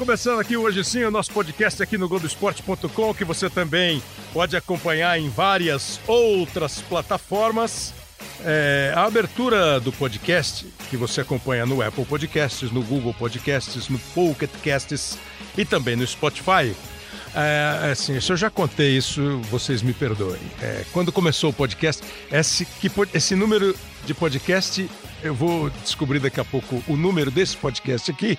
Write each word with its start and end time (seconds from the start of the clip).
Começando 0.00 0.40
aqui 0.40 0.56
hoje 0.56 0.82
sim 0.82 1.04
o 1.04 1.10
nosso 1.10 1.30
podcast 1.30 1.82
aqui 1.82 1.98
no 1.98 2.08
Globoesporte.com, 2.08 3.12
que 3.12 3.22
você 3.22 3.50
também 3.50 4.02
pode 4.32 4.56
acompanhar 4.56 5.20
em 5.20 5.28
várias 5.28 6.00
outras 6.06 6.80
plataformas. 6.80 7.92
É, 8.42 8.94
a 8.96 9.04
abertura 9.04 9.78
do 9.78 9.92
podcast, 9.92 10.66
que 10.88 10.96
você 10.96 11.20
acompanha 11.20 11.66
no 11.66 11.82
Apple 11.82 12.06
Podcasts, 12.06 12.70
no 12.70 12.82
Google 12.82 13.12
Podcasts, 13.12 13.90
no 13.90 13.98
Pocket 14.14 14.48
Casts 14.64 15.18
e 15.54 15.66
também 15.66 15.96
no 15.96 16.06
Spotify. 16.06 16.74
É, 17.34 17.90
assim, 17.92 18.18
se 18.22 18.32
eu 18.32 18.38
já 18.38 18.48
contei 18.48 18.96
isso, 18.96 19.38
vocês 19.50 19.82
me 19.82 19.92
perdoem. 19.92 20.40
É, 20.62 20.82
quando 20.94 21.12
começou 21.12 21.50
o 21.50 21.52
podcast, 21.52 22.02
esse, 22.32 22.64
que, 22.64 22.90
esse 23.12 23.36
número 23.36 23.76
de 24.06 24.14
podcast, 24.14 24.88
eu 25.22 25.34
vou 25.34 25.68
descobrir 25.68 26.20
daqui 26.20 26.40
a 26.40 26.44
pouco 26.44 26.82
o 26.88 26.96
número 26.96 27.30
desse 27.30 27.54
podcast 27.54 28.10
aqui, 28.10 28.38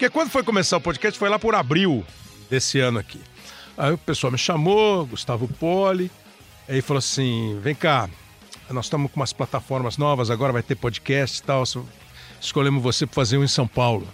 porque 0.00 0.08
quando 0.08 0.30
foi 0.30 0.42
começar 0.42 0.78
o 0.78 0.80
podcast 0.80 1.18
foi 1.18 1.28
lá 1.28 1.38
por 1.38 1.54
abril 1.54 2.02
desse 2.48 2.80
ano 2.80 2.98
aqui. 2.98 3.20
Aí 3.76 3.92
o 3.92 3.98
pessoal 3.98 4.30
me 4.30 4.38
chamou, 4.38 5.04
Gustavo 5.04 5.46
Poli, 5.46 6.10
aí 6.66 6.80
falou 6.80 7.00
assim: 7.00 7.60
vem 7.60 7.74
cá, 7.74 8.08
nós 8.70 8.86
estamos 8.86 9.12
com 9.12 9.20
umas 9.20 9.34
plataformas 9.34 9.98
novas, 9.98 10.30
agora 10.30 10.54
vai 10.54 10.62
ter 10.62 10.74
podcast 10.74 11.38
e 11.38 11.42
tal. 11.42 11.64
Escolhemos 12.40 12.82
você 12.82 13.04
para 13.04 13.14
fazer 13.14 13.36
um 13.36 13.44
em 13.44 13.48
São 13.48 13.68
Paulo. 13.68 14.08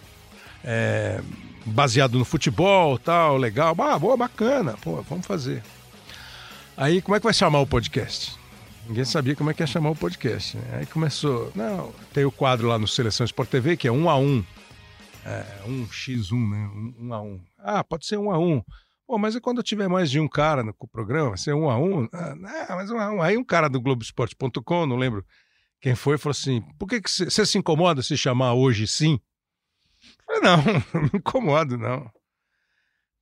É, 0.64 1.20
baseado 1.64 2.18
no 2.18 2.24
futebol 2.24 2.98
tal, 2.98 3.36
legal. 3.36 3.72
Ah, 3.78 3.96
boa, 3.96 4.16
bacana, 4.16 4.74
pô, 4.82 5.00
vamos 5.08 5.24
fazer. 5.24 5.62
Aí, 6.76 7.00
como 7.00 7.14
é 7.14 7.20
que 7.20 7.24
vai 7.26 7.34
chamar 7.34 7.60
o 7.60 7.66
podcast? 7.66 8.34
Ninguém 8.88 9.04
sabia 9.04 9.36
como 9.36 9.52
é 9.52 9.54
que 9.54 9.62
ia 9.62 9.68
chamar 9.68 9.90
o 9.90 9.96
podcast. 9.96 10.56
Né? 10.56 10.78
Aí 10.80 10.86
começou, 10.86 11.52
não, 11.54 11.92
tem 12.12 12.24
o 12.24 12.32
quadro 12.32 12.66
lá 12.66 12.76
no 12.76 12.88
Seleção 12.88 13.24
Sport 13.24 13.48
TV, 13.48 13.76
que 13.76 13.86
é 13.86 13.92
um 13.92 14.10
a 14.10 14.18
um. 14.18 14.44
É, 15.26 15.64
um 15.66 15.86
x1, 15.86 16.50
né? 16.50 16.70
Um, 16.72 17.06
um 17.06 17.14
a 17.14 17.20
um. 17.20 17.40
Ah, 17.58 17.82
pode 17.82 18.06
ser 18.06 18.16
um 18.16 18.30
a 18.30 18.38
um. 18.38 18.62
Pô, 19.06 19.18
mas 19.18 19.34
e 19.34 19.40
quando 19.40 19.62
tiver 19.62 19.88
mais 19.88 20.10
de 20.10 20.20
um 20.20 20.28
cara 20.28 20.62
no 20.62 20.72
programa, 20.72 21.30
vai 21.30 21.38
ser 21.38 21.54
um 21.54 21.68
a 21.68 21.78
um? 21.78 22.08
Ah, 22.12 22.76
mas 22.76 22.90
um 22.90 22.98
a 22.98 23.10
um. 23.10 23.22
Aí 23.22 23.36
um 23.36 23.44
cara 23.44 23.68
do 23.68 23.80
Globoesporte.com, 23.80 24.86
não 24.86 24.96
lembro 24.96 25.24
quem 25.80 25.94
foi, 25.94 26.18
falou 26.18 26.32
assim, 26.32 26.62
por 26.78 26.88
que 26.88 27.00
você 27.06 27.44
se 27.44 27.58
incomoda 27.58 28.02
se 28.02 28.16
chamar 28.16 28.54
Hoje 28.54 28.86
Sim? 28.86 29.20
falei, 30.26 30.42
não, 30.42 30.56
não 30.94 31.02
me 31.02 31.10
incomodo, 31.14 31.76
não. 31.76 32.10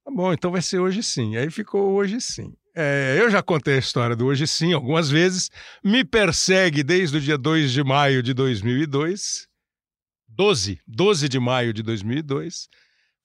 Tá 0.04 0.10
bom, 0.10 0.32
então 0.32 0.50
vai 0.50 0.62
ser 0.62 0.78
hoje 0.78 1.02
sim. 1.02 1.36
Aí 1.36 1.50
ficou 1.50 1.92
hoje 1.92 2.20
sim. 2.20 2.54
É, 2.76 3.16
eu 3.18 3.30
já 3.30 3.42
contei 3.42 3.76
a 3.76 3.78
história 3.78 4.14
do 4.14 4.26
hoje 4.26 4.46
sim 4.46 4.72
algumas 4.72 5.08
vezes. 5.08 5.50
Me 5.82 6.04
persegue 6.04 6.82
desde 6.82 7.16
o 7.16 7.20
dia 7.20 7.38
2 7.38 7.72
de 7.72 7.82
maio 7.82 8.22
de 8.22 8.34
2002. 8.34 9.48
12, 10.34 10.80
12 10.86 11.28
de 11.28 11.38
maio 11.38 11.72
de 11.72 11.82
2002. 11.82 12.68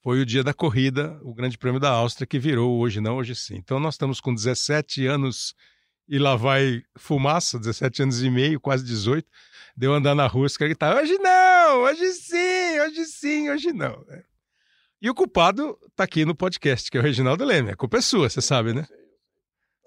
Foi 0.02 0.22
o 0.22 0.26
dia 0.26 0.44
da 0.44 0.54
corrida, 0.54 1.20
o 1.24 1.34
Grande 1.34 1.58
Prêmio 1.58 1.80
da 1.80 1.90
Áustria, 1.90 2.26
que 2.26 2.40
virou 2.40 2.80
hoje 2.80 3.02
não, 3.02 3.18
hoje 3.18 3.36
sim. 3.36 3.56
Então 3.56 3.80
nós 3.80 3.96
estamos 3.96 4.22
com 4.22 4.34
17 4.34 5.06
anos 5.06 5.54
e 6.08 6.18
lá 6.18 6.36
vai 6.36 6.82
fumaça, 6.98 7.60
17 7.60 8.04
anos 8.04 8.24
e 8.24 8.30
meio, 8.30 8.60
quase 8.60 8.86
18 8.86 9.28
deu 9.80 9.94
andar 9.94 10.14
na 10.14 10.28
rua, 10.28 10.46
caras 10.50 10.58
gritavam, 10.58 11.02
hoje 11.02 11.18
não, 11.20 11.84
hoje 11.84 12.14
sim, 12.14 12.80
hoje 12.82 13.06
sim, 13.06 13.50
hoje 13.50 13.72
não. 13.72 14.04
É. 14.10 14.24
E 15.02 15.10
o 15.10 15.16
culpado 15.16 15.78
tá 15.96 16.04
aqui 16.04 16.26
no 16.26 16.36
podcast, 16.36 16.92
que 16.92 16.98
é 16.98 17.00
o 17.00 17.04
Reginaldo 17.04 17.46
Leme. 17.46 17.72
A 17.72 17.76
culpa 17.78 17.98
é 17.98 18.02
sua, 18.02 18.30
você 18.30 18.42
sabe, 18.42 18.74
né? 18.74 18.86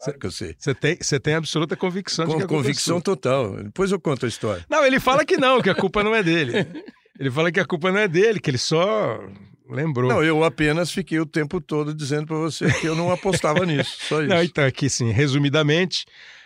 Claro 0.03 0.19
que 0.19 0.27
eu 0.27 0.31
sei. 0.31 0.57
Você 0.59 0.75
tem, 0.75 0.97
você 0.97 1.21
tem 1.21 1.35
absoluta 1.35 1.77
convicção 1.77 2.25
Com, 2.25 2.33
de 2.33 2.39
que 2.39 2.45
a 2.45 2.49
culpa 2.49 2.63
é 2.63 2.65
Convicção 2.65 2.97
é 2.97 3.01
total. 3.03 3.63
Depois 3.63 3.93
eu 3.93 4.01
conto 4.01 4.25
a 4.25 4.29
história. 4.29 4.65
Não, 4.71 4.85
ele 4.87 4.99
fala 4.99 5.27
que 5.27 5.37
não, 5.37 5.61
que 5.61 5.69
a 5.69 5.75
culpa 5.75 6.03
não 6.03 6.15
é 6.15 6.23
dele. 6.23 6.53
Ele 7.19 7.31
fala 7.31 7.53
que 7.53 7.61
a 7.61 7.65
culpa 7.65 7.93
não 7.93 7.99
é 7.99 8.09
dele, 8.09 8.41
que 8.41 8.51
ele 8.51 8.59
só 8.59 9.21
lembrou. 9.69 10.11
Não, 10.11 10.23
eu 10.23 10.45
apenas 10.45 10.91
fiquei 10.91 11.19
o 11.21 11.27
tempo 11.27 11.61
todo 11.61 11.95
dizendo 11.95 12.27
para 12.27 12.37
você 12.37 12.71
que 12.81 12.87
eu 12.87 12.95
não 12.95 13.11
apostava 13.11 13.65
nisso, 13.67 13.97
só 14.01 14.21
isso. 14.21 14.29
Não, 14.29 14.43
então, 14.43 14.65
aqui 14.65 14.89
sim, 14.89 15.11
resumidamente, 15.11 16.05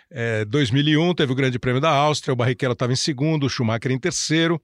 é, 0.09 0.45
2001 0.45 1.13
teve 1.15 1.31
o 1.31 1.35
Grande 1.35 1.59
Prêmio 1.59 1.81
da 1.81 1.89
Áustria, 1.89 2.33
o 2.33 2.35
Barrichello 2.35 2.73
estava 2.73 2.93
em 2.93 2.97
segundo, 2.97 3.45
o 3.45 3.49
Schumacher 3.49 3.91
em 3.91 3.99
terceiro, 3.99 4.61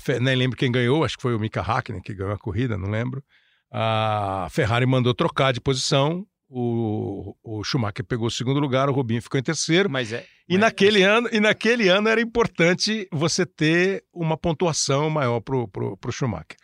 Fe... 0.00 0.18
nem 0.20 0.36
lembro 0.36 0.56
quem 0.56 0.70
ganhou, 0.70 1.04
acho 1.04 1.16
que 1.16 1.22
foi 1.22 1.34
o 1.34 1.40
Mika 1.40 1.60
Hakkinen 1.60 2.02
que 2.02 2.14
ganhou 2.14 2.32
a 2.32 2.38
corrida, 2.38 2.76
não 2.76 2.90
lembro. 2.90 3.22
A 3.70 4.48
Ferrari 4.50 4.84
mandou 4.84 5.14
trocar 5.14 5.52
de 5.52 5.60
posição, 5.60 6.26
o, 6.54 7.34
o 7.42 7.64
Schumacher 7.64 8.04
pegou 8.04 8.26
o 8.26 8.30
segundo 8.30 8.60
lugar, 8.60 8.90
o 8.90 8.92
Rubinho 8.92 9.22
ficou 9.22 9.40
em 9.40 9.42
terceiro. 9.42 9.88
Mas 9.88 10.12
é, 10.12 10.26
e, 10.46 10.58
naquele 10.58 11.02
é... 11.02 11.06
ano, 11.06 11.28
e 11.32 11.40
naquele 11.40 11.88
ano 11.88 12.08
era 12.08 12.20
importante 12.20 13.08
você 13.10 13.46
ter 13.46 14.04
uma 14.12 14.36
pontuação 14.36 15.08
maior 15.08 15.40
para 15.40 15.56
o 15.56 16.12
Schumacher. 16.12 16.58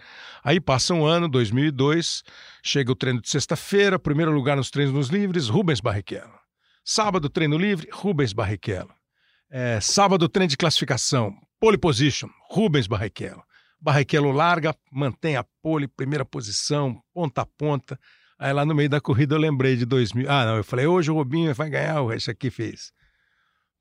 Aí 0.45 0.61
passa 0.61 0.93
um 0.93 1.07
ano, 1.07 1.27
2002, 1.27 2.23
chega 2.63 2.93
o 2.93 2.95
treino 2.95 3.23
de 3.23 3.31
sexta-feira, 3.31 3.99
primeiro 3.99 4.31
lugar 4.31 4.59
nos 4.59 4.71
treinos 4.71 4.95
nos 4.95 5.09
livres, 5.09 5.49
Rubens 5.49 5.81
Barrichello. 5.81 6.39
Sábado, 6.85 7.31
treino 7.31 7.57
livre, 7.57 7.89
Rubens 7.91 8.35
Barrichello. 8.35 8.93
É, 9.51 9.81
sábado, 9.81 10.29
treino 10.29 10.51
de 10.51 10.57
classificação, 10.59 11.33
pole 11.59 11.79
position, 11.79 12.29
Rubens 12.51 12.87
Barrichello. 12.87 13.43
Barrichello 13.81 14.33
larga, 14.33 14.75
mantém 14.93 15.37
a 15.37 15.45
pole, 15.63 15.89
primeira 15.89 16.25
posição, 16.27 17.01
ponta 17.15 17.43
a 17.43 17.47
ponta. 17.47 17.99
Aí 18.39 18.53
lá 18.53 18.65
no 18.65 18.75
meio 18.75 18.89
da 18.89 19.01
corrida 19.01 19.35
eu 19.35 19.39
lembrei 19.39 19.77
de 19.77 19.85
2000. 19.85 20.31
Ah, 20.31 20.45
não, 20.47 20.57
eu 20.57 20.65
falei, 20.65 20.87
hoje 20.87 21.11
o 21.11 21.15
Rubinho 21.15 21.53
vai 21.55 21.69
ganhar, 21.69 22.01
o 22.03 22.09
resto 22.09 22.31
aqui 22.31 22.51
fez. 22.51 22.93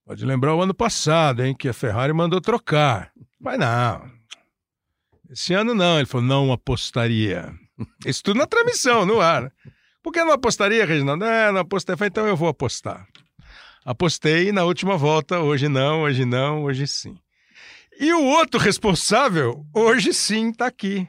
Pode 0.05 0.25
lembrar 0.25 0.55
o 0.55 0.61
ano 0.61 0.73
passado, 0.73 1.43
hein, 1.43 1.53
que 1.53 1.67
a 1.67 1.73
Ferrari 1.73 2.13
mandou 2.13 2.41
trocar. 2.41 3.11
Mas 3.39 3.59
não. 3.59 4.09
Esse 5.29 5.53
ano 5.53 5.75
não. 5.75 5.97
Ele 5.97 6.05
falou, 6.05 6.25
não 6.25 6.51
apostaria. 6.51 7.53
Isso 8.05 8.23
tudo 8.23 8.37
na 8.37 8.47
transmissão, 8.47 9.05
no 9.05 9.21
ar. 9.21 9.51
Por 10.01 10.13
que 10.13 10.23
não 10.23 10.31
apostaria, 10.31 10.85
Reginaldo? 10.85 11.25
É, 11.25 11.51
não 11.51 11.61
apostei. 11.61 11.95
Falei, 11.95 12.07
então 12.07 12.25
eu 12.25 12.37
vou 12.37 12.47
apostar. 12.47 13.05
Apostei 13.85 14.51
na 14.51 14.63
última 14.63 14.97
volta, 14.97 15.39
hoje 15.39 15.67
não, 15.67 16.01
hoje 16.01 16.25
não, 16.25 16.63
hoje 16.63 16.87
sim. 16.87 17.17
E 17.99 18.13
o 18.13 18.23
outro 18.23 18.59
responsável, 18.59 19.65
hoje 19.73 20.13
sim, 20.13 20.49
está 20.49 20.67
aqui. 20.67 21.07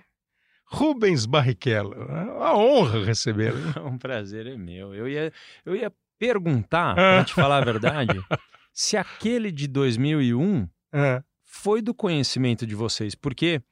Rubens 0.71 1.27
Barrichello. 1.27 1.95
É 1.95 2.23
uma 2.33 2.57
honra 2.57 3.05
recebê-lo. 3.05 3.59
Um 3.85 3.99
prazer 3.99 4.47
é 4.47 4.57
meu. 4.57 4.95
Eu 4.95 5.09
ia, 5.09 5.33
eu 5.65 5.75
ia 5.75 5.93
perguntar, 6.19 6.95
para 6.95 7.25
te 7.25 7.35
falar 7.35 7.59
a 7.59 7.65
verdade, 7.65 8.21
se 8.73 8.97
aquele 8.97 9.51
de 9.51 9.67
2001 9.67 10.69
é. 10.93 11.23
foi 11.45 11.81
do 11.81 11.95
conhecimento 11.95 12.67
de 12.67 12.75
vocês, 12.75 13.15
porque 13.15 13.63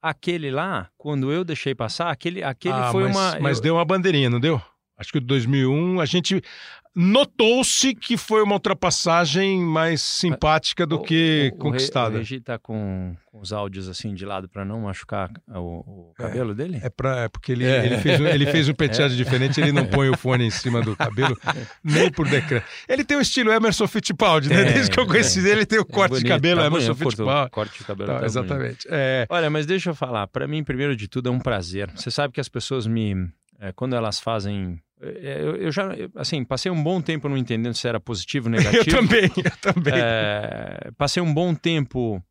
aquele 0.00 0.50
lá, 0.50 0.90
quando 0.96 1.32
eu 1.32 1.44
deixei 1.44 1.74
passar, 1.74 2.10
aquele, 2.10 2.42
aquele 2.42 2.74
ah, 2.74 2.92
foi 2.92 3.04
mas, 3.04 3.16
uma. 3.16 3.40
Mas 3.40 3.56
eu... 3.58 3.62
deu 3.62 3.74
uma 3.74 3.84
bandeirinha, 3.84 4.28
não 4.28 4.38
deu? 4.38 4.60
Acho 4.96 5.12
que 5.12 5.20
2001 5.20 6.00
a 6.00 6.06
gente 6.06 6.42
notou-se 6.94 7.92
que 7.94 8.16
foi 8.16 8.42
uma 8.42 8.54
ultrapassagem 8.54 9.60
mais 9.60 10.00
simpática 10.00 10.86
do 10.86 10.96
o, 10.96 11.02
que 11.02 11.50
o, 11.52 11.58
conquistada. 11.58 12.14
O 12.14 12.18
Regi 12.18 12.40
tá 12.40 12.56
com, 12.56 13.16
com, 13.32 13.40
os 13.40 13.52
áudios 13.52 13.88
assim 13.88 14.14
de 14.14 14.24
lado 14.24 14.48
para 14.48 14.64
não 14.64 14.82
machucar 14.82 15.28
o, 15.48 16.10
o 16.10 16.12
cabelo 16.14 16.52
é, 16.52 16.54
dele? 16.54 16.80
É, 16.82 16.88
pra, 16.88 17.22
é 17.22 17.28
porque 17.28 17.50
ele, 17.50 17.64
é. 17.64 17.84
ele, 17.84 17.98
fez, 17.98 18.20
um, 18.20 18.26
ele 18.26 18.46
fez 18.46 18.68
um 18.68 18.74
penteado 18.74 19.12
é. 19.12 19.16
diferente, 19.16 19.60
ele 19.60 19.72
não 19.72 19.84
põe 19.84 20.08
o 20.08 20.16
fone 20.16 20.44
em 20.44 20.50
cima 20.50 20.80
do 20.80 20.94
cabelo, 20.94 21.36
nem 21.82 22.10
por 22.12 22.28
decreto. 22.28 22.64
Ele 22.88 23.04
tem 23.04 23.16
o 23.16 23.20
estilo 23.20 23.50
Emerson 23.50 23.88
Fittipaldi, 23.88 24.48
né? 24.48 24.60
É, 24.60 24.72
Desde 24.72 24.90
que 24.92 25.00
eu 25.00 25.06
conheci 25.06 25.40
ele, 25.40 25.50
ele 25.50 25.66
tem 25.66 25.80
o 25.80 25.84
corte 25.84 26.18
de 26.18 26.24
cabelo 26.24 26.60
tá 26.60 26.66
Emerson 26.66 26.94
Fittipaldi. 26.94 27.50
Corte 27.50 27.78
de 27.78 27.84
cabelo 27.84 28.12
tá, 28.12 28.20
tá 28.20 28.26
Exatamente. 28.26 28.88
Olha, 29.28 29.50
mas 29.50 29.66
deixa 29.66 29.90
eu 29.90 29.94
falar, 29.96 30.28
para 30.28 30.46
mim, 30.46 30.62
primeiro 30.62 30.94
de 30.94 31.08
tudo, 31.08 31.28
é 31.28 31.32
um 31.32 31.40
prazer. 31.40 31.90
Você 31.96 32.10
sabe 32.10 32.32
que 32.32 32.40
as 32.40 32.48
pessoas 32.48 32.86
me 32.86 33.32
é, 33.60 33.72
quando 33.72 33.94
elas 33.96 34.20
fazem. 34.20 34.80
É, 35.00 35.40
eu, 35.40 35.56
eu, 35.56 35.72
já, 35.72 35.88
assim, 36.16 36.44
passei 36.44 36.70
um 36.70 36.82
bom 36.82 37.00
tempo 37.00 37.28
não 37.28 37.36
entendendo 37.36 37.74
se 37.74 37.86
era 37.86 38.00
positivo 38.00 38.48
ou 38.48 38.52
negativo. 38.56 38.96
eu 38.96 39.02
também, 39.02 39.30
eu 39.36 39.56
também. 39.60 39.94
É, 39.96 40.90
passei 40.96 41.22
um 41.22 41.32
bom 41.32 41.54
tempo 41.54 42.22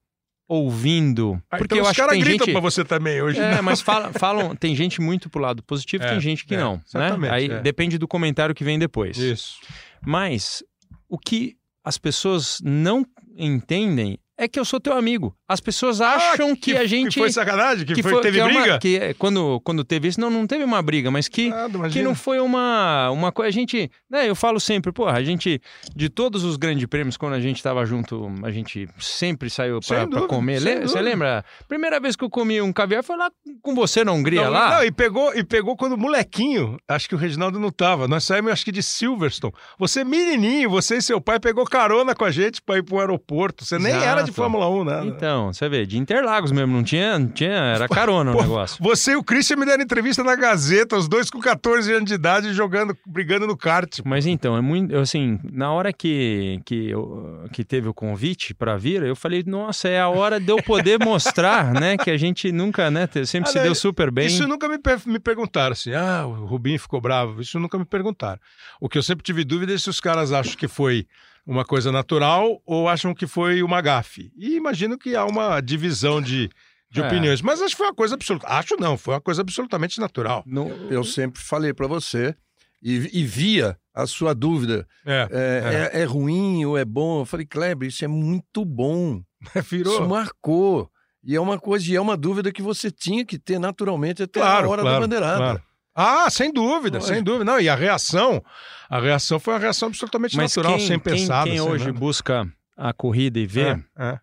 ouvindo. 0.47 1.41
Ah, 1.49 1.57
porque 1.57 1.75
então 1.75 1.77
eu 1.79 1.87
acho 1.87 2.01
que 2.01 2.09
tem 2.09 2.23
gente. 2.23 2.51
para 2.51 2.61
você 2.61 2.83
também 2.83 3.21
hoje. 3.21 3.39
É, 3.39 3.55
não. 3.55 3.63
mas 3.63 3.81
fala, 3.81 4.11
falam, 4.13 4.55
tem 4.55 4.75
gente 4.75 5.01
muito 5.01 5.29
pro 5.29 5.41
lado 5.41 5.63
positivo, 5.63 6.03
é, 6.03 6.09
tem 6.09 6.19
gente 6.19 6.45
que 6.45 6.55
é, 6.55 6.57
não. 6.57 6.81
Né? 6.93 7.29
Aí 7.29 7.45
é. 7.45 7.61
depende 7.61 7.97
do 7.97 8.07
comentário 8.07 8.53
que 8.53 8.63
vem 8.63 8.77
depois. 8.77 9.17
Isso. 9.17 9.59
Mas 10.05 10.63
o 11.07 11.17
que 11.17 11.55
as 11.83 11.97
pessoas 11.97 12.59
não 12.63 13.05
entendem 13.35 14.19
é 14.43 14.47
que 14.47 14.59
eu 14.59 14.65
sou 14.65 14.79
teu 14.79 14.93
amigo. 14.93 15.35
As 15.47 15.59
pessoas 15.59 16.01
ah, 16.01 16.15
acham 16.15 16.51
ah, 16.51 16.55
que, 16.55 16.73
que, 16.73 16.77
a 16.77 16.85
gente. 16.85 17.13
Que 17.13 17.19
foi 17.19 17.31
sacanagem? 17.31 17.85
Que, 17.85 17.95
que 17.95 18.03
foi, 18.03 18.21
teve 18.21 18.39
que 18.39 18.43
briga? 18.43 18.59
É 18.59 18.71
uma, 18.71 18.79
que 18.79 18.97
é, 18.97 19.13
quando, 19.13 19.59
quando 19.61 19.83
teve 19.83 20.07
isso, 20.07 20.19
não, 20.19 20.29
não 20.29 20.45
teve 20.45 20.63
uma 20.63 20.81
briga, 20.81 21.09
mas 21.09 21.27
que, 21.27 21.51
que 21.91 22.01
não 22.01 22.13
foi 22.13 22.39
uma, 22.39 23.09
uma 23.11 23.31
coisa. 23.31 23.49
A 23.49 23.51
gente. 23.51 23.89
Né, 24.09 24.29
eu 24.29 24.35
falo 24.35 24.59
sempre, 24.59 24.91
pô, 24.91 25.07
a 25.07 25.23
gente, 25.23 25.61
de 25.95 26.09
todos 26.09 26.43
os 26.43 26.57
grandes 26.57 26.85
prêmios, 26.85 27.17
quando 27.17 27.33
a 27.33 27.39
gente 27.39 27.57
estava 27.57 27.85
junto, 27.85 28.31
a 28.43 28.51
gente 28.51 28.87
sempre 28.99 29.49
saiu 29.49 29.79
para 29.79 30.05
comer. 30.27 30.61
Você 30.81 31.01
lembra? 31.01 31.43
Primeira 31.67 31.99
vez 31.99 32.15
que 32.15 32.23
eu 32.23 32.29
comi 32.29 32.61
um 32.61 32.73
caviar 32.73 33.03
foi 33.03 33.17
lá 33.17 33.31
com 33.61 33.73
você 33.73 34.03
na 34.03 34.11
Hungria, 34.11 34.43
não, 34.43 34.51
lá? 34.51 34.77
Não, 34.77 34.83
e 34.83 34.91
pegou, 34.91 35.33
e 35.33 35.43
pegou 35.43 35.75
quando 35.75 35.97
molequinho. 35.97 36.77
Acho 36.87 37.07
que 37.07 37.15
o 37.15 37.17
Reginaldo 37.17 37.59
não 37.59 37.71
tava. 37.71 38.07
Nós 38.07 38.23
saímos, 38.23 38.51
acho 38.51 38.65
que 38.65 38.71
de 38.71 38.83
Silverstone. 38.83 39.53
Você, 39.79 40.03
menininho, 40.03 40.69
você 40.69 40.97
e 40.97 41.01
seu 41.01 41.21
pai 41.21 41.39
pegou 41.39 41.65
carona 41.65 42.13
com 42.13 42.25
a 42.25 42.31
gente 42.31 42.61
para 42.61 42.77
ir 42.77 42.83
para 42.83 42.95
o 42.95 42.99
aeroporto. 42.99 43.65
Você 43.65 43.79
nem 43.79 43.91
Exato. 43.91 44.05
era 44.05 44.21
de 44.21 44.31
Fórmula 44.33 44.69
1, 44.69 44.83
né? 44.83 45.03
Então, 45.05 45.53
você 45.53 45.69
vê, 45.69 45.85
de 45.85 45.97
Interlagos 45.97 46.51
mesmo, 46.51 46.73
não 46.73 46.83
tinha, 46.83 47.17
não 47.17 47.27
tinha 47.27 47.51
era 47.51 47.87
carona 47.89 48.31
o 48.31 48.41
negócio. 48.41 48.77
Você 48.81 49.11
e 49.11 49.15
o 49.15 49.23
Christian 49.23 49.57
me 49.57 49.65
deram 49.65 49.83
entrevista 49.83 50.23
na 50.23 50.35
Gazeta, 50.35 50.97
os 50.97 51.07
dois 51.07 51.29
com 51.29 51.39
14 51.39 51.91
anos 51.93 52.09
de 52.09 52.15
idade 52.15 52.53
jogando, 52.53 52.97
brigando 53.05 53.47
no 53.47 53.55
kart. 53.55 53.99
Mas 54.03 54.25
então, 54.25 54.57
é 54.57 54.61
muito, 54.61 54.95
assim, 54.97 55.39
na 55.43 55.71
hora 55.71 55.93
que, 55.93 56.59
que, 56.65 56.89
eu, 56.89 57.45
que 57.51 57.63
teve 57.63 57.87
o 57.87 57.93
convite 57.93 58.53
para 58.53 58.75
vir, 58.77 59.03
eu 59.03 59.15
falei, 59.15 59.43
nossa, 59.45 59.87
é 59.87 59.99
a 59.99 60.09
hora 60.09 60.39
de 60.39 60.51
eu 60.51 60.57
poder 60.57 60.99
mostrar, 61.03 61.73
né, 61.73 61.97
que 61.97 62.09
a 62.09 62.17
gente 62.17 62.51
nunca, 62.51 62.89
né, 62.89 63.07
sempre 63.25 63.51
se 63.51 63.59
deu 63.59 63.75
super 63.75 64.11
bem. 64.11 64.27
Isso 64.27 64.47
nunca 64.47 64.67
me, 64.67 64.77
me 65.05 65.19
perguntaram, 65.19 65.73
assim, 65.73 65.93
ah, 65.93 66.25
o 66.25 66.45
Rubinho 66.45 66.79
ficou 66.79 66.99
bravo, 66.99 67.41
isso 67.41 67.59
nunca 67.59 67.77
me 67.77 67.85
perguntaram. 67.85 68.39
O 68.79 68.89
que 68.89 68.97
eu 68.97 69.03
sempre 69.03 69.23
tive 69.23 69.43
dúvida 69.43 69.73
é 69.73 69.77
se 69.77 69.89
os 69.89 69.99
caras 69.99 70.31
acham 70.31 70.55
que 70.55 70.67
foi 70.67 71.05
uma 71.45 71.65
coisa 71.65 71.91
natural 71.91 72.61
ou 72.65 72.87
acham 72.87 73.13
que 73.13 73.27
foi 73.27 73.61
uma 73.61 73.81
gafe. 73.81 74.31
E 74.35 74.55
imagino 74.55 74.97
que 74.97 75.15
há 75.15 75.25
uma 75.25 75.59
divisão 75.61 76.21
de, 76.21 76.49
de 76.89 77.01
é. 77.01 77.05
opiniões. 77.05 77.41
Mas 77.41 77.61
acho 77.61 77.71
que 77.71 77.77
foi 77.77 77.87
uma 77.87 77.95
coisa 77.95 78.15
absoluta. 78.15 78.47
Acho 78.47 78.75
não, 78.79 78.97
foi 78.97 79.13
uma 79.13 79.21
coisa 79.21 79.41
absolutamente 79.41 79.99
natural. 79.99 80.43
Eu 80.89 81.03
sempre 81.03 81.41
falei 81.41 81.73
para 81.73 81.87
você 81.87 82.35
e, 82.81 83.21
e, 83.21 83.25
via 83.25 83.77
a 83.93 84.05
sua 84.05 84.33
dúvida. 84.33 84.87
É 85.05 85.27
é, 85.31 85.99
é, 85.99 86.01
é, 86.01 86.05
ruim 86.05 86.65
ou 86.65 86.77
é 86.77 86.85
bom? 86.85 87.21
Eu 87.21 87.25
falei, 87.25 87.45
Kleber, 87.45 87.87
isso 87.87 88.03
é 88.03 88.07
muito 88.07 88.65
bom. 88.65 89.21
Virou. 89.69 89.93
Isso 89.93 90.07
marcou. 90.07 90.89
E 91.23 91.35
é 91.35 91.39
uma 91.39 91.57
coisa, 91.57 91.89
e 91.89 91.95
é 91.95 92.01
uma 92.01 92.17
dúvida 92.17 92.51
que 92.51 92.61
você 92.61 92.91
tinha 92.91 93.25
que 93.25 93.39
ter 93.39 93.57
naturalmente 93.57 94.23
até 94.23 94.41
claro, 94.41 94.67
a 94.67 94.69
hora 94.69 94.81
claro, 94.81 94.95
da 94.95 95.01
bandeirada. 95.01 95.37
Claro. 95.37 95.63
Ah, 95.95 96.29
sem 96.29 96.51
dúvida, 96.51 96.99
sem 97.01 97.21
dúvida. 97.21 97.45
Não, 97.45 97.59
e 97.59 97.69
a 97.69 97.75
reação, 97.75 98.43
a 98.89 98.99
reação 98.99 99.39
foi 99.39 99.53
uma 99.53 99.59
reação 99.59 99.87
absolutamente 99.87 100.35
Mas 100.35 100.55
natural, 100.55 100.77
quem, 100.77 100.87
sem 100.87 100.99
pensar. 100.99 101.43
Quem, 101.43 101.53
quem 101.53 101.61
hoje 101.61 101.85
nada. 101.87 101.99
busca 101.99 102.47
a 102.75 102.91
corrida 102.93 103.39
e 103.39 103.45
vê, 103.45 103.69
é, 103.69 103.79
é. 103.97 104.19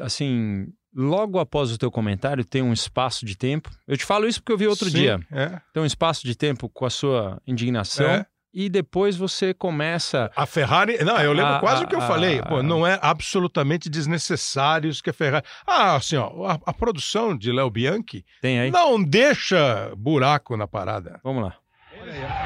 assim, 0.00 0.66
logo 0.94 1.38
após 1.38 1.70
o 1.70 1.78
teu 1.78 1.90
comentário 1.90 2.44
tem 2.44 2.62
um 2.62 2.72
espaço 2.72 3.26
de 3.26 3.36
tempo. 3.36 3.70
Eu 3.86 3.96
te 3.96 4.04
falo 4.04 4.26
isso 4.26 4.40
porque 4.40 4.52
eu 4.52 4.58
vi 4.58 4.66
outro 4.66 4.88
Sim, 4.90 4.96
dia. 4.96 5.20
É. 5.30 5.60
Tem 5.72 5.82
um 5.82 5.86
espaço 5.86 6.26
de 6.26 6.34
tempo 6.34 6.68
com 6.68 6.86
a 6.86 6.90
sua 6.90 7.40
indignação. 7.46 8.24
E 8.58 8.68
depois 8.68 9.16
você 9.16 9.54
começa. 9.54 10.32
A 10.34 10.44
Ferrari. 10.44 10.98
Não, 11.04 11.16
eu 11.20 11.32
lembro 11.32 11.54
a, 11.54 11.60
quase 11.60 11.84
a, 11.84 11.86
o 11.86 11.88
que 11.88 11.94
eu 11.94 12.00
a, 12.00 12.06
falei. 12.08 12.42
Pô, 12.42 12.60
não 12.60 12.84
é 12.84 12.98
absolutamente 13.00 13.88
desnecessário 13.88 14.90
que 15.00 15.10
a 15.10 15.12
Ferrari. 15.12 15.46
Ah, 15.64 15.94
assim, 15.94 16.16
ó, 16.16 16.58
a, 16.66 16.74
produção 16.74 17.38
de 17.38 17.52
Léo 17.52 17.70
Bianchi 17.70 18.24
Tem 18.42 18.58
aí. 18.58 18.72
não 18.72 19.00
deixa 19.00 19.92
buraco 19.96 20.56
na 20.56 20.66
parada. 20.66 21.20
Vamos 21.22 21.44
lá. 21.44 21.54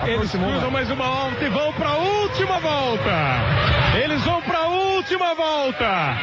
Eles 0.06 0.31
cruzam 0.31 0.70
mais 0.70 0.91
uma 0.91 1.06
volta 1.06 1.44
e 1.44 1.49
vão 1.49 1.73
para 1.73 1.88
a 1.88 1.97
última 1.97 2.61
volta. 2.61 3.99
Eles 4.03 4.23
vão 4.23 4.42
última 5.12 5.35
volta. 5.35 6.17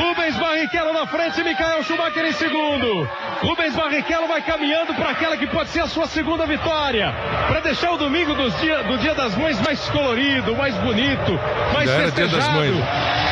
Rubens 0.00 0.36
Barrichello 0.36 0.92
na 0.92 1.06
frente 1.06 1.40
e 1.40 1.44
Michael 1.44 1.84
Schumacher 1.84 2.24
em 2.24 2.32
segundo. 2.32 3.08
Rubens 3.40 3.74
Barrichello 3.74 4.26
vai 4.26 4.42
caminhando 4.42 4.94
para 4.94 5.10
aquela 5.10 5.36
que 5.36 5.46
pode 5.46 5.70
ser 5.70 5.80
a 5.80 5.86
sua 5.86 6.06
segunda 6.06 6.44
vitória. 6.44 7.14
Para 7.46 7.60
deixar 7.60 7.92
o 7.92 7.96
domingo 7.96 8.34
dia, 8.60 8.82
do 8.82 8.98
Dia 8.98 9.14
das 9.14 9.36
Mães 9.36 9.60
mais 9.60 9.88
colorido, 9.90 10.56
mais 10.56 10.74
bonito, 10.76 11.38
mais 11.72 11.88
Já 11.88 11.98
festejado. 11.98 12.62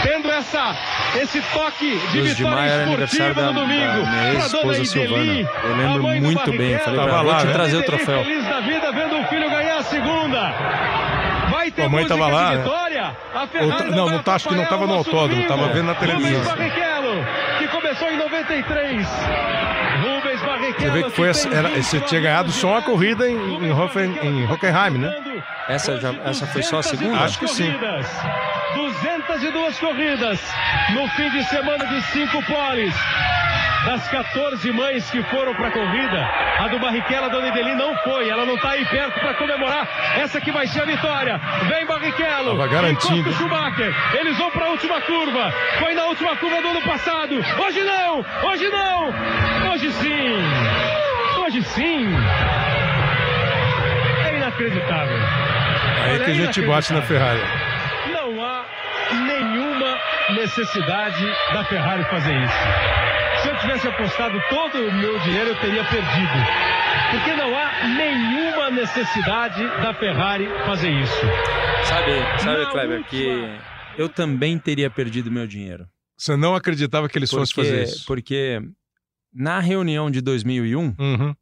Tendo 0.03 0.31
essa, 0.31 0.77
esse 1.21 1.41
toque 1.53 1.99
de 2.13 2.21
Luz 2.21 2.35
vitória 2.35 2.85
de 2.85 2.91
esportiva 3.03 3.43
no 3.43 3.53
domingo. 3.53 4.03
Para 4.37 4.49
dona 4.49 4.79
Ideli, 4.79 5.49
Eu 5.65 5.77
lembro 5.77 6.03
muito 6.03 6.53
bem. 6.53 6.79
Falei 6.79 7.01
pra 7.01 7.23
vou 7.23 7.37
te 7.37 7.47
né? 7.47 7.53
trazer 7.53 7.77
o 7.79 7.83
troféu. 7.83 8.23
Feliz 8.23 8.45
da 8.45 8.61
vida 8.61 8.93
vendo 8.93 9.19
o 9.19 9.25
filho 9.25 9.51
ganhar 9.51 9.79
a 9.79 9.83
segunda. 9.83 11.20
Vai 11.71 11.73
ter 11.73 11.83
a 11.83 11.89
mãe 11.89 12.07
tava 12.07 12.27
lá, 12.27 12.51
né? 12.53 12.63
vitória. 12.63 13.03
Né? 13.03 13.97
não, 13.97 14.09
não 14.09 14.23
tá, 14.23 14.35
acho 14.35 14.49
que 14.49 14.55
não 14.55 14.67
tava 14.67 14.87
no 14.87 14.95
autódromo, 14.95 15.47
tava 15.47 15.69
vendo 15.69 15.87
na 15.87 15.95
televisão. 15.95 16.43
Rubens 16.43 16.49
Barrichello, 16.49 17.27
que 17.59 17.69
começou 17.69 18.09
em 18.09 18.17
93. 18.17 19.07
Rubens 20.03 20.43
Barrichello. 20.43 20.79
Você 20.79 20.91
vê 20.91 21.03
que 21.05 21.11
foi 21.11 21.33
que 21.33 21.55
era, 21.55 21.69
você 21.69 22.01
tinha 22.01 22.21
ganhado 22.21 22.51
só 22.51 22.73
uma 22.73 22.83
corrida 22.83 23.29
em, 23.29 23.67
em, 23.67 23.73
Hoffen, 23.73 24.19
em 24.23 24.51
Hockenheim, 24.51 24.99
né? 24.99 25.15
Essa, 25.69 26.01
já, 26.01 26.13
essa 26.25 26.47
foi 26.47 26.63
só 26.63 26.79
a 26.79 26.83
segunda? 26.83 27.21
Acho 27.21 27.39
que 27.39 27.49
sim. 27.49 27.73
202 28.75 29.79
corridas 29.79 30.41
no 30.95 31.09
fim 31.11 31.31
de 31.31 31.45
semana 31.45 31.87
de 31.87 32.03
cinco 32.07 32.43
poles. 32.45 32.95
Das 33.85 34.07
14 34.09 34.71
mães 34.73 35.11
que 35.11 35.23
foram 35.25 35.55
para 35.55 35.69
a 35.69 35.71
corrida, 35.71 36.29
a 36.59 36.69
do 36.69 36.79
Barrichello, 36.79 37.27
a 37.27 37.29
Dona 37.29 37.49
Ideli 37.49 37.75
não 37.75 37.97
foi. 37.99 38.29
Ela 38.29 38.45
não 38.45 38.55
está 38.57 38.73
aí 38.73 38.85
perto 38.85 39.19
para 39.19 39.33
comemorar. 39.35 39.89
Essa 40.19 40.39
que 40.39 40.53
vai 40.53 40.67
ser 40.67 40.83
a 40.83 40.85
vitória. 40.85 41.41
Vem 41.67 41.87
Barrichello. 41.87 42.51
Tava 42.51 42.69
garantindo. 42.69 43.33
Schumacher. 43.33 43.95
Eles 44.19 44.37
vão 44.37 44.51
para 44.51 44.67
a 44.67 44.69
última 44.69 45.01
curva. 45.01 45.51
Foi 45.79 45.95
na 45.95 46.05
última 46.05 46.37
curva 46.37 46.61
do 46.61 46.69
ano 46.69 46.83
passado. 46.83 47.35
Hoje 47.35 47.81
não. 47.83 48.25
Hoje 48.51 48.69
não. 48.69 49.73
Hoje 49.73 49.91
sim. 49.93 50.37
Hoje 51.43 51.63
sim. 51.63 52.07
É 54.27 54.37
inacreditável. 54.37 55.17
Aí 56.05 56.13
Olha, 56.13 56.25
que 56.25 56.31
a 56.31 56.35
gente 56.35 56.63
bate 56.63 56.93
na 56.93 57.01
Ferrari. 57.01 57.41
Não 58.13 58.45
há 58.45 58.65
nenhuma 59.13 59.99
necessidade 60.35 61.25
da 61.55 61.65
Ferrari 61.65 62.05
fazer 62.05 62.35
isso. 62.35 63.10
Se 63.61 63.67
eu 63.67 63.77
tivesse 63.77 63.89
apostado 63.89 64.41
todo 64.49 64.89
o 64.89 64.93
meu 64.93 65.19
dinheiro, 65.21 65.51
eu 65.51 65.61
teria 65.61 65.85
perdido. 65.85 66.33
Porque 67.11 67.37
não 67.37 67.55
há 67.55 67.89
nenhuma 67.89 68.71
necessidade 68.71 69.63
da 69.83 69.93
Ferrari 69.93 70.47
fazer 70.65 70.91
isso. 70.91 71.21
Sabe, 71.85 72.43
sabe, 72.43 72.71
Kleber, 72.71 73.05
que 73.05 73.27
eu 73.99 74.09
também 74.09 74.59
teria 74.59 74.89
perdido 74.89 75.31
meu 75.31 75.47
dinheiro. 75.47 75.87
Você 76.17 76.37
não 76.37 76.55
acreditava 76.55 77.09
que 77.09 77.19
eles 77.19 77.31
fossem 77.31 77.55
fazer 77.55 77.83
isso? 77.83 78.07
Porque 78.07 78.63
na 79.33 79.61
reunião 79.61 80.11
de 80.11 80.23
2001, 80.23 80.95
uhum. 80.99 81.35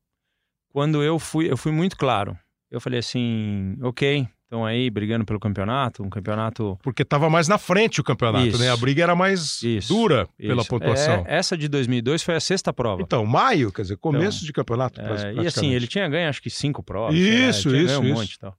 quando 0.73 1.03
eu 1.03 1.21
fui, 1.21 1.51
eu 1.51 1.57
fui 1.57 1.71
muito 1.71 1.97
claro. 1.97 2.37
Eu 2.69 2.81
falei 2.81 2.99
assim, 2.99 3.77
ok, 3.81 4.29
estão 4.49 4.65
aí 4.65 4.89
brigando 4.89 5.27
pelo 5.27 5.39
campeonato, 5.39 6.03
um 6.03 6.09
campeonato. 6.09 6.79
Porque 6.83 7.03
estava 7.03 7.29
mais 7.29 7.47
na 7.47 7.59
frente 7.59 8.01
o 8.01 8.05
campeonato, 8.05 8.47
isso. 8.47 8.59
né? 8.59 8.71
A 8.71 8.77
briga 8.77 9.03
era 9.03 9.15
mais 9.15 9.63
isso. 9.63 9.93
dura 9.93 10.27
pela 10.39 10.63
isso. 10.63 10.71
pontuação. 10.71 11.25
É, 11.27 11.37
essa 11.37 11.57
de 11.57 11.69
2002 11.69 12.23
foi 12.23 12.35
a 12.35 12.41
sexta 12.41 12.73
prova. 12.73 13.03
Então, 13.03 13.25
maio, 13.27 13.71
quer 13.71 13.83
dizer, 13.83 13.99
começo 13.99 14.39
então, 14.39 14.47
de 14.47 14.53
campeonato. 14.55 15.01
É, 15.01 15.35
e 15.35 15.47
assim, 15.47 15.73
ele 15.75 15.87
tinha 15.87 16.09
ganho 16.09 16.29
acho 16.29 16.43
que 16.43 16.49
cinco 16.49 16.83
provas. 16.83 17.15
Isso, 17.15 17.71
né? 17.71 17.79
isso, 17.79 18.01
um 18.01 18.05
isso. 18.05 18.15
monte 18.15 18.33
e 18.33 18.39
tal. 18.39 18.57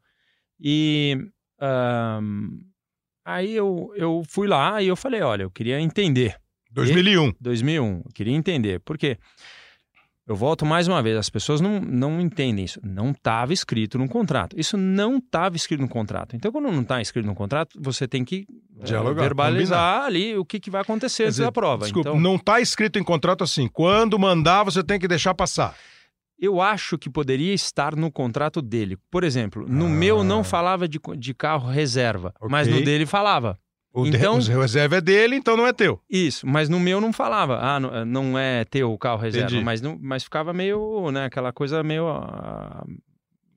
E 0.61 1.17
um, 2.21 2.59
aí 3.25 3.55
eu, 3.55 3.91
eu 3.95 4.23
fui 4.27 4.47
lá 4.47 4.81
e 4.81 4.87
eu 4.87 4.95
falei, 4.95 5.21
olha, 5.21 5.43
eu 5.43 5.51
queria 5.51 5.81
entender. 5.81 6.35
2001. 6.71 7.29
E, 7.29 7.35
2001, 7.41 8.01
eu 8.05 8.11
queria 8.13 8.35
entender. 8.35 8.79
Por 8.81 8.95
quê? 8.95 9.17
Eu 10.29 10.35
volto 10.35 10.63
mais 10.63 10.87
uma 10.87 11.01
vez, 11.01 11.17
as 11.17 11.27
pessoas 11.27 11.59
não, 11.59 11.79
não 11.81 12.21
entendem 12.21 12.63
isso. 12.63 12.79
Não 12.83 13.09
estava 13.09 13.51
escrito 13.51 13.97
no 13.97 14.07
contrato. 14.07 14.55
Isso 14.55 14.77
não 14.77 15.17
estava 15.17 15.55
escrito 15.55 15.81
no 15.81 15.89
contrato. 15.89 16.35
Então, 16.35 16.51
quando 16.51 16.71
não 16.71 16.81
está 16.81 17.01
escrito 17.01 17.25
no 17.25 17.33
contrato, 17.33 17.79
você 17.81 18.07
tem 18.07 18.23
que 18.23 18.45
eh, 18.79 18.83
Dialogar, 18.83 19.23
verbalizar 19.23 20.03
combinar. 20.03 20.05
ali 20.05 20.37
o 20.37 20.45
que, 20.45 20.59
que 20.59 20.69
vai 20.69 20.81
acontecer 20.81 21.23
antes 21.23 21.37
da 21.37 21.51
prova. 21.51 21.85
Desculpa, 21.85 22.09
então, 22.09 22.21
não 22.21 22.35
está 22.35 22.61
escrito 22.61 22.99
em 22.99 23.03
contrato 23.03 23.43
assim. 23.43 23.67
Quando 23.67 24.19
mandar, 24.19 24.61
você 24.61 24.83
tem 24.83 24.99
que 24.99 25.07
deixar 25.07 25.33
passar. 25.33 25.75
Eu 26.39 26.61
acho 26.61 26.95
que 26.95 27.09
poderia 27.09 27.55
estar 27.55 27.95
no 27.95 28.11
contrato 28.11 28.61
dele. 28.61 28.99
Por 29.09 29.23
exemplo, 29.23 29.65
no 29.67 29.87
ah. 29.87 29.89
meu 29.89 30.23
não 30.23 30.43
falava 30.43 30.87
de, 30.87 30.99
de 31.17 31.33
carro 31.33 31.67
reserva, 31.67 32.35
okay. 32.37 32.49
mas 32.51 32.67
no 32.67 32.83
dele 32.83 33.07
falava. 33.07 33.57
O, 33.93 34.05
então, 34.05 34.37
de, 34.37 34.53
o 34.53 34.61
reserva 34.61 34.97
é 34.97 35.01
dele, 35.01 35.35
então 35.35 35.57
não 35.57 35.65
é 35.65 35.73
teu. 35.73 35.99
Isso, 36.09 36.45
mas 36.45 36.69
no 36.69 36.79
meu 36.79 37.01
não 37.01 37.11
falava, 37.11 37.59
ah, 37.59 37.79
não, 37.79 38.05
não 38.05 38.39
é 38.39 38.63
teu 38.65 38.91
o 38.91 38.97
carro 38.97 39.19
reserva, 39.19 39.59
mas, 39.61 39.81
não, 39.81 39.97
mas 39.99 40.23
ficava 40.23 40.53
meio, 40.53 41.09
né, 41.11 41.25
aquela 41.25 41.51
coisa 41.51 41.81
meio... 41.83 42.07
Uh... 42.07 42.99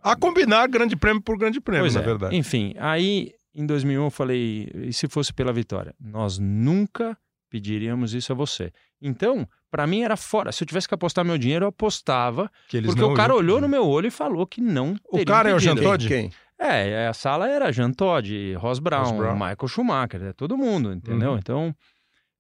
A 0.02 0.16
combinar 0.16 0.66
grande 0.68 0.96
prêmio 0.96 1.22
por 1.22 1.36
grande 1.36 1.60
prêmio, 1.60 1.84
pois 1.84 1.94
na 1.94 2.00
é. 2.00 2.04
verdade. 2.04 2.36
Enfim, 2.36 2.74
aí 2.78 3.32
em 3.54 3.66
2001 3.66 4.04
eu 4.04 4.10
falei, 4.10 4.68
e 4.74 4.92
se 4.92 5.06
fosse 5.06 5.32
pela 5.32 5.52
vitória? 5.52 5.94
Nós 6.00 6.38
nunca 6.38 7.16
pediríamos 7.50 8.14
isso 8.14 8.32
a 8.32 8.34
você. 8.34 8.72
Então, 9.00 9.46
para 9.70 9.86
mim 9.86 10.02
era 10.02 10.16
fora. 10.16 10.50
Se 10.52 10.62
eu 10.62 10.66
tivesse 10.66 10.88
que 10.88 10.94
apostar 10.94 11.24
meu 11.24 11.36
dinheiro, 11.36 11.66
eu 11.66 11.68
apostava. 11.68 12.50
porque 12.86 13.02
o 13.02 13.12
cara 13.12 13.34
olhou 13.34 13.60
no 13.60 13.68
meu 13.68 13.86
olho 13.86 14.06
e 14.06 14.10
falou 14.10 14.46
que 14.46 14.60
não 14.60 14.96
O 15.04 15.22
cara 15.24 15.50
é 15.50 15.54
o 15.54 15.58
Jean 15.58 15.76
Todt? 15.76 16.08
Quem? 16.08 16.30
É, 16.62 17.08
a 17.08 17.12
sala 17.12 17.48
era 17.48 17.72
Jean 17.72 17.92
Todt, 17.92 18.54
Ross 18.54 18.78
Brown, 18.78 19.02
Ross 19.02 19.12
Brown. 19.12 19.34
Michael 19.34 19.68
Schumacher, 19.68 20.22
é 20.22 20.32
todo 20.32 20.56
mundo, 20.56 20.92
entendeu? 20.92 21.32
Uhum. 21.32 21.38
Então, 21.38 21.76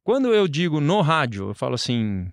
quando 0.04 0.32
eu 0.32 0.46
digo 0.46 0.80
no 0.80 1.00
rádio, 1.00 1.48
eu 1.48 1.54
falo 1.54 1.74
assim. 1.74 2.30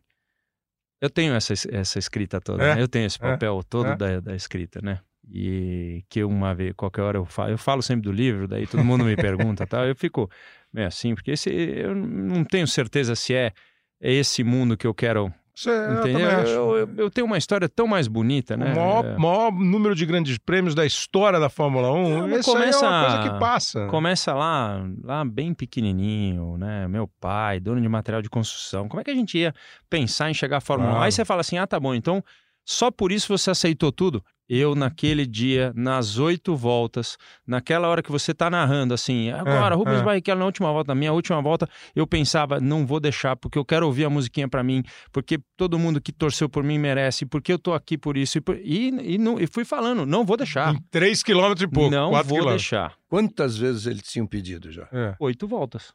Eu 1.02 1.10
tenho 1.10 1.34
essa, 1.34 1.54
essa 1.54 1.98
escrita 1.98 2.42
toda, 2.42 2.62
é, 2.62 2.76
né? 2.76 2.82
eu 2.82 2.88
tenho 2.88 3.06
esse 3.06 3.18
é, 3.18 3.22
papel 3.22 3.60
é, 3.60 3.64
todo 3.70 3.88
é. 3.88 3.96
Da, 3.96 4.20
da 4.20 4.36
escrita, 4.36 4.82
né? 4.84 5.00
E 5.32 6.04
que 6.10 6.24
uma 6.24 6.54
vez, 6.54 6.74
qualquer 6.76 7.02
hora 7.04 7.18
eu 7.18 7.26
falo, 7.26 7.52
eu 7.52 7.58
falo 7.58 7.82
sempre 7.82 8.04
do 8.04 8.12
livro, 8.12 8.48
daí 8.48 8.68
todo 8.68 8.84
mundo 8.84 9.06
me 9.06 9.16
pergunta 9.16 9.66
tal, 9.66 9.86
eu 9.86 9.96
fico 9.96 10.30
meio 10.74 10.88
assim, 10.88 11.16
porque 11.16 11.32
esse, 11.32 11.50
eu 11.50 11.96
não 11.96 12.44
tenho 12.44 12.68
certeza 12.68 13.16
se 13.16 13.34
é, 13.34 13.54
é 14.02 14.12
esse 14.12 14.44
mundo 14.44 14.76
que 14.76 14.86
eu 14.86 14.94
quero 14.94 15.34
Entendeu? 15.68 16.30
Eu, 16.30 16.78
eu, 16.78 16.90
eu, 16.98 17.10
tenho 17.10 17.28
uma 17.28 17.38
história 17.38 17.68
tão 17.68 17.86
mais 17.88 18.08
bonita, 18.08 18.56
né? 18.56 18.72
O 18.72 18.76
maior, 18.76 19.06
é... 19.06 19.18
maior 19.18 19.52
número 19.52 19.94
de 19.94 20.06
grandes 20.06 20.38
prêmios 20.38 20.74
da 20.74 20.86
história 20.86 21.40
da 21.40 21.50
Fórmula 21.50 21.92
1. 21.92 22.28
Não, 22.28 22.42
começa, 22.42 22.86
é 22.86 22.90
uma 22.90 23.06
coisa 23.06 23.24
que 23.24 23.40
passa. 23.40 23.88
Começa 23.88 24.34
lá, 24.34 24.86
lá 25.04 25.26
bem 25.26 25.54
pequenininho, 25.54 26.58
né? 26.58 26.88
Meu 26.88 27.08
pai, 27.20 27.60
dono 27.60 27.82
de 27.82 27.90
material 27.90 28.22
de 28.22 28.30
construção. 28.30 28.88
Como 28.88 29.02
é 29.02 29.04
que 29.04 29.12
a 29.12 29.16
gente 29.16 29.38
ia 29.38 29.54
pensar 29.90 30.30
em 30.30 30.34
chegar 30.34 30.58
à 30.58 30.62
Fórmula 30.62 30.92
claro. 30.92 31.04
1? 31.04 31.06
Aí 31.06 31.12
você 31.12 31.26
fala 31.26 31.42
assim: 31.42 31.58
ah, 31.58 31.68
tá 31.68 31.80
bom, 31.80 31.94
então 31.94 32.24
só 32.66 32.92
por 32.92 33.12
isso 33.12 33.36
você 33.36 33.52
aceitou 33.52 33.92
tudo? 33.92 34.24
Eu, 34.50 34.74
naquele 34.74 35.28
dia, 35.28 35.72
nas 35.76 36.18
oito 36.18 36.56
voltas, 36.56 37.18
naquela 37.46 37.88
hora 37.88 38.02
que 38.02 38.12
você 38.12 38.32
está 38.32 38.50
narrando, 38.50 38.96
assim, 38.96 39.30
agora, 39.30 39.76
é, 39.76 39.78
Rubens 39.78 40.00
é. 40.00 40.04
Barrichello 40.04 40.40
na 40.40 40.46
última 40.46 40.72
volta, 40.72 40.88
na 40.88 40.96
minha 40.96 41.14
última 41.14 41.40
volta, 41.40 41.70
eu 41.96 42.08
pensava, 42.08 42.60
não 42.60 42.84
vou 42.84 43.00
deixar, 43.00 43.36
porque 43.36 43.60
eu 43.60 43.64
quero 43.64 43.86
ouvir 43.86 44.06
a 44.06 44.10
musiquinha 44.10 44.48
para 44.48 44.64
mim, 44.64 44.84
porque 45.12 45.40
todo 45.56 45.78
mundo 45.78 46.02
que 46.02 46.12
torceu 46.12 46.50
por 46.50 46.64
mim 46.64 46.80
merece, 46.80 47.28
porque 47.28 47.54
eu 47.54 47.60
tô 47.60 47.74
aqui 47.74 47.96
por 47.96 48.18
isso. 48.18 48.40
E, 48.40 48.42
por... 48.42 48.58
e, 48.58 48.88
e, 49.14 49.18
não, 49.20 49.40
e 49.40 49.46
fui 49.46 49.64
falando, 49.64 50.04
não 50.06 50.26
vou 50.26 50.36
deixar. 50.36 50.74
Em 50.74 50.82
três 50.90 51.22
quilômetros 51.22 51.62
e 51.62 51.68
pouco. 51.68 51.92
Não 51.92 52.12
vou 52.12 52.24
quilômetros. 52.24 52.54
deixar. 52.54 52.94
Quantas 53.08 53.56
vezes 53.56 53.86
eles 53.86 54.02
tinham 54.02 54.26
pedido 54.26 54.72
já? 54.72 54.88
É. 54.92 55.16
Oito 55.20 55.48
voltas. 55.48 55.94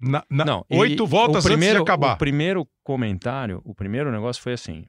Na, 0.00 0.22
na, 0.28 0.44
não, 0.44 0.66
oito 0.70 1.06
voltas 1.06 1.44
primeiro, 1.44 1.76
antes 1.76 1.84
de 1.86 1.90
acabar. 1.90 2.14
O 2.16 2.18
primeiro 2.18 2.68
comentário, 2.84 3.62
o 3.64 3.74
primeiro 3.74 4.12
negócio 4.12 4.42
foi 4.42 4.52
assim: 4.52 4.84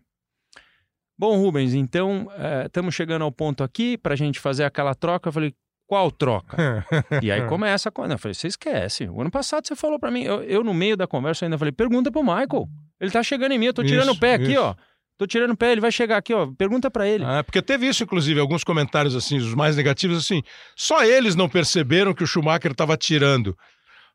Bom, 1.17 1.37
Rubens, 1.37 1.73
então 1.73 2.27
estamos 2.65 2.93
é, 2.93 2.95
chegando 2.95 3.23
ao 3.23 3.31
ponto 3.31 3.63
aqui 3.63 3.97
para 3.97 4.13
a 4.13 4.17
gente 4.17 4.39
fazer 4.39 4.63
aquela 4.63 4.93
troca. 4.93 5.29
Eu 5.29 5.33
falei, 5.33 5.53
qual 5.87 6.11
troca? 6.11 6.85
e 7.23 7.31
aí 7.31 7.47
começa 7.47 7.89
a 7.89 7.91
coisa. 7.91 8.13
Eu 8.13 8.19
falei, 8.19 8.35
você 8.35 8.47
esquece. 8.47 9.07
O 9.07 9.21
ano 9.21 9.31
passado 9.31 9.65
você 9.65 9.75
falou 9.75 9.97
para 9.97 10.11
mim, 10.11 10.23
eu, 10.23 10.43
eu, 10.43 10.63
no 10.63 10.73
meio 10.73 10.95
da 10.95 11.07
conversa 11.07 11.45
ainda 11.45 11.57
falei, 11.57 11.71
pergunta 11.71 12.11
pro 12.11 12.21
Michael. 12.21 12.67
Ele 12.99 13.09
tá 13.09 13.23
chegando 13.23 13.53
em 13.53 13.57
mim, 13.57 13.67
eu 13.67 13.73
tô 13.73 13.83
tirando 13.83 14.09
isso, 14.09 14.17
o 14.17 14.19
pé 14.19 14.35
aqui, 14.35 14.51
isso. 14.51 14.61
ó. 14.61 14.75
Tô 15.17 15.25
tirando 15.25 15.51
o 15.51 15.57
pé, 15.57 15.71
ele 15.71 15.81
vai 15.81 15.91
chegar 15.91 16.17
aqui, 16.17 16.33
ó. 16.33 16.45
Pergunta 16.55 16.91
para 16.91 17.07
ele. 17.07 17.23
Ah, 17.25 17.43
porque 17.43 17.59
teve 17.61 17.87
isso, 17.87 18.03
inclusive, 18.03 18.39
alguns 18.39 18.63
comentários 18.63 19.15
assim, 19.15 19.37
os 19.37 19.55
mais 19.55 19.75
negativos, 19.75 20.17
assim. 20.17 20.43
Só 20.75 21.03
eles 21.03 21.35
não 21.35 21.49
perceberam 21.49 22.13
que 22.13 22.23
o 22.23 22.27
Schumacher 22.27 22.71
estava 22.71 22.95
tirando. 22.95 23.57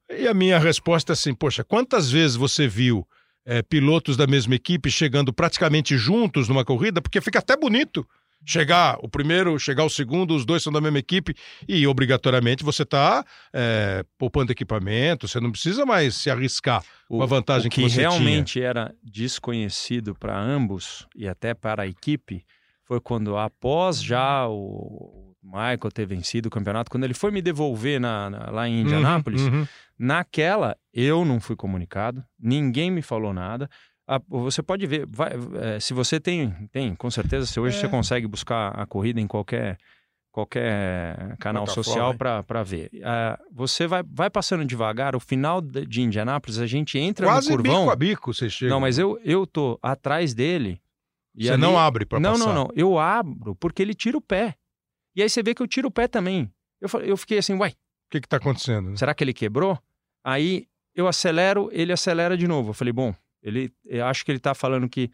E 0.09 0.29
a 0.29 0.35
minha 0.35 0.61
resposta 0.61 1.13
é 1.13 1.15
assim: 1.15 1.35
poxa, 1.35 1.65
quantas 1.65 2.11
vezes 2.11 2.37
você 2.37 2.69
viu 2.69 3.05
é, 3.45 3.63
pilotos 3.63 4.17
da 4.17 4.27
mesma 4.27 4.55
equipe 4.55 4.91
chegando 4.91 5.33
praticamente 5.33 5.97
juntos 5.97 6.49
numa 6.49 6.65
corrida, 6.65 7.01
porque 7.01 7.21
fica 7.21 7.39
até 7.39 7.57
bonito 7.57 8.07
chegar 8.45 8.99
o 9.01 9.09
primeiro, 9.09 9.59
chegar 9.59 9.85
o 9.85 9.91
segundo, 9.91 10.35
os 10.35 10.45
dois 10.45 10.63
são 10.63 10.73
da 10.73 10.81
mesma 10.81 10.99
equipe 10.99 11.35
e 11.69 11.87
obrigatoriamente 11.87 12.65
você 12.65 12.83
está 12.83 13.25
é, 13.53 14.05
poupando 14.19 14.53
equipamento, 14.53 15.29
você 15.29 15.41
não 15.41 15.51
precisa 15.51 15.87
mais 15.87 16.17
se 16.17 16.31
arriscar 16.31 16.83
o, 17.09 17.19
com 17.19 17.23
a 17.23 17.27
vantagem 17.27 17.71
que, 17.71 17.83
que, 17.83 17.89
você 17.89 18.01
realmente 18.01 18.55
tinha. 18.55 18.67
era 18.67 18.95
desconhecido 19.03 20.15
para 20.15 20.39
ambos 20.39 21.07
e 21.15 21.29
até 21.29 21.55
para 21.55 21.85
a 21.85 21.87
equipe 21.87 22.45
foi 22.85 23.01
quando 23.01 23.37
após 23.37 24.03
já 24.03 24.47
o 24.49 25.22
Michael 25.43 25.91
ter 25.93 26.07
vencido 26.07 26.49
o 26.49 26.51
campeonato, 26.51 26.91
quando 26.91 27.05
ele 27.05 27.15
foi 27.15 27.31
me 27.31 27.43
devolver 27.43 28.01
na, 28.01 28.31
na 28.31 28.51
lá 28.51 28.69
em 28.69 28.77
uhum, 28.77 28.81
Indianápolis, 28.83 29.43
uhum, 29.43 29.61
uhum. 29.61 29.67
naquela 29.99 30.77
eu 30.93 31.25
não 31.25 31.41
fui 31.41 31.57
comunicado, 31.57 32.25
ninguém 32.39 32.91
me 32.91 33.03
falou 33.03 33.33
nada. 33.33 33.69
Ah, 34.07 34.21
você 34.29 34.63
pode 34.63 34.87
ver, 34.87 35.07
vai, 35.07 35.33
é, 35.61 35.81
se 35.81 35.95
você 35.95 36.21
tem, 36.21 36.53
tem, 36.71 36.95
com 36.95 37.11
certeza, 37.11 37.47
se 37.47 37.59
hoje 37.59 37.77
é. 37.77 37.81
você 37.81 37.89
consegue 37.89 38.27
buscar 38.27 38.69
a 38.69 38.87
corrida 38.87 39.21
em 39.21 39.27
qualquer 39.27 39.79
qualquer 40.33 41.37
canal 41.39 41.67
social 41.67 42.15
para 42.15 42.63
ver. 42.63 42.91
Uh, 42.95 43.45
você 43.53 43.87
vai, 43.87 44.03
vai 44.03 44.31
passando 44.31 44.65
devagar, 44.65 45.15
o 45.15 45.21
final 45.21 45.61
de 45.61 46.01
Indianápolis, 46.01 46.59
a 46.59 46.67
gente 46.67 46.99
entra 46.99 47.27
Quase 47.27 47.51
no 47.51 47.57
curvão... 47.57 47.81
bico 47.81 47.91
a 47.91 47.97
bico 47.97 48.35
você 48.35 48.49
chega. 48.49 48.71
Não, 48.71 48.81
mas 48.81 48.99
eu, 48.99 49.21
eu 49.23 49.47
tô 49.47 49.79
atrás 49.83 50.33
dele... 50.33 50.81
você 51.37 51.51
ali... 51.51 51.61
não 51.61 51.79
abre 51.79 52.07
para 52.07 52.19
passar? 52.19 52.39
Não, 52.39 52.47
não, 52.47 52.55
não. 52.55 52.71
Eu 52.75 52.99
abro 52.99 53.55
porque 53.57 53.83
ele 53.83 53.95
tira 53.95 54.17
o 54.17 54.23
pé. 54.23 54.57
E 55.15 55.23
aí 55.23 55.29
você 55.29 55.43
vê 55.43 55.55
que 55.55 55.63
eu 55.63 55.67
tiro 55.67 55.89
o 55.89 55.91
pé 55.91 56.09
também. 56.09 56.51
Eu, 56.81 56.89
eu 57.01 57.17
fiquei 57.17 57.39
assim, 57.39 57.55
uai. 57.55 57.71
O 57.71 58.11
que 58.11 58.19
está 58.19 58.37
acontecendo? 58.37 58.91
Né? 58.91 58.97
Será 58.97 59.15
que 59.15 59.23
ele 59.25 59.33
quebrou? 59.33 59.79
Aí 60.25 60.67
eu 60.95 61.07
acelero, 61.07 61.69
ele 61.73 61.93
acelera 61.93 62.37
de 62.37 62.47
novo. 62.47 62.71
Eu 62.71 62.75
falei, 62.75 62.93
bom, 62.93 63.15
ele, 63.43 63.73
eu 63.85 64.05
acho 64.07 64.25
que 64.25 64.31
ele 64.31 64.39
está 64.39 64.55
falando 64.55 64.89
que, 64.89 65.11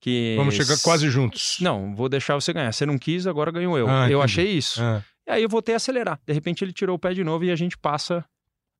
que. 0.00 0.34
Vamos 0.36 0.54
chegar 0.54 0.78
quase 0.80 1.10
juntos. 1.10 1.58
Não, 1.60 1.94
vou 1.94 2.08
deixar 2.08 2.34
você 2.34 2.52
ganhar. 2.52 2.72
Você 2.72 2.86
não 2.86 2.98
quis, 2.98 3.26
agora 3.26 3.50
ganhou 3.50 3.76
eu. 3.78 3.88
Ah, 3.88 4.10
eu 4.10 4.22
achei 4.22 4.50
isso. 4.50 4.82
Ah. 4.82 5.04
E 5.26 5.30
aí 5.30 5.42
eu 5.42 5.48
voltei 5.48 5.74
a 5.74 5.76
acelerar. 5.76 6.20
De 6.26 6.32
repente 6.32 6.64
ele 6.64 6.72
tirou 6.72 6.96
o 6.96 6.98
pé 6.98 7.12
de 7.12 7.22
novo 7.22 7.44
e 7.44 7.50
a 7.50 7.56
gente 7.56 7.76
passa. 7.76 8.24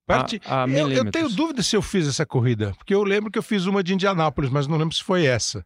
Parte... 0.06 0.40
A, 0.44 0.64
a 0.64 0.68
eu, 0.68 0.90
eu 0.90 1.10
tenho 1.10 1.28
dúvida 1.28 1.62
se 1.62 1.76
eu 1.76 1.82
fiz 1.82 2.08
essa 2.08 2.26
corrida, 2.26 2.72
porque 2.76 2.94
eu 2.94 3.04
lembro 3.04 3.30
que 3.30 3.38
eu 3.38 3.42
fiz 3.42 3.66
uma 3.66 3.82
de 3.82 3.94
Indianápolis, 3.94 4.50
mas 4.50 4.66
não 4.66 4.76
lembro 4.76 4.94
se 4.94 5.04
foi 5.04 5.26
essa. 5.26 5.64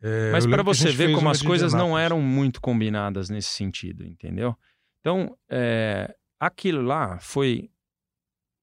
É, 0.00 0.30
Mas 0.30 0.46
para 0.46 0.62
você 0.62 0.90
ver 0.90 1.14
como 1.14 1.28
as 1.28 1.42
coisas 1.42 1.72
não 1.74 1.98
eram 1.98 2.20
muito 2.20 2.60
combinadas 2.60 3.28
nesse 3.28 3.48
sentido, 3.48 4.04
entendeu? 4.04 4.56
Então, 5.00 5.36
é, 5.50 6.14
aquilo 6.38 6.82
lá 6.82 7.18
foi 7.18 7.70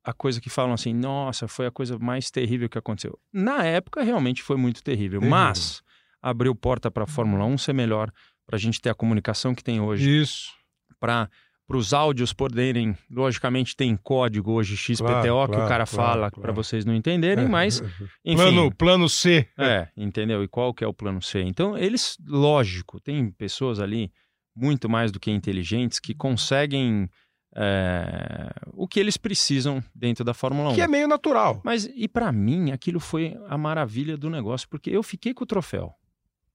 a 0.04 0.14
coisa 0.14 0.40
que 0.40 0.50
falam 0.50 0.74
assim, 0.74 0.94
nossa, 0.94 1.48
foi 1.48 1.66
a 1.66 1.72
coisa 1.72 1.98
mais 1.98 2.30
terrível 2.30 2.70
que 2.70 2.78
aconteceu. 2.78 3.20
Na 3.34 3.64
época, 3.64 4.04
realmente 4.04 4.44
foi 4.44 4.56
muito 4.56 4.84
terrível, 4.84 5.20
terrível. 5.20 5.38
mas 5.38 5.82
abriu 6.22 6.56
porta 6.56 6.92
para 6.92 7.04
a 7.04 7.08
Fórmula 7.08 7.44
1 7.46 7.58
ser 7.58 7.74
melhor, 7.74 8.12
para 8.46 8.56
a 8.56 8.60
gente 8.60 8.80
ter 8.80 8.90
a 8.90 8.96
comunicação 8.96 9.56
que 9.56 9.64
tem 9.64 9.82
hoje. 9.82 10.22
Isso. 10.22 10.52
Para 11.00 11.30
para 11.68 11.78
os 11.78 11.94
áudios 11.94 12.32
poderem, 12.32 12.96
logicamente 13.10 13.76
tem 13.76 13.98
código 13.98 14.52
hoje 14.52 14.78
XPTO 14.78 15.04
claro, 15.06 15.22
que 15.22 15.28
claro, 15.28 15.54
o 15.54 15.68
cara 15.68 15.86
claro, 15.86 15.88
fala 15.88 16.32
para 16.32 16.52
vocês 16.52 16.86
não 16.86 16.94
entenderem, 16.94 17.46
é. 17.46 17.48
mas 17.48 17.82
enfim, 18.24 18.36
plano 18.36 18.76
plano 18.76 19.10
C. 19.10 19.48
É, 19.58 19.88
entendeu? 19.98 20.44
E 20.44 20.48
qual 20.48 20.74
que 20.74 20.84
é 20.84 20.88
o 20.88 20.94
plano 20.94 21.22
C? 21.22 21.42
Então, 21.42 21.78
eles, 21.78 22.18
lógico, 22.28 23.00
tem 23.00 23.32
pessoas 23.32 23.80
ali 23.80 24.12
muito 24.56 24.88
mais 24.88 25.12
do 25.12 25.20
que 25.20 25.32
inteligentes 25.32 26.00
que 26.00 26.14
conseguem 26.14 27.10
é, 27.56 28.52
o 28.74 28.88
que 28.88 29.00
eles 29.00 29.18
precisam 29.18 29.84
dentro 29.94 30.24
da 30.24 30.34
Fórmula 30.34 30.72
1. 30.72 30.76
Que 30.76 30.82
é 30.82 30.88
meio 30.88 31.08
natural. 31.08 31.62
Mas 31.64 31.90
e 31.96 32.08
para 32.08 32.32
mim 32.32 32.72
aquilo 32.72 33.00
foi 33.00 33.38
a 33.48 33.58
maravilha 33.58 34.18
do 34.18 34.30
negócio, 34.30 34.68
porque 34.70 34.90
eu 34.90 35.02
fiquei 35.02 35.34
com 35.34 35.44
o 35.44 35.48
troféu, 35.48 35.94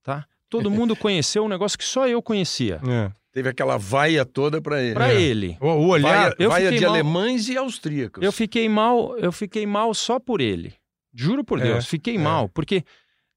tá? 0.03 0.25
Todo 0.49 0.69
mundo 0.71 0.95
conheceu 0.95 1.43
um 1.43 1.49
negócio 1.49 1.77
que 1.77 1.83
só 1.83 2.07
eu 2.07 2.21
conhecia. 2.21 2.79
É. 2.87 3.11
Teve 3.31 3.49
aquela 3.49 3.77
vaia 3.77 4.25
toda 4.25 4.61
para 4.61 4.81
ele. 4.81 4.93
Para 4.93 5.13
é. 5.13 5.21
ele. 5.21 5.57
O, 5.61 5.67
o 5.67 5.87
olhar, 5.87 6.35
vaia, 6.37 6.49
vaia 6.49 6.71
de 6.71 6.81
mal, 6.81 6.89
alemães 6.89 7.47
e 7.47 7.57
austríacos. 7.57 8.21
Eu 8.21 8.31
fiquei 8.31 8.67
mal, 8.67 9.17
eu 9.17 9.31
fiquei 9.31 9.65
mal 9.65 9.93
só 9.93 10.19
por 10.19 10.41
ele. 10.41 10.73
Juro 11.13 11.43
por 11.43 11.59
é, 11.59 11.63
Deus, 11.63 11.85
fiquei 11.85 12.15
é. 12.15 12.19
mal, 12.19 12.49
porque 12.49 12.83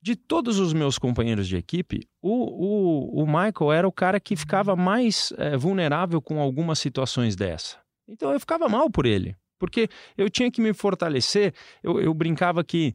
de 0.03 0.15
todos 0.15 0.59
os 0.59 0.73
meus 0.73 0.99
companheiros 0.99 1.49
de 1.49 1.57
equipe, 1.57 2.07
o, 2.21 3.21
o, 3.21 3.23
o 3.23 3.27
Michael 3.27 3.73
era 3.73 3.89
o 3.89 3.93
cara 3.93 4.21
que 4.21 4.37
ficava 4.37 4.77
mais 4.77 5.33
é, 5.39 5.57
vulnerável 5.57 6.21
com 6.21 6.41
algumas 6.41 6.79
situações 6.79 7.35
dessa. 7.35 7.79
Então 8.07 8.31
eu 8.33 8.39
ficava 8.39 8.69
mal 8.69 8.91
por 8.91 9.07
ele, 9.07 9.35
porque 9.59 9.89
eu 10.17 10.29
tinha 10.29 10.51
que 10.51 10.61
me 10.61 10.75
fortalecer. 10.75 11.55
Eu, 11.83 12.01
eu 12.01 12.13
brincava 12.13 12.63
que 12.63 12.95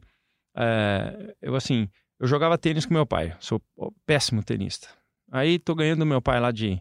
é, 0.56 1.34
eu 1.42 1.56
assim, 1.56 1.88
eu 2.20 2.26
jogava 2.26 2.58
tênis 2.58 2.86
com 2.86 2.94
meu 2.94 3.06
pai, 3.06 3.34
sou 3.40 3.60
péssimo 4.06 4.42
tenista. 4.42 4.88
Aí 5.32 5.58
tô 5.58 5.74
ganhando 5.74 6.04
meu 6.06 6.20
pai 6.20 6.38
lá 6.38 6.50
de 6.50 6.80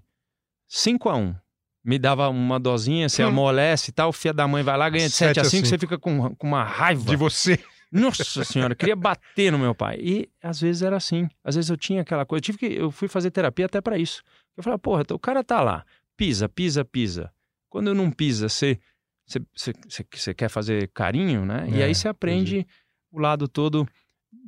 5 0.70 1.10
a 1.10 1.18
1 1.18 1.36
Me 1.84 2.00
dava 2.00 2.30
uma 2.30 2.60
dosinha, 2.60 3.10
você 3.10 3.24
hum. 3.24 3.28
amolece 3.28 3.90
e 3.90 3.94
tal, 3.94 4.10
o 4.10 4.14
filho 4.14 4.34
da 4.34 4.48
mãe 4.48 4.64
vai 4.64 4.78
lá, 4.78 4.90
ganha 4.90 5.10
de 5.10 5.16
7 5.16 5.40
a 5.40 5.44
5, 5.44 5.66
você 5.66 5.78
fica 5.78 5.98
com, 5.98 6.36
com 6.36 6.48
uma 6.48 6.64
raiva. 6.64 7.04
De 7.04 7.16
você. 7.16 7.60
Nossa 7.92 8.44
senhora, 8.44 8.76
queria 8.76 8.96
bater 8.96 9.52
no 9.52 9.58
meu 9.58 9.74
pai. 9.74 9.98
E 10.00 10.30
às 10.44 10.62
vezes 10.62 10.84
era 10.84 10.96
assim. 10.96 11.28
Às 11.44 11.56
vezes 11.56 11.72
eu 11.72 11.78
tinha 11.78 12.02
aquela 12.02 12.24
coisa. 12.24 12.40
Eu, 12.40 12.44
tive 12.44 12.58
que, 12.60 12.66
eu 12.68 12.92
fui 12.92 13.08
fazer 13.08 13.32
terapia 13.32 13.66
até 13.66 13.82
para 13.82 13.98
isso. 13.98 14.22
Eu 14.56 14.64
falava, 14.64 14.80
porra, 14.80 15.04
o 15.12 15.18
cara 15.20 15.44
tá 15.44 15.60
lá, 15.62 15.84
pisa, 16.16 16.48
pisa, 16.48 16.86
pisa. 16.86 17.34
Quando 17.68 17.94
não 17.96 18.12
pisa, 18.12 18.48
você, 18.48 18.80
você, 19.26 19.40
você, 19.56 20.06
você 20.14 20.34
quer 20.34 20.50
fazer 20.50 20.88
carinho, 20.90 21.46
né? 21.46 21.68
É, 21.72 21.78
e 21.78 21.84
aí 21.84 21.96
você 21.96 22.08
aprende 22.08 22.60
entendi. 22.60 22.74
o 23.12 23.20
lado 23.20 23.48
todo 23.48 23.88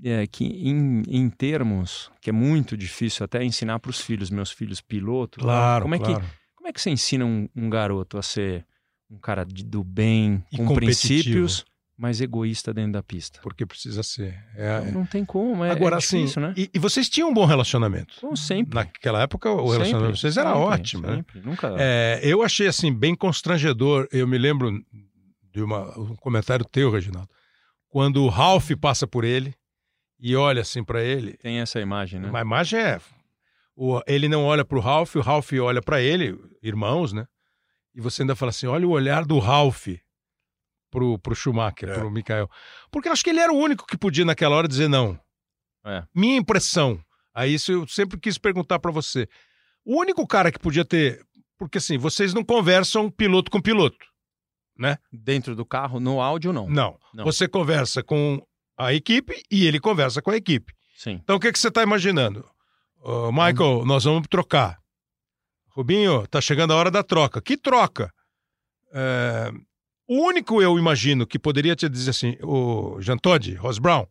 é, 0.03 0.25
que 0.27 0.46
em, 0.46 1.03
em 1.08 1.29
termos 1.29 2.12
que 2.22 2.29
é 2.29 2.34
muito 2.34 2.75
difícil 2.75 3.24
até 3.24 3.43
ensinar 3.43 3.79
para 3.79 3.91
os 3.91 4.01
filhos, 4.01 4.29
meus 4.29 4.51
filhos 4.51 4.81
pilotos. 4.81 5.43
Claro, 5.43 5.84
como 5.84 5.96
é 5.96 6.00
claro. 6.00 6.22
que 6.22 6.41
como 6.62 6.70
é 6.70 6.74
que 6.74 6.79
você 6.79 6.91
ensina 6.91 7.25
um, 7.25 7.50
um 7.55 7.70
garoto 7.72 8.20
a 8.20 8.22
ser 8.22 8.65
um 9.10 9.17
cara 9.17 9.43
de, 9.43 9.63
do 9.63 9.84
bem, 9.84 10.43
e 10.51 10.58
com 10.58 10.75
princípios, 10.75 11.65
mas 11.98 12.22
egoísta 12.22 12.72
dentro 12.72 12.93
da 12.93 13.01
pista? 13.01 13.39
Porque 13.41 13.65
precisa 13.65 14.03
ser. 14.03 14.38
É, 14.55 14.79
não, 14.86 14.91
não, 15.00 15.05
tem 15.05 15.25
como. 15.25 15.65
É, 15.65 15.72
Agora, 15.72 15.96
é 15.96 16.00
difícil, 16.00 16.24
assim, 16.24 16.39
né? 16.39 16.53
E, 16.55 16.70
e, 16.72 16.77
vocês 16.77 17.10
tinham 17.10 17.31
um 17.31 17.34
bom 17.34 17.46
relacionamento? 17.46 18.13
Bom, 18.22 18.36
sempre. 18.36 18.75
Naquela 18.75 19.24
época, 19.24 19.51
o 19.51 19.58
sempre, 19.58 19.72
relacionamento 19.72 20.13
de 20.13 20.20
vocês 20.20 20.38
era 20.38 20.50
sempre, 20.50 20.63
ótimo, 20.63 21.08
né? 21.08 21.15
sempre. 21.15 21.39
né? 21.39 21.46
Nunca. 21.48 21.75
É, 21.79 22.20
eu 22.24 22.43
achei 22.43 22.67
assim 22.67 22.93
bem 22.93 23.15
constrangedor. 23.15 24.08
Eu 24.12 24.27
me 24.27 24.38
lembro 24.38 24.72
de 25.51 25.63
uma, 25.63 26.00
um 26.00 26.15
comentário 26.15 26.63
teu, 26.63 26.91
Reginaldo, 26.91 27.29
quando 27.89 28.24
o 28.24 28.29
Ralph 28.29 28.70
passa 28.79 29.08
por 29.08 29.24
ele 29.24 29.55
e 30.22 30.36
olha 30.36 30.62
assim 30.62 30.84
para 30.84 31.01
ele. 31.01 31.36
Tem 31.38 31.60
essa 31.60 31.82
imagem, 31.82 32.20
né? 32.20 32.30
A 32.32 32.42
imagem 32.42 32.80
é. 32.80 33.01
O, 33.75 34.00
ele 34.06 34.30
não 34.30 34.46
olha 34.46 34.63
para 34.63 34.78
o 34.78 34.82
Ralph, 34.82 35.16
o 35.16 35.22
Ralph 35.22 35.51
olha 35.54 35.82
para 35.82 36.00
ele, 36.00 36.38
irmãos, 36.62 37.12
né? 37.12 37.25
E 37.96 38.00
você 38.00 38.22
ainda 38.22 38.36
fala 38.36 38.51
assim: 38.51 38.68
olha 38.68 38.88
o 38.88 38.92
olhar 38.92 39.25
do 39.25 39.40
Ralph 39.40 39.88
pro, 40.92 41.18
pro 41.18 41.36
Schumacher, 41.36 41.90
é. 41.90 41.94
pro 41.96 42.12
Michael. 42.12 42.48
Porque 42.92 43.08
eu 43.08 43.13
acho 43.13 43.24
que 43.24 43.32
ele 43.32 43.40
era 43.40 43.51
o 43.51 43.58
único 43.58 43.88
que 43.88 43.98
podia 43.98 44.24
naquela 44.24 44.56
hora 44.56 44.68
dizer 44.68 44.88
não. 44.88 45.20
É. 45.84 46.04
Minha 46.13 46.38
impressão. 46.38 47.04
Aí 47.34 47.56
isso 47.56 47.72
eu 47.72 47.88
sempre 47.88 48.20
quis 48.20 48.38
perguntar 48.38 48.78
para 48.78 48.92
você. 48.92 49.28
O 49.84 50.00
único 50.00 50.28
cara 50.28 50.51
que 50.51 50.60
podia 50.60 50.86
ter. 50.86 51.25
Porque 51.58 51.80
assim, 51.80 51.98
vocês 51.98 52.34
não 52.34 52.44
conversam 52.44 53.10
piloto 53.10 53.50
com 53.50 53.60
piloto, 53.60 54.06
né? 54.78 54.98
Dentro 55.12 55.56
do 55.56 55.66
carro, 55.66 56.00
no 56.00 56.22
áudio, 56.22 56.54
não. 56.54 56.70
Não. 56.70 57.00
não. 57.13 57.24
Você 57.24 57.48
conversa 57.48 58.04
com 58.04 58.46
a 58.86 58.94
equipe 58.94 59.42
e 59.50 59.66
ele 59.66 59.80
conversa 59.80 60.22
com 60.22 60.32
a 60.32 60.36
equipe. 60.36 60.74
Sim. 60.98 61.20
Então 61.24 61.36
o 61.36 61.40
que, 61.40 61.52
que 61.52 61.60
você 61.60 61.68
está 61.68 61.84
imaginando? 61.84 62.46
Uh, 63.04 63.32
Michael, 63.32 63.86
nós 63.86 64.04
vamos 64.04 64.28
trocar. 64.28 64.78
Rubinho, 65.70 66.28
tá 66.28 66.42
chegando 66.42 66.74
a 66.74 66.76
hora 66.76 66.92
da 66.92 67.04
troca. 67.04 67.42
Que 67.42 67.58
troca? 67.58 68.12
É... 68.94 69.52
O 70.08 70.28
único, 70.28 70.62
eu 70.62 70.78
imagino, 70.78 71.26
que 71.26 71.40
poderia 71.40 71.76
te 71.76 71.88
dizer 71.88 72.10
assim, 72.10 72.38
o 72.44 73.00
Jean 73.00 73.18
Todt, 73.18 73.54
Ross 73.56 73.80
Brown, 73.80 74.06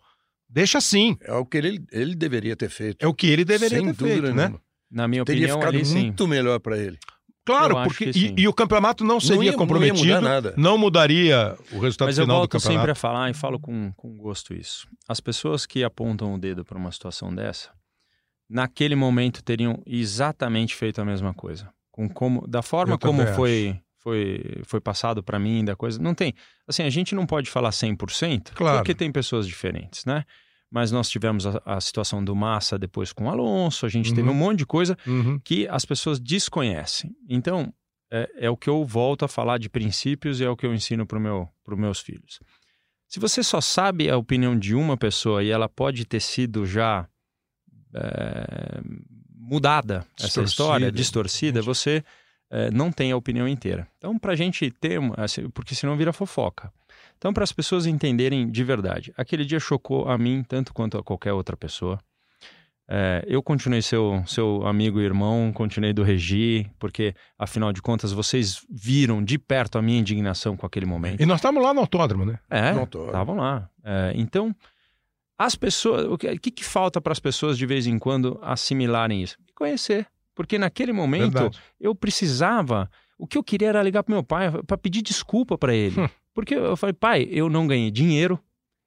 deixa 0.48 0.78
assim. 0.78 1.16
É 1.20 1.34
o 1.34 1.44
que 1.44 1.58
ele, 1.58 1.84
ele 1.92 2.14
deveria 2.14 2.56
ter 2.56 2.70
feito. 2.70 3.04
É 3.04 3.06
o 3.06 3.12
que 3.12 3.26
ele 3.26 3.44
deveria 3.44 3.78
Sem 3.78 3.92
ter 3.92 3.94
feito, 3.94 4.22
né? 4.34 4.46
Nenhuma. 4.46 4.62
Na 4.90 5.06
minha 5.06 5.24
Teria 5.24 5.54
opinião, 5.54 5.58
ficado 5.60 5.76
ali, 5.76 6.02
muito 6.02 6.24
sim. 6.24 6.30
melhor 6.30 6.58
para 6.58 6.78
ele. 6.78 6.98
Claro, 7.44 7.82
porque 7.84 8.10
e, 8.14 8.34
e, 8.42 8.46
o 8.48 8.52
campeonato 8.52 9.02
não 9.02 9.18
seria 9.18 9.36
não 9.36 9.44
ia, 9.44 9.52
comprometido, 9.54 10.14
não, 10.14 10.20
nada. 10.20 10.54
não, 10.56 10.76
mudaria 10.78 11.56
o 11.72 11.78
resultado 11.78 12.08
Mas 12.08 12.16
final 12.16 12.28
eu 12.28 12.38
volto 12.40 12.50
do 12.50 12.52
campeonato. 12.52 12.80
sempre 12.80 12.90
a 12.92 12.94
falar 12.94 13.30
e 13.30 13.34
falo 13.34 13.58
com, 13.58 13.92
com 13.96 14.16
gosto 14.16 14.52
isso. 14.54 14.86
As 15.08 15.20
pessoas 15.20 15.64
que 15.66 15.82
apontam 15.82 16.34
o 16.34 16.38
dedo 16.38 16.64
para 16.64 16.76
uma 16.78 16.92
situação 16.92 17.34
dessa, 17.34 17.70
naquele 18.48 18.94
momento 18.94 19.42
teriam 19.42 19.82
exatamente 19.86 20.74
feito 20.74 21.00
a 21.00 21.04
mesma 21.04 21.32
coisa. 21.34 21.68
Com 21.90 22.08
como, 22.08 22.46
da 22.46 22.62
forma 22.62 22.94
Eu 22.94 22.98
como 22.98 23.18
também 23.20 23.34
foi, 23.34 23.80
foi, 23.98 24.62
foi 24.64 24.80
passado 24.80 25.22
para 25.22 25.38
mim, 25.38 25.64
da 25.64 25.74
coisa. 25.74 26.00
Não 26.00 26.14
tem. 26.14 26.34
Assim, 26.68 26.82
a 26.82 26.90
gente 26.90 27.14
não 27.14 27.26
pode 27.26 27.50
falar 27.50 27.70
100%, 27.70 28.52
Claro. 28.54 28.78
porque 28.78 28.94
tem 28.94 29.10
pessoas 29.10 29.46
diferentes, 29.46 30.04
né? 30.04 30.24
Mas 30.70 30.92
nós 30.92 31.10
tivemos 31.10 31.46
a, 31.46 31.60
a 31.64 31.80
situação 31.80 32.24
do 32.24 32.34
Massa 32.36 32.78
depois 32.78 33.12
com 33.12 33.24
o 33.24 33.28
Alonso, 33.30 33.84
a 33.86 33.88
gente 33.88 34.14
teve 34.14 34.28
Uhum. 34.28 34.34
um 34.34 34.38
monte 34.38 34.58
de 34.58 34.66
coisa 34.66 34.96
Uhum. 35.06 35.38
que 35.40 35.66
as 35.68 35.84
pessoas 35.84 36.20
desconhecem. 36.20 37.10
Então, 37.28 37.72
é, 38.12 38.30
é 38.46 38.50
o 38.50 38.56
que 38.56 38.70
eu 38.70 38.84
volto 38.84 39.24
a 39.24 39.28
falar 39.28 39.58
de 39.58 39.68
princípios 39.68 40.40
e 40.40 40.44
é 40.44 40.48
o 40.48 40.56
que 40.56 40.64
eu 40.66 40.72
ensino 40.74 41.04
para 41.06 41.18
meu, 41.18 41.48
os 41.66 41.78
meus 41.78 41.98
filhos. 42.00 42.38
Se 43.08 43.18
você 43.18 43.42
só 43.42 43.60
sabe 43.60 44.08
a 44.08 44.16
opinião 44.16 44.56
de 44.56 44.74
uma 44.74 44.96
pessoa 44.96 45.42
e 45.42 45.50
ela 45.50 45.68
pode 45.68 46.04
ter 46.04 46.20
sido 46.20 46.64
já 46.64 47.08
é, 47.94 48.80
mudada, 49.36 50.06
essa 50.16 50.26
Distorcida. 50.26 50.44
história, 50.44 50.92
distorcida, 50.92 51.62
você 51.62 52.04
é, 52.50 52.70
não 52.70 52.92
tem 52.92 53.10
a 53.12 53.16
opinião 53.16 53.48
inteira. 53.48 53.88
Então, 53.98 54.16
para 54.18 54.32
a 54.32 54.36
gente 54.36 54.70
ter, 54.70 55.00
assim, 55.16 55.48
porque 55.50 55.74
senão 55.74 55.96
vira 55.96 56.12
fofoca. 56.12 56.72
Então, 57.20 57.34
para 57.34 57.44
as 57.44 57.52
pessoas 57.52 57.84
entenderem 57.84 58.50
de 58.50 58.64
verdade, 58.64 59.12
aquele 59.14 59.44
dia 59.44 59.60
chocou 59.60 60.08
a 60.08 60.16
mim 60.16 60.42
tanto 60.42 60.72
quanto 60.72 60.96
a 60.96 61.02
qualquer 61.02 61.34
outra 61.34 61.54
pessoa. 61.54 61.98
É, 62.88 63.22
eu 63.28 63.42
continuei 63.42 63.82
seu, 63.82 64.24
seu 64.26 64.66
amigo 64.66 64.98
e 64.98 65.04
irmão, 65.04 65.52
continuei 65.52 65.92
do 65.92 66.02
Regi, 66.02 66.66
porque, 66.78 67.14
afinal 67.38 67.74
de 67.74 67.82
contas, 67.82 68.10
vocês 68.10 68.64
viram 68.70 69.22
de 69.22 69.38
perto 69.38 69.76
a 69.76 69.82
minha 69.82 70.00
indignação 70.00 70.56
com 70.56 70.64
aquele 70.64 70.86
momento. 70.86 71.22
E 71.22 71.26
nós 71.26 71.36
estávamos 71.40 71.62
lá 71.62 71.74
no 71.74 71.80
autódromo, 71.80 72.24
né? 72.24 72.38
É, 72.48 72.70
estavam 72.70 73.36
lá. 73.36 73.68
É, 73.84 74.12
então, 74.16 74.56
as 75.38 75.54
pessoas. 75.54 76.06
O 76.06 76.16
que, 76.16 76.26
o 76.26 76.40
que 76.40 76.50
que 76.50 76.64
falta 76.64 77.02
para 77.02 77.12
as 77.12 77.20
pessoas 77.20 77.58
de 77.58 77.66
vez 77.66 77.86
em 77.86 77.98
quando 77.98 78.40
assimilarem 78.42 79.22
isso? 79.22 79.36
Me 79.46 79.52
conhecer. 79.52 80.06
Porque 80.34 80.56
naquele 80.56 80.92
momento 80.92 81.34
Verdade. 81.34 81.60
eu 81.78 81.94
precisava. 81.94 82.90
O 83.18 83.26
que 83.26 83.36
eu 83.36 83.44
queria 83.44 83.68
era 83.68 83.82
ligar 83.82 84.02
para 84.02 84.14
meu 84.14 84.24
pai 84.24 84.50
para 84.66 84.78
pedir 84.78 85.02
desculpa 85.02 85.58
para 85.58 85.74
ele. 85.74 85.94
Porque 86.40 86.54
eu 86.54 86.76
falei, 86.76 86.92
pai, 86.92 87.28
eu 87.30 87.48
não 87.48 87.66
ganhei 87.66 87.90
dinheiro, 87.90 88.38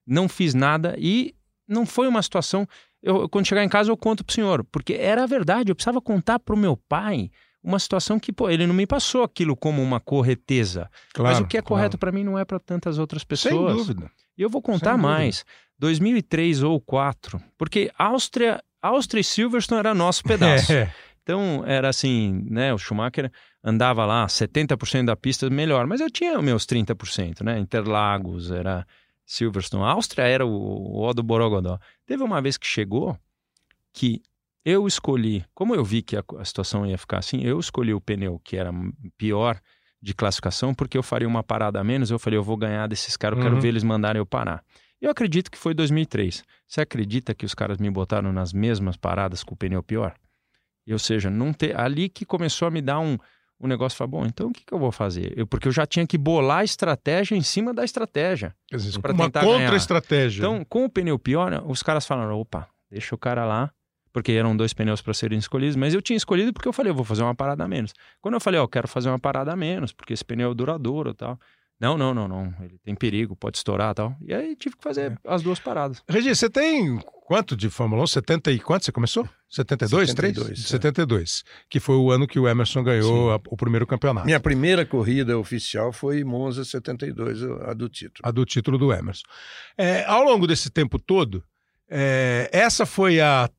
não 0.06 0.28
fiz 0.28 0.54
nada 0.54 0.96
e 0.98 1.34
não 1.68 1.86
foi 1.86 2.08
uma 2.08 2.22
situação. 2.22 2.68
Eu, 3.02 3.28
quando 3.30 3.48
chegar 3.48 3.64
em 3.64 3.70
casa, 3.70 3.92
eu 3.92 3.98
conto 3.98 4.24
pro 4.24 4.34
senhor. 4.34 4.64
Porque 4.72 4.94
era 4.94 5.24
a 5.24 5.28
verdade, 5.28 5.72
eu 5.72 5.76
precisava 5.76 6.02
contar 6.02 6.40
pro 6.40 6.58
meu 6.58 6.78
pai 6.78 7.30
uma 7.64 7.80
situação 7.80 8.20
que, 8.20 8.34
pô, 8.34 8.50
ele 8.50 8.68
não 8.68 8.74
me 8.74 8.86
passou 8.86 9.24
aquilo 9.24 9.56
como 9.56 9.82
uma 9.82 10.00
correteza. 10.00 10.90
Claro, 11.14 11.36
Mas 11.36 11.44
o 11.44 11.48
que 11.48 11.58
é 11.58 11.62
claro. 11.62 11.80
correto 11.80 11.98
para 11.98 12.12
mim 12.12 12.24
não 12.24 12.38
é 12.38 12.44
para 12.44 12.60
tantas 12.60 12.98
outras 12.98 13.24
pessoas. 13.24 13.54
Sem 13.54 13.78
dúvida. 13.78 14.12
E 14.38 14.42
eu 14.42 14.50
vou 14.50 14.62
contar 14.62 14.98
mais. 14.98 15.46
2003 15.80 16.64
ou 16.64 16.78
2004, 16.80 17.42
porque 17.58 17.92
Áustria, 17.98 18.64
Áustria 18.82 19.22
e 19.22 19.24
Silverstone 19.24 19.80
era 19.80 19.94
nosso 19.94 20.24
pedaço. 20.24 20.72
É. 20.74 20.92
Então 21.24 21.64
era 21.66 21.88
assim, 21.88 22.46
né? 22.50 22.74
O 22.74 22.78
Schumacher 22.78 23.32
andava 23.64 24.06
lá 24.06 24.28
70% 24.28 25.06
da 25.06 25.16
pista 25.16 25.50
melhor, 25.50 25.88
mas 25.88 26.02
eu 26.02 26.10
tinha 26.10 26.42
meus 26.42 26.66
30%, 26.66 27.42
né? 27.44 27.58
Interlagos, 27.60 28.52
era 28.52 28.86
Silverstone. 29.26 29.84
A 29.84 29.92
Áustria 29.92 30.24
era 30.24 30.46
o, 30.46 31.02
o 31.08 31.14
do 31.14 31.24
Borogodó. 31.24 31.80
Teve 32.06 32.24
uma 32.24 32.42
vez 32.42 32.58
que 32.58 32.68
chegou 32.68 33.18
que 33.94 34.22
eu 34.66 34.88
escolhi, 34.88 35.46
como 35.54 35.76
eu 35.76 35.84
vi 35.84 36.02
que 36.02 36.16
a, 36.18 36.24
a 36.40 36.46
situação 36.46 36.86
ia 36.86 36.98
ficar 36.98 37.20
assim, 37.20 37.42
eu 37.42 37.60
escolhi 37.60 37.94
o 37.94 38.02
pneu 38.02 38.40
que 38.44 38.56
era 38.58 38.72
pior 39.18 39.60
de 40.02 40.14
classificação, 40.14 40.74
porque 40.74 40.98
eu 40.98 41.04
faria 41.04 41.28
uma 41.28 41.44
parada 41.44 41.80
a 41.80 41.84
menos. 41.84 42.12
Eu 42.12 42.20
falei, 42.20 42.38
eu 42.38 42.44
vou 42.44 42.58
ganhar 42.58 42.88
desses 42.88 43.16
caras, 43.16 43.38
eu 43.38 43.44
quero 43.44 43.56
Uhum. 43.56 43.62
ver 43.62 43.70
eles 43.70 43.84
mandarem 43.84 44.20
eu 44.20 44.26
parar. 44.26 44.64
Eu 45.02 45.10
acredito 45.10 45.50
que 45.52 45.58
foi 45.58 45.74
2003. 45.74 46.44
Você 46.68 46.82
acredita 46.82 47.34
que 47.34 47.46
os 47.46 47.54
caras 47.54 47.78
me 47.78 47.90
botaram 47.90 48.32
nas 48.34 48.52
mesmas 48.54 48.98
paradas 48.98 49.44
com 49.44 49.54
o 49.54 49.58
pneu 49.58 49.82
pior? 49.84 50.14
Ou 50.90 51.00
seja, 51.00 51.30
não 51.30 51.54
ter, 51.54 51.78
ali 51.80 52.10
que 52.10 52.26
começou 52.26 52.68
a 52.68 52.72
me 52.72 52.82
dar 52.82 53.00
um, 53.00 53.18
um 53.60 53.68
negócio, 53.68 53.98
falar, 53.98 54.10
bom, 54.10 54.26
então 54.26 54.48
o 54.48 54.52
que, 54.52 54.66
que 54.66 54.74
eu 54.74 54.80
vou 54.80 54.92
fazer? 54.92 55.34
Eu, 55.38 55.48
porque 55.48 55.68
eu 55.68 55.72
já 55.72 55.86
tinha 55.86 56.06
que 56.06 56.18
bolar 56.18 56.60
a 56.60 56.64
estratégia 56.64 57.36
em 57.36 57.42
cima 57.42 57.74
da 57.74 57.84
estratégia. 57.86 58.56
Dizer, 58.72 58.98
uma 58.98 59.32
contra-estratégia. 59.32 60.42
Então, 60.42 60.66
com 60.66 60.86
o 60.86 60.90
pneu 60.90 61.18
pior, 61.18 61.64
os 61.66 61.82
caras 61.82 62.06
falaram, 62.06 62.40
opa, 62.40 62.68
deixa 62.92 63.16
o 63.16 63.18
cara 63.18 63.46
lá, 63.46 63.72
porque 64.12 64.32
eram 64.34 64.56
dois 64.56 64.74
pneus 64.74 65.02
para 65.02 65.14
serem 65.14 65.40
escolhidos, 65.40 65.76
mas 65.76 65.94
eu 65.94 66.02
tinha 66.02 66.18
escolhido 66.18 66.54
porque 66.54 66.68
eu 66.68 66.74
falei, 66.74 66.92
eu 66.92 66.96
vou 66.96 67.06
fazer 67.06 67.24
uma 67.24 67.34
parada 67.34 67.64
a 67.64 67.68
menos. 67.68 67.94
Quando 68.22 68.36
eu 68.36 68.42
falei, 68.42 68.60
ó, 68.60 68.68
quero 68.68 68.88
fazer 68.88 69.10
uma 69.10 69.20
parada 69.20 69.52
a 69.52 69.56
menos, 69.56 69.92
porque 69.92 70.14
esse 70.14 70.24
pneu 70.24 70.52
é 70.52 70.54
duradouro 70.54 71.12
e 71.12 71.14
tal. 71.16 71.40
Não, 71.84 71.98
não, 71.98 72.14
não, 72.14 72.28
não, 72.30 72.54
ele 72.62 72.80
tem 72.82 72.96
perigo, 72.96 73.36
pode 73.36 73.58
estourar 73.58 73.92
e 73.92 73.96
tal. 73.96 74.16
E 74.22 74.34
aí 74.34 74.56
tive 74.56 74.78
que 74.78 74.84
fazer 74.84 75.20
as 75.28 75.42
duas 75.42 75.60
paradas. 75.60 76.02
Regi, 76.08 76.34
você 76.34 76.50
tem 76.50 76.98
quanto 77.26 77.58
de 77.58 77.70
Fórmula 77.70 78.02
1? 78.04 78.08
70 78.08 78.52
e 78.54 78.60
quanto 78.60 78.86
você 78.86 78.92
começou? 78.94 79.28
72? 79.50 80.10
72, 80.12 80.46
3? 80.48 80.60
é. 80.60 80.68
72. 80.70 81.44
Que 81.70 81.82
foi 81.82 81.96
o 81.98 82.10
ano 82.10 82.26
que 82.26 82.40
o 82.40 82.48
Emerson 82.48 82.82
ganhou 82.84 83.34
a- 83.34 83.40
o 83.50 83.58
primeiro 83.58 83.86
campeonato. 83.86 84.26
Minha 84.26 84.40
primeira 84.40 84.86
corrida 84.86 85.38
oficial 85.38 85.92
foi 85.92 86.24
Monza 86.24 86.64
72, 86.64 87.44
a 87.68 87.74
do 87.74 87.90
título. 87.90 88.22
A 88.28 88.32
do 88.32 88.46
título 88.46 88.78
do 88.78 88.94
Emerson. 88.94 89.24
É, 89.78 90.06
ao 90.06 90.24
longo 90.24 90.48
desse 90.48 90.70
tempo 90.70 90.98
todo, 90.98 91.44
é, 91.90 92.50
essa 92.54 92.86
foi 92.86 93.20
a, 93.20 93.50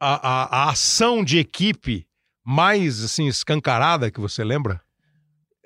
a, 0.00 0.28
a- 0.28 0.64
a 0.64 0.70
ação 0.70 1.22
de 1.24 1.38
equipe 1.38 2.04
mais 2.44 3.04
assim 3.04 3.28
escancarada 3.28 4.10
que 4.10 4.18
você 4.20 4.42
lembra? 4.42 4.80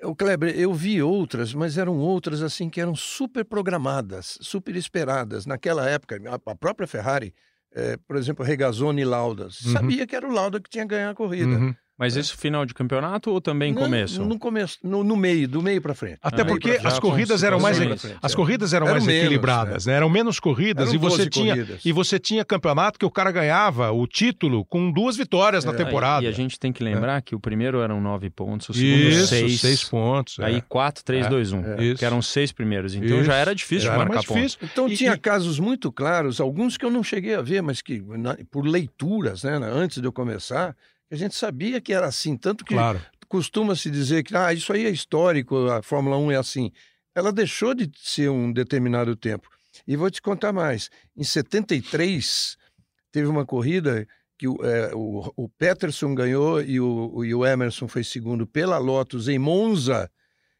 O 0.05 0.15
Kleber, 0.15 0.57
eu 0.57 0.73
vi 0.73 1.01
outras, 1.01 1.53
mas 1.53 1.77
eram 1.77 1.97
outras 1.97 2.41
assim 2.41 2.69
que 2.69 2.79
eram 2.79 2.95
super 2.95 3.43
programadas, 3.45 4.37
super 4.41 4.75
esperadas. 4.75 5.45
Naquela 5.45 5.89
época, 5.89 6.19
a, 6.45 6.55
própria 6.55 6.87
Ferrari, 6.87 7.33
eh, 7.73 7.97
por 8.07 8.15
exemplo, 8.15 8.45
Regazzoni 8.45 9.01
e 9.01 9.05
Lauda, 9.05 9.45
Uhum. 9.45 9.71
sabia 9.71 10.05
que 10.07 10.15
era 10.15 10.27
o 10.27 10.31
Lauda 10.31 10.59
que 10.59 10.69
tinha 10.69 10.85
que 10.85 10.95
ganhar 10.95 11.09
a 11.09 11.15
corrida. 11.15 11.55
Uhum. 11.57 11.75
Mas 11.97 12.17
isso 12.17 12.37
final 12.37 12.65
de 12.65 12.73
campeonato 12.73 13.31
ou 13.31 13.39
também 13.39 13.73
Não, 13.73 13.81
começo? 13.83 14.21
No 14.25 14.37
começo, 14.37 14.77
no, 14.83 15.01
no 15.01 15.15
meio, 15.15 15.47
do 15.47 15.61
meio 15.61 15.81
para 15.81 15.93
frente. 15.95 16.17
Até 16.21 16.41
Ah, 16.41 16.45
porque 16.45 16.71
as 16.83 16.99
corridas 16.99 17.41
eram 17.41 17.57
mais 17.57 17.77
frente, 17.77 18.13
as 18.21 18.33
é. 18.33 18.35
corridas 18.35 18.73
eram, 18.73 18.85
Eram 18.85 18.95
mais 18.95 19.05
menos, 19.05 19.21
equilibradas, 19.23 19.85
né? 19.85 19.93
eram 19.93 20.09
menos 20.09 20.37
corridas 20.37 20.89
Eram 20.89 20.95
e 20.95 20.97
você 20.97 21.17
12 21.19 21.29
tinha 21.29 21.55
corridas. 21.55 21.85
e 21.85 21.91
você 21.93 22.19
tinha 22.19 22.43
campeonato 22.43 22.99
que 22.99 23.05
o 23.05 23.09
cara 23.09 23.31
ganhava 23.31 23.91
o 23.93 24.05
título 24.07 24.65
com 24.65 24.91
duas 24.91 25.15
vitórias 25.15 25.63
na 25.63 25.71
É. 25.71 25.75
temporada. 25.75 26.25
E 26.25 26.27
a 26.27 26.31
gente 26.33 26.59
tem 26.59 26.73
que 26.73 26.83
lembrar 26.83 27.21
que 27.21 27.33
o 27.33 27.39
primeiro 27.39 27.79
eram 27.79 28.01
nove 28.01 28.29
pontos, 28.29 28.67
o 28.69 28.73
segundo 28.73 28.97
Isso, 29.09 29.27
seis, 29.27 29.61
seis 29.61 29.83
pontos. 29.85 30.37
é. 30.39 30.45
aí 30.45 30.61
quatro, 30.67 31.01
três, 31.01 31.25
É, 31.25 31.29
dois, 31.29 31.53
um, 31.53 31.61
Isso. 31.81 31.99
que 31.99 32.03
eram 32.05 32.17
os 32.17 32.27
seis 32.27 32.51
primeiros. 32.51 32.93
Então 32.93 33.17
Isso. 33.19 33.23
já 33.23 33.35
era 33.35 33.55
difícil 33.55 33.87
Já 33.89 33.97
marcar 33.97 34.21
pontos. 34.23 34.57
Então 34.61 34.89
E- 34.89 34.97
tinha 34.97 35.13
e- 35.13 35.17
casos 35.17 35.59
muito 35.59 35.89
claros, 35.93 36.41
alguns 36.41 36.75
que 36.75 36.83
eu 36.85 36.91
não 36.91 37.03
cheguei 37.05 37.35
a 37.35 37.41
ver, 37.41 37.61
mas 37.61 37.81
que 37.81 38.03
na- 38.17 38.37
por 38.51 38.65
leituras, 38.65 39.43
né, 39.43 39.57
antes 39.63 40.01
de 40.01 40.05
eu 40.07 40.11
começar, 40.11 40.75
a 41.11 41.15
gente 41.15 41.35
sabia 41.35 41.79
que 41.81 41.93
era 41.93 42.07
assim, 42.07 42.35
tanto 42.37 42.63
que 42.65 42.73
Claro. 42.73 43.01
costuma-se 43.27 43.89
dizer 43.89 44.23
que 44.23 44.35
ah, 44.35 44.53
isso 44.53 44.71
aí 44.73 44.85
é 44.85 44.89
histórico, 44.89 45.67
a 45.69 45.81
Fórmula 45.81 46.17
1 46.17 46.31
é 46.31 46.35
assim. 46.37 46.71
Ela 47.13 47.31
deixou 47.31 47.73
de 47.73 47.89
ser 47.95 48.29
um 48.29 48.51
determinado 48.51 49.15
tempo. 49.15 49.47
E 49.87 49.95
vou 49.95 50.09
te 50.09 50.21
contar 50.21 50.51
mais. 50.53 50.89
Em 51.15 51.23
73, 51.23 52.57
teve 53.11 53.27
uma 53.27 53.45
corrida 53.45 54.07
que 54.37 54.47
o, 54.47 54.57
é, 54.65 54.93
o, 54.93 55.31
o 55.35 55.49
Peterson 55.49 56.13
ganhou 56.13 56.61
e 56.61 56.79
o, 56.79 57.11
o- 57.13 57.25
e 57.25 57.33
o 57.33 57.45
Emerson 57.45 57.87
foi 57.87 58.03
segundo 58.03 58.45
pela 58.45 58.77
Lotus 58.77 59.27
em 59.27 59.39
Monza, 59.39 60.09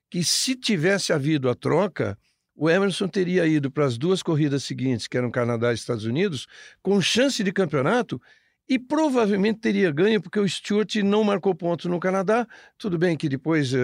que 0.10 0.24
se 0.24 0.56
tivesse 0.56 1.12
havido 1.12 1.50
a 1.50 1.56
troca, 1.56 2.18
o 2.56 2.70
Emerson 2.70 3.08
teria 3.08 3.46
ido 3.46 3.70
para 3.70 3.86
as 3.86 3.98
duas 3.98 4.24
corridas 4.24 4.64
seguintes, 4.64 5.08
que 5.08 5.18
eram 5.18 5.30
Canadá 5.30 5.72
e 5.72 5.76
Estados 5.76 6.06
Unidos, 6.06 6.48
com 6.82 7.02
chance 7.02 7.44
de 7.44 7.52
campeonato 7.52 8.22
e 8.68 8.80
provavelmente 8.80 9.60
teria 9.60 9.92
ganho, 9.92 10.22
porque 10.22 10.40
o 10.40 10.48
Stewart 10.48 10.96
não 10.98 11.24
marcou 11.24 11.54
pontos 11.54 11.86
no 11.86 12.00
Canadá. 12.00 12.48
Tudo 12.78 12.98
bem 12.98 13.16
que 13.16 13.30
depois, 13.30 13.74
eh, 13.74 13.80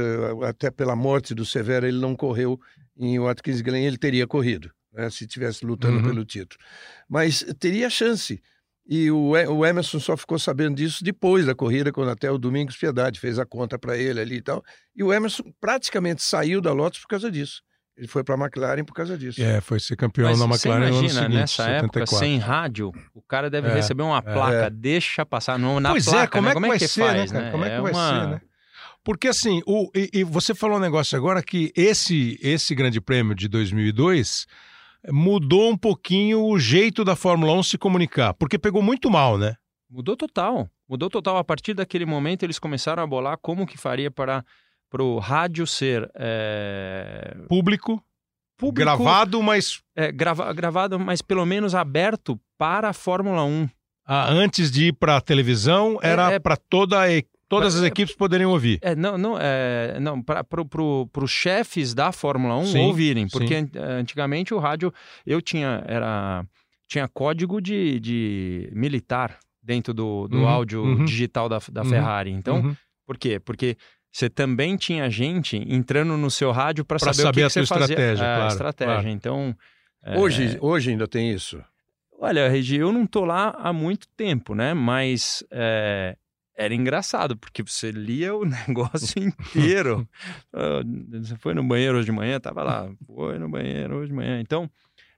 até 0.47 0.71
pela 0.71 0.95
morte 0.95 1.35
do 1.35 1.45
Severo, 1.45 1.85
ele 1.85 1.99
não 1.99 2.15
correu 2.15 2.59
em 2.97 3.19
Watkins 3.19 3.61
Glen, 3.61 3.85
ele 3.85 3.97
teria 3.97 4.25
corrido. 4.27 4.71
né, 4.93 5.09
se 5.09 5.25
tivesse 5.25 5.65
lutando 5.65 5.97
uhum. 5.97 6.03
pelo 6.03 6.25
título. 6.25 6.59
Mas 7.07 7.45
teria 7.59 7.89
chance. 7.89 8.41
E 8.85 9.09
o, 9.09 9.29
o 9.29 9.65
Emerson 9.65 9.99
só 9.99 10.17
ficou 10.17 10.37
sabendo 10.37 10.75
disso 10.75 11.03
depois 11.03 11.45
da 11.45 11.55
corrida, 11.55 11.91
quando 11.93 12.09
até 12.09 12.29
o 12.29 12.37
Domingos 12.37 12.75
Piedade 12.75 13.19
fez 13.19 13.39
a 13.39 13.45
conta 13.45 13.79
para 13.79 13.97
ele 13.97 14.19
ali 14.19 14.37
e 14.37 14.41
tal. 14.41 14.63
E 14.95 15.03
o 15.03 15.13
Emerson 15.13 15.43
praticamente 15.61 16.21
saiu 16.21 16.59
da 16.59 16.73
Lotus 16.73 16.99
por 16.99 17.07
causa 17.07 17.31
disso. 17.31 17.61
Ele 17.97 18.07
foi 18.07 18.23
para 18.23 18.35
a 18.35 18.37
McLaren 18.37 18.83
por 18.83 18.93
causa 18.93 19.17
disso. 19.17 19.41
É, 19.41 19.61
foi 19.61 19.79
ser 19.79 19.95
campeão 19.95 20.29
Mas 20.29 20.39
na 20.39 20.45
McLaren 20.45 20.87
imagina, 20.87 20.91
no 20.91 20.97
ano 20.97 21.09
seguinte, 21.09 21.35
nessa 21.35 21.63
74. 21.63 22.01
época, 22.01 22.17
sem 22.17 22.37
rádio, 22.37 22.91
o 23.13 23.21
cara 23.21 23.49
deve 23.49 23.67
é, 23.67 23.73
receber 23.73 24.03
uma 24.03 24.21
placa, 24.21 24.65
é. 24.65 24.69
deixa 24.69 25.25
passar 25.25 25.59
no, 25.59 25.79
na 25.79 25.91
pois 25.91 26.07
é, 26.07 26.11
placa, 26.11 26.23
é, 26.23 26.27
como, 26.27 26.45
né? 26.45 26.51
é, 26.51 26.53
como 26.53 26.65
é 26.65 26.69
que, 26.69 26.79
vai 26.79 26.87
ser, 26.87 27.01
faz, 27.01 27.31
né? 27.31 27.51
Como 27.51 27.65
é 27.65 27.69
que 27.69 27.75
é 27.75 27.81
vai 27.81 27.91
uma... 27.91 28.09
ser, 28.09 28.27
né? 28.29 28.41
Porque 29.03 29.27
assim, 29.27 29.61
o, 29.65 29.89
e, 29.95 30.09
e, 30.13 30.23
você 30.23 30.53
falou 30.53 30.77
um 30.77 30.81
negócio 30.81 31.17
agora 31.17 31.41
que 31.41 31.71
esse, 31.75 32.39
esse 32.41 32.75
grande 32.75 33.01
prêmio 33.01 33.33
de 33.33 33.47
2002 33.47 34.45
mudou 35.09 35.71
um 35.71 35.77
pouquinho 35.77 36.45
o 36.45 36.59
jeito 36.59 37.03
da 37.03 37.15
Fórmula 37.15 37.53
1 37.53 37.63
se 37.63 37.77
comunicar, 37.77 38.33
porque 38.35 38.59
pegou 38.59 38.81
muito 38.81 39.09
mal, 39.09 39.37
né? 39.37 39.55
Mudou 39.89 40.15
total. 40.15 40.69
Mudou 40.87 41.09
total. 41.09 41.37
A 41.37 41.43
partir 41.43 41.73
daquele 41.73 42.05
momento, 42.05 42.43
eles 42.43 42.59
começaram 42.59 43.01
a 43.01 43.07
bolar 43.07 43.37
como 43.41 43.65
que 43.65 43.77
faria 43.77 44.11
para 44.11 44.45
o 44.99 45.19
rádio 45.19 45.67
ser... 45.67 46.09
É... 46.15 47.37
Público, 47.47 48.03
Público, 48.57 48.97
gravado, 48.97 49.41
mas... 49.41 49.79
É, 49.95 50.11
grava, 50.11 50.51
gravado, 50.53 50.99
mas 50.99 51.21
pelo 51.21 51.45
menos 51.45 51.75
aberto 51.75 52.39
para 52.57 52.89
a 52.89 52.93
Fórmula 52.93 53.43
1. 53.43 53.69
Ah, 54.05 54.29
antes 54.31 54.71
de 54.71 54.87
ir 54.87 54.93
para 54.93 55.17
a 55.17 55.21
televisão, 55.21 55.99
era 56.01 56.31
é, 56.31 56.35
é... 56.35 56.39
para 56.39 56.57
toda 56.57 56.99
a 57.01 57.07
Todas 57.51 57.75
as 57.75 57.83
equipes 57.83 58.15
poderiam 58.15 58.49
ouvir. 58.49 58.79
É, 58.81 58.95
não, 58.95 59.17
não, 59.17 59.37
é, 59.37 59.99
não 59.99 60.21
para 60.21 60.41
pro, 60.41 61.09
os 61.17 61.31
chefes 61.31 61.93
da 61.93 62.13
Fórmula 62.13 62.55
1 62.59 62.65
sim, 62.67 62.79
ouvirem, 62.79 63.27
porque 63.27 63.59
sim. 63.59 63.69
antigamente 63.77 64.53
o 64.53 64.57
rádio 64.57 64.93
eu 65.25 65.41
tinha 65.41 65.83
era 65.85 66.45
tinha 66.87 67.09
código 67.09 67.59
de, 67.59 67.99
de 67.99 68.69
militar 68.71 69.37
dentro 69.61 69.93
do, 69.93 70.29
do 70.29 70.37
uhum, 70.37 70.47
áudio 70.47 70.81
uhum, 70.81 71.03
digital 71.03 71.49
da, 71.49 71.59
da 71.71 71.83
uhum, 71.83 71.89
Ferrari. 71.89 72.31
Então, 72.31 72.61
uhum. 72.61 72.75
por 73.05 73.17
quê? 73.17 73.37
Porque 73.37 73.75
você 74.11 74.29
também 74.29 74.75
tinha 74.75 75.09
gente 75.09 75.55
entrando 75.55 76.17
no 76.17 76.29
seu 76.29 76.51
rádio 76.51 76.83
para 76.83 76.99
saber, 76.99 77.13
saber, 77.13 77.29
o 77.29 77.33
que, 77.33 77.43
a 77.43 77.47
que 77.47 77.53
você 77.53 77.59
estratégia, 77.61 77.95
fazia. 77.95 78.25
É, 78.25 78.35
claro, 78.35 78.51
estratégia. 78.51 78.93
Claro. 78.93 79.09
Então, 79.09 79.55
é... 80.03 80.19
hoje, 80.19 80.57
hoje 80.59 80.91
ainda 80.91 81.07
tem 81.07 81.31
isso. 81.31 81.63
Olha, 82.19 82.49
Regi, 82.49 82.77
eu 82.77 82.91
não 82.91 83.07
tô 83.07 83.25
lá 83.25 83.55
há 83.57 83.71
muito 83.71 84.07
tempo, 84.09 84.53
né? 84.53 84.73
Mas 84.73 85.43
é, 85.49 86.15
era 86.55 86.75
engraçado, 86.75 87.35
porque 87.35 87.63
você 87.63 87.89
lia 87.89 88.35
o 88.35 88.43
negócio 88.67 89.21
inteiro. 89.21 90.07
Ah, 90.53 90.81
você 91.23 91.37
foi 91.37 91.53
no 91.53 91.63
banheiro 91.63 91.97
hoje 91.97 92.05
de 92.05 92.11
manhã, 92.11 92.37
tava 92.37 92.61
lá, 92.61 92.91
foi 93.07 93.39
no 93.39 93.49
banheiro 93.49 93.95
hoje 93.97 94.09
de 94.09 94.13
manhã. 94.13 94.41
Então, 94.41 94.69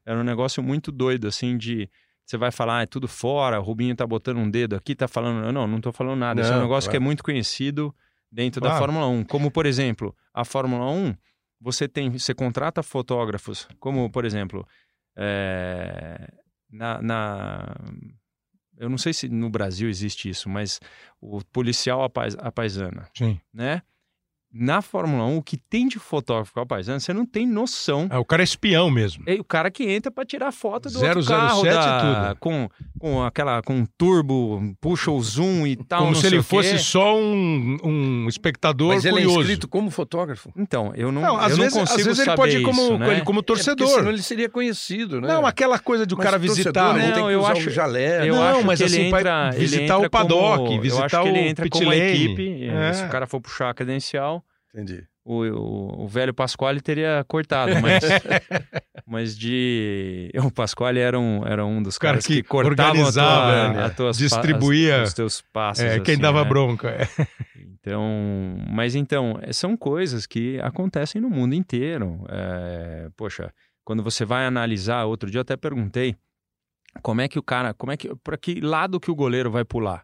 era 0.06 0.20
um 0.20 0.24
negócio 0.24 0.62
muito 0.62 0.92
doido, 0.92 1.28
assim, 1.28 1.58
de 1.58 1.90
você 2.24 2.38
vai 2.38 2.52
falar, 2.52 2.78
ah, 2.78 2.82
é 2.84 2.86
tudo 2.86 3.08
fora, 3.08 3.60
o 3.60 3.64
Rubinho 3.64 3.96
tá 3.96 4.06
botando 4.06 4.38
um 4.38 4.50
dedo 4.50 4.76
aqui, 4.76 4.96
tá 4.96 5.08
falando. 5.08 5.52
Não, 5.52 5.68
não 5.68 5.82
tô 5.82 5.92
falando 5.92 6.20
nada. 6.20 6.36
Não, 6.36 6.42
Esse 6.42 6.54
é 6.54 6.58
um 6.58 6.62
negócio 6.62 6.88
claro. 6.88 6.92
que 6.92 7.04
é 7.04 7.06
muito 7.06 7.24
conhecido 7.24 7.94
dentro 8.34 8.60
claro. 8.60 8.76
da 8.76 8.80
Fórmula 8.80 9.08
1. 9.08 9.26
Como, 9.26 9.52
por 9.52 9.66
exemplo, 9.66 10.16
a 10.34 10.44
Fórmula 10.44 10.90
1, 10.90 11.16
você 11.62 11.88
tem, 11.88 12.10
você 12.10 12.34
contrata 12.34 12.82
fotógrafos, 12.82 13.68
como, 13.80 14.10
por 14.10 14.26
exemplo, 14.26 14.68
é, 15.16 16.34
na, 16.70 17.02
na 17.02 17.76
eu 18.78 18.90
não 18.90 18.98
sei 18.98 19.14
se 19.14 19.30
no 19.30 19.50
Brasil 19.50 19.88
existe 19.88 20.28
isso, 20.28 20.50
mas 20.50 20.80
o 21.22 21.44
policial 21.46 22.04
à 22.04 22.52
paisana, 22.52 23.08
Sim. 23.16 23.40
né? 23.54 23.84
Na 24.54 24.84
Fórmula 24.84 25.26
1, 25.26 25.38
o 25.38 25.42
que 25.42 25.58
tem 25.58 25.88
de 25.88 25.98
fotógrafo 25.98 26.60
ao 26.60 26.66
paisano, 26.66 27.00
você 27.00 27.12
não 27.12 27.26
tem 27.26 27.48
noção. 27.48 28.08
É, 28.12 28.18
o 28.20 28.24
cara 28.24 28.44
é 28.44 28.46
espião 28.46 28.92
mesmo. 28.92 29.24
É 29.26 29.34
o 29.34 29.44
cara 29.44 29.72
que 29.72 29.84
entra 29.84 30.12
para 30.12 30.24
tirar 30.24 30.52
foto 30.52 30.90
do 30.90 31.00
007 31.00 31.18
outro 31.18 31.26
carro. 31.26 31.64
Da, 31.64 32.28
tudo. 32.28 32.40
Com, 32.40 32.70
com 33.00 33.24
aquela, 33.24 33.64
com 33.64 33.78
um 33.78 33.86
turbo, 33.98 34.62
puxa 34.80 35.10
o 35.10 35.20
zoom 35.20 35.66
e 35.66 35.76
tal. 35.76 36.04
Como 36.04 36.16
se 36.16 36.28
ele 36.28 36.44
fosse 36.44 36.78
só 36.78 37.18
um, 37.18 37.78
um 37.84 38.28
espectador 38.28 38.90
Mas 38.90 39.02
curioso. 39.04 39.24
ele 39.24 39.32
é 39.32 39.40
inscrito 39.40 39.68
como 39.68 39.90
fotógrafo? 39.90 40.52
Então, 40.56 40.94
eu 40.96 41.12
não, 41.12 41.22
não 41.24 41.38
às 41.38 41.54
eu 41.54 41.58
vezes, 41.58 41.74
não 41.74 41.82
consigo 41.82 42.00
às 42.00 42.06
vezes 42.06 42.28
ele 42.28 42.36
pode 42.36 42.58
ir 42.58 42.62
como, 42.64 42.88
como, 42.90 42.98
né? 43.00 43.22
como 43.22 43.42
torcedor. 43.42 43.88
É 43.88 43.92
senão 43.96 44.10
ele 44.10 44.22
seria 44.22 44.50
conhecido, 44.50 45.20
né? 45.20 45.30
Não, 45.30 45.48
aquela 45.48 45.80
coisa 45.80 46.06
de 46.06 46.14
o 46.14 46.18
cara 46.18 46.38
visitar... 46.38 46.94
Não, 46.94 47.02
tem 47.02 47.26
que 47.26 47.32
eu 47.32 47.46
acho, 47.46 47.72
jalé. 47.72 48.30
Eu 48.30 48.36
não, 48.36 48.44
acho 48.44 48.66
mas 48.66 48.80
que 48.80 48.86
assim, 48.86 48.96
ele 48.98 49.08
entra, 49.08 49.50
visitar 49.52 49.98
ele 49.98 50.06
o 50.06 50.10
paddock, 50.12 50.58
como, 50.58 50.82
visitar 50.82 51.02
eu 51.02 51.06
acho 51.06 51.22
que 51.24 51.24
o 51.24 51.28
ele 51.28 51.50
entra 51.50 51.70
como 51.70 51.86
lane. 51.90 52.02
equipe. 52.02 52.68
É. 52.68 52.94
Se 52.94 53.04
o 53.04 53.10
cara 53.10 53.26
for 53.26 53.42
puxar 53.42 53.72
a 53.72 53.74
credencial... 53.74 54.43
Entendi 54.74 55.08
o, 55.26 55.44
o, 55.44 56.04
o, 56.04 56.08
velho 56.08 56.34
Pasquale 56.34 56.82
teria 56.82 57.24
cortado, 57.28 57.72
mas, 57.82 58.04
mas 59.06 59.38
de. 59.38 60.30
O 60.44 60.52
Pasquale 60.52 61.00
era 61.00 61.18
um, 61.18 61.46
era 61.46 61.66
um 61.66 61.82
dos 61.82 61.98
caras 61.98 62.26
que, 62.26 62.38
que 62.38 62.44
cortavam 62.44 63.08
a 63.08 63.12
tua, 63.12 63.74
né? 63.74 63.86
a 63.86 63.90
tuas, 63.90 64.18
distribuía 64.18 65.04
as, 65.04 65.10
os 65.10 65.14
teus 65.14 65.42
passos. 65.42 65.84
É, 65.84 66.00
quem 66.00 66.16
assim, 66.16 66.22
dava 66.22 66.44
né? 66.44 66.50
bronca. 66.50 66.90
É. 66.90 67.08
Então, 67.56 68.58
mas 68.70 68.96
então, 68.96 69.40
são 69.52 69.78
coisas 69.78 70.26
que 70.26 70.60
acontecem 70.62 71.22
no 71.22 71.30
mundo 71.30 71.56
inteiro. 71.56 72.26
É, 72.30 73.10
poxa, 73.16 73.54
quando 73.86 74.04
você 74.04 74.26
vai 74.26 74.46
analisar, 74.46 75.06
outro 75.06 75.30
dia 75.30 75.40
eu 75.40 75.44
até 75.44 75.56
perguntei 75.56 76.16
como 77.02 77.22
é 77.22 77.28
que 77.28 77.40
o 77.40 77.44
cara, 77.44 77.74
como 77.74 77.92
é 77.92 77.98
que, 77.98 78.14
para 78.18 78.38
que 78.38 78.60
lado 78.60 79.00
que 79.00 79.10
o 79.10 79.16
goleiro 79.16 79.50
vai 79.50 79.64
pular? 79.64 80.04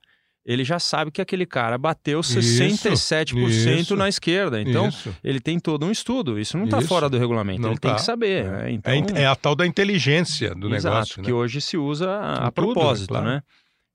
Ele 0.49 0.63
já 0.63 0.79
sabe 0.79 1.11
que 1.11 1.21
aquele 1.21 1.45
cara 1.45 1.77
bateu 1.77 2.21
67% 2.21 3.35
isso, 3.79 3.95
na 3.95 4.09
esquerda. 4.09 4.59
Então, 4.59 4.87
isso. 4.87 5.15
ele 5.23 5.39
tem 5.39 5.59
todo 5.59 5.85
um 5.85 5.91
estudo. 5.91 6.39
Isso 6.39 6.57
não 6.57 6.65
está 6.65 6.81
fora 6.81 7.07
do 7.07 7.19
regulamento. 7.19 7.61
Não 7.61 7.69
ele 7.69 7.77
tá. 7.77 7.89
tem 7.89 7.95
que 7.97 8.01
saber. 8.01 8.45
É. 8.45 8.49
Né? 8.49 8.71
Então, 8.71 8.93
é, 9.15 9.21
é, 9.21 9.25
a 9.27 9.35
tal 9.35 9.53
da 9.53 9.67
inteligência 9.67 10.55
do 10.55 10.73
exato, 10.73 10.95
negócio. 10.95 11.21
Né? 11.21 11.25
que 11.27 11.31
hoje 11.31 11.61
se 11.61 11.77
usa 11.77 12.09
a, 12.09 12.47
a 12.47 12.51
propósito, 12.51 13.09
claro. 13.09 13.27
né? 13.27 13.43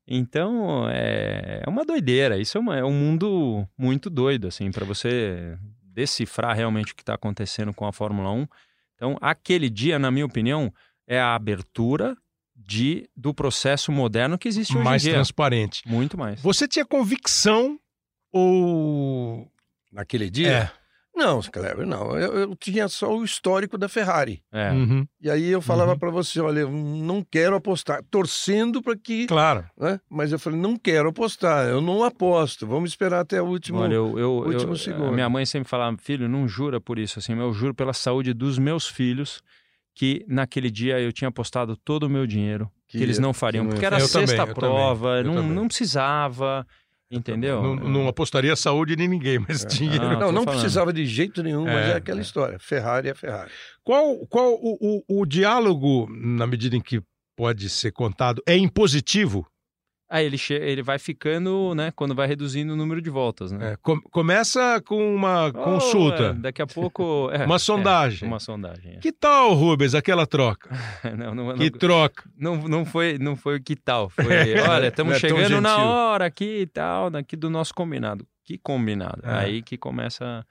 Então, 0.07 0.89
é, 0.89 1.65
é 1.67 1.69
uma 1.69 1.85
doideira. 1.85 2.39
Isso 2.39 2.57
é, 2.57 2.61
uma, 2.61 2.77
é 2.77 2.85
um 2.85 2.93
mundo 2.93 3.67
muito 3.77 4.09
doido, 4.09 4.47
assim, 4.47 4.71
para 4.71 4.85
você 4.85 5.59
decifrar 5.83 6.55
realmente 6.55 6.93
o 6.93 6.95
que 6.95 7.03
está 7.03 7.15
acontecendo 7.15 7.75
com 7.75 7.85
a 7.85 7.93
Fórmula 7.93 8.31
1. 8.31 8.47
Então, 8.95 9.19
aquele 9.21 9.69
dia, 9.69 9.99
na 9.99 10.09
minha 10.09 10.25
opinião, 10.25 10.73
é 11.05 11.19
a 11.19 11.35
abertura 11.35 12.17
de, 12.67 13.09
do 13.17 13.35
processo 13.35 13.93
moderno 13.93 14.39
que 14.39 14.49
existe 14.49 14.75
hoje 14.75 14.85
mais 14.85 15.03
em 15.03 15.07
dia. 15.07 15.17
Mais 15.17 15.27
transparente. 15.29 15.83
Muito 15.87 16.19
mais. 16.19 16.41
Você 16.41 16.67
tinha 16.67 16.85
convicção 16.85 17.79
ou... 18.33 19.49
Naquele 19.93 20.29
dia? 20.29 20.51
É. 20.51 20.85
Não, 21.17 21.41
Cleber, 21.43 21.87
não. 21.87 22.19
Eu, 22.19 22.33
eu, 22.33 22.57
tinha 22.57 22.89
só 22.89 23.17
o 23.17 23.25
histórico 23.25 23.79
da 23.79 23.89
Ferrari. 23.89 24.43
É. 24.51 24.73
Uhum. 24.73 25.07
E 25.21 25.31
aí 25.31 25.49
eu 25.49 25.63
falava 25.63 25.93
uhum. 25.93 25.99
para 25.99 26.11
você, 26.11 26.41
olha, 26.41 26.61
eu 26.61 26.71
não 26.71 27.23
quero 27.23 27.55
apostar, 27.55 28.03
torcendo 28.11 28.83
para 28.83 28.97
que... 28.97 29.27
Claro. 29.27 29.65
Né? 29.79 30.01
Mas 30.11 30.33
eu 30.33 30.39
falei, 30.41 30.59
não 30.59 30.77
quero 30.77 31.11
apostar, 31.11 31.69
eu 31.69 31.81
não 31.81 32.03
aposto, 32.03 32.67
vamos 32.67 32.91
esperar 32.91 33.21
até 33.21 33.41
o 33.41 33.47
último, 33.47 33.79
olha, 33.79 33.95
eu, 33.95 34.19
eu, 34.19 34.33
último 34.39 34.73
eu, 34.73 34.77
segundo. 34.77 35.13
Minha 35.13 35.29
mãe 35.29 35.47
sempre 35.47 35.69
falava, 35.69 35.97
filho, 35.99 36.29
não 36.29 36.49
jura 36.49 36.81
por 36.81 36.99
isso, 36.99 37.21
assim, 37.21 37.39
eu 37.39 37.53
juro 37.53 37.75
pela 37.75 37.93
saúde 37.93 38.35
dos 38.35 38.59
meus 38.59 38.89
filhos 38.89 39.41
que 39.95 40.25
naquele 40.29 40.71
dia 40.71 40.99
eu 40.99 41.13
tinha 41.13 41.29
apostado 41.29 41.77
todo 41.77 42.05
o 42.05 42.11
meu 42.11 42.27
dinheiro 42.27 42.71
que, 42.89 42.99
que 42.99 43.05
eles 43.05 43.19
não 43.19 43.33
fariam, 43.33 43.67
porque 43.67 43.85
era 43.85 43.97
a 43.97 44.01
sexta 44.01 44.39
também, 44.39 44.55
prova, 44.55 45.23
não, 45.23 45.43
não 45.43 45.67
precisava, 45.69 46.67
entendeu? 47.11 47.63
Não, 47.63 47.77
não, 47.77 48.09
apostaria 48.09 48.55
saúde 48.57 48.97
de 48.97 49.07
ninguém, 49.07 49.39
mas 49.39 49.65
é. 49.65 49.69
dinheiro. 49.69 50.05
Não, 50.05 50.21
não, 50.21 50.33
não 50.33 50.45
precisava 50.45 50.93
de 50.93 51.07
jeito 51.07 51.43
nenhum, 51.43 51.67
é, 51.69 51.75
mas 51.75 51.87
é 51.91 51.95
aquela 51.95 52.19
é. 52.19 52.23
história. 52.23 52.59
Ferrari 52.59 53.09
é 53.09 53.15
Ferrari. 53.15 53.51
Qual, 53.83 54.27
qual 54.27 54.53
o, 54.55 55.03
o, 55.09 55.21
o 55.21 55.27
diálogo, 55.27 56.09
na 56.11 56.47
medida 56.47 56.77
em 56.77 56.81
que 56.81 57.01
pode 57.37 57.69
ser 57.69 57.93
contado, 57.93 58.43
é 58.47 58.57
impositivo 58.57 59.47
Aí 60.15 60.27
ele, 60.27 60.37
ele 60.49 60.81
vai 60.81 60.97
ficando, 60.97 61.75
né? 61.75 61.91
Quando 61.91 62.15
vai 62.15 62.29
reduzindo 62.29 62.73
o 62.73 62.77
número 62.77 63.03
de 63.03 63.11
voltas, 63.11 63.51
né? 63.51 63.73
É, 63.73 63.77
com 63.83 64.01
começa 64.01 64.81
com 64.87 65.13
uma 65.13 65.53
consulta. 65.53 66.31
Oh, 66.31 66.41
daqui 66.41 66.63
a 66.63 66.69
pouco. 66.69 67.29
É, 67.33 67.45
uma 67.45 67.59
sondagem. 67.59 68.29
uma 68.29 68.39
sondagem. 68.39 69.01
Que 69.01 69.11
tal, 69.11 69.55
Rubens, 69.55 69.93
aquela 69.93 70.25
troca? 70.25 70.71
não, 71.19 71.35
não, 71.35 71.55
que 71.57 71.69
não, 71.69 71.79
troca? 71.81 72.31
Não, 72.39 72.57
não 72.69 72.85
foi, 72.85 73.19
não 73.19 73.35
foi 73.35 73.59
que 73.59 73.75
tal. 73.75 74.09
Foi, 74.09 74.25
olha, 74.71 74.87
estamos 74.87 75.17
é 75.17 75.19
chegando 75.19 75.61
na 75.61 75.79
hora 75.79 76.27
aqui 76.27 76.61
e 76.61 76.67
tal, 76.69 77.09
aqui 77.17 77.35
do 77.35 77.51
nosso 77.51 77.75
combinado. 77.75 78.25
Que 78.45 78.57
combinado? 78.57 79.21
Aí 79.25 79.63
que 79.63 79.77
começa 79.77 80.47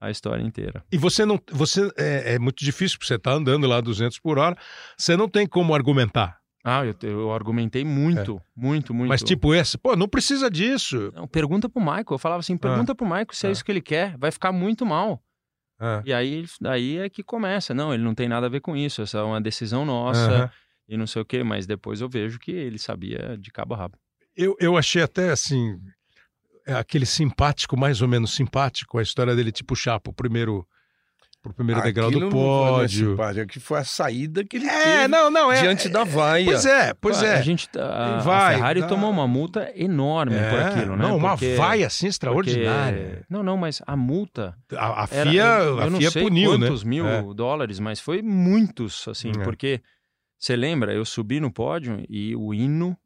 a 0.00 0.10
história 0.10 0.42
inteira. 0.42 0.84
E 0.90 0.98
você 0.98 1.24
não, 1.24 1.40
você 1.52 1.88
é, 1.96 2.34
é 2.34 2.38
muito 2.40 2.64
difícil 2.64 2.98
porque 2.98 3.06
você 3.06 3.14
está 3.14 3.30
andando 3.30 3.64
lá 3.68 3.80
200 3.80 4.18
por 4.18 4.40
hora. 4.40 4.56
Você 4.98 5.16
não 5.16 5.28
tem 5.28 5.46
como 5.46 5.72
argumentar. 5.72 6.42
Ah, 6.66 6.82
eu, 6.82 6.96
eu 7.02 7.30
argumentei 7.30 7.84
muito, 7.84 8.38
é. 8.38 8.42
muito, 8.56 8.94
muito. 8.94 9.08
Mas 9.10 9.22
tipo 9.22 9.54
esse, 9.54 9.76
pô, 9.76 9.94
não 9.94 10.08
precisa 10.08 10.50
disso. 10.50 11.12
Não, 11.14 11.28
pergunta 11.28 11.68
pro 11.68 11.78
Michael. 11.78 12.06
Eu 12.12 12.18
falava 12.18 12.40
assim, 12.40 12.56
pergunta 12.56 12.92
ah. 12.92 12.94
pro 12.94 13.04
Michael 13.04 13.26
se 13.32 13.46
é, 13.46 13.50
é, 13.50 13.52
isso 13.52 13.62
que 13.62 13.70
ele 13.70 13.82
quer. 13.82 14.16
Vai 14.16 14.30
ficar 14.30 14.50
muito 14.50 14.86
mal. 14.86 15.22
Ah. 15.78 16.02
E 16.06 16.12
aí, 16.12 16.46
aí 16.64 16.96
é 16.96 17.10
que 17.10 17.22
começa. 17.22 17.74
Não, 17.74 17.92
ele 17.92 18.02
não 18.02 18.14
tem 18.14 18.28
nada 18.28 18.46
a 18.46 18.48
ver 18.48 18.60
com 18.60 18.74
isso. 18.74 19.02
Essa 19.02 19.18
é 19.18 19.22
uma 19.22 19.42
decisão 19.42 19.84
nossa 19.84 20.50
e 20.88 20.96
não 20.96 21.06
sei 21.06 21.20
o 21.20 21.24
quê. 21.24 21.44
Mas 21.44 21.66
depois 21.66 22.00
eu 22.00 22.08
vejo 22.08 22.38
que 22.38 22.52
ele 22.52 22.78
sabia 22.78 23.36
de 23.38 23.50
cabo 23.50 23.74
a 23.74 23.76
rabo. 23.76 23.98
Eu, 24.34 24.56
eu 24.58 24.74
achei 24.78 25.02
até 25.02 25.30
assim, 25.30 25.78
aquele 26.66 27.04
simpático, 27.04 27.76
mais 27.76 28.00
ou 28.00 28.08
menos 28.08 28.34
simpático, 28.34 28.98
a 28.98 29.02
história 29.02 29.36
dele 29.36 29.52
te 29.52 29.62
puxar 29.62 30.00
pro 30.00 30.14
primeiro 30.14 30.66
pro 31.44 31.52
primeiro 31.52 31.82
degrau 31.82 32.10
do 32.10 32.30
pódio. 32.30 33.16
Não 33.16 33.46
que 33.46 33.60
foi 33.60 33.78
a 33.78 33.84
saída 33.84 34.42
que 34.42 34.56
ele 34.56 34.66
é, 34.66 34.82
teve 34.82 35.08
não, 35.08 35.30
não, 35.30 35.52
é, 35.52 35.60
diante 35.60 35.90
da 35.90 36.02
vaia. 36.02 36.46
Pois 36.46 36.64
é, 36.64 36.94
pois 36.94 37.22
é. 37.22 37.34
A 37.36 37.42
gente 37.42 37.68
a, 37.78 38.18
vai, 38.20 38.54
a 38.54 38.56
Ferrari 38.56 38.80
tá... 38.80 38.86
tomou 38.86 39.10
uma 39.10 39.28
multa 39.28 39.70
enorme 39.76 40.36
é, 40.36 40.48
por 40.48 40.58
aquilo, 40.58 40.96
né? 40.96 41.06
Não, 41.06 41.18
uma 41.18 41.32
porque, 41.32 41.54
vaia 41.54 41.86
assim 41.86 42.06
extraordinária. 42.06 43.16
Porque, 43.16 43.26
não, 43.28 43.42
não, 43.42 43.58
mas 43.58 43.82
a 43.86 43.94
multa 43.94 44.56
a, 44.74 45.02
a 45.02 45.06
FIA, 45.06 45.20
era, 45.20 45.64
eu, 45.64 45.78
eu 45.78 45.82
a 45.82 45.90
FIA 45.90 46.12
puniu, 46.12 46.58
quantos 46.58 46.82
né? 46.82 46.90
mil 46.90 47.06
é. 47.06 47.22
dólares, 47.34 47.78
mas 47.78 48.00
foi 48.00 48.22
muitos 48.22 49.06
assim, 49.06 49.30
é. 49.38 49.44
porque 49.44 49.82
você 50.38 50.56
lembra, 50.56 50.94
eu 50.94 51.04
subi 51.04 51.40
no 51.40 51.52
pódio 51.52 52.02
e 52.08 52.34
o 52.34 52.54
hino 52.54 52.96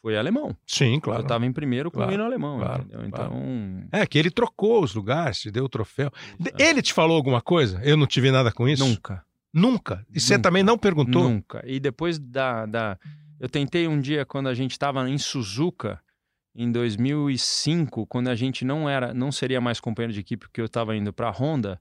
foi 0.00 0.16
alemão. 0.16 0.56
Sim, 0.66 1.00
claro. 1.00 1.20
Eu 1.20 1.22
estava 1.22 1.44
em 1.44 1.52
primeiro 1.52 1.90
com 1.90 1.96
claro, 1.96 2.10
o 2.10 2.14
hino 2.14 2.24
alemão, 2.24 2.58
claro, 2.58 2.82
entendeu? 2.82 3.06
Então. 3.06 3.28
Claro. 3.28 3.88
É, 3.92 4.06
que 4.06 4.18
ele 4.18 4.30
trocou 4.30 4.82
os 4.82 4.94
lugares, 4.94 5.40
te 5.40 5.50
deu 5.50 5.64
o 5.64 5.68
troféu. 5.68 6.10
Exato. 6.38 6.62
Ele 6.62 6.82
te 6.82 6.92
falou 6.92 7.16
alguma 7.16 7.40
coisa? 7.40 7.80
Eu 7.82 7.96
não 7.96 8.06
tive 8.06 8.30
nada 8.30 8.52
com 8.52 8.68
isso? 8.68 8.84
Nunca. 8.84 9.24
Nunca? 9.52 10.06
E 10.14 10.20
você 10.20 10.38
também 10.38 10.62
não 10.62 10.78
perguntou? 10.78 11.28
Nunca. 11.28 11.62
E 11.66 11.80
depois 11.80 12.18
da. 12.18 12.66
da... 12.66 12.98
Eu 13.40 13.48
tentei 13.48 13.86
um 13.86 14.00
dia, 14.00 14.24
quando 14.24 14.48
a 14.48 14.54
gente 14.54 14.72
estava 14.72 15.08
em 15.08 15.16
Suzuka, 15.16 16.00
em 16.54 16.70
2005, 16.70 18.06
quando 18.06 18.28
a 18.28 18.34
gente 18.34 18.64
não 18.64 18.88
era, 18.88 19.14
não 19.14 19.30
seria 19.30 19.60
mais 19.60 19.78
companheiro 19.78 20.12
de 20.12 20.20
equipe, 20.20 20.46
porque 20.46 20.60
eu 20.60 20.66
estava 20.66 20.96
indo 20.96 21.12
para 21.12 21.28
a 21.28 21.32
Honda. 21.32 21.80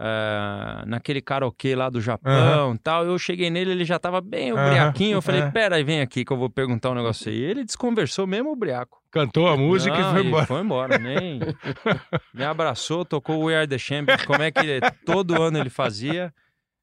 Uh, 0.00 0.86
naquele 0.86 1.20
karaokê 1.20 1.74
lá 1.74 1.90
do 1.90 2.00
Japão 2.00 2.70
uhum. 2.70 2.76
tal. 2.76 3.04
Eu 3.04 3.18
cheguei 3.18 3.50
nele, 3.50 3.72
ele 3.72 3.84
já 3.84 3.98
tava 3.98 4.20
bem 4.20 4.52
o 4.52 4.54
uhum. 4.54 5.10
Eu 5.10 5.20
falei, 5.20 5.50
pera 5.50 5.74
aí, 5.74 5.82
vem 5.82 6.00
aqui 6.00 6.24
que 6.24 6.32
eu 6.32 6.36
vou 6.36 6.48
perguntar 6.48 6.90
um 6.90 6.94
negócio 6.94 7.32
aí. 7.32 7.36
Ele 7.36 7.64
desconversou 7.64 8.24
mesmo 8.24 8.52
o 8.52 8.56
briaco. 8.56 9.02
Cantou 9.10 9.48
a 9.48 9.56
música 9.56 9.98
Não, 9.98 10.10
e 10.10 10.12
foi 10.12 10.26
embora. 10.26 10.46
Foi 10.46 10.60
embora, 10.60 10.98
nem. 10.98 11.40
Me 12.32 12.44
abraçou, 12.44 13.04
tocou 13.04 13.42
We 13.44 13.56
Are 13.56 13.66
the 13.66 13.76
Champions, 13.76 14.24
como 14.24 14.40
é 14.40 14.52
que 14.52 14.80
todo 15.04 15.42
ano 15.42 15.58
ele 15.58 15.70
fazia. 15.70 16.32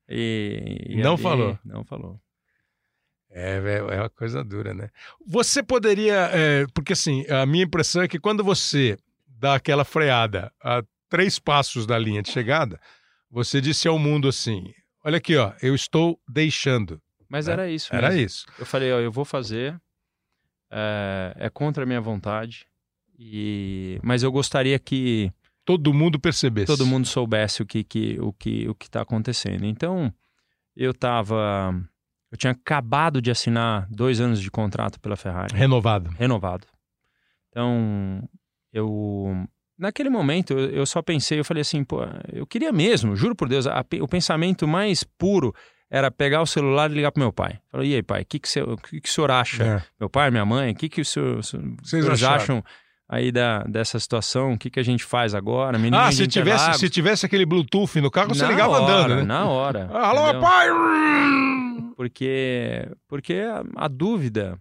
E, 0.10 0.88
e 0.89 0.95
não 0.97 1.13
ali, 1.13 1.23
falou. 1.23 1.60
Não 1.63 1.86
falou. 1.86 2.19
É, 3.32 3.62
é 3.91 3.99
uma 4.01 4.10
coisa 4.10 4.43
dura, 4.43 4.73
né? 4.73 4.89
Você 5.25 5.63
poderia. 5.63 6.30
É, 6.34 6.65
porque 6.73 6.91
assim, 6.91 7.25
a 7.30 7.45
minha 7.45 7.63
impressão 7.63 8.01
é 8.01 8.10
que 8.10 8.19
quando 8.19 8.43
você 8.43 8.97
dá 9.25 9.56
aquela 9.56 9.86
freada 9.86 10.51
a 10.62 10.84
três 11.10 11.39
passos 11.39 11.86
da 11.86 11.97
linha 11.97 12.21
de 12.21 12.32
chegada, 12.32 12.80
você 13.30 13.62
disse 13.62 13.88
ao 13.88 14.00
mundo 14.00 14.28
assim: 14.28 14.74
olha 15.04 15.18
aqui, 15.18 15.36
ó, 15.36 15.54
eu 15.62 15.76
estou 15.76 16.20
deixando. 16.28 17.02
Mas 17.30 17.48
né? 17.48 17.54
era 17.54 17.70
isso. 17.70 17.94
Mesmo. 17.94 18.06
Era 18.06 18.18
isso. 18.18 18.46
Eu 18.58 18.66
falei, 18.66 18.92
ó, 18.92 19.00
eu 19.00 19.12
vou 19.12 19.26
fazer, 19.26 19.80
é, 20.72 21.34
é 21.38 21.50
contra 21.50 21.84
a 21.84 21.86
minha 21.86 22.02
vontade, 22.02 22.66
e 23.18 24.00
mas 24.04 24.24
eu 24.24 24.32
gostaria 24.32 24.78
que 24.78 25.32
todo 25.64 25.94
mundo 25.94 26.20
percebesse, 26.20 26.68
todo 26.68 26.86
mundo 26.86 27.08
soubesse 27.08 27.62
o 27.62 27.66
que, 27.66 27.84
que 27.84 28.20
o 28.20 28.32
que 28.34 28.70
o 28.70 28.76
que 28.76 28.86
está 28.86 29.02
acontecendo. 29.02 29.66
Então 29.66 30.14
eu 30.76 30.92
estava, 30.92 31.74
eu 32.32 32.38
tinha 32.38 32.52
acabado 32.52 33.22
de 33.22 33.32
assinar 33.32 33.88
dois 33.90 34.20
anos 34.20 34.42
de 34.42 34.52
contrato 34.52 35.00
pela 35.00 35.16
Ferrari. 35.16 35.56
Renovado. 35.56 36.10
Renovado. 36.12 36.68
Então 37.50 38.28
eu 38.72 39.48
Naquele 39.78 40.10
momento, 40.10 40.54
eu 40.54 40.86
só 40.86 41.02
pensei, 41.02 41.40
eu 41.40 41.46
falei 41.46 41.62
assim, 41.62 41.84
pô, 41.84 42.00
eu 42.32 42.48
queria 42.48 42.72
mesmo, 42.72 43.16
juro 43.16 43.36
por 43.36 43.50
Deus, 43.50 43.68
a, 43.68 43.86
o 44.02 44.08
pensamento 44.08 44.66
mais 44.66 45.04
puro 45.04 45.54
era 45.90 46.10
pegar 46.10 46.42
o 46.42 46.46
celular 46.46 46.90
e 46.90 46.94
ligar 46.94 47.12
pro 47.12 47.22
meu 47.22 47.32
pai. 47.32 47.60
Falei, 47.70 47.92
e 47.92 47.96
aí, 47.96 48.04
pai, 48.04 48.22
o 48.22 48.26
que, 48.26 48.40
que, 48.40 48.50
que, 48.50 49.02
que 49.02 49.10
o 49.10 49.12
senhor 49.12 49.32
acha? 49.32 49.64
É. 49.64 49.84
Meu 50.00 50.10
pai, 50.10 50.32
minha 50.32 50.46
mãe, 50.46 50.72
o 50.72 50.76
que, 50.76 50.90
que 50.90 51.02
o 51.02 51.06
senhor, 51.06 51.42
vocês 51.82 52.24
acham 52.24 52.64
aí 53.08 53.32
da, 53.32 53.64
dessa 53.64 54.00
situação? 54.00 54.54
O 54.54 54.58
que, 54.58 54.70
que 54.70 54.80
a 54.80 54.84
gente 54.84 55.04
faz 55.04 55.36
agora? 55.36 55.78
Menino 55.78 55.98
ah, 55.98 56.12
se 56.12 56.26
tivesse, 56.26 56.80
se 56.80 56.90
tivesse 56.90 57.26
aquele 57.26 57.46
Bluetooth 57.46 58.00
no 58.02 58.10
carro, 58.10 58.34
você 58.34 58.48
ligava 58.48 58.80
hora, 58.80 58.84
andando, 58.84 59.16
né? 59.18 59.24
Na 59.24 59.46
hora. 59.46 59.90
Alô, 59.92 60.40
pai! 60.40 60.70
Porque, 61.96 62.90
porque 63.08 63.34
a, 63.34 63.64
a, 63.76 63.88
dúvida... 63.88 64.58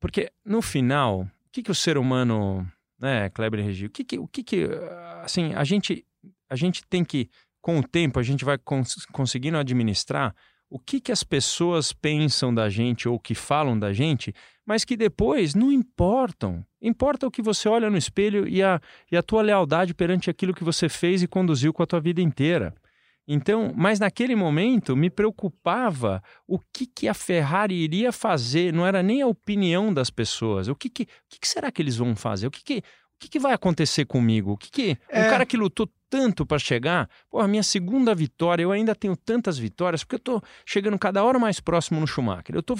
Porque, 0.00 0.32
no 0.44 0.60
final, 0.60 1.20
o 1.20 1.28
que, 1.52 1.62
que 1.62 1.70
o 1.70 1.74
ser 1.74 1.96
humano 1.96 2.66
né, 3.02 3.28
Kleber 3.30 3.60
e 3.60 3.64
Regi? 3.64 3.86
O 3.86 3.90
que, 3.90 4.04
que, 4.04 4.18
o 4.18 4.28
que, 4.28 4.44
que 4.44 4.68
assim, 5.22 5.52
a 5.54 5.64
gente, 5.64 6.06
a 6.48 6.54
gente 6.54 6.84
tem 6.86 7.04
que, 7.04 7.28
com 7.60 7.80
o 7.80 7.82
tempo, 7.82 8.20
a 8.20 8.22
gente 8.22 8.44
vai 8.44 8.56
cons 8.56 9.04
conseguindo 9.06 9.58
administrar 9.58 10.34
o 10.70 10.78
que, 10.78 11.00
que 11.00 11.12
as 11.12 11.22
pessoas 11.22 11.92
pensam 11.92 12.54
da 12.54 12.70
gente 12.70 13.06
ou 13.06 13.18
que 13.18 13.34
falam 13.34 13.78
da 13.78 13.92
gente, 13.92 14.32
mas 14.64 14.86
que 14.86 14.96
depois 14.96 15.54
não 15.54 15.70
importam. 15.70 16.64
Importa 16.80 17.26
o 17.26 17.30
que 17.30 17.42
você 17.42 17.68
olha 17.68 17.90
no 17.90 17.98
espelho 17.98 18.48
e 18.48 18.62
a, 18.62 18.80
e 19.10 19.16
a 19.16 19.22
tua 19.22 19.42
lealdade 19.42 19.92
perante 19.92 20.30
aquilo 20.30 20.54
que 20.54 20.64
você 20.64 20.88
fez 20.88 21.22
e 21.22 21.28
conduziu 21.28 21.74
com 21.74 21.82
a 21.82 21.86
tua 21.86 22.00
vida 22.00 22.22
inteira. 22.22 22.74
Então, 23.26 23.72
mas 23.76 24.00
naquele 24.00 24.34
momento 24.34 24.96
me 24.96 25.08
preocupava 25.08 26.22
o 26.46 26.58
que, 26.58 26.86
que 26.86 27.08
a 27.08 27.14
Ferrari 27.14 27.74
iria 27.74 28.10
fazer, 28.10 28.72
não 28.72 28.86
era 28.86 29.02
nem 29.02 29.22
a 29.22 29.26
opinião 29.26 29.94
das 29.94 30.10
pessoas. 30.10 30.68
O 30.68 30.74
que, 30.74 30.90
que, 30.90 31.04
o 31.04 31.06
que, 31.28 31.40
que 31.40 31.48
será 31.48 31.70
que 31.70 31.80
eles 31.80 31.96
vão 31.96 32.16
fazer? 32.16 32.46
O 32.48 32.50
que, 32.50 32.64
que, 32.64 32.78
o 32.78 32.82
que, 33.20 33.28
que 33.28 33.38
vai 33.38 33.52
acontecer 33.52 34.04
comigo? 34.06 34.52
O 34.52 34.56
que, 34.56 34.70
que 34.70 34.98
é... 35.08 35.26
um 35.26 35.30
cara 35.30 35.46
que 35.46 35.56
lutou 35.56 35.88
tanto 36.10 36.44
para 36.44 36.58
chegar, 36.58 37.08
pô, 37.30 37.40
a 37.40 37.48
minha 37.48 37.62
segunda 37.62 38.14
vitória, 38.14 38.62
eu 38.62 38.70
ainda 38.70 38.94
tenho 38.94 39.16
tantas 39.16 39.56
vitórias, 39.56 40.04
porque 40.04 40.16
eu 40.16 40.20
tô 40.20 40.42
chegando 40.66 40.98
cada 40.98 41.24
hora 41.24 41.38
mais 41.38 41.58
próximo 41.58 42.00
no 42.00 42.06
Schumacher. 42.06 42.54
Eu 42.54 42.62
tô, 42.62 42.76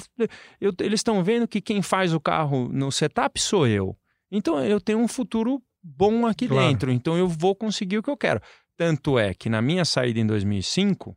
eu, 0.60 0.70
eles 0.80 1.00
estão 1.00 1.24
vendo 1.24 1.48
que 1.48 1.60
quem 1.60 1.80
faz 1.80 2.12
o 2.12 2.20
carro 2.20 2.68
no 2.68 2.92
setup 2.92 3.40
sou 3.40 3.66
eu. 3.66 3.96
Então 4.30 4.62
eu 4.62 4.78
tenho 4.78 4.98
um 4.98 5.08
futuro 5.08 5.62
bom 5.82 6.26
aqui 6.26 6.46
claro. 6.46 6.68
dentro, 6.68 6.92
então 6.92 7.16
eu 7.16 7.26
vou 7.26 7.56
conseguir 7.56 7.98
o 7.98 8.02
que 8.02 8.10
eu 8.10 8.16
quero. 8.16 8.40
Tanto 8.82 9.16
é 9.16 9.32
que 9.32 9.48
na 9.48 9.62
minha 9.62 9.84
saída 9.84 10.18
em 10.18 10.26
2005, 10.26 11.16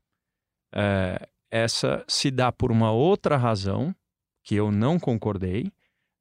é, 0.72 1.28
essa 1.50 2.06
se 2.08 2.30
dá 2.30 2.52
por 2.52 2.72
uma 2.72 2.92
outra 2.92 3.38
razão 3.38 3.92
que 4.44 4.54
eu 4.54 4.72
não 4.72 5.00
concordei. 5.00 5.72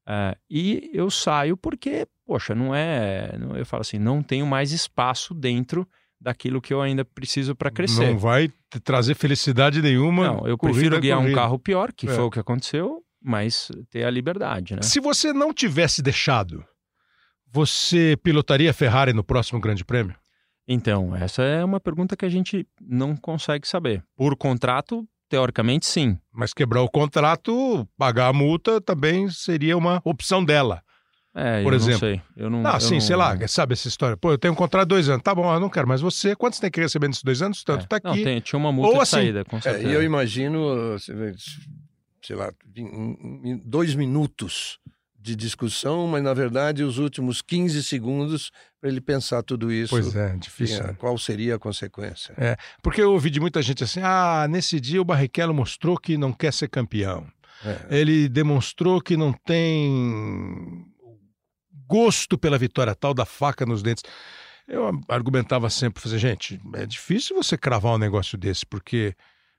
É, 0.09 0.39
e 0.49 0.91
eu 0.95 1.11
saio 1.11 1.55
porque, 1.55 2.09
poxa, 2.25 2.55
não 2.55 2.75
é. 2.75 3.31
Eu 3.59 3.67
falo 3.67 3.83
assim, 3.83 3.99
não 3.99 4.23
tenho 4.23 4.47
mais 4.47 4.73
espaço 4.73 5.35
dentro 5.35 5.87
daquilo 6.19 6.63
que 6.63 6.73
eu 6.73 6.81
ainda 6.81 7.05
preciso 7.05 7.55
para 7.55 7.71
crescer. 7.71 8.13
Não 8.13 8.19
vai 8.19 8.51
trazer 8.83 9.15
felicidade 9.15 9.83
nenhuma. 9.83 10.27
Não, 10.29 10.49
eu 10.49 10.57
prefiro 10.57 10.99
guiar 10.99 11.19
corrida. 11.19 11.39
um 11.39 11.43
carro 11.43 11.59
pior, 11.59 11.93
que 11.93 12.07
é. 12.07 12.11
foi 12.11 12.25
o 12.25 12.31
que 12.31 12.41
aconteceu, 12.41 13.05
mas 13.23 13.71
ter 13.91 14.05
a 14.05 14.11
liberdade, 14.11 14.77
né? 14.77 14.81
Se 14.81 14.99
você 14.99 15.31
não 15.31 15.53
tivesse 15.53 16.01
deixado, 16.01 16.65
você 17.47 18.17
pilotaria 18.23 18.71
a 18.71 18.75
Ferrari 18.75 19.13
no 19.13 19.23
próximo 19.23 19.61
Grande 19.61 19.85
Prêmio? 19.85 20.17
Então, 20.67 21.15
essa 21.15 21.43
é 21.43 21.65
uma 21.65 21.79
pergunta 21.79 22.17
que 22.17 22.25
a 22.25 22.29
gente 22.29 22.67
não 22.81 23.17
consegue 23.17 23.69
saber. 23.69 24.03
Por 24.17 24.35
contrato, 24.37 25.07
teoricamente, 25.29 25.87
sim. 25.87 26.19
Mas 26.33 26.55
quebrar 26.55 26.83
o 26.83 26.89
contrato, 26.89 27.87
pagar 27.99 28.29
a 28.29 28.33
multa 28.33 28.81
também 28.81 29.29
seria 29.29 29.77
uma 29.77 30.01
opção 30.05 30.45
dela. 30.45 30.83
É, 31.37 31.63
por 31.65 31.73
eu 31.73 31.77
exemplo. 31.77 31.93
não 31.93 31.99
sei. 31.99 32.23
Eu 32.37 32.49
não, 32.49 32.67
ah, 32.67 32.75
eu 32.75 32.81
sim, 32.81 32.95
não... 32.95 33.01
sei 33.01 33.17
lá, 33.17 33.37
sabe 33.49 33.73
essa 33.73 33.89
história? 33.89 34.17
Pô, 34.17 34.31
eu 34.31 34.39
tenho 34.39 34.53
um 34.53 34.57
contrato 34.57 34.87
de 34.87 34.91
dois 34.91 35.09
anos. 35.09 35.23
Tá 35.23 35.35
bom, 35.35 35.53
eu 35.53 35.59
não 35.59 35.69
quero 35.69 35.89
mais 35.89 36.01
você. 36.01 36.37
Quanto 36.37 36.55
você 36.55 36.61
tem 36.61 36.71
que 36.71 36.81
receber 36.81 37.09
nesses 37.09 37.25
dois 37.25 37.43
anos? 37.43 37.65
Tanto, 37.65 37.85
é. 37.85 37.87
tá 37.89 37.97
aqui. 37.97 38.07
Não, 38.07 38.15
tem, 38.15 38.41
tinha 38.41 38.59
uma 38.59 38.71
multa 38.71 38.91
Ou 38.91 38.95
de 38.95 39.03
assim, 39.03 39.17
saída, 39.17 39.45
com 39.45 39.61
certeza. 39.61 39.89
É, 39.89 39.91
e 39.91 39.95
eu 39.95 40.03
imagino, 40.03 40.97
sei 42.23 42.37
lá, 42.37 42.53
dois 43.65 43.97
minutos 43.97 44.79
de 45.25 45.35
discussão, 45.35 46.07
mas 46.07 46.23
na 46.23 46.35
verdade 46.35 46.85
os 46.85 46.99
últimos 46.99 47.41
15 47.41 47.83
segundos 47.83 48.53
para 48.79 48.91
ele 48.91 49.01
pensar 49.01 49.43
tudo 49.43 49.73
isso. 49.73 49.89
Pois 49.89 50.15
é, 50.15 50.37
difícil. 50.37 50.85
Né? 50.85 50.95
Qual 50.99 51.17
seria 51.17 51.55
a 51.55 51.59
consequência? 51.59 52.35
É, 52.37 52.59
porque 52.83 53.01
eu 53.01 53.11
ouvi 53.11 53.31
de 53.31 53.41
muita 53.41 53.63
gente 53.63 53.83
assim: 53.83 54.01
ah, 54.03 54.47
nesse 54.51 54.79
dia 54.79 55.01
o 55.01 55.05
Barrichello 55.05 55.55
mostrou 55.55 55.97
que 55.97 56.19
não 56.19 56.31
quer 56.31 56.53
ser 56.53 56.69
campeão. 56.69 57.27
É. 57.65 58.01
Ele 58.01 58.29
demonstrou 58.29 59.01
que 59.01 59.17
não 59.17 59.33
tem 59.33 60.85
gosto 61.89 62.37
pela 62.37 62.59
vitória, 62.59 62.95
tal 62.95 63.15
da 63.15 63.25
faca 63.25 63.65
nos 63.65 63.83
dentes. 63.83 64.05
Eu 64.69 64.91
argumentava 65.09 65.71
sempre, 65.71 66.03
fazer, 66.03 66.19
gente, 66.19 66.61
é 66.75 66.85
difícil 66.85 67.35
você 67.35 67.57
cravar 67.57 67.95
um 67.95 67.99
negócio 67.99 68.37
desse, 68.37 68.67
porque 68.67 69.15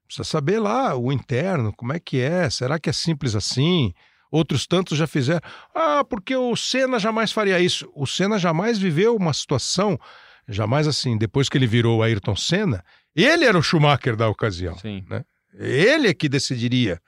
precisa 0.05 0.23
saber 0.23 0.59
lá 0.59 0.95
o 0.95 1.11
interno, 1.11 1.73
como 1.73 1.91
é 1.91 1.99
que 1.99 2.19
é, 2.19 2.47
será 2.51 2.77
que 2.77 2.89
é 2.89 2.93
simples 2.93 3.33
assim? 3.33 3.95
Outros 4.31 4.65
tantos 4.67 4.97
já 4.97 5.07
fizeram. 5.07 5.41
Ah, 5.73 6.03
porque 6.03 6.35
o 6.35 6.55
Senna 6.55 6.99
jamais 6.99 7.31
faria 7.31 7.59
isso. 7.59 7.89
O 7.95 8.05
Senna 8.05 8.37
jamais 8.37 8.77
viveu 8.77 9.15
uma 9.15 9.33
situação, 9.33 9.99
jamais 10.47 10.87
assim, 10.87 11.17
depois 11.17 11.47
que 11.49 11.57
ele 11.57 11.67
virou 11.67 11.99
o 11.99 12.03
Ayrton 12.03 12.35
Senna, 12.35 12.83
ele 13.15 13.45
era 13.45 13.57
o 13.57 13.63
Schumacher 13.63 14.15
da 14.15 14.27
ocasião. 14.27 14.77
Sim. 14.77 15.05
Né? 15.09 15.23
Ele 15.53 16.09
é 16.09 16.13
que 16.13 16.27
decidiria 16.27 16.99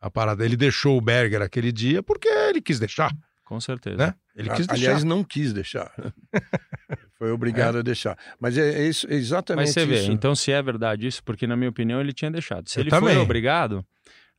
a 0.00 0.10
parada. 0.10 0.44
Ele 0.44 0.56
deixou 0.56 0.98
o 0.98 1.00
Berger 1.00 1.40
aquele 1.42 1.70
dia 1.70 2.02
porque 2.02 2.28
ele 2.28 2.60
quis 2.60 2.80
deixar. 2.80 3.12
Com 3.44 3.60
certeza. 3.60 3.96
Né? 3.96 4.14
Ele 4.34 4.48
quis 4.50 4.66
deixar. 4.66 4.86
Aliás, 4.86 5.04
não 5.04 5.22
quis 5.22 5.52
deixar. 5.52 5.92
Foi 7.18 7.30
obrigado 7.30 7.76
é. 7.76 7.80
a 7.80 7.82
deixar. 7.82 8.18
Mas 8.40 8.58
é, 8.58 8.82
é, 8.82 8.88
isso, 8.88 9.06
é 9.08 9.14
exatamente 9.14 9.66
Mas 9.66 9.74
você 9.74 9.82
isso. 9.82 10.06
vê, 10.06 10.12
então 10.12 10.34
se 10.34 10.50
é 10.50 10.60
verdade 10.60 11.06
isso, 11.06 11.22
porque 11.22 11.46
na 11.46 11.56
minha 11.56 11.70
opinião 11.70 12.00
ele 12.00 12.12
tinha 12.12 12.30
deixado. 12.30 12.68
Se 12.68 12.78
Eu 12.78 12.82
ele 12.82 12.90
também. 12.90 13.14
foi 13.14 13.22
obrigado, 13.22 13.84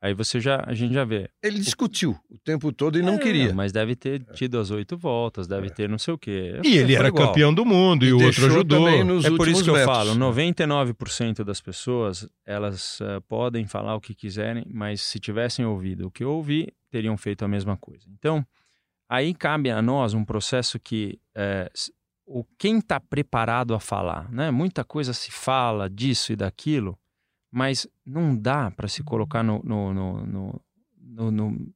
Aí 0.04 0.14
você 0.14 0.38
já, 0.42 0.62
a 0.68 0.74
gente 0.74 0.94
já 0.94 1.06
vê. 1.06 1.30
Ele 1.42 1.58
discutiu 1.62 2.20
o 2.30 2.38
tempo 2.38 2.74
todo 2.74 3.00
e 3.00 3.02
não 3.02 3.14
é, 3.14 3.18
queria. 3.18 3.54
Mas 3.54 3.72
deve 3.72 3.96
ter 3.96 4.22
tido 4.34 4.60
as 4.60 4.70
oito 4.70 4.98
voltas, 4.98 5.48
deve 5.48 5.68
é. 5.68 5.70
ter 5.70 5.88
não 5.88 5.98
sei 5.98 6.14
o 6.14 6.18
quê. 6.18 6.60
E 6.62 6.78
ele 6.78 6.94
era 6.94 7.08
igual. 7.08 7.28
campeão 7.30 7.54
do 7.54 7.64
mundo 7.64 8.04
e, 8.04 8.10
e 8.10 8.14
o 8.14 8.22
outro 8.22 8.48
ajudou. 8.48 8.90
é 8.90 9.30
por 9.38 9.48
isso 9.48 9.64
que 9.64 9.70
eu 9.70 9.86
falo, 9.86 10.14
99% 10.14 11.46
das 11.46 11.62
pessoas, 11.62 12.28
elas 12.46 13.00
uh, 13.00 13.22
podem 13.30 13.66
falar 13.66 13.96
o 13.96 14.02
que 14.02 14.14
quiserem, 14.14 14.66
mas 14.70 15.00
se 15.00 15.22
tivessem 15.22 15.64
ouvido 15.64 16.08
o 16.08 16.12
que 16.12 16.26
eu 16.26 16.32
ouvi, 16.32 16.68
teriam 16.92 17.16
feito 17.16 17.46
a 17.46 17.48
mesma 17.48 17.78
coisa. 17.78 18.04
Então, 18.12 18.46
aí 19.08 19.34
cabe 19.34 19.72
a 19.72 19.82
nós 19.82 20.14
um 20.14 20.26
processo 20.26 20.78
que 20.82 21.18
uh, 21.34 21.94
o 22.26 22.44
quem 22.60 22.80
está 22.80 23.00
preparado 23.00 23.74
a 23.74 23.80
falar, 23.80 24.30
né? 24.30 24.52
Muita 24.52 24.84
coisa 24.84 25.14
se 25.14 25.32
fala 25.32 25.90
disso 25.90 26.34
e 26.34 26.36
daquilo, 26.36 27.00
mas 27.54 27.88
não 28.04 28.36
dá 28.36 28.72
para 28.72 28.88
se 28.88 29.04
colocar 29.04 29.44
no, 29.44 29.62
no, 29.64 29.94
no, 29.94 31.32
no, 31.32 31.74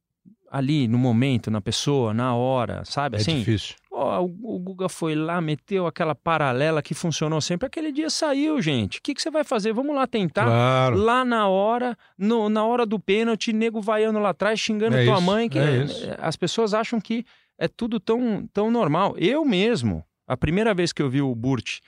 ali 0.50 0.88
no 0.88 0.98
momento, 0.98 1.52
na 1.52 1.60
pessoa, 1.60 2.12
na 2.12 2.34
hora, 2.34 2.84
sabe? 2.84 3.16
É 3.16 3.20
assim, 3.20 3.38
difícil. 3.38 3.76
Ó, 3.92 4.22
o, 4.22 4.56
o 4.56 4.58
Guga 4.58 4.88
foi 4.88 5.14
lá, 5.14 5.40
meteu 5.40 5.86
aquela 5.86 6.16
paralela 6.16 6.82
que 6.82 6.94
funcionou 6.94 7.40
sempre. 7.40 7.68
Aquele 7.68 7.92
dia 7.92 8.10
saiu, 8.10 8.60
gente. 8.60 8.98
O 8.98 9.02
que, 9.02 9.14
que 9.14 9.22
você 9.22 9.30
vai 9.30 9.44
fazer? 9.44 9.72
Vamos 9.72 9.94
lá 9.94 10.04
tentar. 10.04 10.46
Claro. 10.46 10.96
Lá 10.96 11.24
na 11.24 11.46
hora, 11.46 11.96
no, 12.18 12.48
na 12.48 12.64
hora 12.64 12.84
do 12.84 12.98
pênalti, 12.98 13.52
nego 13.52 13.80
vaiando 13.80 14.18
lá 14.18 14.30
atrás, 14.30 14.58
xingando 14.58 14.96
é 14.96 15.04
tua 15.04 15.14
isso, 15.14 15.22
mãe. 15.22 15.48
Que 15.48 15.60
é 15.60 15.86
as 16.20 16.34
pessoas 16.34 16.74
acham 16.74 17.00
que 17.00 17.24
é 17.56 17.68
tudo 17.68 18.00
tão, 18.00 18.48
tão 18.52 18.68
normal. 18.68 19.14
Eu 19.16 19.44
mesmo, 19.44 20.04
a 20.26 20.36
primeira 20.36 20.74
vez 20.74 20.92
que 20.92 21.00
eu 21.00 21.08
vi 21.08 21.22
o 21.22 21.32
Burt 21.36 21.78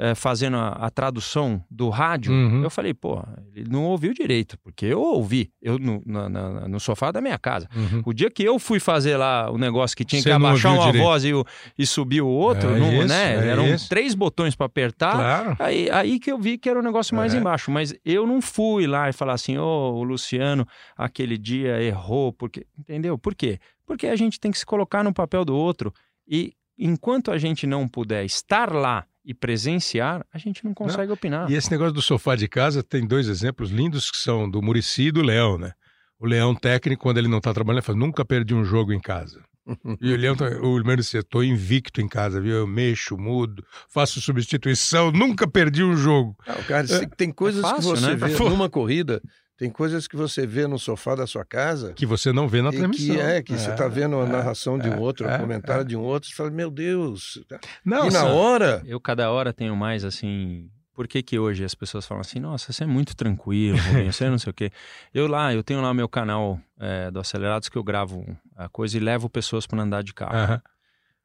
é, 0.00 0.14
fazendo 0.14 0.56
a, 0.56 0.68
a, 0.68 0.90
tradução 0.90 1.62
do 1.70 1.90
rádio, 1.90 2.32
uhum. 2.32 2.62
eu 2.62 2.70
falei, 2.70 2.94
pô, 2.94 3.22
ele 3.54 3.68
não 3.68 3.84
ouviu 3.84 4.14
direito, 4.14 4.58
porque 4.60 4.86
eu 4.86 4.98
ouvi, 4.98 5.52
eu 5.60 5.78
no, 5.78 6.02
na, 6.06 6.26
na, 6.26 6.68
no 6.68 6.80
sofá 6.80 7.12
da 7.12 7.20
minha 7.20 7.38
casa. 7.38 7.68
Uhum. 7.76 8.02
O 8.06 8.14
dia 8.14 8.30
que 8.30 8.42
eu 8.42 8.58
fui 8.58 8.80
fazer 8.80 9.18
lá 9.18 9.50
o 9.50 9.58
negócio 9.58 9.94
que 9.94 10.02
tinha 10.02 10.22
Você 10.22 10.30
que 10.30 10.34
abaixar 10.34 10.72
uma 10.72 10.86
direito. 10.86 11.04
voz 11.04 11.22
e, 11.22 11.32
e 11.78 11.86
subir 11.86 12.22
o 12.22 12.28
outro, 12.28 12.70
é 12.70 12.78
não, 12.80 12.94
isso, 12.94 13.08
né? 13.08 13.34
É 13.34 13.48
Eram 13.50 13.66
isso. 13.66 13.90
três 13.90 14.14
botões 14.14 14.56
para 14.56 14.64
apertar. 14.64 15.12
Claro. 15.12 15.56
Aí, 15.58 15.90
aí 15.90 16.18
que 16.18 16.32
eu 16.32 16.38
vi 16.38 16.56
que 16.56 16.70
era 16.70 16.78
o 16.78 16.82
um 16.82 16.84
negócio 16.84 17.14
mais 17.14 17.34
é. 17.34 17.36
embaixo. 17.36 17.70
Mas 17.70 17.94
eu 18.02 18.26
não 18.26 18.40
fui 18.40 18.86
lá 18.86 19.10
e 19.10 19.12
falar 19.12 19.34
assim, 19.34 19.58
ô, 19.58 19.62
oh, 19.62 19.98
o 19.98 20.02
Luciano, 20.02 20.66
aquele 20.96 21.36
dia 21.36 21.82
errou, 21.82 22.32
porque. 22.32 22.66
Entendeu? 22.78 23.18
Por 23.18 23.34
quê? 23.34 23.58
Porque 23.84 24.06
a 24.06 24.16
gente 24.16 24.40
tem 24.40 24.50
que 24.50 24.58
se 24.58 24.64
colocar 24.64 25.04
no 25.04 25.12
papel 25.12 25.44
do 25.44 25.54
outro 25.54 25.92
e 26.26 26.54
enquanto 26.78 27.30
a 27.30 27.36
gente 27.36 27.66
não 27.66 27.86
puder 27.86 28.24
estar 28.24 28.72
lá 28.72 29.04
e 29.24 29.34
presenciar, 29.34 30.24
a 30.32 30.38
gente 30.38 30.64
não 30.64 30.72
consegue 30.72 31.08
não. 31.08 31.14
opinar. 31.14 31.50
E 31.50 31.54
esse 31.54 31.70
negócio 31.70 31.92
do 31.92 32.02
sofá 32.02 32.36
de 32.36 32.48
casa 32.48 32.82
tem 32.82 33.06
dois 33.06 33.28
exemplos 33.28 33.70
lindos 33.70 34.10
que 34.10 34.16
são 34.16 34.48
do 34.48 34.62
Murici 34.62 35.04
e 35.04 35.12
do 35.12 35.22
Leão, 35.22 35.58
né? 35.58 35.72
O 36.18 36.26
Leão 36.26 36.54
técnico, 36.54 37.02
quando 37.02 37.18
ele 37.18 37.28
não 37.28 37.38
está 37.38 37.52
trabalhando, 37.52 37.78
ele 37.78 37.86
fala, 37.86 37.98
nunca 37.98 38.24
perdi 38.24 38.54
um 38.54 38.64
jogo 38.64 38.92
em 38.92 39.00
casa. 39.00 39.42
e 40.00 40.12
o 40.12 40.16
Leão, 40.16 40.36
tá, 40.36 40.46
o 40.46 40.78
Leão 40.78 40.96
disse, 40.96 41.18
estou 41.18 41.44
invicto 41.44 42.00
em 42.00 42.08
casa, 42.08 42.40
viu? 42.40 42.56
Eu 42.56 42.66
mexo, 42.66 43.16
mudo, 43.16 43.64
faço 43.88 44.20
substituição, 44.20 45.10
nunca 45.10 45.48
perdi 45.48 45.82
um 45.82 45.96
jogo. 45.96 46.36
Não, 46.46 46.62
cara, 46.64 46.86
é, 46.90 47.06
tem 47.16 47.30
coisas 47.30 47.64
é 47.64 47.68
fácil, 47.68 47.94
que 47.94 48.00
você 48.00 48.16
né? 48.16 48.16
vê 48.16 48.38
numa 48.48 48.68
corrida 48.68 49.22
tem 49.60 49.68
coisas 49.68 50.08
que 50.08 50.16
você 50.16 50.46
vê 50.46 50.66
no 50.66 50.78
sofá 50.78 51.14
da 51.14 51.26
sua 51.26 51.44
casa. 51.44 51.92
Que 51.92 52.06
você 52.06 52.32
não 52.32 52.48
vê 52.48 52.62
na 52.62 52.70
transmissão. 52.70 53.14
Que 53.14 53.20
é, 53.20 53.42
que 53.42 53.52
é, 53.52 53.58
você 53.58 53.70
está 53.70 53.88
vendo 53.88 54.18
a 54.18 54.24
narração 54.24 54.76
é, 54.76 54.78
de 54.78 54.88
um 54.88 54.98
outro, 54.98 55.28
é, 55.28 55.36
o 55.36 55.38
comentário 55.38 55.82
é. 55.82 55.84
de 55.84 55.94
um 55.94 56.00
outro, 56.00 56.30
você 56.30 56.34
fala, 56.34 56.48
meu 56.48 56.70
Deus. 56.70 57.38
Não, 57.84 58.06
e 58.06 58.10
na 58.10 58.24
hora. 58.24 58.82
Eu, 58.86 58.98
cada 58.98 59.30
hora, 59.30 59.52
tenho 59.52 59.76
mais 59.76 60.02
assim. 60.02 60.70
Por 60.94 61.06
que, 61.06 61.22
que 61.22 61.38
hoje 61.38 61.62
as 61.62 61.74
pessoas 61.74 62.06
falam 62.06 62.22
assim, 62.22 62.40
nossa, 62.40 62.72
você 62.72 62.84
é 62.84 62.86
muito 62.86 63.14
tranquilo, 63.14 63.76
Rubinho, 63.76 64.10
você 64.10 64.30
não 64.30 64.38
sei 64.38 64.50
o 64.50 64.54
quê. 64.54 64.72
Eu 65.12 65.26
lá, 65.26 65.52
eu 65.52 65.62
tenho 65.62 65.82
lá 65.82 65.90
o 65.90 65.94
meu 65.94 66.08
canal 66.08 66.58
é, 66.78 67.10
do 67.10 67.20
Acelerados 67.20 67.68
que 67.68 67.76
eu 67.76 67.84
gravo 67.84 68.24
a 68.56 68.66
coisa 68.66 68.96
e 68.96 69.00
levo 69.00 69.28
pessoas 69.28 69.66
para 69.66 69.82
andar 69.82 70.02
de 70.02 70.14
carro. 70.14 70.54
Uhum. 70.54 70.60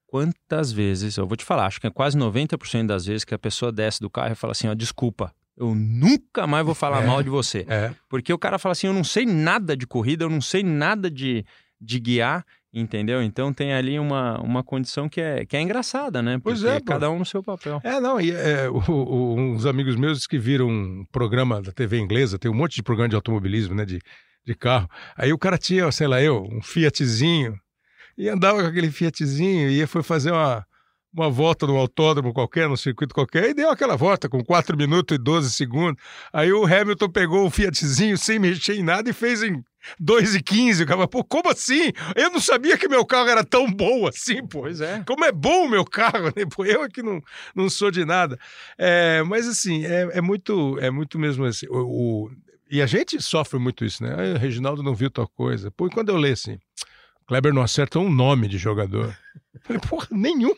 Quantas 0.07 0.73
vezes, 0.73 1.15
eu 1.15 1.25
vou 1.25 1.37
te 1.37 1.45
falar, 1.45 1.67
acho 1.67 1.79
que 1.79 1.87
é 1.87 1.89
quase 1.89 2.17
90% 2.17 2.85
das 2.85 3.05
vezes 3.05 3.23
que 3.23 3.33
a 3.33 3.39
pessoa 3.39 3.71
desce 3.71 4.01
do 4.01 4.09
carro 4.09 4.33
e 4.33 4.35
fala 4.35 4.51
assim, 4.51 4.67
ó, 4.67 4.73
desculpa, 4.73 5.33
eu 5.57 5.73
nunca 5.73 6.45
mais 6.45 6.65
vou 6.65 6.75
falar 6.75 7.03
é, 7.03 7.07
mal 7.07 7.23
de 7.23 7.29
você. 7.29 7.65
É. 7.67 7.93
Porque 8.09 8.31
o 8.33 8.37
cara 8.37 8.59
fala 8.59 8.73
assim: 8.73 8.87
eu 8.87 8.93
não 8.93 9.03
sei 9.03 9.25
nada 9.25 9.75
de 9.75 9.87
corrida, 9.87 10.25
eu 10.25 10.29
não 10.29 10.41
sei 10.41 10.63
nada 10.63 11.09
de, 11.09 11.45
de 11.79 11.99
guiar, 11.99 12.45
entendeu? 12.73 13.21
Então 13.23 13.53
tem 13.53 13.73
ali 13.73 13.97
uma, 13.97 14.39
uma 14.41 14.63
condição 14.63 15.07
que 15.07 15.21
é, 15.21 15.45
que 15.45 15.55
é 15.55 15.61
engraçada, 15.61 16.21
né? 16.21 16.33
Porque 16.33 16.59
pois 16.59 16.63
é, 16.63 16.81
cada 16.81 17.09
um 17.09 17.19
no 17.19 17.25
seu 17.25 17.41
papel. 17.41 17.79
É, 17.83 17.99
não, 18.01 18.19
e 18.19 18.31
é, 18.31 18.69
o, 18.69 18.81
o, 18.91 19.35
uns 19.35 19.65
amigos 19.65 19.95
meus 19.95 20.27
que 20.27 20.37
viram 20.37 20.67
um 20.67 21.05
programa 21.11 21.61
da 21.61 21.71
TV 21.71 21.99
inglesa, 21.99 22.37
tem 22.37 22.51
um 22.51 22.55
monte 22.55 22.75
de 22.75 22.83
programa 22.83 23.09
de 23.09 23.15
automobilismo, 23.15 23.73
né? 23.73 23.85
De, 23.85 24.01
de 24.45 24.55
carro. 24.55 24.89
Aí 25.15 25.31
o 25.31 25.37
cara 25.37 25.57
tinha, 25.57 25.89
sei 25.91 26.07
lá, 26.07 26.21
eu, 26.21 26.43
um 26.43 26.61
Fiatzinho, 26.61 27.57
e 28.17 28.29
andava 28.29 28.61
com 28.61 28.67
aquele 28.67 28.91
Fiatzinho, 28.91 29.69
e 29.69 29.85
foi 29.87 30.03
fazer 30.03 30.31
uma 30.31 30.65
uma 31.15 31.29
volta 31.29 31.65
no 31.65 31.77
autódromo 31.77 32.33
qualquer, 32.33 32.67
no 32.67 32.75
circuito 32.75 33.15
qualquer, 33.15 33.49
e 33.49 33.53
deu 33.53 33.69
aquela 33.69 33.95
volta 33.95 34.27
com 34.27 34.43
4 34.43 34.75
minutos 34.75 35.15
e 35.15 35.17
12 35.17 35.51
segundos. 35.51 36.01
Aí 36.33 36.51
o 36.51 36.65
Hamilton 36.65 37.09
pegou 37.09 37.45
o 37.45 37.49
Fiatzinho 37.49 38.17
sem 38.17 38.37
mexer 38.37 38.75
em 38.75 38.83
nada 38.83 39.09
e 39.09 39.13
fez 39.13 39.41
em 39.41 39.63
2 39.97 40.35
e 40.35 40.43
15. 40.43 40.83
O 40.83 40.85
cara, 40.85 41.07
pô, 41.07 41.23
como 41.23 41.49
assim? 41.49 41.93
Eu 42.15 42.29
não 42.29 42.39
sabia 42.41 42.77
que 42.77 42.89
meu 42.89 43.05
carro 43.05 43.29
era 43.29 43.45
tão 43.45 43.71
bom 43.71 44.05
assim, 44.05 44.45
pô. 44.45 44.61
Pois 44.61 44.81
é. 44.81 45.03
Como 45.07 45.23
é 45.23 45.31
bom 45.31 45.65
o 45.65 45.69
meu 45.69 45.85
carro, 45.85 46.25
né? 46.35 46.45
Pô, 46.53 46.65
eu 46.65 46.81
aqui 46.81 47.01
não, 47.01 47.21
não 47.55 47.69
sou 47.69 47.89
de 47.89 48.03
nada. 48.03 48.37
É, 48.77 49.23
mas 49.23 49.47
assim, 49.47 49.85
é, 49.85 50.09
é, 50.17 50.21
muito, 50.21 50.77
é 50.79 50.91
muito 50.91 51.17
mesmo 51.17 51.45
assim. 51.45 51.67
O, 51.69 52.25
o, 52.25 52.31
e 52.69 52.81
a 52.81 52.85
gente 52.85 53.21
sofre 53.21 53.57
muito 53.57 53.85
isso, 53.85 54.03
né? 54.03 54.13
Ah, 54.13 54.35
o 54.35 54.39
Reginaldo 54.39 54.83
não 54.83 54.95
viu 54.95 55.09
tal 55.09 55.27
coisa. 55.29 55.71
Pô, 55.71 55.87
e 55.87 55.91
quando 55.91 56.09
eu 56.09 56.17
leio 56.17 56.33
assim, 56.33 56.57
Kleber 57.27 57.53
não 57.53 57.61
acerta 57.61 57.99
um 57.99 58.11
nome 58.11 58.47
de 58.47 58.57
jogador. 58.57 59.17
Eu 59.53 59.61
falei, 59.61 59.81
porra, 59.81 60.07
nenhum. 60.11 60.53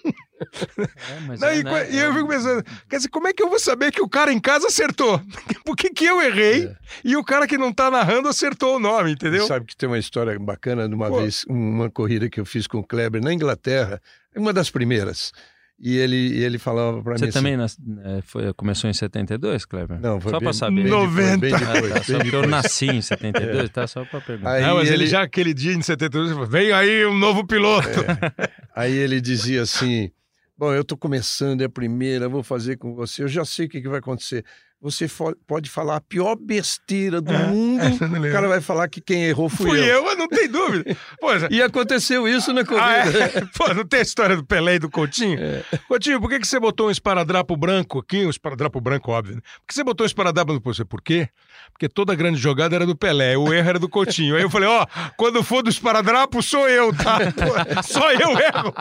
É, 0.78 1.38
Não, 1.38 1.48
é, 1.48 1.58
e, 1.58 1.64
né? 1.64 1.92
e, 1.92 1.98
eu 1.98 2.14
fico 2.14 2.28
pensando, 2.28 2.64
quer 2.90 2.98
dizer, 2.98 3.10
como 3.10 3.28
é 3.28 3.34
que 3.34 3.42
eu 3.42 3.50
vou 3.50 3.60
saber 3.60 3.92
que 3.92 4.02
o 4.02 4.10
cara 4.10 4.32
em 4.32 4.40
casa 4.40 4.68
acertou? 4.68 5.20
Por 5.66 5.76
que, 5.76 5.90
que 5.90 6.06
eu 6.06 6.22
errei 6.22 6.66
é. 6.66 6.76
e 7.04 7.16
o 7.16 7.24
cara 7.24 7.48
que 7.48 7.58
não 7.58 7.74
tá 7.74 7.90
narrando 7.90 8.28
acertou 8.28 8.76
o 8.76 8.80
nome, 8.80 9.14
entendeu? 9.14 9.48
Sabe 9.48 9.66
que 9.66 9.76
tem 9.76 9.88
uma 9.88 9.98
história 9.98 10.38
bacana 10.38 10.88
de 10.88 10.94
uma 10.94 11.10
Pô. 11.10 11.22
vez, 11.22 11.44
uma 11.48 11.90
corrida 11.90 12.30
que 12.30 12.40
eu 12.40 12.46
fiz 12.46 12.68
com 12.68 12.80
o 12.80 12.84
Kleber 12.84 13.22
na 13.22 13.34
Inglaterra, 13.34 14.02
uma 14.36 14.54
das 14.54 14.70
primeiras. 14.70 15.32
E 15.80 15.96
ele, 15.96 16.44
ele 16.44 16.58
falava 16.58 17.04
para 17.04 17.14
mim. 17.14 17.20
Você 17.20 17.26
assim, 17.26 17.34
também 17.34 17.56
nas, 17.56 17.78
é, 18.04 18.22
foi, 18.24 18.52
começou 18.54 18.90
em 18.90 18.94
72, 18.94 19.64
Kleber? 19.66 20.00
Não, 20.02 20.20
foi 20.20 20.32
Só 20.32 20.40
para 20.40 20.54
saber. 20.54 20.84
Bem 20.84 20.92
90. 20.92 21.38
Depois, 21.38 21.40
bem 21.40 21.52
depois, 21.52 21.92
ah, 21.92 21.96
tá, 21.96 22.04
só 22.04 22.18
porque 22.18 22.36
eu 22.36 22.48
nasci 22.48 22.86
em 22.88 23.02
72, 23.02 23.64
é. 23.64 23.68
tá? 23.68 23.88
Só 23.88 24.04
para 24.04 24.20
perguntar. 24.20 24.54
Aí 24.54 24.64
não, 24.64 24.76
mas 24.78 24.88
ele... 24.88 25.04
ele... 25.04 25.08
já 25.08 25.22
aquele 25.22 25.54
dia 25.54 25.74
em 25.74 25.82
72 25.82 26.32
falou: 26.32 26.48
vem 26.48 26.72
aí 26.72 27.06
um 27.06 27.18
novo 27.18 27.46
piloto. 27.46 27.88
É. 27.88 28.50
Aí 28.76 28.94
ele 28.94 29.22
dizia 29.22 29.62
assim: 29.62 30.10
Bom, 30.58 30.74
eu 30.74 30.82
estou 30.82 30.98
começando, 30.98 31.62
é 31.62 31.66
a 31.66 31.70
primeira, 31.70 32.28
vou 32.28 32.42
fazer 32.42 32.78
com 32.78 32.96
você, 32.96 33.22
eu 33.22 33.28
já 33.28 33.46
sei 33.46 33.68
o 33.68 33.70
que, 33.70 33.80
que 33.80 33.88
vai 33.88 34.00
acontecer 34.00 34.44
você 34.80 35.08
pode 35.48 35.70
falar 35.72 35.96
a 35.96 36.02
pior 36.02 36.36
besteira 36.36 37.20
do 37.20 37.34
é, 37.34 37.48
mundo, 37.48 37.84
o 37.84 38.32
cara 38.32 38.48
vai 38.48 38.62
falar 38.62 38.88
que 38.88 39.02
quem 39.02 39.26
errou 39.26 39.50
fui, 39.50 39.70
fui 39.70 39.80
eu. 39.80 40.06
eu. 40.06 40.16
não 40.16 40.28
tem 40.28 40.48
dúvida. 40.48 40.96
Pô, 41.20 41.30
e 41.50 41.62
aconteceu 41.62 42.28
isso 42.28 42.54
na 42.54 42.64
corrida. 42.64 42.86
Ah, 42.86 43.40
é? 43.40 43.46
Pô, 43.58 43.74
não 43.74 43.86
tem 43.86 44.00
a 44.00 44.04
história 44.04 44.36
do 44.36 44.46
Pelé 44.46 44.76
e 44.76 44.80
do 44.80 44.90
Coutinho? 44.90 45.40
É. 45.40 45.64
Coutinho, 45.88 46.22
por 46.22 46.30
que, 46.30 46.40
que 46.40 46.48
você 46.48 46.60
botou 46.60 46.88
um 46.88 46.92
esparadrapo 46.92 47.58
branco 47.58 48.00
aqui? 48.00 48.26
Um 48.26 48.30
esparadrapo 48.30 48.80
branco, 48.80 49.12
óbvio. 49.12 49.38
Né? 49.38 49.42
Por 49.42 49.68
que 49.68 49.74
você 49.74 49.84
botou 49.84 50.06
um 50.06 50.08
esparadrapo 50.08 50.54
branco? 50.54 50.74
Você, 50.74 50.86
por 50.86 51.02
quê? 51.02 51.28
Porque 51.72 51.90
toda 51.90 52.16
grande 52.16 52.40
jogada 52.40 52.76
era 52.76 52.86
do 52.86 52.96
Pelé, 52.96 53.38
o 53.38 53.54
erro 53.54 53.70
era 53.70 53.80
do 53.80 53.90
Coutinho. 53.90 54.36
Aí 54.36 54.42
eu 54.42 54.50
falei, 54.50 54.70
ó, 54.70 54.84
oh, 54.84 55.12
quando 55.18 55.44
for 55.44 55.64
do 55.64 55.70
esparadrapo, 55.70 56.42
sou 56.42 56.68
eu, 56.70 56.96
tá? 56.96 57.20
Pô, 57.32 57.84
só 57.84 58.12
eu 58.12 58.32
erro. 58.32 58.74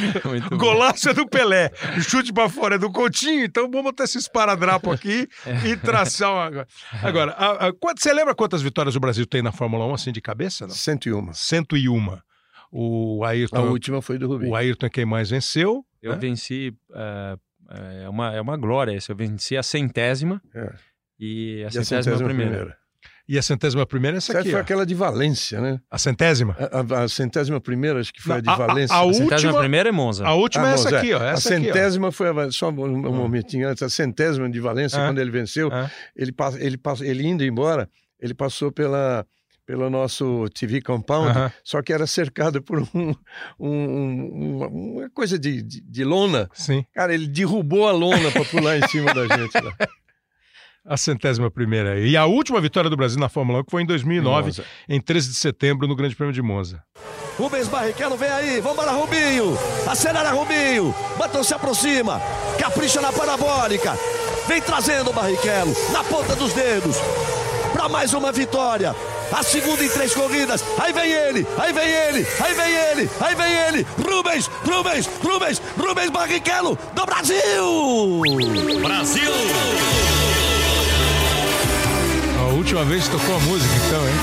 Golaço 0.56 1.10
é 1.10 1.14
do 1.14 1.26
Pelé. 1.26 1.70
Chute 2.00 2.32
pra 2.32 2.48
fora 2.48 2.76
é 2.76 2.78
do 2.78 2.90
Coutinho, 2.90 3.44
então 3.44 3.70
vamos 3.70 3.84
botar 3.84 4.04
esse 4.04 4.18
esparadrapo 4.18 4.90
aqui. 4.90 5.28
e 5.66 5.76
traçar 5.76 6.32
uma... 6.32 6.66
Agora, 7.02 7.32
a, 7.32 7.68
a, 7.68 7.72
você 7.96 8.12
lembra 8.12 8.34
quantas 8.34 8.62
vitórias 8.62 8.96
o 8.96 9.00
Brasil 9.00 9.26
tem 9.26 9.42
na 9.42 9.52
Fórmula 9.52 9.86
1, 9.86 9.94
assim, 9.94 10.12
de 10.12 10.20
cabeça? 10.20 10.66
Não? 10.66 10.74
101. 10.74 11.32
101. 11.32 12.18
O 12.70 13.24
Ayrton... 13.24 13.56
A 13.56 13.62
última 13.62 14.00
foi 14.00 14.18
do 14.18 14.26
Rubinho. 14.28 14.50
O 14.50 14.56
Ayrton 14.56 14.86
é 14.86 14.90
quem 14.90 15.04
mais 15.04 15.30
venceu. 15.30 15.84
Eu 16.00 16.12
né? 16.12 16.18
venci... 16.18 16.74
Uh, 16.90 17.38
é, 17.72 18.08
uma, 18.08 18.34
é 18.34 18.40
uma 18.40 18.56
glória 18.56 18.92
isso. 18.92 19.10
Eu 19.10 19.16
venci 19.16 19.56
a 19.56 19.62
centésima 19.62 20.42
é. 20.54 20.72
e 21.18 21.64
a, 21.64 21.68
e 21.68 21.72
centésima, 21.72 21.80
a 21.80 22.02
centésima 22.02 22.28
primeira. 22.28 22.50
primeira. 22.50 22.81
E 23.28 23.38
a 23.38 23.42
centésima 23.42 23.86
primeira 23.86 24.16
é 24.16 24.18
essa 24.18 24.38
aqui. 24.38 24.50
foi 24.50 24.58
ó. 24.58 24.62
aquela 24.62 24.84
de 24.84 24.94
Valência, 24.94 25.60
né? 25.60 25.80
A 25.90 25.96
centésima? 25.98 26.56
A, 26.58 27.00
a, 27.00 27.04
a 27.04 27.08
centésima 27.08 27.60
primeira, 27.60 28.00
acho 28.00 28.12
que 28.12 28.20
foi 28.20 28.36
a 28.36 28.40
de 28.40 28.46
Valência. 28.46 28.94
A, 28.94 28.98
a, 28.98 29.02
última, 29.02 29.24
centésima 29.24 29.58
primeira 29.58 29.88
é 29.88 29.92
Monza. 29.92 30.26
A 30.26 30.34
última 30.34 30.70
é 30.70 30.74
essa 30.74 30.98
aqui, 30.98 31.12
ó. 31.14 31.22
Essa 31.22 31.32
a 31.32 31.56
centésima 31.56 32.08
aqui, 32.08 32.16
foi 32.16 32.28
a, 32.28 32.50
só 32.50 32.70
um, 32.70 32.80
um 32.80 33.08
hum. 33.08 33.12
momentinho 33.12 33.68
antes. 33.68 33.82
A 33.82 33.88
centésima 33.88 34.50
de 34.50 34.60
Valência, 34.60 34.98
quando 34.98 35.20
ele 35.20 35.30
venceu, 35.30 35.70
ele, 36.16 36.34
ele, 36.58 36.80
ele 37.02 37.26
indo 37.26 37.44
embora, 37.44 37.88
ele 38.20 38.34
passou 38.34 38.72
pela 38.72 39.24
pelo 39.64 39.88
nosso 39.88 40.48
TV 40.50 40.82
compound, 40.82 41.30
uh 41.30 41.34
-huh. 41.34 41.52
só 41.62 41.80
que 41.82 41.92
era 41.92 42.06
cercado 42.06 42.60
por 42.60 42.80
um, 42.80 43.14
um, 43.58 44.56
uma, 44.56 44.66
uma, 44.66 45.10
coisa 45.10 45.38
de, 45.38 45.62
de, 45.62 45.80
de, 45.80 46.04
lona. 46.04 46.48
Sim. 46.52 46.84
Cara, 46.92 47.14
ele 47.14 47.28
derrubou 47.28 47.88
a 47.88 47.92
lona 47.92 48.30
para 48.32 48.44
pular 48.44 48.76
em 48.76 48.88
cima 48.88 49.14
da 49.14 49.22
gente 49.22 49.58
lá. 49.60 49.72
a 50.86 50.96
centésima 50.96 51.50
primeira. 51.50 51.98
E 52.00 52.16
a 52.16 52.26
última 52.26 52.60
vitória 52.60 52.90
do 52.90 52.96
Brasil 52.96 53.18
na 53.18 53.28
Fórmula 53.28 53.60
1 53.60 53.64
que 53.64 53.70
foi 53.70 53.82
em 53.82 53.86
2009, 53.86 54.62
em, 54.88 54.96
em 54.96 55.00
13 55.00 55.28
de 55.30 55.36
setembro, 55.36 55.86
no 55.86 55.94
Grande 55.94 56.14
Prêmio 56.16 56.32
de 56.32 56.42
Monza. 56.42 56.82
Rubens 57.38 57.68
Barrichello 57.68 58.16
vem 58.16 58.28
aí, 58.28 58.60
vambora 58.60 58.90
Rubinho, 58.90 59.56
acelera 59.88 60.30
Rubinho, 60.30 60.94
Button 61.16 61.42
se 61.42 61.54
aproxima, 61.54 62.20
capricha 62.58 63.00
na 63.00 63.10
parabólica, 63.10 63.96
vem 64.46 64.60
trazendo 64.60 65.10
o 65.10 65.12
Barrichello 65.14 65.72
na 65.92 66.04
ponta 66.04 66.36
dos 66.36 66.52
dedos, 66.52 66.96
para 67.72 67.88
mais 67.88 68.12
uma 68.12 68.30
vitória, 68.30 68.94
a 69.32 69.42
segunda 69.42 69.82
em 69.82 69.88
três 69.88 70.14
corridas. 70.14 70.62
Aí 70.78 70.92
vem 70.92 71.10
ele, 71.10 71.46
aí 71.58 71.72
vem 71.72 71.88
ele, 71.88 72.26
aí 72.38 72.54
vem 72.54 72.74
ele, 72.74 73.10
aí 73.18 73.34
vem 73.34 73.52
ele. 73.52 73.86
Rubens, 74.06 74.50
Rubens, 74.66 75.08
Rubens, 75.24 75.62
Rubens 75.78 76.10
Barrichello 76.10 76.78
do 76.94 77.06
Brasil! 77.06 78.20
Brasil! 78.82 80.31
A 82.62 82.64
última 82.64 82.84
vez 82.84 83.08
que 83.08 83.10
tocou 83.10 83.34
a 83.34 83.40
música, 83.40 83.74
então, 83.88 84.08
hein? 84.08 84.14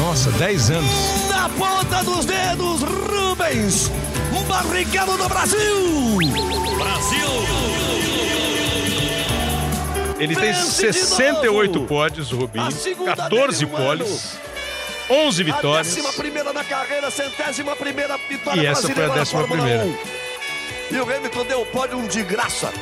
Nossa, 0.00 0.28
10 0.32 0.70
anos. 0.72 0.90
Na 1.30 1.48
ponta 1.50 2.02
dos 2.02 2.24
dedos, 2.24 2.82
Rubens 2.82 3.92
Barrichello 4.48 5.16
do 5.16 5.28
Brasil! 5.28 6.18
Brasil! 6.76 7.28
Ele 10.18 10.34
tem 10.34 10.52
68 10.52 11.80
pódios, 11.82 12.32
o 12.32 12.38
Rubinho, 12.38 12.66
14 13.04 13.66
poles. 13.66 14.36
11 15.08 15.44
vitórias. 15.44 15.94
Décima 15.94 16.12
primeira 16.12 16.52
na 16.52 16.64
carreira, 16.64 17.08
centésima 17.08 17.76
primeira 17.76 18.18
vitória 18.28 18.60
E 18.60 18.66
essa 18.66 18.92
foi 18.92 19.04
a 19.04 19.08
décima 19.10 19.46
primeira. 19.46 19.84
1. 19.84 19.96
E 20.90 20.96
o 20.98 21.02
Hamilton 21.04 21.44
deu 21.44 21.60
o 21.60 21.66
pódio 21.66 22.02
de 22.08 22.24
graça 22.24 22.72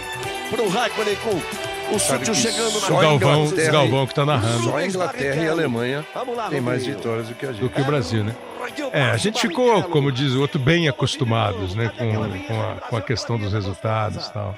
pro 0.50 0.66
Raikkonen 0.66 1.16
com 1.16 1.73
o 1.92 1.98
Sútil 1.98 2.34
chegando 2.34 2.80
na 2.80 2.86
o 2.88 3.00
Galvão, 3.00 3.44
o 3.44 3.72
Galvão 3.72 4.06
que 4.06 4.14
tá 4.14 4.24
narrando. 4.24 4.64
Só 4.64 4.76
a 4.76 4.86
Inglaterra 4.86 5.42
e 5.42 5.48
a 5.48 5.52
Alemanha 5.52 6.06
tem 6.50 6.60
mais 6.60 6.86
vitórias 6.86 7.28
do 7.28 7.34
que 7.34 7.46
a 7.46 7.52
gente. 7.52 7.60
Do 7.60 7.70
que 7.70 7.80
o 7.80 7.84
Brasil, 7.84 8.24
né? 8.24 8.34
É, 8.92 9.02
a 9.10 9.16
gente 9.16 9.40
ficou, 9.40 9.82
como 9.84 10.10
diz 10.10 10.32
o 10.32 10.40
outro, 10.40 10.58
bem 10.58 10.88
acostumados, 10.88 11.74
né? 11.74 11.90
Com, 11.90 12.46
com, 12.46 12.60
a, 12.60 12.74
com 12.88 12.96
a 12.96 13.02
questão 13.02 13.38
dos 13.38 13.52
resultados 13.52 14.26
e 14.26 14.32
tal. 14.32 14.54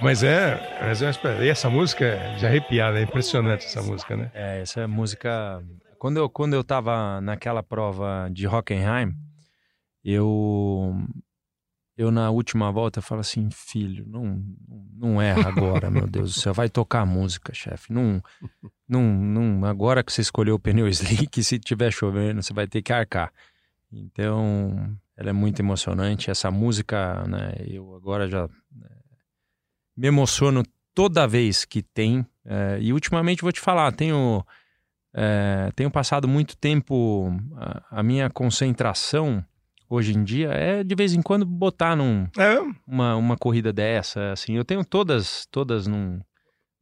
Mas 0.00 0.22
é, 0.22 0.78
mas 0.80 1.02
é 1.02 1.10
e 1.44 1.48
essa 1.48 1.68
música 1.68 2.04
é 2.04 2.36
de 2.36 2.46
arrepiar, 2.46 2.94
é 2.94 3.02
impressionante 3.02 3.66
essa 3.66 3.82
música, 3.82 4.16
né? 4.16 4.30
É, 4.32 4.60
essa 4.60 4.86
música. 4.86 5.62
Quando 5.98 6.18
eu, 6.18 6.30
quando 6.30 6.54
eu 6.54 6.62
tava 6.62 7.20
naquela 7.20 7.62
prova 7.62 8.28
de 8.30 8.46
Hockenheim, 8.46 9.12
eu. 10.04 10.94
Eu, 11.98 12.12
na 12.12 12.30
última 12.30 12.70
volta, 12.70 13.02
falo 13.02 13.22
assim: 13.22 13.50
filho, 13.50 14.06
não, 14.06 14.40
não 14.94 15.20
erra 15.20 15.48
agora, 15.48 15.90
meu 15.90 16.06
Deus 16.08 16.32
do 16.32 16.40
céu. 16.40 16.54
Vai 16.54 16.68
tocar 16.68 17.00
a 17.00 17.06
música, 17.06 17.52
chefe. 17.52 17.92
Não, 17.92 18.22
não, 18.88 19.02
não. 19.02 19.64
Agora 19.64 20.04
que 20.04 20.12
você 20.12 20.20
escolheu 20.20 20.54
o 20.54 20.60
pneu 20.60 20.86
slick, 20.86 21.42
se 21.42 21.58
tiver 21.58 21.92
chovendo, 21.92 22.40
você 22.40 22.54
vai 22.54 22.68
ter 22.68 22.82
que 22.82 22.92
arcar. 22.92 23.32
Então, 23.92 24.96
ela 25.16 25.30
é 25.30 25.32
muito 25.32 25.58
emocionante. 25.58 26.30
Essa 26.30 26.52
música, 26.52 27.24
né? 27.26 27.54
Eu 27.66 27.96
agora 27.96 28.28
já 28.28 28.48
me 29.96 30.06
emociono 30.06 30.62
toda 30.94 31.26
vez 31.26 31.64
que 31.64 31.82
tem. 31.82 32.24
É, 32.44 32.78
e 32.80 32.92
ultimamente 32.92 33.42
vou 33.42 33.50
te 33.50 33.60
falar, 33.60 33.90
tenho, 33.90 34.46
é, 35.12 35.72
tenho 35.74 35.90
passado 35.90 36.28
muito 36.28 36.56
tempo. 36.56 37.36
A, 37.56 37.98
a, 37.98 38.02
minha 38.04 38.30
concentração 38.30 39.44
hoje 39.88 40.16
em 40.16 40.22
dia 40.22 40.50
é 40.50 40.82
de 40.84 40.94
vez 40.94 41.14
em 41.14 41.22
quando 41.22 41.44
botar 41.46 41.96
num, 41.96 42.26
é. 42.36 42.58
uma, 42.86 43.16
uma 43.16 43.36
corrida 43.36 43.72
dessa. 43.72 44.32
Assim, 44.32 44.56
eu 44.56 44.64
tenho 44.64 44.84
todas, 44.84 45.46
todas 45.50 45.86
num, 45.86 46.20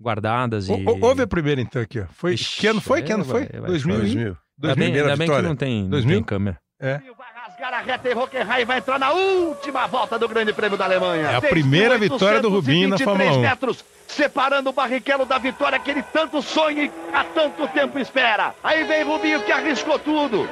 guardadas. 0.00 0.68
E... 0.68 0.72
Houve 1.00 1.22
a 1.22 1.26
primeira 1.26 1.60
então 1.60 1.80
aqui, 1.80 2.00
ó. 2.00 2.06
Foi, 2.12 2.34
Ixi, 2.34 2.60
que 2.60 2.66
ano 2.66 2.80
foi? 2.80 3.02
Que 3.02 3.12
ano 3.12 3.24
foi? 3.24 3.46
2000. 3.46 3.96
2000. 3.96 4.36
Ainda 4.62 4.74
bem, 4.74 4.94
ainda 4.94 5.16
bem 5.16 5.28
que 5.28 5.42
não 5.42 5.56
tem, 5.56 5.88
não 5.88 6.02
tem 6.02 6.22
câmera. 6.22 6.58
É 6.80 7.00
rasgar 7.46 7.72
a 7.72 7.80
reta 7.80 8.08
e 8.08 8.14
Hockenheim 8.14 8.64
vai 8.64 8.78
entrar 8.78 8.98
na 8.98 9.12
última 9.12 9.86
volta 9.86 10.18
do 10.18 10.28
Grande 10.28 10.52
Prêmio 10.52 10.76
da 10.76 10.84
Alemanha. 10.84 11.28
É 11.28 11.36
a 11.36 11.40
primeira 11.40 11.96
vitória 11.96 12.40
do 12.40 12.50
Rubinho 12.50 12.88
na 12.88 12.98
Fórmula 12.98 13.32
1. 13.32 13.40
metros, 13.40 13.84
separando 14.06 14.70
o 14.70 14.72
Barrichello 14.72 15.24
da 15.24 15.38
vitória 15.38 15.78
que 15.78 15.90
ele 15.90 16.02
tanto 16.02 16.42
sonha 16.42 16.84
e 16.84 16.92
há 17.12 17.24
tanto 17.24 17.66
tempo 17.68 17.98
espera. 17.98 18.54
Aí 18.64 18.84
vem 18.84 19.04
Rubinho 19.04 19.42
que 19.42 19.52
arriscou 19.52 19.98
tudo. 19.98 20.48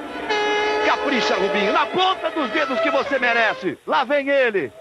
Capricha, 0.94 1.34
Rubinho, 1.34 1.72
na 1.72 1.86
ponta 1.86 2.30
dos 2.30 2.48
dedos 2.50 2.78
que 2.78 2.88
você 2.88 3.18
merece. 3.18 3.76
Lá 3.84 4.04
vem 4.04 4.28
ele. 4.28 4.72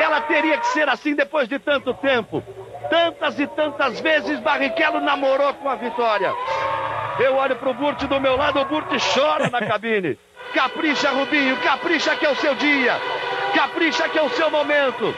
Ela 0.00 0.22
teria 0.22 0.56
que 0.56 0.66
ser 0.68 0.88
assim 0.88 1.14
depois 1.14 1.46
de 1.46 1.58
tanto 1.58 1.92
tempo. 1.92 2.42
Tantas 2.88 3.38
e 3.38 3.46
tantas 3.46 4.00
vezes 4.00 4.40
Barrichello 4.40 5.00
namorou 5.00 5.52
com 5.52 5.68
a 5.68 5.74
vitória. 5.74 6.32
Eu 7.18 7.36
olho 7.36 7.56
pro 7.56 7.74
Burt 7.74 8.04
do 8.04 8.18
meu 8.18 8.36
lado, 8.36 8.58
o 8.58 8.64
Burt 8.64 8.88
chora 9.14 9.50
na 9.50 9.66
cabine. 9.66 10.18
Capricha, 10.54 11.10
Rubinho, 11.10 11.58
capricha 11.58 12.16
que 12.16 12.24
é 12.24 12.30
o 12.30 12.36
seu 12.36 12.54
dia. 12.54 12.98
Capricha 13.54 14.08
que 14.08 14.18
é 14.18 14.22
o 14.22 14.30
seu 14.30 14.50
momento. 14.50 15.14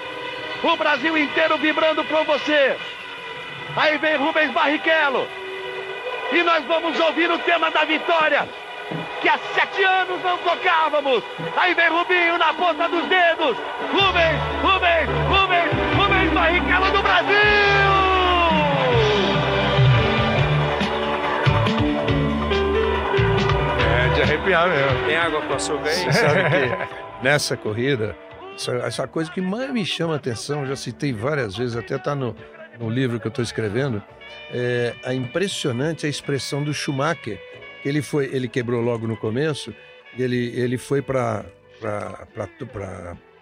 O 0.64 0.76
Brasil 0.76 1.16
inteiro 1.16 1.56
vibrando 1.56 2.02
com 2.04 2.24
você. 2.24 2.76
Aí 3.76 3.96
vem 3.98 4.16
Rubens 4.16 4.50
Barrichello. 4.50 5.28
E 6.32 6.42
nós 6.42 6.64
vamos 6.64 6.98
ouvir 6.98 7.30
o 7.30 7.38
tema 7.38 7.70
da 7.70 7.84
vitória. 7.84 8.48
Que 9.20 9.28
há 9.28 9.38
sete 9.55 9.82
anos 9.82 10.22
não 10.22 10.38
tocávamos. 10.38 11.22
Aí 11.57 11.74
vem 11.74 11.88
Rubinho 11.88 12.38
na 12.38 12.55
ponta 12.55 12.88
dos 12.88 13.07
dedos. 13.07 13.57
Rubens, 13.93 14.41
Rubens, 14.62 15.09
Rubens, 15.28 15.70
Rubens 15.97 16.32
Barrichello 16.32 16.91
do 16.91 17.03
Brasil! 17.03 18.11
de 24.14 24.22
arrepiar 24.22 24.68
mesmo. 24.68 25.07
Tem 25.07 25.16
água 25.16 25.43
com 25.43 25.55
açúcar 25.55 25.88
aí? 25.88 26.12
Sabe 26.12 26.43
que 26.51 27.24
nessa 27.24 27.57
corrida, 27.57 28.16
essa, 28.55 28.72
essa, 28.76 29.09
coisa 29.09 29.30
que 29.30 29.41
mais 29.41 29.70
me 29.70 29.84
chama 29.84 30.14
a 30.14 30.16
atenção, 30.16 30.66
já 30.66 30.76
citei 30.76 31.12
várias 31.12 31.57
vezes, 31.57 31.76
até 31.76 31.97
está 31.97 32.14
no, 32.14 32.36
no 32.78 32.91
livro 32.91 33.18
que 33.18 33.26
eu 33.26 33.30
estou 33.30 33.43
escrevendo, 33.43 34.03
é 34.53 34.95
a 35.05 35.14
impressionante 35.14 36.07
a 36.07 36.09
expressão 36.09 36.62
do 36.62 36.74
Schumacher. 36.74 37.41
Ele 37.85 38.03
foi, 38.03 38.26
ele 38.35 38.49
quebrou 38.49 38.81
logo 38.81 39.07
no 39.07 39.16
começo, 39.16 39.74
ele, 40.18 40.53
ele 40.55 40.76
foi 40.76 41.01
para 41.01 41.45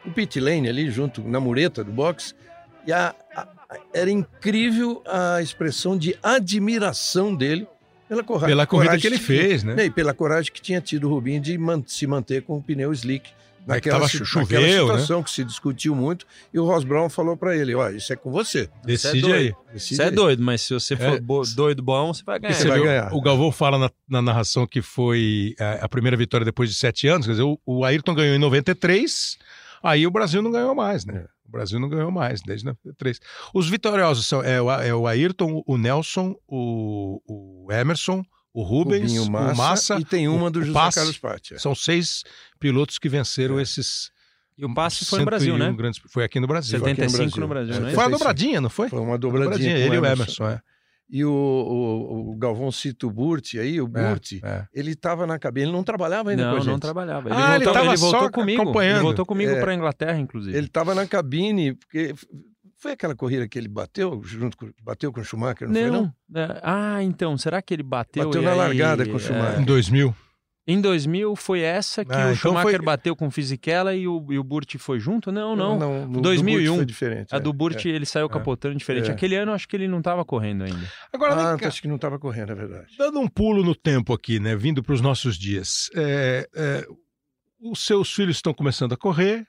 o 0.05 0.11
pit 0.11 0.39
lane 0.39 0.69
ali, 0.69 0.91
junto 0.91 1.23
na 1.23 1.41
mureta 1.41 1.83
do 1.83 1.91
box, 1.91 2.35
e 2.87 2.93
a, 2.93 3.15
a, 3.35 3.49
era 3.93 4.11
incrível 4.11 5.03
a 5.07 5.43
expressão 5.43 5.97
de 5.99 6.17
admiração 6.23 7.35
dele 7.35 7.67
pela, 8.09 8.25
corra 8.25 8.47
pela 8.47 8.67
corrida 8.67 8.97
que 8.97 9.07
ele 9.07 9.19
fez, 9.19 9.63
né? 9.63 9.85
E 9.85 9.91
pela 9.91 10.15
coragem 10.15 10.51
que 10.51 10.63
tinha 10.63 10.81
tido 10.81 11.09
o 11.09 11.11
Rubinho 11.11 11.41
de 11.41 11.59
man 11.59 11.83
se 11.87 12.07
manter 12.07 12.43
com 12.43 12.57
o 12.57 12.63
pneu 12.63 12.93
slick. 12.93 13.31
Naquela, 13.67 14.07
é 14.07 14.09
choveu, 14.09 14.61
naquela 14.61 14.81
situação 14.81 15.19
né? 15.19 15.25
que 15.25 15.31
se 15.31 15.45
discutiu 15.45 15.95
muito, 15.95 16.27
e 16.53 16.59
o 16.59 16.65
Ross 16.65 16.85
Brown 16.85 17.09
falou 17.09 17.37
para 17.37 17.57
ele: 17.57 17.75
Ó, 17.75 17.89
isso 17.91 18.13
é 18.13 18.17
com 18.17 18.31
você. 18.31 18.69
Decide 18.85 19.31
é 19.31 19.35
aí. 19.35 19.55
Você 19.75 20.03
é 20.03 20.11
doido, 20.11 20.43
mas 20.43 20.63
se 20.63 20.73
você 20.73 20.97
for 20.97 21.17
é. 21.17 21.55
doido 21.55 21.83
bom, 21.83 22.13
você 22.13 22.23
vai 22.25 22.39
ganhar. 22.39 22.55
Você 22.55 22.69
vai 22.69 22.81
ganhar. 22.81 23.13
O 23.13 23.21
Galvão 23.21 23.53
fala 23.53 23.79
na, 23.79 23.91
na, 24.09 24.23
narração 24.23 24.67
que 24.67 24.81
foi 24.81 25.55
a, 25.59 25.65
é, 25.65 25.79
a, 25.83 25.89
primeira 25.89 26.17
vitória 26.17 26.45
depois 26.45 26.71
de 26.71 26.77
sete 26.77 27.07
anos, 27.07 27.27
quer 27.27 27.33
dizer, 27.33 27.45
o, 27.45 27.61
o 27.67 27.85
Ayrton 27.85 28.15
ganhou 28.15 28.35
em 28.35 28.39
93, 28.39 29.39
aí 29.83 30.07
o 30.07 30.11
Brasil 30.11 30.41
não 30.41 30.51
ganhou 30.51 30.75
mais, 30.75 31.05
né? 31.05 31.25
É. 31.25 31.39
O 31.49 31.51
Brasil 31.51 31.81
não 31.81 31.89
ganhou 31.89 32.11
mais, 32.11 32.43
desde 32.43 32.67
93. 32.67 33.21
Os 33.55 33.69
vitoriosos 33.69 34.27
são 34.27 34.43
é, 34.43 34.61
o, 34.61 34.71
é 34.71 34.95
o 34.95 35.07
Ayrton, 35.07 35.63
o 35.67 35.79
Nelson, 35.79 36.37
o, 36.47 37.23
o 37.27 37.73
Emerson, 37.73 38.23
o 38.53 38.63
Rubens, 38.63 39.13
o 39.19 39.31
Massa, 39.31 39.53
o 39.53 39.57
Massa, 39.57 40.01
e 40.01 40.05
tem 40.05 40.29
uma 40.29 40.51
do 40.51 40.63
José 40.63 40.73
Passe, 40.73 40.97
Carlos 40.97 41.19
Patti. 41.19 41.55
É. 41.55 41.59
São 41.59 41.75
seis 41.75 42.25
pilotos 42.59 42.99
que 42.99 43.09
venceram 43.09 43.59
é. 43.59 43.63
esses. 43.63 44.11
E 44.57 44.65
o 44.65 44.75
Passe 44.75 45.05
foi 45.05 45.21
no 45.21 45.25
Brasil, 45.25 45.57
né? 45.57 45.73
Grandes, 45.73 46.01
foi 46.09 46.25
aqui 46.25 46.41
no 46.41 46.47
Brasil. 46.47 46.79
75 46.79 47.39
no 47.39 47.47
Brasil, 47.47 47.75
no 47.75 47.81
Brasil 47.81 47.89
é. 47.89 47.95
Foi 47.95 48.05
uma 48.05 48.11
dobradinha, 48.11 48.61
não 48.61 48.71
foi? 48.71 48.89
Foi 48.89 49.01
uma 49.01 49.19
dobradinha. 49.19 49.79
ele 49.79 49.95
e 49.95 49.99
o 49.99 50.05
Emerson, 50.05 50.49
é. 50.49 50.61
E 51.11 51.25
o, 51.25 51.31
o, 51.31 52.33
o, 52.33 52.37
Galvão 52.37 52.71
cita 52.71 53.07
o 53.07 53.11
Burti 53.11 53.59
aí, 53.59 53.81
o 53.81 53.89
Burti, 53.89 54.43
é, 54.45 54.49
é. 54.49 54.67
ele 54.75 54.91
estava 54.91 55.27
na 55.27 55.39
cabine, 55.39 55.67
ele 55.67 55.73
não 55.73 55.83
trabalhava 55.83 56.31
ainda 56.31 56.45
não, 56.45 56.51
com 56.51 56.57
a 56.57 56.61
gente. 56.61 56.71
Não, 56.71 56.79
trabalhava. 56.79 57.31
Ele 57.31 57.35
ah, 57.35 57.39
voltou, 57.39 57.55
ele, 57.57 57.65
tava 57.73 57.87
ele 57.87 57.97
voltou 57.97 58.31
comigo. 58.31 58.63
Acompanhando. 58.63 58.97
Ele 58.97 59.03
voltou 59.03 59.25
comigo 59.25 59.53
é, 59.53 59.61
para 59.61 59.73
a 59.73 59.75
Inglaterra, 59.75 60.19
inclusive. 60.19 60.55
Ele 60.55 60.67
estava 60.67 60.95
na 60.95 61.07
cabine, 61.07 61.73
porque 61.73 62.15
foi 62.79 62.93
aquela 62.93 63.15
corrida 63.15 63.47
que 63.49 63.59
ele 63.59 63.69
bateu 63.69 64.23
junto 64.23 64.57
com, 64.57 64.71
bateu 64.83 65.13
com 65.13 65.21
o 65.21 65.25
Schumacher, 65.25 65.69
não, 65.69 65.81
não 65.81 65.81
foi 65.81 65.91
não? 66.31 66.43
É, 66.43 66.61
ah, 66.63 67.03
então, 67.03 67.37
será 67.37 67.61
que 67.61 67.75
ele 67.75 67.83
bateu 67.83 68.27
Bateu 68.27 68.41
na 68.41 68.53
aí, 68.53 68.57
largada 68.57 69.05
com 69.05 69.17
o 69.17 69.21
Schumacher. 69.21 69.61
Em 69.61 69.65
2000. 69.65 70.15
Em 70.71 70.83
2000 70.83 71.35
foi 71.35 71.61
essa 71.61 72.05
que 72.05 72.13
ah, 72.13 72.17
o 72.17 72.21
então 72.21 72.35
Schumacher 72.37 72.77
foi... 72.77 72.85
bateu 72.85 73.17
com 73.17 73.27
o 73.27 73.31
Fisichella 73.31 73.95
e 73.95 74.07
o, 74.07 74.25
e 74.31 74.39
o 74.39 74.45
Burt 74.45 74.77
foi 74.77 75.01
junto? 75.01 75.33
Não, 75.33 75.57
não. 75.57 75.79
não, 75.79 76.07
não 76.07 76.21
2001. 76.21 76.77
foi 76.77 76.85
diferente. 76.85 77.35
A 77.35 77.39
do 77.39 77.55
Burt 77.55 77.87
é, 77.87 77.89
ele 77.89 78.05
saiu 78.05 78.27
é, 78.27 78.29
capotando 78.29 78.77
diferente. 78.77 79.09
É. 79.09 79.13
Aquele 79.15 79.35
ano 79.35 79.53
acho 79.53 79.67
que 79.67 79.75
ele 79.75 79.89
não 79.89 79.99
estava 79.99 80.27
correndo 80.27 80.65
ainda. 80.65 80.87
Agora, 81.11 81.35
ah, 81.35 81.67
acho 81.67 81.81
que 81.81 81.89
não 81.89 81.97
estava 81.97 82.19
correndo, 82.19 82.53
é 82.53 82.55
verdade. 82.55 82.95
Dando 82.99 83.19
um 83.19 83.27
pulo 83.27 83.65
no 83.65 83.75
tempo 83.75 84.13
aqui, 84.13 84.39
né? 84.39 84.55
Vindo 84.55 84.83
para 84.83 84.93
os 84.93 85.01
nossos 85.01 85.39
dias. 85.39 85.89
É, 85.97 86.47
é, 86.55 86.87
os 87.61 87.85
seus 87.85 88.13
filhos 88.13 88.37
estão 88.37 88.53
começando 88.53 88.93
a 88.93 88.97
correr. 88.97 89.47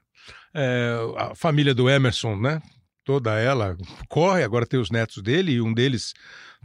É, 0.56 0.96
a 1.18 1.36
família 1.36 1.76
do 1.76 1.90
Emerson, 1.90 2.38
né? 2.38 2.62
Toda 3.10 3.40
ela, 3.40 3.76
corre, 4.08 4.44
agora 4.44 4.68
tem 4.68 4.80
os 4.80 4.92
netos 4.92 5.24
dele 5.24 5.54
e 5.54 5.62
um 5.62 5.74
deles 5.74 6.14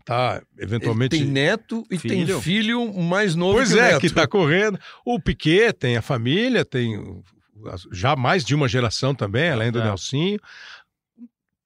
tá 0.05 0.43
eventualmente. 0.59 1.17
Ele 1.17 1.25
tem 1.25 1.33
neto 1.33 1.87
e 1.91 1.97
filho. 1.97 2.27
tem 2.27 2.41
filho 2.43 2.93
mais 3.03 3.35
novo 3.35 3.55
pois 3.55 3.73
que 3.73 3.81
é, 3.81 3.99
que 3.99 4.11
tá 4.11 4.27
correndo. 4.27 4.79
O 5.07 5.19
Piquet 5.19 5.73
tem 5.73 5.97
a 5.97 6.03
família, 6.03 6.63
tem 6.63 7.03
já 7.91 8.15
mais 8.15 8.45
de 8.45 8.55
uma 8.55 8.69
geração 8.69 9.15
também, 9.15 9.49
além 9.49 9.73
do 9.73 9.79
é. 9.79 9.85
Nelsinho. 9.85 10.39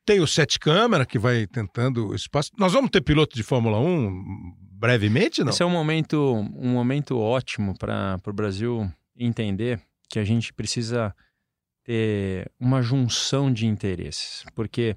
Tem 0.06 0.20
o 0.20 0.28
Sete 0.28 0.60
Câmara, 0.60 1.04
que 1.04 1.18
vai 1.18 1.44
tentando 1.48 2.14
espaço. 2.14 2.52
Nós 2.56 2.72
vamos 2.72 2.90
ter 2.90 3.00
piloto 3.00 3.34
de 3.34 3.42
Fórmula 3.42 3.80
1 3.80 4.54
brevemente, 4.70 5.42
não? 5.42 5.50
Esse 5.50 5.64
é 5.64 5.66
um 5.66 5.70
momento, 5.70 6.34
um 6.54 6.68
momento 6.68 7.18
ótimo 7.18 7.76
para 7.76 8.16
o 8.24 8.32
Brasil 8.32 8.88
entender 9.18 9.80
que 10.08 10.20
a 10.20 10.24
gente 10.24 10.52
precisa 10.52 11.12
ter 11.88 12.50
uma 12.60 12.82
junção 12.82 13.50
de 13.50 13.66
interesses. 13.66 14.44
Porque, 14.54 14.94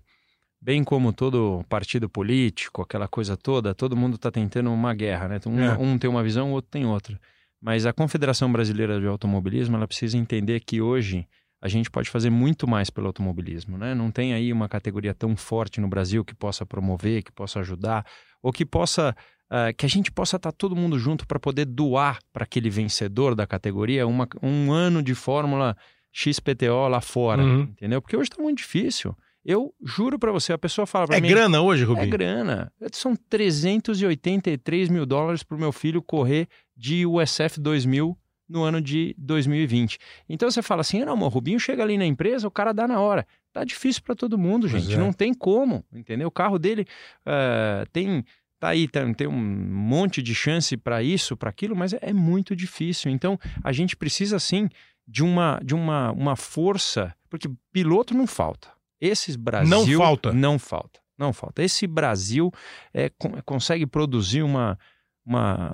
bem 0.62 0.84
como 0.84 1.14
todo 1.14 1.64
partido 1.70 2.10
político, 2.10 2.82
aquela 2.82 3.08
coisa 3.08 3.38
toda, 3.38 3.74
todo 3.74 3.96
mundo 3.96 4.16
está 4.16 4.30
tentando 4.30 4.70
uma 4.70 4.94
guerra, 4.94 5.30
né? 5.30 5.40
Um, 5.46 5.62
é. 5.62 5.78
um 5.78 5.98
tem 5.98 6.10
uma 6.10 6.22
visão, 6.22 6.52
o 6.52 6.54
outro 6.54 6.70
tem 6.70 6.86
outra. 6.86 7.18
Mas 7.62 7.86
a 7.86 7.94
Confederação 7.94 8.52
Brasileira 8.52 9.00
de 9.00 9.08
Automobilismo, 9.08 9.78
ela 9.78 9.88
precisa 9.88 10.18
entender 10.18 10.60
que 10.60 10.82
hoje 10.82 11.26
a 11.62 11.70
gente 11.70 11.90
pode 11.90 12.10
fazer 12.10 12.30
muito 12.30 12.68
mais 12.68 12.90
pelo 12.90 13.08
automobilismo, 13.08 13.78
né? 13.78 13.96
Não 13.96 14.12
tem 14.12 14.34
aí 14.34 14.52
uma 14.52 14.68
categoria 14.68 15.14
tão 15.14 15.38
forte 15.38 15.80
no 15.80 15.88
Brasil 15.88 16.26
que 16.26 16.36
possa 16.36 16.66
promover, 16.66 17.24
que 17.24 17.32
possa 17.32 17.60
ajudar, 17.62 18.06
ou 18.42 18.52
que 18.52 18.66
possa 18.66 19.16
uh, 19.46 19.74
que 19.78 19.86
a 19.86 19.90
gente 19.90 20.12
possa 20.12 20.36
estar 20.36 20.52
tá 20.52 20.58
todo 20.58 20.76
mundo 20.76 21.00
junto 21.00 21.26
para 21.26 21.40
poder 21.40 21.66
doar 21.66 22.20
para 22.34 22.44
aquele 22.44 22.70
vencedor 22.70 23.36
da 23.36 23.48
categoria 23.48 24.08
uma, 24.08 24.28
um 24.42 24.74
ano 24.74 25.04
de 25.04 25.14
Fórmula 25.14 25.78
XPTO 26.12 26.88
lá 26.90 27.02
fora, 27.02 27.42
uhum. 27.42 27.62
entendeu? 27.62 28.02
Porque 28.02 28.18
hoje 28.18 28.30
está 28.30 28.42
muito 28.42 28.58
difícil. 28.60 29.16
Eu 29.44 29.74
juro 29.84 30.20
para 30.20 30.32
você, 30.32 30.54
a 30.54 30.58
pessoa 30.58 30.86
fala 30.86 31.08
para 31.08 31.18
é 31.18 31.22
mim... 31.22 31.28
É 31.28 31.32
grana 31.32 31.62
hoje, 31.62 31.84
Rubinho? 31.84 32.06
É 32.06 32.10
grana. 32.10 32.72
São 32.92 33.16
383 33.16 34.90
mil 34.90 35.06
dólares 35.06 35.42
para 35.42 35.58
o 35.58 35.60
meu 35.60 35.72
filho 35.72 36.02
correr 36.02 36.48
de 36.78 37.06
USF 37.06 37.60
2000 37.60 38.16
no 38.48 38.64
ano 38.64 38.82
de 38.82 39.16
2020. 39.18 39.98
Então 40.30 40.52
você 40.52 40.62
fala 40.62 40.82
assim, 40.82 41.04
não, 41.04 41.18
o 41.20 41.28
Rubinho 41.28 41.60
chega 41.60 41.82
ali 41.82 41.98
na 41.98 42.06
empresa, 42.06 42.48
o 42.48 42.52
cara 42.52 42.74
dá 42.74 42.88
na 42.88 43.00
hora. 43.00 43.26
Tá 43.54 43.64
difícil 43.64 44.04
para 44.04 44.14
todo 44.14 44.38
mundo, 44.38 44.68
gente. 44.68 44.94
É. 44.94 44.98
Não 44.98 45.12
tem 45.12 45.34
como, 45.34 45.84
entendeu? 45.92 46.28
O 46.28 46.32
carro 46.32 46.60
dele 46.60 46.86
uh, 47.26 47.90
tem 47.92 48.24
tá 48.62 48.70
aí, 48.70 48.88
tem, 48.88 49.28
um 49.28 49.32
monte 49.32 50.22
de 50.22 50.36
chance 50.36 50.78
para 50.78 51.02
isso, 51.02 51.36
para 51.36 51.50
aquilo, 51.50 51.76
mas 51.76 51.94
é, 51.94 52.00
é, 52.00 52.14
muito 52.14 52.56
difícil. 52.56 53.12
Então, 53.12 53.40
a 53.64 53.72
gente 53.72 53.98
precisa, 53.98 54.38
sim, 54.38 54.70
de 55.08 55.24
uma, 55.24 55.60
de 55.66 55.74
uma, 55.74 56.12
uma 56.12 56.36
força, 56.36 57.12
porque 57.28 57.50
piloto 57.74 58.14
não 58.14 58.28
falta. 58.28 58.70
Esses 59.02 59.36
Brasil... 59.36 59.68
Não 59.68 59.98
falta. 59.98 60.32
Não 60.32 60.60
falta, 60.60 61.00
não 61.18 61.34
falta. 61.34 61.64
Esse 61.64 61.88
Brasil 61.88 62.52
é, 62.94 63.12
consegue 63.44 63.88
produzir 63.88 64.44
uma... 64.44 64.78
Uma, 65.24 65.72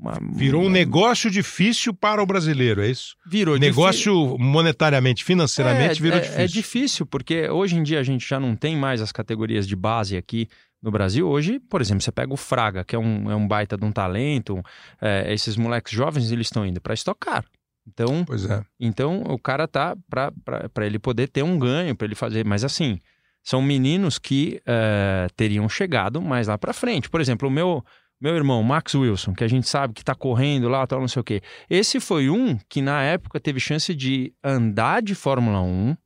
uma, 0.00 0.18
Virou 0.34 0.64
um 0.64 0.68
negócio 0.68 1.30
difícil 1.30 1.94
para 1.94 2.20
o 2.20 2.26
brasileiro, 2.26 2.82
é 2.82 2.88
isso? 2.88 3.14
Virou 3.24 3.56
Negócio 3.56 4.36
monetariamente, 4.36 5.22
financeiramente, 5.22 6.00
é, 6.00 6.02
virou 6.02 6.18
é, 6.18 6.20
difícil. 6.20 6.40
É 6.40 6.46
difícil, 6.46 7.06
porque 7.06 7.48
hoje 7.48 7.76
em 7.76 7.84
dia 7.84 8.00
a 8.00 8.02
gente 8.02 8.28
já 8.28 8.40
não 8.40 8.56
tem 8.56 8.76
mais 8.76 9.00
as 9.00 9.12
categorias 9.12 9.64
de 9.64 9.76
base 9.76 10.16
aqui 10.16 10.48
no 10.82 10.90
Brasil. 10.90 11.28
Hoje, 11.28 11.58
por 11.58 11.80
exemplo, 11.80 12.02
você 12.02 12.12
pega 12.12 12.32
o 12.32 12.36
Fraga, 12.36 12.84
que 12.84 12.96
é 12.96 12.98
um, 12.98 13.30
é 13.30 13.34
um 13.34 13.46
baita 13.46 13.76
de 13.76 13.84
um 13.84 13.92
talento, 13.92 14.62
é, 15.00 15.32
esses 15.32 15.56
moleques 15.56 15.92
jovens, 15.92 16.30
eles 16.32 16.46
estão 16.46 16.64
indo 16.66 16.80
para 16.80 16.94
estocar. 16.94 17.44
Então, 17.86 18.24
é. 18.50 18.64
então 18.78 19.22
o 19.22 19.38
cara 19.38 19.66
tá 19.66 19.96
para 20.08 20.86
ele 20.86 20.98
poder 20.98 21.28
ter 21.28 21.42
um 21.42 21.58
ganho, 21.58 21.94
para 21.94 22.06
ele 22.06 22.14
fazer. 22.14 22.44
Mas 22.44 22.64
assim, 22.64 23.00
são 23.42 23.60
meninos 23.60 24.18
que 24.18 24.60
é, 24.66 25.26
teriam 25.36 25.68
chegado 25.68 26.20
mais 26.20 26.48
lá 26.48 26.56
para 26.56 26.72
frente. 26.72 27.08
Por 27.10 27.20
exemplo, 27.20 27.48
o 27.48 27.50
meu 27.50 27.84
meu 28.20 28.36
irmão, 28.36 28.62
Max 28.62 28.94
Wilson, 28.94 29.32
que 29.32 29.42
a 29.42 29.48
gente 29.48 29.66
sabe 29.66 29.94
que 29.94 30.02
está 30.02 30.14
correndo 30.14 30.68
lá, 30.68 30.86
tal, 30.86 31.00
não 31.00 31.08
sei 31.08 31.20
o 31.20 31.24
quê. 31.24 31.40
Esse 31.70 31.98
foi 31.98 32.28
um 32.28 32.58
que 32.68 32.82
na 32.82 33.02
época 33.02 33.40
teve 33.40 33.58
chance 33.58 33.94
de 33.94 34.34
andar 34.44 35.00
de 35.00 35.14
Fórmula 35.14 35.62
1 35.62 35.96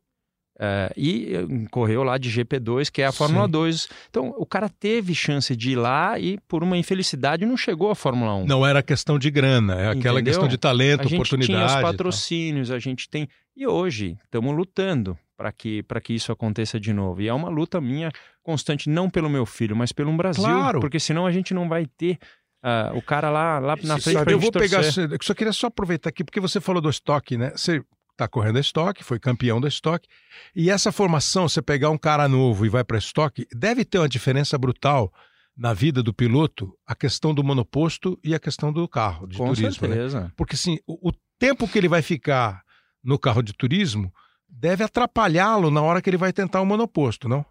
é, 0.59 0.93
e 0.97 1.35
eh, 1.35 1.47
correu 1.71 2.05
lá 2.05 2.17
de 2.17 2.31
GP2, 2.31 2.89
que 2.91 3.03
é 3.03 3.07
a 3.07 3.13
Fórmula 3.13 3.47
Sim. 3.47 3.51
2. 3.51 3.89
Então, 4.09 4.35
o 4.39 4.47
cara 4.47 4.69
teve 4.69 5.15
chance 5.15 5.55
de 5.57 5.73
ir 5.73 5.77
lá 5.77 6.19
e, 6.19 6.39
por 6.47 6.63
uma 6.63 6.77
infelicidade, 6.77 7.45
não 7.45 7.57
chegou 7.57 7.91
à 7.91 7.95
Fórmula 7.95 8.35
1. 8.37 8.47
Não 8.47 8.65
era 8.65 8.83
questão 8.83 9.19
de 9.19 9.31
grana, 9.31 9.75
é 9.75 9.89
aquela 9.89 10.21
Entendeu? 10.21 10.25
questão 10.25 10.49
de 10.49 10.57
talento, 10.57 11.03
a 11.03 11.07
oportunidade. 11.07 11.53
A 11.53 11.59
gente 11.59 11.69
tinha 11.69 11.77
os 11.77 11.83
patrocínios, 11.83 12.71
a 12.71 12.79
gente 12.79 13.09
tem. 13.09 13.29
E 13.57 13.67
hoje, 13.67 14.17
estamos 14.25 14.55
lutando 14.55 15.19
para 15.37 15.51
que, 15.51 15.85
que 16.03 16.13
isso 16.13 16.31
aconteça 16.31 16.79
de 16.79 16.93
novo. 16.93 17.21
E 17.21 17.29
é 17.29 17.35
uma 17.35 17.49
luta 17.49 17.81
minha 17.81 18.13
constante, 18.43 18.89
não 18.89 19.11
pelo 19.11 19.29
meu 19.29 19.45
filho, 19.45 19.75
mas 19.75 19.91
pelo 19.91 20.13
Brasil. 20.17 20.45
Claro. 20.45 20.81
Porque 20.81 21.01
senão 21.01 21.27
a 21.27 21.33
gente 21.33 21.53
não 21.53 21.69
vai 21.69 21.87
ter. 21.87 22.19
Uh, 22.63 22.97
o 22.97 23.03
cara 23.03 23.29
lá, 23.29 23.59
lá 23.59 23.77
na 23.83 23.99
frente 23.99 24.17
Sabe, 24.17 24.33
eu 24.33 24.39
vou 24.39 24.51
pegar 24.51 24.81
eu 24.81 25.19
só 25.21 25.35
queria 25.35 25.53
só 25.53 25.67
aproveitar 25.67 26.09
aqui 26.09 26.25
porque 26.25 26.41
você 26.41 26.63
falou 26.63 26.81
do 26.81 26.89
estoque 26.89 27.37
né 27.37 27.51
você 27.51 27.85
está 28.15 28.27
correndo 28.27 28.57
a 28.57 28.61
estoque, 28.61 29.05
foi 29.05 29.19
campeão 29.19 29.61
da 29.61 29.69
estoque. 29.69 30.09
E 30.55 30.71
essa 30.71 30.91
formação, 30.91 31.49
você 31.49 31.61
pegar 31.61 31.91
um 31.91 31.99
cara 31.99 32.27
novo 32.29 32.65
e 32.65 32.69
vai 32.69 32.83
para 32.83 32.97
estoque, 32.97 33.47
deve 33.53 33.85
ter 33.85 33.99
uma 33.99 34.09
diferença 34.09 34.57
brutal 34.57 35.13
na 35.57 35.73
vida 35.73 36.03
do 36.03 36.13
piloto 36.13 36.77
a 36.87 36.95
questão 36.95 37.35
do 37.35 37.45
monoposto 37.45 38.19
e 38.25 38.35
a 38.35 38.41
questão 38.41 38.73
do 38.73 38.89
carro 38.89 39.27
de 39.27 39.37
Com 39.37 39.53
turismo. 39.53 39.89
Né? 39.89 39.95
Certeza. 39.95 40.21
Né? 40.23 40.33
Porque 40.37 40.55
assim, 40.55 40.79
o, 40.87 41.11
o 41.11 41.13
tempo 41.39 41.69
que 41.69 41.79
ele 41.79 41.89
vai 41.89 42.03
ficar 42.03 42.63
no 43.03 43.19
carro 43.19 43.43
de 43.43 43.53
turismo 43.53 44.13
deve 44.49 44.83
atrapalhá-lo 44.83 45.71
na 45.71 45.83
hora 45.83 46.01
que 46.01 46.09
ele 46.09 46.17
vai 46.17 46.33
tentar 46.33 46.61
o 46.61 46.67
monoposto, 46.67 47.29
não? 47.29 47.45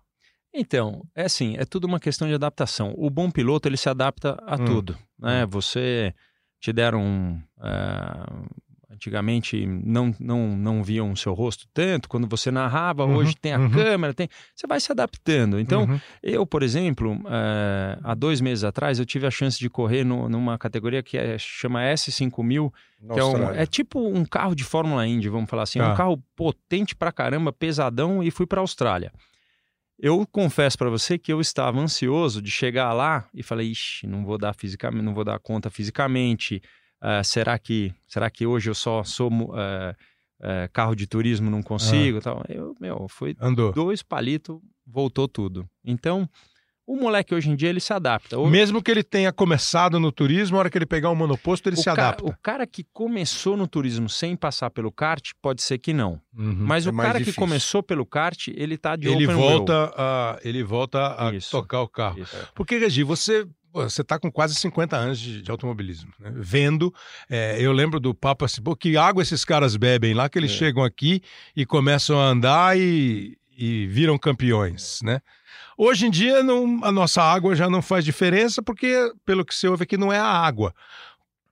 Então, 0.53 1.03
é 1.15 1.23
assim, 1.25 1.55
é 1.57 1.65
tudo 1.65 1.85
uma 1.85 1.99
questão 1.99 2.27
de 2.27 2.33
adaptação. 2.33 2.93
O 2.95 3.09
bom 3.09 3.31
piloto, 3.31 3.67
ele 3.67 3.77
se 3.77 3.89
adapta 3.89 4.37
a 4.45 4.55
hum. 4.55 4.65
tudo, 4.65 4.97
né? 5.17 5.45
Hum. 5.45 5.49
Você 5.49 6.13
te 6.59 6.71
deram 6.71 7.01
um, 7.01 7.41
uh, 7.57 8.47
Antigamente 8.93 9.65
não, 9.65 10.15
não, 10.19 10.55
não 10.55 10.83
viam 10.83 11.11
o 11.11 11.17
seu 11.17 11.33
rosto 11.33 11.65
tanto, 11.73 12.07
quando 12.07 12.27
você 12.27 12.51
narrava, 12.51 13.05
uhum, 13.05 13.15
hoje 13.15 13.35
tem 13.35 13.53
a 13.53 13.59
uhum. 13.59 13.69
câmera, 13.69 14.13
tem. 14.13 14.29
Você 14.55 14.67
vai 14.67 14.79
se 14.79 14.91
adaptando. 14.91 15.59
Então, 15.59 15.83
uhum. 15.83 15.99
eu, 16.21 16.45
por 16.45 16.61
exemplo, 16.61 17.13
uh, 17.13 17.99
há 18.03 18.13
dois 18.13 18.39
meses 18.39 18.63
atrás, 18.63 18.99
eu 18.99 19.05
tive 19.05 19.25
a 19.25 19.31
chance 19.31 19.57
de 19.57 19.69
correr 19.69 20.03
no, 20.03 20.29
numa 20.29 20.57
categoria 20.57 21.01
que 21.01 21.17
é, 21.17 21.37
chama 21.37 21.81
S5000, 21.81 22.71
que 23.13 23.19
é, 23.19 23.23
um, 23.23 23.49
é, 23.49 23.65
tipo 23.65 23.99
um 23.99 24.23
carro 24.23 24.55
de 24.55 24.63
Fórmula 24.63 25.05
Indy, 25.07 25.27
vamos 25.27 25.49
falar 25.49 25.63
assim. 25.63 25.79
É 25.79 25.83
um 25.83 25.91
ah. 25.91 25.95
carro 25.95 26.23
potente 26.35 26.95
pra 26.95 27.11
caramba, 27.11 27.51
pesadão, 27.51 28.23
e 28.23 28.29
fui 28.29 28.45
pra 28.45 28.61
Austrália. 28.61 29.11
Eu 29.99 30.27
confesso 30.31 30.77
para 30.77 30.89
você 30.89 31.17
que 31.17 31.31
eu 31.31 31.39
estava 31.39 31.79
ansioso 31.79 32.41
de 32.41 32.51
chegar 32.51 32.93
lá 32.93 33.27
e 33.33 33.41
falei, 33.41 33.71
ixi, 33.71 34.05
não 34.05 34.25
vou 34.25 34.37
dar 34.37 34.53
fisicamente, 34.53 35.03
não 35.03 35.13
vou 35.13 35.23
dar 35.23 35.39
conta 35.39 35.69
fisicamente. 35.69 36.61
Uh, 37.03 37.21
será 37.21 37.59
que 37.59 37.93
será 38.07 38.29
que 38.29 38.47
hoje 38.47 38.69
eu 38.69 38.73
só 38.73 39.03
sou 39.03 39.29
uh, 39.29 39.93
carro 40.71 40.95
de 40.95 41.05
turismo 41.05 41.51
não 41.51 41.61
consigo 41.61 42.19
ah. 42.19 42.21
tal 42.21 42.45
eu 42.47 42.73
meu 42.79 43.07
foi 43.09 43.35
Andou. 43.41 43.73
dois 43.73 44.01
palitos 44.01 44.57
voltou 44.87 45.27
tudo 45.27 45.67
então 45.83 46.29
o 46.87 46.95
moleque 46.95 47.35
hoje 47.35 47.49
em 47.49 47.57
dia 47.57 47.67
ele 47.67 47.81
se 47.81 47.91
adapta 47.91 48.37
mesmo 48.47 48.81
que 48.81 48.89
ele 48.89 49.03
tenha 49.03 49.33
começado 49.33 49.99
no 49.99 50.13
turismo 50.13 50.55
a 50.55 50.59
hora 50.61 50.69
que 50.69 50.77
ele 50.77 50.85
pegar 50.85 51.09
um 51.11 51.15
monoposto 51.15 51.67
ele 51.67 51.75
o 51.75 51.81
se 51.81 51.89
adapta 51.89 52.25
o 52.25 52.33
cara 52.41 52.65
que 52.65 52.85
começou 52.93 53.57
no 53.57 53.67
turismo 53.67 54.07
sem 54.07 54.33
passar 54.33 54.69
pelo 54.69 54.89
kart 54.89 55.31
pode 55.41 55.61
ser 55.61 55.79
que 55.79 55.91
não 55.91 56.21
uhum. 56.33 56.55
mas 56.57 56.87
é 56.87 56.89
o 56.89 56.95
cara 56.95 57.19
difícil. 57.19 57.33
que 57.33 57.39
começou 57.39 57.83
pelo 57.83 58.05
kart 58.05 58.47
ele 58.47 58.77
tá 58.77 58.95
de 58.95 59.09
ele 59.09 59.27
volta 59.27 59.91
a 59.97 60.39
ele 60.41 60.63
volta 60.63 61.21
a 61.21 61.33
Isso. 61.33 61.51
tocar 61.51 61.81
o 61.81 61.87
carro 61.89 62.21
Isso. 62.21 62.37
porque 62.55 62.77
Regi 62.77 63.03
você 63.03 63.45
você 63.73 64.01
está 64.01 64.19
com 64.19 64.31
quase 64.31 64.53
50 64.55 64.95
anos 64.95 65.19
de, 65.19 65.41
de 65.41 65.49
automobilismo, 65.49 66.13
né? 66.19 66.31
vendo. 66.35 66.93
É, 67.29 67.59
eu 67.59 67.71
lembro 67.71 67.99
do 67.99 68.13
papo 68.13 68.45
assim, 68.45 68.61
pô, 68.61 68.75
que 68.75 68.95
água 68.95 69.23
esses 69.23 69.43
caras 69.43 69.75
bebem 69.75 70.13
lá, 70.13 70.29
que 70.29 70.37
eles 70.37 70.51
é. 70.51 70.55
chegam 70.55 70.83
aqui 70.83 71.21
e 71.55 71.65
começam 71.65 72.19
a 72.19 72.25
andar 72.25 72.77
e, 72.77 73.37
e 73.57 73.87
viram 73.87 74.17
campeões, 74.17 74.99
né? 75.01 75.19
Hoje 75.75 76.05
em 76.05 76.11
dia 76.11 76.43
não, 76.43 76.83
a 76.83 76.91
nossa 76.91 77.23
água 77.23 77.55
já 77.55 77.67
não 77.67 77.81
faz 77.81 78.05
diferença, 78.05 78.61
porque, 78.61 79.11
pelo 79.25 79.43
que 79.43 79.55
você 79.55 79.67
ouve 79.67 79.83
aqui, 79.83 79.97
não 79.97 80.13
é 80.13 80.19
a 80.19 80.25
água. 80.25 80.73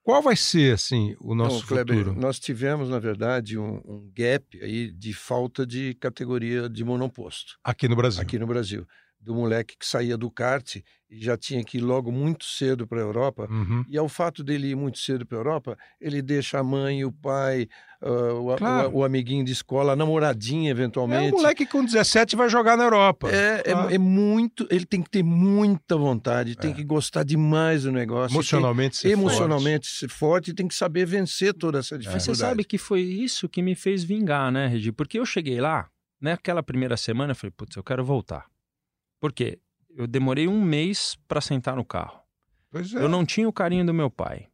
Qual 0.03 0.21
vai 0.21 0.35
ser, 0.35 0.75
assim, 0.75 1.15
o 1.19 1.33
nosso 1.33 1.59
não, 1.59 1.67
Kleber, 1.67 1.97
futuro? 1.97 2.19
Nós 2.19 2.39
tivemos, 2.39 2.89
na 2.89 2.99
verdade, 2.99 3.57
um, 3.57 3.81
um, 3.85 4.11
gap 4.13 4.59
aí 4.61 4.91
de 4.91 5.13
falta 5.13 5.65
de 5.65 5.93
categoria 5.95 6.67
de 6.67 6.83
monoposto. 6.83 7.57
Aqui 7.63 7.87
no 7.87 7.95
Brasil. 7.95 8.21
Aqui 8.21 8.39
no 8.39 8.47
Brasil 8.47 8.85
do 9.21 9.35
moleque 9.35 9.77
que 9.77 9.85
saía 9.85 10.17
do 10.17 10.29
kart 10.29 10.77
já 11.11 11.35
tinha 11.37 11.63
que 11.63 11.77
ir 11.77 11.81
logo 11.81 12.11
muito 12.11 12.45
cedo 12.45 12.87
para 12.87 12.99
a 12.99 13.01
Europa. 13.01 13.47
Uhum. 13.49 13.83
E 13.89 13.97
ao 13.97 14.07
fato 14.07 14.43
dele 14.43 14.69
ir 14.69 14.75
muito 14.75 14.97
cedo 14.97 15.25
para 15.25 15.37
a 15.37 15.41
Europa, 15.41 15.77
ele 15.99 16.21
deixa 16.21 16.59
a 16.59 16.63
mãe, 16.63 17.03
o 17.03 17.11
pai, 17.11 17.67
uh, 18.01 18.55
claro. 18.57 18.89
o, 18.89 18.91
o, 18.91 18.97
o, 18.99 19.03
amiguinho 19.03 19.43
de 19.43 19.51
escola, 19.51 19.93
a 19.93 19.95
namoradinha, 19.95 20.71
eventualmente. 20.71 21.33
É 21.33 21.35
um 21.35 21.37
moleque 21.37 21.65
que 21.65 21.71
com 21.71 21.83
17 21.83 22.35
vai 22.35 22.49
jogar 22.49 22.77
na 22.77 22.85
Europa. 22.85 23.29
É, 23.29 23.63
é, 23.65 23.95
é, 23.95 23.97
muito. 23.97 24.65
Ele 24.69 24.85
tem 24.85 25.01
que 25.01 25.09
ter 25.09 25.23
muita 25.23 25.97
vontade, 25.97 26.55
tem 26.55 26.71
é. 26.71 26.73
que 26.73 26.83
gostar 26.83 27.23
demais 27.23 27.83
do 27.83 27.91
negócio. 27.91 28.33
Emocionalmente 28.33 28.97
ser 28.97 29.09
Emocionalmente 29.09 29.87
forte. 29.87 29.99
ser 29.99 30.09
forte 30.09 30.51
e 30.51 30.53
tem 30.53 30.67
que 30.67 30.75
saber 30.75 31.05
vencer 31.05 31.53
toda 31.53 31.79
essa 31.79 31.97
dificuldade. 31.97 32.29
Mas 32.29 32.37
você 32.37 32.41
sabe 32.41 32.63
que 32.63 32.77
foi 32.77 33.01
isso 33.01 33.49
que 33.49 33.61
me 33.61 33.75
fez 33.75 34.03
vingar, 34.03 34.51
né, 34.51 34.67
Regi? 34.67 34.91
Porque 34.91 35.19
eu 35.19 35.25
cheguei 35.25 35.59
lá 35.59 35.89
naquela 36.21 36.61
primeira 36.61 36.95
semana 36.95 37.31
eu 37.31 37.35
falei, 37.35 37.51
putz, 37.51 37.75
eu 37.75 37.83
quero 37.83 38.05
voltar. 38.05 38.45
Por 39.19 39.33
quê? 39.33 39.59
Eu 39.95 40.07
demorei 40.07 40.47
um 40.47 40.61
mês 40.61 41.17
para 41.27 41.41
sentar 41.41 41.75
no 41.75 41.85
carro. 41.85 42.19
Pois 42.69 42.93
é. 42.93 42.97
Eu 42.97 43.09
não 43.09 43.25
tinha 43.25 43.47
o 43.47 43.53
carinho 43.53 43.85
do 43.85 43.93
meu 43.93 44.09
pai. 44.09 44.47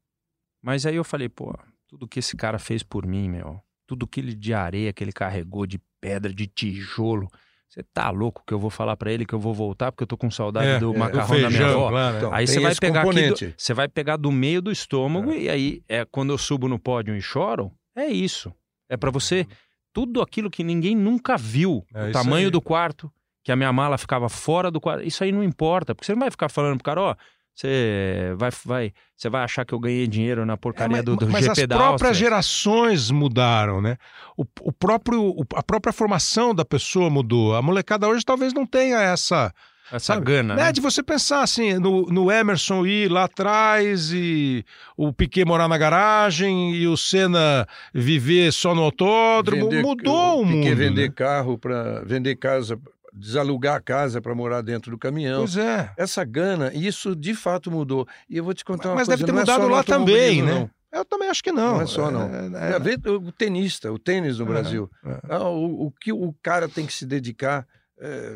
Mas 0.61 0.85
aí 0.85 0.95
eu 0.95 1.03
falei, 1.03 1.29
pô, 1.29 1.57
tudo 1.87 2.07
que 2.07 2.19
esse 2.19 2.35
cara 2.35 2.59
fez 2.59 2.83
por 2.83 3.05
mim, 3.05 3.29
meu, 3.29 3.61
tudo 3.85 4.07
que 4.07 4.19
ele 4.19 4.33
de 4.33 4.53
areia 4.53 4.91
que 4.91 5.03
ele 5.03 5.13
carregou, 5.13 5.65
de 5.65 5.79
pedra, 6.01 6.33
de 6.33 6.47
tijolo. 6.47 7.29
Você 7.69 7.83
tá 7.83 8.09
louco 8.09 8.43
que 8.45 8.53
eu 8.53 8.59
vou 8.59 8.69
falar 8.69 8.95
para 8.95 9.11
ele 9.11 9.25
que 9.25 9.33
eu 9.33 9.39
vou 9.39 9.53
voltar 9.53 9.91
porque 9.91 10.03
eu 10.03 10.07
tô 10.07 10.17
com 10.17 10.31
saudade 10.31 10.67
é, 10.67 10.79
do 10.79 10.93
é, 10.93 10.97
macarrão 10.97 11.27
feijão, 11.27 11.49
da 11.49 11.57
minha 11.57 11.69
avó? 11.69 11.89
Claro, 11.89 12.17
então, 12.17 12.33
aí 12.33 12.47
você 12.47 12.59
vai 12.59 12.75
pegar 12.75 13.01
componente. 13.01 13.45
aqui, 13.45 13.55
você 13.57 13.73
vai 13.73 13.87
pegar 13.87 14.17
do 14.17 14.31
meio 14.31 14.61
do 14.61 14.71
estômago 14.71 15.31
é. 15.31 15.37
e 15.37 15.49
aí 15.49 15.83
é 15.87 16.05
quando 16.05 16.31
eu 16.31 16.37
subo 16.37 16.67
no 16.67 16.79
pódio 16.79 17.15
e 17.15 17.21
choro, 17.21 17.71
é 17.95 18.07
isso. 18.07 18.53
É 18.89 18.95
para 18.95 19.11
você 19.11 19.45
tudo 19.91 20.21
aquilo 20.21 20.49
que 20.49 20.63
ninguém 20.63 20.95
nunca 20.95 21.37
viu, 21.37 21.85
é 21.93 22.09
o 22.09 22.11
tamanho 22.11 22.49
do 22.49 22.61
quarto, 22.61 23.11
que 23.47 23.51
a 23.53 23.55
minha 23.55 23.71
mala 23.71 23.97
ficava 23.97 24.27
fora 24.27 24.69
do 24.69 24.81
quarto. 24.81 25.07
Isso 25.07 25.23
aí 25.23 25.31
não 25.31 25.41
importa, 25.41 25.95
porque 25.95 26.05
você 26.05 26.11
não 26.11 26.19
vai 26.19 26.29
ficar 26.29 26.49
falando 26.49 26.75
pro 26.75 26.83
cara, 26.83 27.01
ó, 27.01 27.15
você 27.55 28.33
vai, 28.35 28.49
vai, 28.65 28.93
você 29.15 29.29
vai 29.29 29.41
achar 29.41 29.63
que 29.63 29.73
eu 29.73 29.79
ganhei 29.79 30.05
dinheiro 30.05 30.45
na 30.45 30.57
porcaria 30.57 30.97
é, 30.97 30.97
mas, 30.97 31.05
do, 31.05 31.15
do 31.15 31.29
mas 31.29 31.45
GP 31.45 31.65
da 31.65 31.77
Mas 31.77 31.85
as 31.85 31.89
próprias 31.91 32.17
gerações 32.17 33.09
mudaram, 33.09 33.81
né? 33.81 33.95
O, 34.35 34.43
o 34.63 34.73
próprio, 34.73 35.33
a 35.55 35.63
própria 35.63 35.93
formação 35.93 36.53
da 36.53 36.65
pessoa 36.65 37.09
mudou. 37.09 37.55
A 37.55 37.61
molecada 37.61 38.05
hoje 38.05 38.25
talvez 38.25 38.53
não 38.53 38.65
tenha 38.65 39.01
essa... 39.01 39.53
Essa 39.89 40.15
sabe? 40.15 40.25
gana, 40.25 40.53
né? 40.53 40.73
De 40.73 40.81
você 40.81 41.01
pensar 41.01 41.41
assim, 41.41 41.75
no, 41.75 42.07
no 42.07 42.29
Emerson 42.29 42.85
ir 42.85 43.09
lá 43.09 43.23
atrás 43.23 44.11
e 44.11 44.65
o 44.97 45.13
Piquet 45.13 45.45
morar 45.45 45.69
na 45.69 45.77
garagem 45.77 46.75
e 46.75 46.85
o 46.85 46.97
Senna 46.97 47.65
viver 47.93 48.51
só 48.51 48.75
no 48.75 48.81
autódromo. 48.81 49.69
Vender, 49.69 49.81
Mudou 49.81 50.39
o, 50.39 50.41
o 50.41 50.45
mundo. 50.45 50.63
Piquet 50.63 50.75
vender 50.75 51.07
né? 51.07 51.13
carro 51.15 51.57
para 51.57 52.03
vender 52.03 52.35
casa 52.35 52.77
desalugar 53.17 53.75
a 53.75 53.81
casa 53.81 54.21
para 54.21 54.33
morar 54.35 54.61
dentro 54.61 54.91
do 54.91 54.97
caminhão. 54.97 55.41
Pois 55.41 55.57
é. 55.57 55.91
Essa 55.97 56.23
gana, 56.23 56.71
isso 56.73 57.15
de 57.15 57.33
fato 57.33 57.71
mudou. 57.71 58.07
E 58.29 58.37
eu 58.37 58.43
vou 58.43 58.53
te 58.53 58.63
contar 58.63 58.89
mas, 58.89 58.91
uma 58.91 58.95
mas 58.95 59.07
coisa. 59.07 59.33
Mas 59.33 59.45
deve 59.45 59.45
ter 59.47 59.53
mudado 59.53 59.71
lá 59.71 59.83
também, 59.83 60.41
né? 60.41 60.59
Não. 60.59 60.69
Eu 60.91 61.05
também 61.05 61.29
acho 61.29 61.43
que 61.43 61.51
não. 61.51 61.75
Não 61.75 61.81
é 61.81 61.85
só, 61.85 62.09
não. 62.09 62.23
É, 62.23 62.71
é, 62.71 63.09
é... 63.09 63.11
O 63.11 63.31
tenista, 63.31 63.91
o 63.91 63.99
tênis 63.99 64.39
no 64.39 64.45
é, 64.45 64.47
Brasil. 64.47 64.89
É. 65.05 65.19
Ah, 65.29 65.49
o, 65.49 65.87
o, 65.87 65.91
que 65.91 66.11
o 66.11 66.33
cara 66.41 66.69
tem 66.69 66.85
que 66.85 66.93
se 66.93 67.05
dedicar 67.05 67.67
é, 67.99 68.35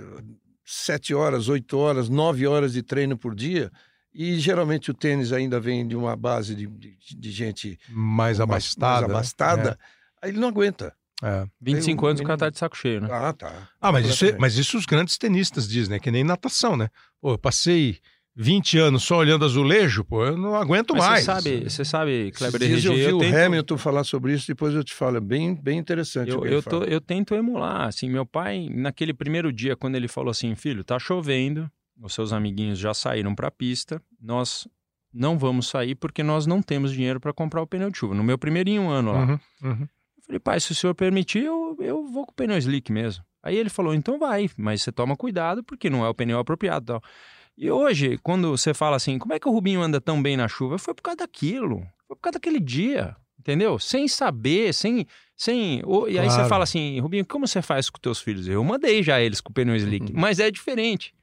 sete 0.65 1.13
horas, 1.13 1.47
oito 1.47 1.77
horas, 1.77 2.09
nove 2.09 2.45
horas 2.45 2.73
de 2.73 2.83
treino 2.83 3.17
por 3.17 3.33
dia. 3.33 3.71
E 4.13 4.37
geralmente 4.37 4.91
o 4.91 4.93
tênis 4.93 5.31
ainda 5.31 5.59
vem 5.59 5.87
de 5.87 5.95
uma 5.95 6.15
base 6.15 6.53
de, 6.53 6.67
de, 6.67 6.97
de 7.17 7.31
gente 7.31 7.79
mais 7.89 8.41
abastada. 8.41 9.07
Mais 9.07 9.11
abastada. 9.11 9.79
Aí 10.21 10.29
ele 10.29 10.39
não 10.39 10.49
aguenta. 10.49 10.93
É. 11.21 11.45
25 11.61 12.07
anos 12.07 12.21
o 12.21 12.23
cara 12.23 12.37
tá 12.37 12.49
de 12.49 12.57
saco 12.57 12.75
cheio, 12.75 13.01
né? 13.01 13.07
Ah, 13.11 13.31
tá. 13.31 13.69
Ah, 13.79 13.91
mas 13.91 14.07
isso, 14.07 14.25
mas 14.39 14.57
isso 14.57 14.77
os 14.77 14.85
grandes 14.85 15.17
tenistas 15.17 15.67
dizem, 15.67 15.93
né? 15.93 15.99
Que 15.99 16.09
nem 16.09 16.23
natação, 16.23 16.75
né? 16.75 16.89
Pô, 17.21 17.33
eu 17.33 17.37
passei 17.37 17.99
20 18.35 18.77
anos 18.79 19.03
só 19.03 19.17
olhando 19.17 19.45
azulejo, 19.45 20.03
pô, 20.03 20.25
eu 20.25 20.37
não 20.37 20.55
aguento 20.55 20.93
mas 20.95 21.05
mais. 21.05 21.19
Você 21.19 21.25
sabe, 21.25 21.69
você 21.69 21.85
sabe, 21.85 22.31
Kleber 22.31 22.63
RG, 22.63 22.87
eu, 22.87 22.97
eu 22.97 23.17
o 23.17 23.19
tento... 23.19 23.35
Hamilton 23.35 23.77
falar 23.77 24.03
sobre 24.03 24.33
isso, 24.33 24.47
depois 24.47 24.73
eu 24.73 24.83
te 24.83 24.93
falo, 24.93 25.17
é 25.17 25.19
bem, 25.19 25.53
bem 25.53 25.77
interessante. 25.77 26.31
Eu, 26.31 26.45
eu, 26.45 26.63
tô, 26.63 26.83
eu 26.83 27.01
tento 27.01 27.35
emular, 27.35 27.87
assim, 27.87 28.09
meu 28.09 28.25
pai, 28.25 28.69
naquele 28.71 29.13
primeiro 29.13 29.51
dia, 29.51 29.75
quando 29.75 29.95
ele 29.95 30.07
falou 30.07 30.31
assim, 30.31 30.55
filho, 30.55 30.83
tá 30.83 30.97
chovendo, 30.97 31.69
os 32.01 32.13
seus 32.13 32.33
amiguinhos 32.33 32.79
já 32.79 32.93
saíram 32.93 33.35
pra 33.35 33.51
pista, 33.51 34.01
nós 34.19 34.67
não 35.13 35.37
vamos 35.37 35.67
sair 35.67 35.95
porque 35.95 36.23
nós 36.23 36.45
não 36.45 36.61
temos 36.61 36.91
dinheiro 36.93 37.19
para 37.19 37.33
comprar 37.33 37.61
o 37.61 37.67
pneu 37.67 37.91
de 37.91 37.97
chuva. 37.97 38.15
No 38.15 38.23
meu 38.23 38.37
primeirinho 38.37 38.89
ano 38.89 39.11
lá. 39.11 39.25
Uhum, 39.25 39.39
uhum. 39.63 39.87
Falei, 40.31 40.39
pai, 40.39 40.59
se 40.61 40.71
o 40.71 40.75
senhor 40.75 40.95
permitir, 40.95 41.43
eu, 41.43 41.75
eu 41.81 42.05
vou 42.05 42.25
com 42.25 42.31
o 42.31 42.35
pneu 42.35 42.57
slick 42.57 42.89
mesmo. 42.89 43.21
Aí 43.43 43.57
ele 43.57 43.69
falou, 43.69 43.93
então 43.93 44.17
vai, 44.17 44.49
mas 44.55 44.81
você 44.81 44.89
toma 44.89 45.17
cuidado 45.17 45.61
porque 45.61 45.89
não 45.89 46.05
é 46.05 46.09
o 46.09 46.13
pneu 46.13 46.39
apropriado 46.39 46.85
tal. 46.85 47.03
E 47.57 47.69
hoje, 47.69 48.17
quando 48.23 48.51
você 48.51 48.73
fala 48.73 48.95
assim, 48.95 49.19
como 49.19 49.33
é 49.33 49.39
que 49.39 49.49
o 49.49 49.51
Rubinho 49.51 49.81
anda 49.81 49.99
tão 49.99 50.23
bem 50.23 50.37
na 50.37 50.47
chuva? 50.47 50.77
Foi 50.77 50.93
por 50.93 51.01
causa 51.01 51.17
daquilo, 51.17 51.79
foi 52.07 52.15
por 52.15 52.21
causa 52.21 52.39
daquele 52.39 52.61
dia, 52.61 53.13
entendeu? 53.37 53.77
Sem 53.77 54.07
saber, 54.07 54.73
sem... 54.73 55.05
sem... 55.35 55.81
E 56.07 56.17
aí 56.17 56.29
você 56.29 56.47
fala 56.47 56.63
assim, 56.63 56.97
Rubinho, 57.01 57.25
como 57.25 57.45
você 57.45 57.61
faz 57.61 57.89
com 57.89 57.99
teus 57.99 58.21
filhos? 58.21 58.47
Eu 58.47 58.63
mandei 58.63 59.03
já 59.03 59.19
eles 59.19 59.41
com 59.41 59.51
o 59.51 59.53
pneu 59.53 59.75
slick, 59.75 60.13
uhum. 60.13 60.17
mas 60.17 60.39
é 60.39 60.49
diferente. 60.49 61.13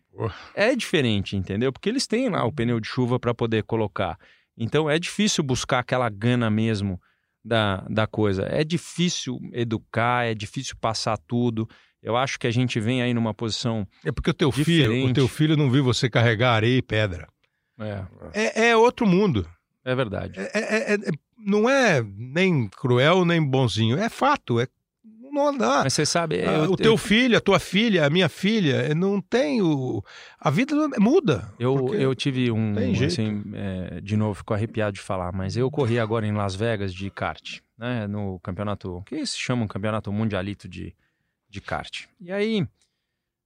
É 0.54 0.76
diferente, 0.76 1.34
entendeu? 1.34 1.72
Porque 1.72 1.88
eles 1.88 2.06
têm 2.06 2.28
lá 2.28 2.44
o 2.44 2.52
pneu 2.52 2.78
de 2.78 2.86
chuva 2.88 3.18
para 3.18 3.32
poder 3.32 3.62
colocar. 3.62 4.18
Então 4.54 4.90
é 4.90 4.98
difícil 4.98 5.42
buscar 5.42 5.78
aquela 5.78 6.10
gana 6.10 6.50
mesmo 6.50 7.00
da, 7.48 7.84
da 7.88 8.06
coisa. 8.06 8.46
É 8.50 8.62
difícil 8.62 9.40
educar, 9.52 10.26
é 10.26 10.34
difícil 10.34 10.76
passar 10.80 11.16
tudo. 11.16 11.68
Eu 12.02 12.16
acho 12.16 12.38
que 12.38 12.46
a 12.46 12.50
gente 12.50 12.78
vem 12.78 13.02
aí 13.02 13.12
numa 13.12 13.34
posição. 13.34 13.88
É 14.04 14.12
porque 14.12 14.30
o 14.30 14.34
teu 14.34 14.50
diferente. 14.50 14.88
filho, 14.88 15.10
o 15.10 15.12
teu 15.12 15.26
filho 15.26 15.56
não 15.56 15.70
viu 15.70 15.82
você 15.82 16.08
carregar 16.08 16.52
areia 16.52 16.78
e 16.78 16.82
pedra. 16.82 17.26
É. 17.80 18.04
É, 18.34 18.68
é 18.68 18.76
outro 18.76 19.06
mundo. 19.06 19.48
É 19.84 19.94
verdade. 19.94 20.38
É, 20.38 20.50
é, 20.54 20.92
é, 20.92 20.94
é 20.94 20.98
não 21.38 21.68
é 21.68 22.02
nem 22.02 22.68
cruel 22.68 23.24
nem 23.24 23.42
bonzinho. 23.42 23.98
É 23.98 24.08
fato. 24.08 24.60
É 24.60 24.66
não 25.30 25.56
dá. 25.56 25.82
Mas 25.84 25.94
você 25.94 26.06
sabe. 26.06 26.40
Ah, 26.40 26.64
eu, 26.64 26.72
o 26.72 26.76
teu 26.76 26.92
eu... 26.92 26.96
filho, 26.96 27.36
a 27.36 27.40
tua 27.40 27.58
filha, 27.58 28.06
a 28.06 28.10
minha 28.10 28.28
filha, 28.28 28.94
não 28.94 29.20
tem 29.20 29.62
o. 29.62 30.02
A 30.38 30.50
vida 30.50 30.74
muda. 30.98 31.52
Eu, 31.58 31.94
eu 31.94 32.14
tive 32.14 32.50
um. 32.50 32.74
Assim, 33.04 33.42
é, 33.54 34.00
de 34.00 34.16
novo, 34.16 34.34
fico 34.34 34.54
arrepiado 34.54 34.92
de 34.92 35.00
falar, 35.00 35.32
mas 35.32 35.56
eu 35.56 35.70
corri 35.70 35.98
agora 35.98 36.26
em 36.26 36.32
Las 36.32 36.54
Vegas 36.54 36.92
de 36.92 37.10
kart, 37.10 37.60
né? 37.76 38.06
No 38.06 38.38
campeonato. 38.40 39.02
que 39.06 39.24
se 39.24 39.38
chama 39.38 39.64
um 39.64 39.68
campeonato 39.68 40.12
mundialito 40.12 40.68
de, 40.68 40.94
de 41.48 41.60
kart. 41.60 42.06
E 42.20 42.32
aí. 42.32 42.66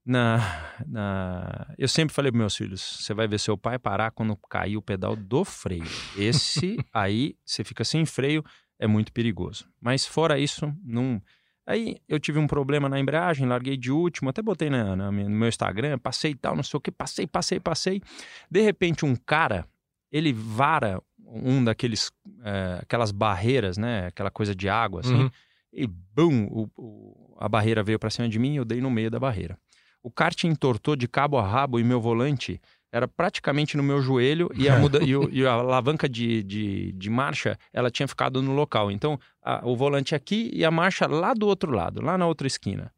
Na, 0.05 0.75
na... 0.85 1.75
Eu 1.79 1.87
sempre 1.87 2.13
falei 2.13 2.33
para 2.33 2.39
meus 2.39 2.57
filhos: 2.57 2.99
você 3.01 3.15
vai 3.15 3.29
ver 3.29 3.39
seu 3.39 3.57
pai 3.57 3.79
parar 3.79 4.11
quando 4.11 4.37
cair 4.37 4.77
o 4.77 4.83
pedal 4.83 5.15
do 5.15 5.45
freio. 5.45 5.85
Esse 6.17 6.77
aí, 6.93 7.37
você 7.45 7.63
fica 7.63 7.85
sem 7.85 8.05
freio, 8.05 8.45
é 8.79 8.87
muito 8.89 9.13
perigoso. 9.13 9.65
Mas 9.81 10.05
fora 10.05 10.39
isso, 10.39 10.75
não. 10.85 11.23
Aí 11.67 11.99
eu 12.09 12.19
tive 12.19 12.39
um 12.39 12.47
problema 12.47 12.89
na 12.89 12.99
embreagem, 12.99 13.47
larguei 13.47 13.77
de 13.77 13.93
último, 13.93 14.29
até 14.31 14.43
botei 14.43 14.69
na, 14.69 14.97
na, 14.97 15.13
no 15.13 15.31
meu 15.31 15.49
Instagram, 15.49 15.99
passei 15.99 16.33
e 16.33 16.35
tal, 16.35 16.57
não 16.57 16.63
sei 16.63 16.77
o 16.79 16.81
que, 16.81 16.91
passei, 16.91 17.27
passei, 17.27 17.61
passei. 17.61 18.03
De 18.51 18.61
repente, 18.61 19.05
um 19.05 19.15
cara, 19.15 19.67
ele 20.11 20.33
vara 20.33 21.01
um 21.25 21.63
daqueles, 21.63 22.11
é, 22.45 22.81
aquelas 22.83 23.13
barreiras, 23.13 23.79
né, 23.79 24.09
aquela 24.09 24.31
coisa 24.31 24.55
de 24.55 24.69
água, 24.69 25.01
assim, 25.01 25.15
uhum. 25.15 25.31
e 25.73 25.87
bum, 25.87 26.47
o, 26.51 26.71
o, 26.77 27.37
a 27.39 27.49
barreira 27.49 27.83
veio 27.83 27.99
para 27.99 28.11
cima 28.11 28.29
de 28.29 28.39
mim 28.39 28.55
e 28.55 28.57
eu 28.57 28.65
dei 28.65 28.81
no 28.81 28.91
meio 28.91 29.11
da 29.11 29.21
barreira. 29.21 29.57
O 30.03 30.11
kart 30.11 30.45
entortou 30.45 30.97
de 30.97 31.07
cabo 31.07 31.39
a 31.39 31.47
rabo 31.47 31.79
e 31.79 31.85
meu 31.85 32.01
volante 32.01 32.61
era 32.93 33.09
praticamente 33.09 33.75
no 33.75 33.83
meu 33.83 34.03
joelho 34.03 34.51
e 34.55 34.69
a, 34.69 34.79
muda, 34.79 35.03
e, 35.03 35.17
o, 35.17 35.29
e 35.33 35.47
a 35.47 35.53
alavanca 35.53 36.07
de, 36.07 36.43
de, 36.43 36.93
de, 36.93 37.09
marcha 37.09 37.59
ela 37.73 37.91
tinha 37.91 38.07
ficado 38.07 38.43
no 38.43 38.53
local. 38.53 38.91
Então, 38.91 39.19
a, 39.43 39.67
o 39.67 39.75
volante 39.75 40.15
aqui 40.15 40.51
e 40.53 40.63
a 40.63 40.71
marcha 40.71 41.07
lá 41.07 41.33
do 41.33 41.47
outro 41.47 41.73
lado, 41.73 42.03
lá 42.03 42.19
na 42.19 42.27
outra 42.27 42.47
esquina. 42.47 42.93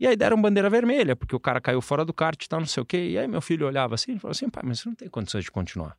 E 0.00 0.06
aí 0.06 0.16
deram 0.16 0.40
bandeira 0.40 0.68
vermelha, 0.68 1.14
porque 1.14 1.36
o 1.36 1.40
cara 1.40 1.60
caiu 1.60 1.80
fora 1.80 2.04
do 2.04 2.12
kart 2.12 2.42
e 2.42 2.48
tal, 2.48 2.58
não 2.58 2.66
sei 2.66 2.82
o 2.82 2.86
quê. 2.86 3.10
E 3.10 3.18
aí 3.18 3.28
meu 3.28 3.40
filho 3.40 3.66
olhava 3.66 3.94
assim 3.94 4.16
e 4.16 4.18
falou 4.18 4.32
assim, 4.32 4.50
pai, 4.50 4.64
mas 4.66 4.80
você 4.80 4.88
não 4.88 4.96
tem 4.96 5.08
condições 5.08 5.44
de 5.44 5.50
continuar. 5.52 5.96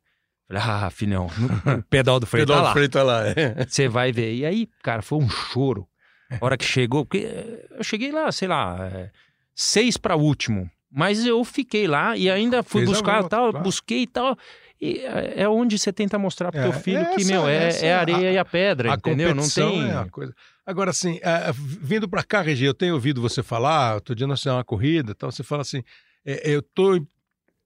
Eu 0.49 0.59
falei, 0.59 0.63
ah, 0.63 0.89
filhão, 0.89 1.27
o 1.79 1.83
pedal 1.83 2.19
do 2.19 2.25
freio 2.25 2.45
tá 2.45 2.61
lá. 2.61 2.73
freio 2.73 2.89
tá 2.89 3.03
lá. 3.03 3.25
É. 3.27 3.63
Você 3.67 3.87
vai 3.87 4.11
ver. 4.11 4.33
E 4.33 4.45
aí, 4.45 4.67
cara, 4.81 5.01
foi 5.01 5.19
um 5.19 5.29
choro. 5.29 5.87
A 6.29 6.45
hora 6.45 6.57
que 6.57 6.65
chegou, 6.65 7.05
porque 7.05 7.27
eu 7.71 7.83
cheguei 7.83 8.11
lá, 8.11 8.31
sei 8.31 8.47
lá, 8.47 8.89
é, 8.91 9.11
seis 9.53 9.95
para 9.95 10.15
último. 10.15 10.69
Mas 10.91 11.25
eu 11.25 11.43
fiquei 11.43 11.87
lá 11.87 12.17
e 12.17 12.29
ainda 12.29 12.63
fui 12.63 12.81
Fez 12.81 12.89
buscar 12.89 13.21
volta, 13.21 13.29
tal, 13.29 13.51
claro. 13.51 13.63
busquei 13.63 14.03
e 14.03 14.07
tal. 14.07 14.37
E 14.81 14.99
é, 14.99 15.41
é 15.41 15.49
onde 15.49 15.77
você 15.77 15.91
tenta 15.91 16.17
mostrar 16.17 16.51
pro 16.51 16.59
é, 16.59 16.63
teu 16.63 16.73
filho 16.73 16.99
essa, 16.99 17.15
que, 17.15 17.25
meu, 17.25 17.47
é, 17.47 17.69
é 17.81 17.93
a 17.93 17.99
areia 17.99 18.29
a, 18.29 18.33
e 18.33 18.37
a 18.37 18.45
pedra, 18.45 18.93
a 18.93 18.95
entendeu? 18.95 19.35
Não 19.35 19.47
tem. 19.47 19.89
É 19.89 20.05
coisa. 20.09 20.33
Agora, 20.65 20.91
assim, 20.91 21.19
é, 21.21 21.51
vindo 21.53 22.07
para 22.07 22.23
cá, 22.23 22.41
Regi, 22.41 22.65
eu 22.65 22.73
tenho 22.73 22.93
ouvido 22.93 23.21
você 23.21 23.43
falar, 23.43 23.95
outro 23.95 24.15
dia 24.15 24.25
nós 24.25 24.39
fizemos 24.39 24.57
uma 24.57 24.63
corrida 24.63 25.13
tal, 25.13 25.31
você 25.31 25.43
fala 25.43 25.61
assim, 25.61 25.83
é, 26.25 26.49
eu 26.49 26.61
tô 26.61 27.05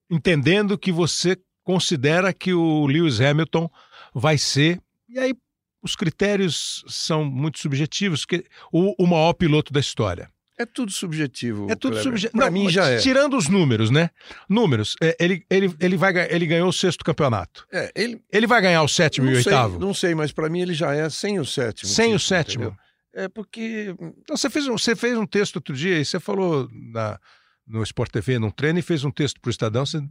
entendendo 0.10 0.78
que 0.78 0.92
você 0.92 1.38
considera 1.64 2.34
que 2.34 2.54
o 2.54 2.86
Lewis 2.86 3.22
Hamilton 3.22 3.70
vai 4.14 4.38
ser. 4.38 4.82
E 5.08 5.20
aí, 5.20 5.34
os 5.82 5.96
critérios 5.96 6.84
são 6.88 7.26
muito 7.26 7.60
subjetivos, 7.60 8.26
que 8.26 8.46
o, 8.72 8.96
o 8.98 9.08
maior 9.08 9.34
piloto 9.34 9.72
da 9.72 9.80
história. 9.80 10.30
É 10.58 10.66
tudo 10.66 10.92
subjetivo. 10.92 11.68
É 11.70 11.76
tudo 11.76 11.98
subjetivo. 12.02 12.38
Para 12.38 12.52
mim 12.52 12.70
já 12.70 12.88
é. 12.88 12.98
Tirando 12.98 13.36
os 13.36 13.50
números, 13.50 13.90
né? 13.90 14.10
Números. 14.48 14.96
É, 15.02 15.16
ele, 15.20 15.44
ele, 15.50 15.74
ele, 15.80 15.98
vai, 15.98 16.14
ele 16.30 16.46
ganhou 16.46 16.70
o 16.70 16.74
sexto 16.74 17.04
campeonato. 17.04 17.66
É, 17.72 17.92
ele, 17.96 18.22
ele 18.32 18.46
vai 18.46 18.62
ganhar 18.62 18.84
o 18.84 18.88
sétimo 18.88 19.30
e 19.30 19.34
o 19.34 19.38
oitavo? 19.38 19.80
Não 19.80 19.94
sei, 19.94 20.14
mas 20.14 20.32
para 20.32 20.50
mim 20.50 20.62
ele 20.62 20.74
já 20.74 20.94
é 20.94 21.10
sem 21.10 21.40
o 21.40 21.46
sétimo. 21.46 21.90
Sem 21.90 22.06
tipo, 22.06 22.16
o 22.18 22.20
sétimo. 22.20 22.64
Entendeu? 22.66 22.84
É 23.16 23.28
porque. 23.28 23.96
Não, 24.30 24.38
você, 24.38 24.50
fez 24.50 24.68
um, 24.68 24.78
você 24.78 24.96
fez 24.96 25.18
um 25.18 25.26
texto 25.26 25.56
outro 25.58 25.76
dia 25.76 26.00
e 26.00 26.06
você 26.06 26.20
falou 26.20 26.70
na, 26.72 27.20
no 27.68 27.82
Sport 27.84 28.12
TV, 28.12 28.38
num 28.38 28.52
treino, 28.52 28.80
e 28.80 28.84
fez 28.84 29.04
um 29.04 29.12
texto 29.12 29.42
para 29.42 29.50
o 29.50 29.52
Estadão. 29.52 29.86
Você 29.86 30.02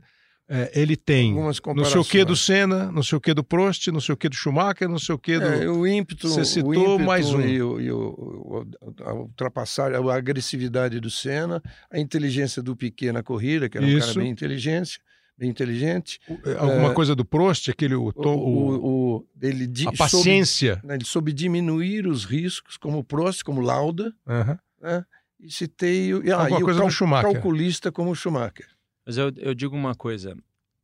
é, 0.48 0.70
ele 0.74 0.96
tem 0.96 1.34
não 1.34 1.84
sei 1.84 2.00
o 2.00 2.04
que 2.04 2.24
do 2.24 2.36
Senna, 2.36 2.90
não 2.90 3.02
sei 3.02 3.16
o 3.16 3.20
que 3.20 3.32
do 3.32 3.44
Prost, 3.44 3.88
não 3.88 4.00
sei 4.00 4.12
o 4.12 4.16
que 4.16 4.28
do 4.28 4.34
Schumacher, 4.34 4.88
não 4.88 4.98
sei 4.98 5.14
o 5.14 5.18
que 5.18 5.38
do. 5.38 5.46
É, 5.46 5.68
o 5.68 5.86
ímpeto. 5.86 6.28
Você 6.28 6.44
citou 6.44 6.70
o 6.70 6.74
ímpeto 6.74 6.98
mais 7.00 7.32
um. 7.32 7.40
E, 7.40 7.62
o, 7.62 7.80
e 7.80 7.90
o, 7.90 8.66
a 9.02 9.14
ultrapassagem, 9.14 9.96
a 9.96 10.14
agressividade 10.14 11.00
do 11.00 11.10
Senna, 11.10 11.62
a 11.90 11.98
inteligência 11.98 12.62
do 12.62 12.76
Piquet 12.76 13.12
na 13.12 13.22
corrida, 13.22 13.68
que 13.68 13.78
era 13.78 13.86
Isso. 13.86 13.96
um 13.96 14.00
cara 14.08 14.20
bem 14.20 14.30
inteligente. 14.30 15.00
Bem 15.38 15.48
inteligente. 15.48 16.20
É, 16.44 16.52
alguma 16.58 16.90
é, 16.90 16.94
coisa 16.94 17.14
do 17.14 17.24
Prost, 17.24 17.70
aquele. 17.70 17.94
O, 17.94 18.12
o, 18.14 19.16
o 19.18 19.26
ele 19.40 19.68
a 19.86 19.92
paciência. 19.92 20.74
Soube, 20.74 20.86
né, 20.86 20.94
ele 20.96 21.04
soube 21.04 21.32
diminuir 21.32 22.06
os 22.06 22.24
riscos, 22.24 22.76
como 22.76 22.98
o 22.98 23.04
Prost, 23.04 23.42
como 23.42 23.60
Lauda. 23.60 24.12
Uhum. 24.26 24.58
Né, 24.82 25.04
e 25.40 25.50
citei. 25.50 26.12
Ah, 26.30 26.42
alguma 26.42 26.60
e 26.60 26.62
coisa 26.62 26.78
o 26.78 26.82
cal, 26.82 26.88
do 26.88 26.92
Schumacher. 26.92 27.32
calculista 27.32 27.90
como 27.90 28.10
o 28.10 28.14
Schumacher. 28.14 28.66
Mas 29.06 29.16
eu, 29.16 29.32
eu 29.36 29.54
digo 29.54 29.76
uma 29.76 29.94
coisa: 29.94 30.36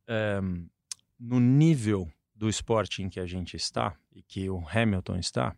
é, 0.07 0.39
no 1.19 1.39
nível 1.39 2.11
do 2.35 2.49
esporte 2.49 3.03
em 3.03 3.09
que 3.09 3.19
a 3.19 3.25
gente 3.25 3.55
está 3.55 3.95
e 4.13 4.21
que 4.21 4.49
o 4.49 4.63
Hamilton 4.67 5.17
está, 5.17 5.55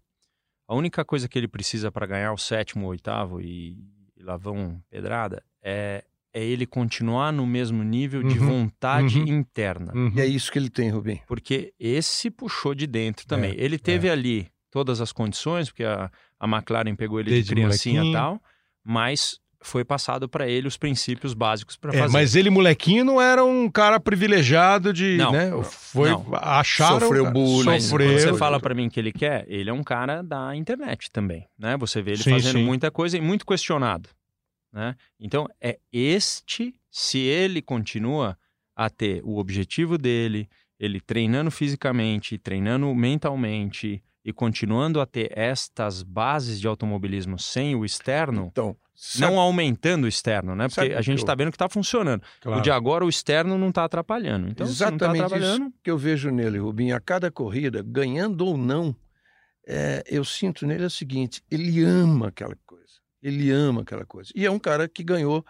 a 0.67 0.75
única 0.75 1.05
coisa 1.05 1.27
que 1.27 1.37
ele 1.37 1.47
precisa 1.47 1.91
para 1.91 2.05
ganhar 2.05 2.33
o 2.33 2.37
sétimo, 2.37 2.85
o 2.85 2.89
oitavo 2.89 3.39
e, 3.41 3.77
e 4.15 4.23
lá 4.23 4.37
vão 4.37 4.81
pedrada 4.89 5.43
é, 5.61 6.03
é 6.33 6.43
ele 6.43 6.65
continuar 6.65 7.31
no 7.31 7.45
mesmo 7.45 7.83
nível 7.83 8.23
de 8.23 8.39
uhum, 8.39 8.47
vontade 8.47 9.19
uhum, 9.19 9.27
interna. 9.27 9.91
Uhum. 9.93 10.13
E 10.15 10.21
é 10.21 10.25
isso 10.25 10.51
que 10.51 10.57
ele 10.57 10.69
tem, 10.69 10.89
Rubim. 10.89 11.19
Porque 11.27 11.73
esse 11.79 12.31
puxou 12.31 12.73
de 12.73 12.87
dentro 12.87 13.27
também. 13.27 13.51
É, 13.51 13.63
ele 13.63 13.77
teve 13.77 14.07
é. 14.07 14.11
ali 14.11 14.49
todas 14.71 15.01
as 15.01 15.11
condições, 15.11 15.69
porque 15.69 15.83
a, 15.83 16.09
a 16.39 16.47
McLaren 16.47 16.95
pegou 16.95 17.19
ele 17.19 17.31
Desde 17.31 17.49
de 17.49 17.55
criancinha 17.55 18.03
e 18.05 18.13
tal, 18.13 18.41
mas 18.83 19.39
foi 19.61 19.85
passado 19.85 20.27
para 20.27 20.47
ele 20.47 20.67
os 20.67 20.75
princípios 20.75 21.33
básicos 21.33 21.77
para 21.77 21.93
é, 21.93 21.99
fazer. 21.99 22.13
Mas 22.13 22.35
ele, 22.35 22.49
molequinho, 22.49 23.05
não 23.05 23.21
era 23.21 23.43
um 23.43 23.69
cara 23.69 23.99
privilegiado 23.99 24.91
de. 24.91 25.17
Não, 25.17 25.31
né? 25.31 25.51
Foi, 25.63 26.09
não. 26.09 26.25
Acharam. 26.33 26.99
Sofreu 26.99 27.31
bullying. 27.31 27.79
Sofreu. 27.79 28.09
Quando 28.09 28.19
você 28.19 28.33
fala 28.37 28.59
para 28.59 28.73
mim 28.73 28.89
que 28.89 28.99
ele 28.99 29.11
quer, 29.11 29.45
ele 29.47 29.69
é 29.69 29.73
um 29.73 29.83
cara 29.83 30.21
da 30.21 30.55
internet 30.55 31.11
também. 31.11 31.47
Né? 31.57 31.77
Você 31.77 32.01
vê 32.01 32.11
ele 32.11 32.23
sim, 32.23 32.31
fazendo 32.31 32.57
sim. 32.57 32.63
muita 32.63 32.89
coisa 32.89 33.17
e 33.17 33.21
muito 33.21 33.45
questionado. 33.45 34.09
Né? 34.73 34.95
Então, 35.19 35.47
é 35.61 35.77
este, 35.91 36.73
se 36.89 37.19
ele 37.19 37.61
continua 37.61 38.37
a 38.75 38.89
ter 38.89 39.21
o 39.23 39.37
objetivo 39.37 39.97
dele, 39.97 40.49
ele 40.79 40.99
treinando 40.99 41.51
fisicamente, 41.51 42.37
treinando 42.37 42.93
mentalmente 42.95 44.01
e 44.23 44.31
continuando 44.31 45.01
a 45.01 45.05
ter 45.05 45.31
estas 45.37 46.03
bases 46.03 46.59
de 46.59 46.67
automobilismo 46.67 47.37
sem 47.37 47.75
o 47.75 47.85
externo. 47.85 48.47
Então 48.51 48.75
não 49.19 49.39
aumentando 49.39 50.05
o 50.05 50.07
externo, 50.07 50.55
né? 50.55 50.67
Porque 50.67 50.93
a 50.93 51.01
gente 51.01 51.19
está 51.19 51.33
vendo 51.33 51.51
que 51.51 51.55
está 51.55 51.67
funcionando. 51.67 52.21
Claro. 52.39 52.59
O 52.59 52.61
de 52.61 52.69
agora, 52.69 53.05
o 53.05 53.09
externo 53.09 53.57
não 53.57 53.69
está 53.69 53.83
atrapalhando. 53.83 54.47
Então, 54.47 54.65
tá 54.65 54.71
Exatamente 54.71 55.19
tá 55.19 55.25
atrapalhando... 55.25 55.65
isso 55.65 55.73
que 55.83 55.91
eu 55.91 55.97
vejo 55.97 56.29
nele, 56.29 56.59
Rubinho. 56.59 56.95
A 56.95 56.99
cada 56.99 57.31
corrida, 57.31 57.83
ganhando 57.83 58.45
ou 58.45 58.57
não, 58.57 58.95
é, 59.67 60.03
eu 60.07 60.23
sinto 60.23 60.67
nele 60.67 60.85
o 60.85 60.89
seguinte: 60.89 61.43
ele 61.49 61.83
ama 61.83 62.27
aquela 62.27 62.55
coisa. 62.65 62.81
Ele 63.21 63.51
ama 63.51 63.81
aquela 63.81 64.05
coisa. 64.05 64.31
E 64.35 64.45
é 64.45 64.51
um 64.51 64.59
cara 64.59 64.87
que 64.87 65.03
ganhou 65.03 65.45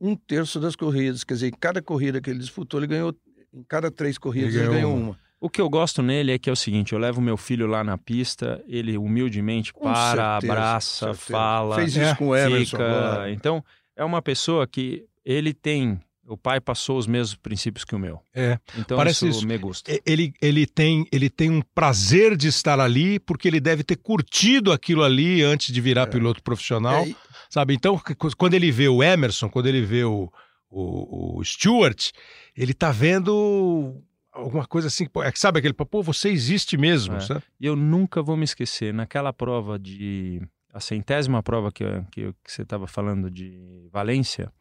um 0.00 0.14
terço 0.14 0.58
das 0.58 0.76
corridas. 0.76 1.24
Quer 1.24 1.34
dizer, 1.34 1.48
em 1.48 1.58
cada 1.58 1.82
corrida 1.82 2.20
que 2.20 2.30
ele 2.30 2.38
disputou, 2.38 2.80
ele 2.80 2.86
ganhou. 2.86 3.14
Em 3.52 3.64
cada 3.64 3.90
três 3.90 4.18
corridas, 4.18 4.54
ele, 4.54 4.64
ele 4.64 4.74
ganhou 4.74 4.94
uma. 4.94 5.10
uma. 5.10 5.25
O 5.46 5.48
que 5.48 5.60
eu 5.60 5.70
gosto 5.70 6.02
nele 6.02 6.32
é 6.32 6.38
que 6.40 6.50
é 6.50 6.52
o 6.52 6.56
seguinte: 6.56 6.92
eu 6.92 6.98
levo 6.98 7.20
meu 7.20 7.36
filho 7.36 7.68
lá 7.68 7.84
na 7.84 7.96
pista, 7.96 8.60
ele 8.66 8.98
humildemente 8.98 9.72
com 9.72 9.84
para, 9.84 10.40
certeza, 10.40 10.52
abraça, 10.52 11.14
fala. 11.14 11.76
Fez 11.76 11.94
isso 11.94 12.16
com 12.16 12.28
o 12.28 12.36
Emerson. 12.36 12.76
Fica... 12.76 13.30
Então, 13.30 13.64
é 13.94 14.04
uma 14.04 14.20
pessoa 14.20 14.66
que 14.66 15.04
ele 15.24 15.54
tem. 15.54 16.00
O 16.26 16.36
pai 16.36 16.60
passou 16.60 16.98
os 16.98 17.06
mesmos 17.06 17.36
princípios 17.36 17.84
que 17.84 17.94
o 17.94 17.98
meu. 18.00 18.20
É. 18.34 18.58
Então 18.76 18.96
Parece 18.96 19.28
isso, 19.28 19.38
isso. 19.38 19.46
me 19.46 19.56
gusta. 19.56 19.88
Ele, 20.04 20.34
ele, 20.42 20.66
tem, 20.66 21.06
ele 21.12 21.30
tem 21.30 21.48
um 21.48 21.62
prazer 21.72 22.36
de 22.36 22.48
estar 22.48 22.80
ali, 22.80 23.20
porque 23.20 23.46
ele 23.46 23.60
deve 23.60 23.84
ter 23.84 23.94
curtido 23.94 24.72
aquilo 24.72 25.04
ali 25.04 25.44
antes 25.44 25.72
de 25.72 25.80
virar 25.80 26.02
é. 26.02 26.06
piloto 26.06 26.42
profissional. 26.42 27.04
É. 27.04 27.14
Sabe? 27.48 27.72
Então, 27.72 28.02
quando 28.36 28.54
ele 28.54 28.72
vê 28.72 28.88
o 28.88 29.00
Emerson, 29.00 29.48
quando 29.48 29.66
ele 29.66 29.82
vê 29.82 30.02
o, 30.02 30.28
o, 30.68 31.38
o 31.38 31.44
Stewart, 31.44 32.10
ele 32.56 32.74
tá 32.74 32.90
vendo 32.90 34.02
alguma 34.36 34.66
coisa 34.66 34.88
assim, 34.88 35.08
é 35.24 35.32
que 35.32 35.38
sabe 35.38 35.58
aquele 35.58 35.74
pô, 35.74 36.02
você 36.02 36.28
existe 36.28 36.76
mesmo, 36.76 37.16
é. 37.16 37.20
sabe? 37.20 37.42
E 37.58 37.66
eu 37.66 37.74
nunca 37.74 38.22
vou 38.22 38.36
me 38.36 38.44
esquecer, 38.44 38.92
naquela 38.92 39.32
prova 39.32 39.78
de 39.78 40.40
a 40.72 40.80
centésima 40.80 41.42
prova 41.42 41.72
que, 41.72 41.84
que, 42.10 42.32
que 42.44 42.52
você 42.52 42.62
estava 42.62 42.86
falando 42.86 43.30
de 43.30 43.88
Valência, 43.90 44.52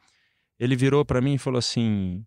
ele 0.58 0.76
virou 0.76 1.04
para 1.04 1.20
mim 1.20 1.34
e 1.34 1.38
falou 1.38 1.60
assim, 1.60 2.24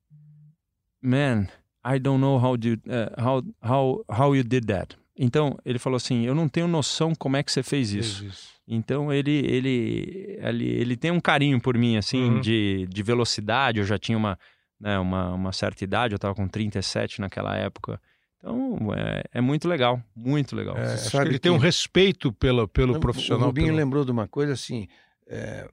man, 1.01 1.47
I 1.85 1.99
don't 1.99 2.21
know 2.21 2.37
how, 2.37 2.57
do, 2.57 2.75
uh, 2.75 2.79
how, 3.19 3.43
how, 3.65 4.05
how 4.11 4.37
you 4.37 4.45
did 4.45 4.67
that. 4.67 4.95
Então, 5.17 5.59
ele 5.65 5.79
falou 5.79 5.97
assim, 5.97 6.27
eu 6.27 6.35
não 6.35 6.49
tenho 6.49 6.69
noção 6.69 7.15
como 7.15 7.39
é 7.39 7.43
que 7.43 7.51
você 7.51 7.63
fez 7.63 7.93
isso. 7.93 8.21
Fez 8.21 8.33
isso. 8.35 8.49
Então, 8.69 9.11
ele, 9.11 9.39
ele, 9.47 10.39
ele, 10.39 10.67
ele 10.67 10.97
tem 10.97 11.11
um 11.11 11.21
carinho 11.21 11.59
por 11.59 11.77
mim, 11.79 11.97
assim, 11.97 12.33
uhum. 12.33 12.41
de, 12.41 12.87
de 12.91 13.03
velocidade, 13.03 13.79
eu 13.79 13.87
já 13.87 13.99
tinha 13.99 14.19
uma 14.19 14.39
né, 14.81 14.99
uma, 14.99 15.35
uma 15.35 15.53
certa 15.53 15.83
idade, 15.85 16.14
eu 16.14 16.16
estava 16.16 16.35
com 16.35 16.47
37 16.47 17.20
naquela 17.20 17.57
época. 17.57 18.01
Então, 18.39 18.79
é, 18.95 19.24
é 19.33 19.41
muito 19.41 19.68
legal, 19.68 20.03
muito 20.14 20.55
legal. 20.55 20.76
É, 20.76 20.95
acho 20.95 21.11
que 21.11 21.16
ele 21.16 21.31
que... 21.33 21.39
tem 21.41 21.53
um 21.53 21.59
respeito 21.59 22.33
pelo, 22.33 22.68
pelo 22.68 22.95
Não, 22.95 23.01
profissional. 23.01 23.45
O 23.45 23.47
Rubinho 23.47 23.68
pelo... 23.68 23.79
lembrou 23.79 24.05
de 24.05 24.12
uma 24.12 24.29
coisa 24.29 24.53
assim, 24.53 24.87
é, 25.26 25.68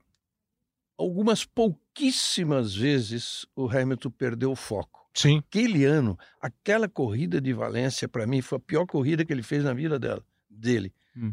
algumas 0.98 1.44
pouquíssimas 1.44 2.74
vezes 2.74 3.46
o 3.54 3.68
Hamilton 3.68 4.10
perdeu 4.10 4.50
o 4.50 4.56
foco. 4.56 5.06
Sim. 5.14 5.38
Aquele 5.38 5.84
ano, 5.84 6.18
aquela 6.40 6.88
corrida 6.88 7.40
de 7.40 7.52
Valência, 7.52 8.06
para 8.06 8.26
mim, 8.26 8.42
foi 8.42 8.58
a 8.58 8.60
pior 8.60 8.84
corrida 8.84 9.24
que 9.24 9.32
ele 9.32 9.42
fez 9.42 9.64
na 9.64 9.72
vida 9.72 9.98
dela, 9.98 10.22
dele. 10.50 10.92
Hum. 11.16 11.32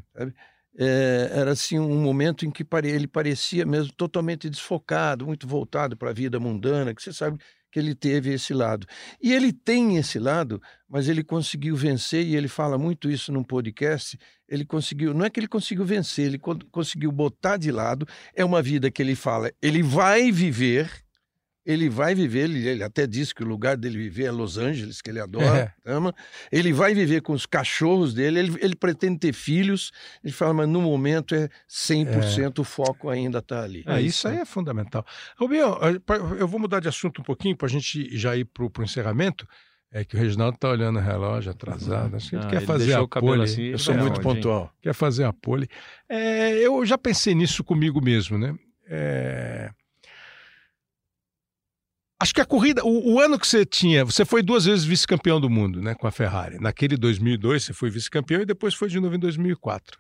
É, 0.76 1.30
era 1.34 1.51
assim 1.51 1.78
um 1.78 2.01
momento 2.01 2.45
em 2.45 2.51
que 2.51 2.65
ele 2.86 3.07
parecia 3.07 3.65
mesmo 3.65 3.91
totalmente 3.93 4.49
desfocado, 4.49 5.26
muito 5.26 5.45
voltado 5.47 5.97
para 5.97 6.11
a 6.11 6.13
vida 6.13 6.39
mundana, 6.39 6.95
que 6.95 7.03
você 7.03 7.11
sabe 7.11 7.38
que 7.74 7.80
ele 7.80 7.95
teve 7.95 8.32
esse 8.32 8.53
lado. 8.53 8.86
E 9.19 9.34
ele 9.34 9.51
tem 9.51 9.97
esse 9.97 10.19
lado, 10.19 10.61
mas 10.88 11.09
ele 11.09 11.24
conseguiu 11.24 11.76
vencer, 11.76 12.24
e 12.24 12.36
ele 12.36 12.47
fala 12.47 12.78
muito 12.78 13.09
isso 13.09 13.32
num 13.32 13.43
podcast. 13.43 14.15
Ele 14.47 14.63
conseguiu, 14.63 15.11
não 15.11 15.26
é 15.26 15.30
que 15.30 15.39
ele 15.39 15.47
conseguiu 15.47 15.84
vencer, 15.84 16.28
ele 16.28 16.39
conseguiu 16.71 17.11
botar 17.11 17.57
de 17.57 17.71
lado. 17.71 18.07
É 18.36 18.45
uma 18.45 18.61
vida 18.61 18.91
que 18.91 19.01
ele 19.01 19.15
fala, 19.15 19.51
ele 19.59 19.82
vai 19.82 20.32
viver, 20.32 21.03
ele 21.66 21.89
vai 21.89 22.14
viver, 22.14 22.43
ele, 22.43 22.68
ele, 22.68 22.84
até 22.84 23.07
diz 23.07 23.32
que 23.32 23.41
o 23.41 23.47
lugar 23.47 23.78
dele 23.78 23.97
viver 23.97 24.26
é 24.26 24.32
Los 24.32 24.57
Angeles, 24.57 25.01
que 25.01 25.09
ele 25.09 25.20
adora, 25.20 25.74
é. 25.86 25.91
ama. 25.91 26.14
Ele 26.51 26.74
vai 26.74 26.93
viver 26.93 27.22
com 27.22 27.34
os 27.34 27.45
cachorros 27.45 28.14
dele, 28.14 28.39
ele, 28.39 28.57
ele 28.59 28.76
pretende 28.76 29.20
ter 29.20 29.34
filhos. 29.34 29.91
Ele 30.24 30.34
fala, 30.34 30.53
mas 30.53 30.68
no 30.68 30.82
momento 30.82 31.34
é 31.34 31.49
100% 31.70 32.57
é. 32.57 32.61
o 32.61 32.64
foco 32.64 33.09
ainda 33.09 33.39
está 33.39 33.64
ali. 33.64 33.84
É, 33.88 34.01
isso 34.01 34.28
aí 34.28 34.38
é 34.38 34.45
fundamental. 34.45 35.05
Rubinho, 35.38 35.78
eu 36.38 36.47
vou 36.47 36.59
mudar 36.59 36.80
de 36.82 36.89
assunto 36.89 37.22
um 37.22 37.24
pouquinho 37.24 37.55
para 37.55 37.68
a 37.68 37.72
gente 37.72 38.16
já 38.18 38.36
ir 38.36 38.45
para 38.45 38.66
o 38.66 38.84
encerramento. 38.84 39.47
É 39.95 40.03
que 40.03 40.16
o 40.16 40.20
Reginaldo 40.20 40.55
está 40.55 40.70
olhando 40.70 40.97
o 40.97 41.01
relógio 41.01 41.51
atrasado. 41.51 42.16
Acho 42.16 42.30
que 42.32 42.36
ele 42.36 42.45
ah, 42.45 42.47
quer 42.47 42.57
ele 42.57 42.66
fazer 42.66 42.93
a 42.95 43.07
pole. 43.07 43.43
Assim, 43.43 43.61
eu 43.66 43.78
sou 43.78 43.93
muito 43.93 44.20
pontual. 44.22 44.74
Quer 44.82 44.93
fazer 44.93 45.24
a 45.24 45.32
pole. 45.32 45.70
É, 46.09 46.57
eu 46.57 46.84
já 46.84 46.97
pensei 46.97 47.36
nisso 47.36 47.64
comigo 47.64 48.03
mesmo, 48.03 48.38
né? 48.38 48.55
É, 48.89 49.70
Acho 52.24 52.34
que 52.34 52.39
a 52.39 52.45
corrida, 52.45 52.82
o, 52.86 53.15
o, 53.15 53.19
ano 53.19 53.38
que 53.38 53.45
você 53.45 53.65
tinha, 53.65 54.05
você 54.05 54.24
foi 54.24 54.41
duas 54.41 54.63
vezes 54.63 54.86
vice-campeão 54.86 55.41
do 55.41 55.49
mundo, 55.49 55.82
né, 55.82 55.93
com 55.93 56.07
a 56.07 56.11
Ferrari. 56.11 56.57
Naquele 56.57 56.95
2002 56.95 57.65
você 57.65 57.74
foi 57.74 57.89
vice-campeão 57.89 58.41
e 58.41 58.45
depois 58.45 58.74
foi 58.74 58.88
de 58.88 58.97
novo 58.97 59.13
em 59.13 59.19
2004. 59.19 59.99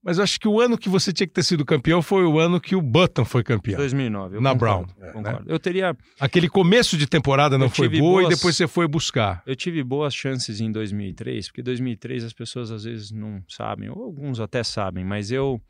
Mas 0.00 0.20
acho 0.20 0.38
que 0.38 0.46
o 0.46 0.60
ano 0.60 0.78
que 0.78 0.88
você 0.88 1.12
tinha 1.12 1.26
que 1.26 1.32
ter 1.32 1.42
sido 1.42 1.64
campeão 1.64 2.00
foi 2.00 2.24
o 2.24 2.38
ano 2.38 2.60
que 2.60 2.76
o 2.76 2.80
Button 2.80 3.24
foi 3.24 3.42
campeão. 3.42 3.76
2009. 3.76 4.38
na 4.38 4.52
concordo, 4.52 4.94
Brown. 4.94 5.08
É, 5.08 5.12
concordo. 5.12 5.40
Né? 5.40 5.46
Eu 5.48 5.58
teria. 5.58 5.96
Aquele 6.20 6.48
começo 6.48 6.96
de 6.96 7.08
temporada 7.08 7.58
não 7.58 7.68
foi 7.68 7.88
boa 7.88 8.20
boas... 8.20 8.26
e 8.26 8.36
depois 8.36 8.54
você 8.54 8.68
foi 8.68 8.86
buscar. 8.86 9.42
Eu 9.44 9.56
tive 9.56 9.82
boas 9.82 10.14
chances 10.14 10.60
em 10.60 10.70
2003, 10.70 11.48
porque 11.48 11.60
2003 11.60 12.22
as 12.22 12.32
pessoas 12.32 12.70
às 12.70 12.84
vezes 12.84 13.10
não 13.10 13.42
sabem, 13.48 13.90
ou 13.90 14.00
alguns 14.00 14.38
até 14.38 14.62
sabem, 14.62 15.04
mas 15.04 15.32
eu. 15.32 15.60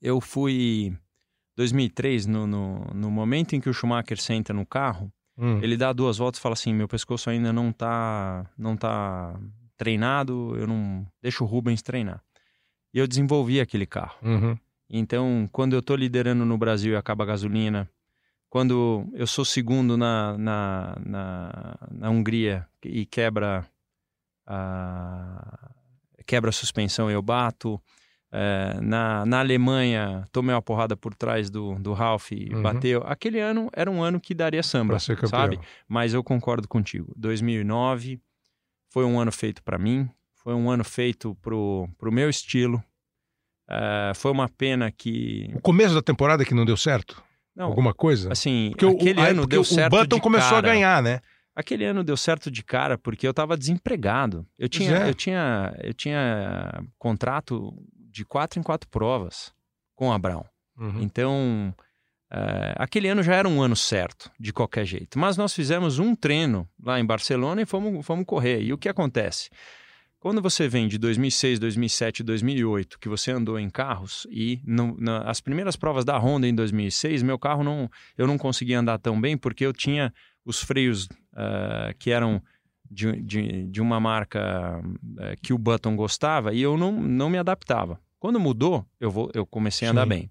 Eu 0.00 0.22
fui 0.22 0.96
2003, 1.58 2.26
no, 2.26 2.46
no, 2.46 2.84
no, 2.94 3.10
momento 3.10 3.56
em 3.56 3.60
que 3.60 3.68
o 3.68 3.74
Schumacher 3.74 4.16
senta 4.20 4.52
no 4.52 4.64
carro, 4.64 5.12
hum. 5.36 5.58
ele 5.60 5.76
dá 5.76 5.92
duas 5.92 6.16
voltas 6.16 6.38
e 6.38 6.42
fala 6.42 6.52
assim: 6.52 6.72
meu 6.72 6.86
pescoço 6.86 7.28
ainda 7.28 7.52
não 7.52 7.72
tá, 7.72 8.48
não 8.56 8.76
tá 8.76 9.36
treinado, 9.76 10.54
eu 10.56 10.68
não 10.68 11.04
deixo 11.20 11.42
o 11.42 11.46
Rubens 11.48 11.82
treinar. 11.82 12.22
E 12.94 12.98
eu 12.98 13.08
desenvolvi 13.08 13.60
aquele 13.60 13.86
carro. 13.86 14.16
Uhum. 14.22 14.56
Então, 14.88 15.48
quando 15.50 15.74
eu 15.74 15.82
tô 15.82 15.96
liderando 15.96 16.44
no 16.44 16.56
Brasil 16.56 16.92
e 16.92 16.96
acaba 16.96 17.24
a 17.24 17.26
gasolina, 17.26 17.90
quando 18.48 19.04
eu 19.12 19.26
sou 19.26 19.44
segundo 19.44 19.96
na, 19.96 20.38
na, 20.38 20.96
na, 21.04 21.78
na 21.90 22.10
Hungria 22.10 22.68
e 22.84 23.04
quebra 23.04 23.66
a, 24.46 25.70
quebra 26.24 26.50
a 26.50 26.52
suspensão, 26.52 27.10
eu 27.10 27.20
bato 27.20 27.82
É, 28.30 28.78
na, 28.82 29.24
na 29.24 29.40
Alemanha, 29.40 30.26
tomei 30.30 30.54
uma 30.54 30.60
porrada 30.60 30.94
por 30.96 31.14
trás 31.14 31.48
do, 31.48 31.76
do 31.76 31.94
Ralph 31.94 32.32
e 32.32 32.50
uhum. 32.52 32.62
bateu. 32.62 33.02
Aquele 33.06 33.40
ano 33.40 33.70
era 33.72 33.90
um 33.90 34.02
ano 34.02 34.20
que 34.20 34.34
daria 34.34 34.62
samba, 34.62 34.98
sabe? 34.98 35.58
Mas 35.88 36.12
eu 36.12 36.22
concordo 36.22 36.68
contigo. 36.68 37.12
2009 37.16 38.20
foi 38.92 39.04
um 39.04 39.18
ano 39.18 39.32
feito 39.32 39.62
para 39.62 39.78
mim, 39.78 40.08
foi 40.34 40.54
um 40.54 40.70
ano 40.70 40.84
feito 40.84 41.34
pro, 41.36 41.88
pro 41.98 42.12
meu 42.12 42.28
estilo. 42.28 42.82
É, 43.68 44.12
foi 44.14 44.30
uma 44.30 44.48
pena 44.48 44.90
que. 44.90 45.50
O 45.54 45.60
começo 45.60 45.94
da 45.94 46.02
temporada 46.02 46.44
que 46.44 46.54
não 46.54 46.64
deu 46.64 46.76
certo? 46.76 47.22
Não, 47.56 47.66
Alguma 47.66 47.92
coisa? 47.92 48.30
Assim, 48.32 48.70
porque 48.70 48.86
aquele 48.86 49.20
o, 49.20 49.24
ano 49.24 49.46
deu 49.46 49.64
certo. 49.64 49.92
O 49.92 49.98
Button 49.98 50.16
de 50.16 50.22
começou 50.22 50.50
cara. 50.50 50.68
a 50.68 50.72
ganhar, 50.72 51.02
né? 51.02 51.20
Aquele 51.56 51.84
ano 51.84 52.04
deu 52.04 52.16
certo 52.16 52.52
de 52.52 52.62
cara 52.62 52.96
porque 52.96 53.26
eu 53.26 53.32
estava 53.32 53.56
desempregado. 53.56 54.46
Eu 54.56 54.68
tinha, 54.68 54.96
é. 54.98 55.08
eu 55.08 55.14
tinha, 55.14 55.74
eu 55.82 55.92
tinha 55.92 56.84
contrato 56.98 57.74
de 58.18 58.24
quatro 58.24 58.58
em 58.58 58.62
quatro 58.64 58.88
provas 58.88 59.52
com 59.94 60.12
a 60.12 60.18
Brown. 60.18 60.44
Uhum. 60.76 61.00
Então, 61.00 61.72
uh, 62.32 62.74
aquele 62.74 63.08
ano 63.08 63.22
já 63.22 63.36
era 63.36 63.48
um 63.48 63.62
ano 63.62 63.76
certo, 63.76 64.28
de 64.38 64.52
qualquer 64.52 64.84
jeito. 64.84 65.16
Mas 65.20 65.36
nós 65.36 65.54
fizemos 65.54 66.00
um 66.00 66.16
treino 66.16 66.68
lá 66.82 66.98
em 66.98 67.06
Barcelona 67.06 67.62
e 67.62 67.66
fomos, 67.66 68.04
fomos 68.04 68.24
correr. 68.26 68.60
E 68.60 68.72
o 68.72 68.78
que 68.78 68.88
acontece? 68.88 69.50
Quando 70.18 70.42
você 70.42 70.66
vem 70.66 70.88
de 70.88 70.98
2006, 70.98 71.60
2007, 71.60 72.24
2008, 72.24 72.98
que 72.98 73.08
você 73.08 73.30
andou 73.30 73.56
em 73.56 73.70
carros 73.70 74.26
e 74.28 74.60
na, 74.66 75.18
as 75.18 75.40
primeiras 75.40 75.76
provas 75.76 76.04
da 76.04 76.18
Honda 76.18 76.48
em 76.48 76.54
2006, 76.54 77.22
meu 77.22 77.38
carro 77.38 77.62
não, 77.62 77.88
eu 78.16 78.26
não 78.26 78.36
conseguia 78.36 78.80
andar 78.80 78.98
tão 78.98 79.20
bem 79.20 79.38
porque 79.38 79.64
eu 79.64 79.72
tinha 79.72 80.12
os 80.44 80.60
freios 80.60 81.04
uh, 81.04 81.96
que 82.00 82.10
eram 82.10 82.42
de, 82.90 83.12
de, 83.22 83.62
de 83.68 83.80
uma 83.80 84.00
marca 84.00 84.80
uh, 84.82 85.40
que 85.40 85.52
o 85.52 85.58
Button 85.58 85.94
gostava 85.94 86.52
e 86.52 86.62
eu 86.62 86.76
não, 86.76 86.90
não 87.00 87.30
me 87.30 87.38
adaptava. 87.38 88.00
Quando 88.18 88.40
mudou, 88.40 88.84
eu, 89.00 89.10
vou, 89.10 89.30
eu 89.34 89.46
comecei 89.46 89.86
a 89.86 89.90
andar 89.90 90.04
Sim. 90.04 90.08
bem. 90.08 90.30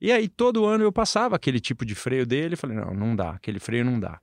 E 0.00 0.12
aí 0.12 0.28
todo 0.28 0.64
ano 0.64 0.84
eu 0.84 0.92
passava 0.92 1.36
aquele 1.36 1.60
tipo 1.60 1.84
de 1.84 1.94
freio 1.94 2.24
dele 2.24 2.56
falei, 2.56 2.76
não, 2.76 2.94
não 2.94 3.16
dá, 3.16 3.30
aquele 3.30 3.58
freio 3.58 3.84
não 3.84 3.98
dá. 3.98 4.20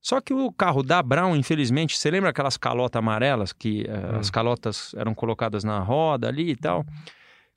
Só 0.00 0.20
que 0.20 0.32
o 0.32 0.52
carro 0.52 0.82
da 0.82 1.02
Brown, 1.02 1.34
infelizmente, 1.34 1.98
você 1.98 2.10
lembra 2.10 2.30
aquelas 2.30 2.56
calotas 2.56 2.98
amarelas 2.98 3.52
que 3.52 3.82
uh, 3.82 4.14
hum. 4.14 4.18
as 4.20 4.30
calotas 4.30 4.94
eram 4.96 5.12
colocadas 5.12 5.64
na 5.64 5.80
roda 5.80 6.28
ali 6.28 6.50
e 6.50 6.56
tal? 6.56 6.86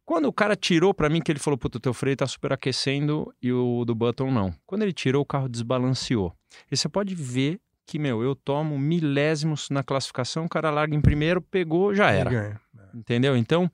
Quando 0.04 0.26
o 0.26 0.34
cara 0.34 0.56
tirou 0.56 0.94
para 0.94 1.08
mim 1.08 1.22
que 1.22 1.32
ele 1.32 1.39
falou, 1.39 1.58
puta, 1.58 1.78
o 1.78 1.82
teu 1.82 1.94
freio 1.94 2.18
tá 2.18 2.28
superaquecendo 2.28 3.34
e 3.42 3.52
o 3.54 3.86
do 3.86 3.94
Button 3.94 4.32
não. 4.32 4.54
Quando 4.66 4.82
ele 4.82 4.92
tirou, 4.92 5.22
o 5.22 5.26
carro 5.26 5.48
desbalanceou. 5.48 6.34
E 6.70 6.76
você 6.76 6.89
pode 6.89 7.14
ver 7.16 7.62
que, 7.86 8.00
meu, 8.00 8.24
eu 8.24 8.36
tomo 8.36 8.78
milésimos 8.78 9.70
na 9.70 9.84
classificação, 9.84 10.46
o 10.46 10.50
cara 10.50 10.70
larga 10.70 10.96
em 10.96 11.02
primeiro, 11.02 11.42
pegou, 11.42 11.94
já 11.94 12.10
era. 12.10 12.34
É. 12.34 12.58
Entendeu? 12.94 13.38
Então, 13.38 13.72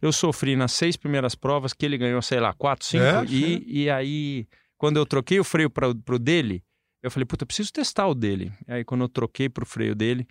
eu 0.00 0.12
sofri 0.12 0.56
nas 0.56 0.72
seis 0.72 0.96
primeiras 0.96 1.34
provas, 1.34 1.72
que 1.72 1.84
ele 1.84 1.98
ganhou, 1.98 2.22
sei 2.22 2.40
lá, 2.40 2.52
quatro, 2.52 2.86
cinco, 2.86 3.04
é, 3.04 3.24
e, 3.26 3.82
e 3.84 3.90
aí, 3.90 4.46
quando 4.78 4.96
eu 4.96 5.06
troquei 5.06 5.38
o 5.38 5.44
freio 5.44 5.68
para 5.70 5.88
o 5.88 6.18
dele, 6.18 6.62
eu 7.02 7.10
falei, 7.10 7.24
puta, 7.24 7.44
eu 7.44 7.46
preciso 7.46 7.72
testar 7.72 8.06
o 8.08 8.14
dele. 8.14 8.52
Aí, 8.66 8.84
quando 8.84 9.02
eu 9.02 9.08
troquei 9.08 9.48
para 9.48 9.62
o 9.62 9.66
freio 9.66 9.94
dele, 9.94 10.26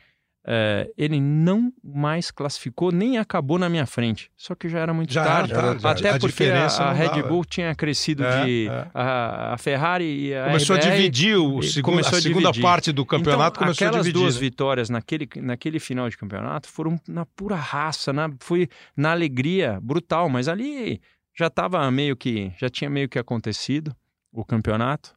é, 0.46 0.90
ele 0.98 1.20
não 1.20 1.72
mais 1.84 2.32
classificou, 2.32 2.92
nem 2.92 3.18
acabou 3.18 3.60
na 3.60 3.70
minha 3.70 3.86
frente. 3.86 4.32
Só 4.38 4.56
que 4.56 4.70
já 4.70 4.80
era 4.80 4.94
muito 4.94 5.12
já, 5.14 5.24
tarde. 5.24 5.54
Já, 5.54 5.78
já, 5.78 5.92
até 5.92 6.18
porque 6.18 6.46
a, 6.46 6.66
a 6.66 6.94
Red 6.94 7.24
Bull 7.24 7.44
tinha 7.44 7.76
crescido 7.76 8.24
é, 8.24 8.46
de. 8.46 8.68
É. 8.68 8.88
A, 8.94 9.54
a, 9.54 9.58
Ferrari 9.58 10.28
e 10.28 10.36
a. 10.36 10.46
Começou 10.46 10.76
RBR, 10.78 10.88
a 10.88 10.96
dividir 10.96 11.38
o 11.38 11.62
segundo, 11.62 11.98
a, 11.98 12.02
a 12.02 12.22
segunda 12.22 12.52
dividir. 12.52 12.62
parte 12.62 12.92
do 12.92 13.06
campeonato. 13.06 13.58
Então, 13.58 13.68
começou 13.68 13.88
aquelas 13.88 14.06
a 14.06 14.10
dividir. 14.10 14.22
duas 14.22 14.38
vitórias 14.38 14.90
naquele, 14.90 15.28
naquele 15.38 15.80
final 15.80 16.10
de 16.10 16.18
campeonato 16.18 16.70
foram 16.70 17.00
na 17.08 17.26
pura 17.26 17.56
raça, 17.56 18.14
na, 18.14 18.30
foi 18.40 18.70
na 18.96 19.12
alegria 19.12 19.78
brutal, 19.82 20.30
mas 20.30 20.48
ali 20.48 21.02
já 21.38 21.48
estava 21.48 21.90
meio 21.92 22.16
que. 22.16 22.52
Já 22.58 22.70
tinha 22.70 22.90
meio 22.90 23.10
que 23.10 23.20
acontecido 23.20 23.94
o 24.32 24.46
campeonato. 24.46 25.14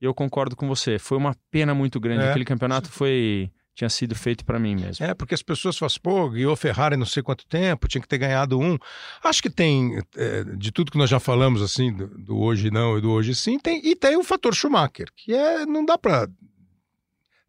Eu 0.00 0.12
concordo 0.12 0.56
com 0.56 0.66
você. 0.66 0.98
Foi 0.98 1.16
uma 1.16 1.36
pena 1.50 1.74
muito 1.74 2.00
grande. 2.00 2.24
É. 2.24 2.30
Aquele 2.30 2.44
campeonato 2.44 2.90
foi 2.90 3.52
tinha 3.74 3.88
sido 3.88 4.14
feito 4.14 4.44
para 4.44 4.58
mim 4.58 4.76
mesmo. 4.76 5.04
É, 5.04 5.14
porque 5.14 5.34
as 5.34 5.42
pessoas 5.42 5.76
falam, 5.76 5.94
pô, 6.02 6.30
guiou 6.30 6.54
Ferrari 6.54 6.96
não 6.96 7.06
sei 7.06 7.22
quanto 7.22 7.46
tempo, 7.46 7.88
tinha 7.88 8.00
que 8.00 8.08
ter 8.08 8.18
ganhado 8.18 8.58
um. 8.58 8.78
Acho 9.24 9.42
que 9.42 9.50
tem, 9.50 9.98
é, 10.16 10.44
de 10.44 10.70
tudo 10.70 10.92
que 10.92 10.98
nós 10.98 11.08
já 11.08 11.18
falamos, 11.18 11.62
assim, 11.62 11.92
do, 11.92 12.06
do, 12.06 12.38
hoje 12.38 12.70
não 12.70 12.98
e 12.98 13.00
do 13.00 13.10
hoje 13.10 13.34
sim, 13.34 13.58
tem, 13.58 13.80
e 13.84 13.96
tem 13.96 14.16
o 14.16 14.24
fator 14.24 14.54
Schumacher, 14.54 15.08
que 15.16 15.34
é, 15.34 15.64
não 15.64 15.84
dá 15.84 15.96
para 15.96 16.28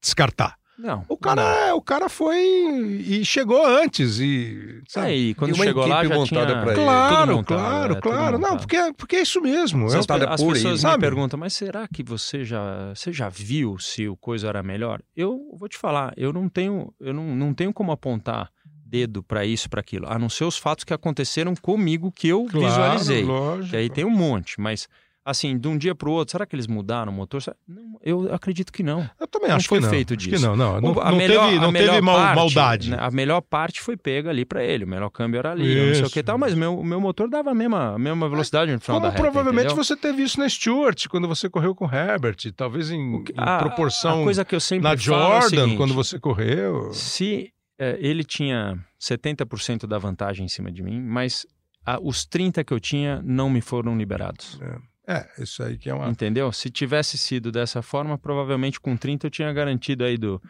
descartar. 0.02 0.58
Não. 0.78 1.06
O 1.08 1.18
cara, 1.18 1.42
não. 1.42 1.50
É, 1.50 1.74
o 1.74 1.82
cara 1.82 2.10
foi 2.10 2.38
e 2.38 3.24
chegou 3.24 3.66
antes 3.66 4.20
e, 4.20 4.82
sabe? 4.88 5.08
É, 5.08 5.16
e 5.16 5.34
quando 5.36 5.56
chegou 5.56 5.86
lá 5.86 6.04
já 6.04 6.24
tinha 6.26 6.46
pra 6.46 6.74
ele. 6.74 6.84
Claro, 6.84 7.36
montado, 7.36 7.46
claro, 7.46 7.94
é, 7.94 8.02
claro. 8.02 8.40
Não, 8.40 8.58
porque 8.58 8.78
porque 8.98 9.16
é 9.18 9.22
isso 9.22 9.40
mesmo. 9.42 9.86
As, 9.86 9.94
é 9.94 9.98
as 9.98 10.44
pessoas 10.44 10.84
me 10.84 10.98
perguntam, 10.98 11.40
mas 11.40 11.54
será 11.54 11.88
que 11.88 12.04
você 12.04 12.44
já 12.44 12.94
você 12.96 13.14
já 13.14 13.30
viu 13.30 13.78
se 13.78 14.08
o 14.08 14.18
coisa 14.18 14.48
era 14.48 14.64
melhor? 14.64 15.02
Eu 15.16 15.40
vou 15.58 15.70
te 15.70 15.78
falar, 15.78 16.14
eu 16.18 16.34
não 16.34 16.50
tenho 16.50 16.94
eu 17.00 17.14
não, 17.14 17.36
não 17.36 17.54
tenho 17.54 17.72
como 17.72 17.92
apontar 17.92 18.52
dedo 18.94 19.24
para 19.24 19.44
isso, 19.44 19.68
para 19.70 19.80
aquilo, 19.80 20.08
a 20.08 20.20
não 20.20 20.30
ser 20.30 20.44
os 20.44 20.56
fatos 20.56 20.84
que 20.84 20.94
aconteceram 20.94 21.56
comigo 21.56 22.12
que 22.12 22.28
eu 22.28 22.46
claro, 22.46 22.68
visualizei. 22.68 23.24
Lógico. 23.24 23.72
Que 23.72 23.76
aí 23.76 23.90
tem 23.90 24.06
um 24.06 24.12
monte, 24.12 24.62
mas 24.62 24.88
assim, 25.26 25.58
de 25.58 25.68
um 25.68 25.78
dia 25.78 25.96
para 25.96 26.10
o 26.10 26.12
outro, 26.12 26.34
será 26.34 26.46
que 26.46 26.56
eles 26.56 26.68
mudaram 26.68 27.12
o 27.12 27.16
motor? 27.16 27.42
Não, 27.68 27.98
eu 28.02 28.34
acredito 28.34 28.72
que 28.72 28.84
não. 28.84 29.10
Eu 29.20 29.28
também 29.28 29.50
não 29.50 29.56
acho 29.56 29.68
foi 29.68 29.80
que 29.80 29.84
não. 29.86 29.90
feito 29.90 30.18
disso. 30.18 30.36
Acho 30.36 30.42
que 30.42 30.48
não, 30.48 30.56
não. 30.56 30.82
Não, 30.82 31.02
a 31.02 31.12
não 31.12 31.18
melhor, 31.18 31.50
teve, 31.50 31.60
não 31.60 31.72
teve 31.74 32.02
mal, 32.02 32.16
parte, 32.18 32.36
maldade. 32.36 32.90
Né, 32.92 32.98
a 33.00 33.10
melhor 33.10 33.42
parte 33.42 33.82
foi 33.82 33.96
pega 33.96 34.30
ali 34.30 34.44
para 34.44 34.64
ele. 34.64 34.84
O 34.84 34.88
melhor 34.88 35.10
câmbio 35.10 35.40
era 35.40 35.52
ali, 35.52 35.66
isso, 35.66 35.88
não 35.88 35.96
sei 35.96 36.04
o 36.06 36.10
que 36.10 36.24
tal, 36.24 36.38
mas 36.38 36.54
o 36.54 36.58
meu, 36.58 36.84
meu 36.84 37.00
motor 37.00 37.30
dava 37.30 37.52
a 37.52 37.56
mesma, 37.56 37.96
a 37.96 38.00
mesma 38.00 38.28
velocidade 38.28 38.72
no 38.72 38.80
final 38.80 39.00
Como 39.00 39.10
da 39.10 39.12
reta, 39.12 39.22
provavelmente 39.24 39.66
entendeu? 39.68 39.84
você 39.84 39.96
teve 39.96 40.24
isso 40.24 40.40
na 40.40 40.50
Stewart, 40.50 41.08
quando 41.08 41.28
você 41.28 41.50
correu 41.50 41.74
com 41.74 41.86
o 41.86 41.94
Herbert, 41.94 42.38
talvez 42.56 42.92
em, 42.92 43.24
que, 43.24 43.34
a, 43.38 43.58
proporção 43.60 44.22
a 44.22 44.24
coisa 44.24 44.46
que 44.46 44.56
eu 44.56 44.60
sempre 44.60 44.84
na 44.84 44.94
é 44.94 44.98
Jordan, 44.98 45.38
é 45.38 45.42
seguinte, 45.42 45.78
quando 45.78 45.94
você 45.94 46.20
correu. 46.20 46.92
Se 46.94 47.54
é, 47.80 47.98
ele 48.00 48.24
tinha 48.24 48.78
70% 49.02 49.88
da 49.88 49.98
vantagem 49.98 50.46
em 50.46 50.50
cima 50.50 50.72
de 50.72 50.84
mim, 50.84 51.02
mas 51.02 51.46
a, 51.86 52.00
os 52.02 52.26
30 52.26 52.64
que 52.64 52.74
eu 52.74 52.80
tinha 52.80 53.22
não 53.24 53.50
me 53.50 53.62
foram 53.62 53.98
liberados. 53.98 54.60
É. 54.62 54.93
É, 55.06 55.28
isso 55.38 55.62
aí 55.64 55.78
que 55.78 55.89
é 55.89 55.93
uma. 55.93 56.10
Entendeu? 56.10 56.51
Se 56.51 56.70
tivesse 56.70 57.18
sido 57.18 57.51
dessa 57.51 57.82
forma, 57.82 58.18
provavelmente 58.18 58.80
com 58.80 58.95
30 58.95 59.28
eu 59.28 59.32
tinha 59.32 59.51
garantido 59.51 60.04
aí 60.04 60.18
do, 60.18 60.41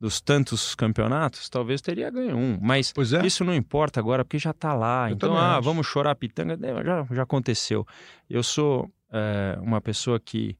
dos 0.00 0.20
tantos 0.20 0.74
campeonatos, 0.74 1.48
talvez 1.48 1.80
teria 1.80 2.10
ganho 2.10 2.36
um. 2.36 2.58
Mas 2.60 2.92
é. 3.12 3.26
isso 3.26 3.44
não 3.44 3.54
importa 3.54 3.98
agora, 3.98 4.24
porque 4.24 4.38
já 4.38 4.50
está 4.50 4.74
lá. 4.74 5.10
Eu 5.10 5.14
então, 5.14 5.36
ah, 5.36 5.58
vamos 5.60 5.86
chorar 5.86 6.12
a 6.12 6.14
pitanga. 6.14 6.56
Já, 6.84 7.06
já 7.10 7.22
aconteceu. 7.22 7.86
Eu 8.30 8.42
sou 8.42 8.90
é, 9.10 9.58
uma 9.60 9.80
pessoa 9.80 10.20
que 10.20 10.56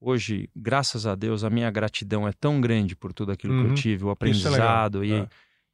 hoje, 0.00 0.48
graças 0.54 1.06
a 1.06 1.14
Deus, 1.14 1.44
a 1.44 1.50
minha 1.50 1.70
gratidão 1.70 2.26
é 2.26 2.32
tão 2.32 2.60
grande 2.60 2.96
por 2.96 3.12
tudo 3.12 3.32
aquilo 3.32 3.54
uhum. 3.54 3.60
que 3.60 3.66
eu 3.66 3.70
uhum. 3.70 3.74
tive, 3.74 4.04
o 4.04 4.08
é 4.08 4.12
aprendizado 4.12 5.04
é 5.04 5.06
e. 5.06 5.28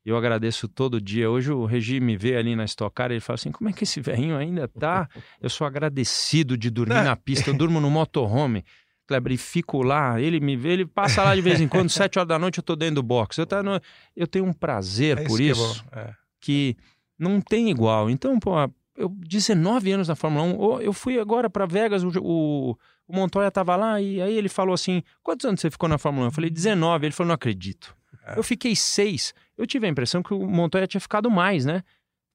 É 0.06 0.10
eu 0.10 0.16
agradeço 0.16 0.68
todo 0.68 1.00
dia. 1.00 1.30
Hoje 1.30 1.52
o 1.52 1.64
Regi 1.64 2.00
me 2.00 2.16
vê 2.16 2.36
ali 2.36 2.54
na 2.54 2.64
Stock 2.64 2.94
Car 2.94 3.10
e 3.10 3.14
ele 3.14 3.20
fala 3.20 3.34
assim: 3.36 3.50
como 3.50 3.70
é 3.70 3.72
que 3.72 3.84
esse 3.84 4.00
velhinho 4.00 4.36
ainda 4.36 4.68
tá? 4.68 5.08
Eu 5.40 5.48
sou 5.48 5.66
agradecido 5.66 6.56
de 6.56 6.70
dormir 6.70 7.02
na 7.02 7.16
pista. 7.16 7.50
Eu 7.50 7.54
durmo 7.54 7.80
no 7.80 7.90
motorhome. 7.90 8.64
Kleber, 9.06 9.32
e 9.32 9.36
fico 9.36 9.82
lá, 9.82 10.18
ele 10.18 10.40
me 10.40 10.56
vê, 10.56 10.70
ele 10.70 10.86
passa 10.86 11.22
lá 11.22 11.34
de 11.34 11.42
vez 11.42 11.60
em 11.60 11.68
quando, 11.68 11.90
sete 11.90 12.18
horas 12.18 12.26
da 12.26 12.38
noite 12.38 12.56
eu 12.56 12.62
tô 12.62 12.74
dentro 12.74 12.96
do 12.96 13.02
box. 13.02 13.36
Eu, 13.36 13.46
tá 13.46 13.62
no, 13.62 13.78
eu 14.16 14.26
tenho 14.26 14.46
um 14.46 14.52
prazer 14.52 15.18
é 15.18 15.24
por 15.24 15.38
isso, 15.40 15.84
que, 15.84 15.98
é 15.98 16.14
que, 16.40 16.76
não 17.18 17.38
tem 17.38 17.70
igual. 17.70 18.08
Então, 18.08 18.40
pô, 18.40 18.54
eu 18.96 19.10
19 19.10 19.92
anos 19.92 20.08
na 20.08 20.14
Fórmula 20.14 20.44
1, 20.44 20.80
eu 20.80 20.92
fui 20.94 21.18
agora 21.18 21.50
para 21.50 21.66
Vegas, 21.66 22.02
o, 22.02 22.08
o, 22.18 22.78
o 23.06 23.14
Montoya 23.14 23.50
tava 23.50 23.76
lá 23.76 24.00
e 24.00 24.22
aí 24.22 24.36
ele 24.36 24.48
falou 24.48 24.72
assim: 24.72 25.02
quantos 25.22 25.44
anos 25.44 25.60
você 25.60 25.70
ficou 25.70 25.88
na 25.88 25.98
Fórmula 25.98 26.26
1? 26.26 26.28
Eu 26.28 26.32
falei, 26.32 26.50
19. 26.50 27.06
Ele 27.06 27.12
falou, 27.12 27.28
não 27.28 27.34
acredito. 27.34 27.94
É. 28.26 28.38
Eu 28.38 28.42
fiquei 28.42 28.74
seis. 28.74 29.34
Eu 29.56 29.66
tive 29.66 29.86
a 29.86 29.90
impressão 29.90 30.22
que 30.22 30.34
o 30.34 30.46
Montoya 30.46 30.86
tinha 30.86 31.00
ficado 31.00 31.30
mais, 31.30 31.64
né? 31.64 31.82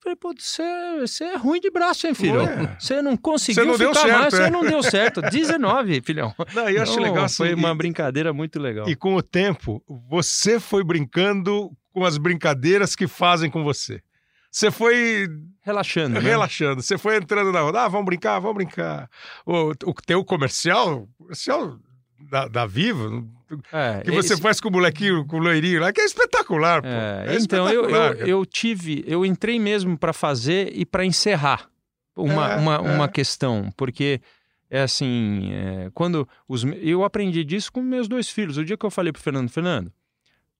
Falei, 0.02 0.16
pô, 0.16 0.34
você, 0.34 1.24
é 1.26 1.36
ruim 1.36 1.60
de 1.60 1.70
braço, 1.70 2.08
hein, 2.08 2.14
filho? 2.14 2.40
Você 2.80 3.02
não 3.02 3.18
conseguiu 3.18 3.66
não 3.66 3.78
ficar 3.78 3.96
certo, 3.96 4.20
mais, 4.20 4.34
é? 4.34 4.38
você 4.38 4.50
não 4.50 4.62
deu 4.62 4.82
certo. 4.82 5.22
19, 5.22 6.02
filhão. 6.06 6.34
Não, 6.54 6.70
eu 6.70 6.82
acho 6.82 6.96
não, 6.96 7.04
legal 7.04 7.26
assim. 7.26 7.36
Foi 7.36 7.54
uma 7.54 7.76
brincadeira 7.76 8.32
muito 8.32 8.60
legal. 8.60 8.88
E 8.88 8.96
com 8.96 9.16
o 9.16 9.22
tempo, 9.22 9.84
você 10.10 10.58
foi 10.58 10.86
brincando 10.86 11.70
com 11.92 12.06
as 12.06 12.18
brincadeiras 12.18 12.96
que 12.96 13.08
fazem 13.08 13.52
com 13.52 13.62
você. 13.62 14.02
Você 14.50 14.72
foi. 14.72 15.28
Relaxando. 15.62 16.16
Né? 16.16 16.20
Relaxando. 16.22 16.82
Você 16.82 16.98
foi 16.98 17.18
entrando 17.18 17.52
na 17.52 17.60
roda. 17.60 17.84
Ah, 17.84 17.88
vamos 17.90 18.06
brincar, 18.06 18.40
vamos 18.40 18.56
brincar. 18.56 19.10
O, 19.46 19.72
o 19.72 19.94
teu 19.94 20.24
comercial, 20.24 21.08
comercial 21.18 21.78
da, 22.22 22.48
da 22.48 22.66
Viva, 22.66 23.24
é, 23.72 24.02
que 24.04 24.12
você 24.12 24.34
esse... 24.34 24.42
faz 24.42 24.60
com 24.60 24.70
o 24.70 24.72
molequinho, 24.72 25.26
com 25.26 25.38
o 25.38 25.40
loirinho 25.40 25.82
lá, 25.82 25.92
que 25.92 26.02
é 26.02 26.06
espetacular, 26.06 26.82
é, 26.84 27.34
é 27.34 27.36
então, 27.36 27.68
espetacular, 27.68 28.14
eu, 28.14 28.20
eu, 28.20 28.28
eu, 28.28 28.46
tive, 28.46 29.04
eu 29.08 29.26
entrei 29.26 29.60
mesmo 29.60 29.98
para 29.98 30.14
fazer 30.14 30.72
e 30.76 30.86
para 30.86 31.06
encerrar 31.06 31.70
uma, 32.16 32.54
é, 32.54 32.56
uma, 32.58 32.76
é. 32.76 32.80
uma 32.80 33.08
questão, 33.08 33.72
porque 33.76 34.22
é 34.70 34.82
assim, 34.82 35.52
é, 35.52 35.90
quando 35.94 36.28
os, 36.48 36.64
eu 36.82 37.04
aprendi 37.04 37.44
disso 37.44 37.72
com 37.72 37.82
meus 37.82 38.08
dois 38.08 38.30
filhos. 38.30 38.58
O 38.58 38.64
dia 38.64 38.78
que 38.78 38.86
eu 38.86 38.92
falei 38.92 39.12
pro 39.12 39.22
Fernando, 39.22 39.50
Fernando, 39.50 39.92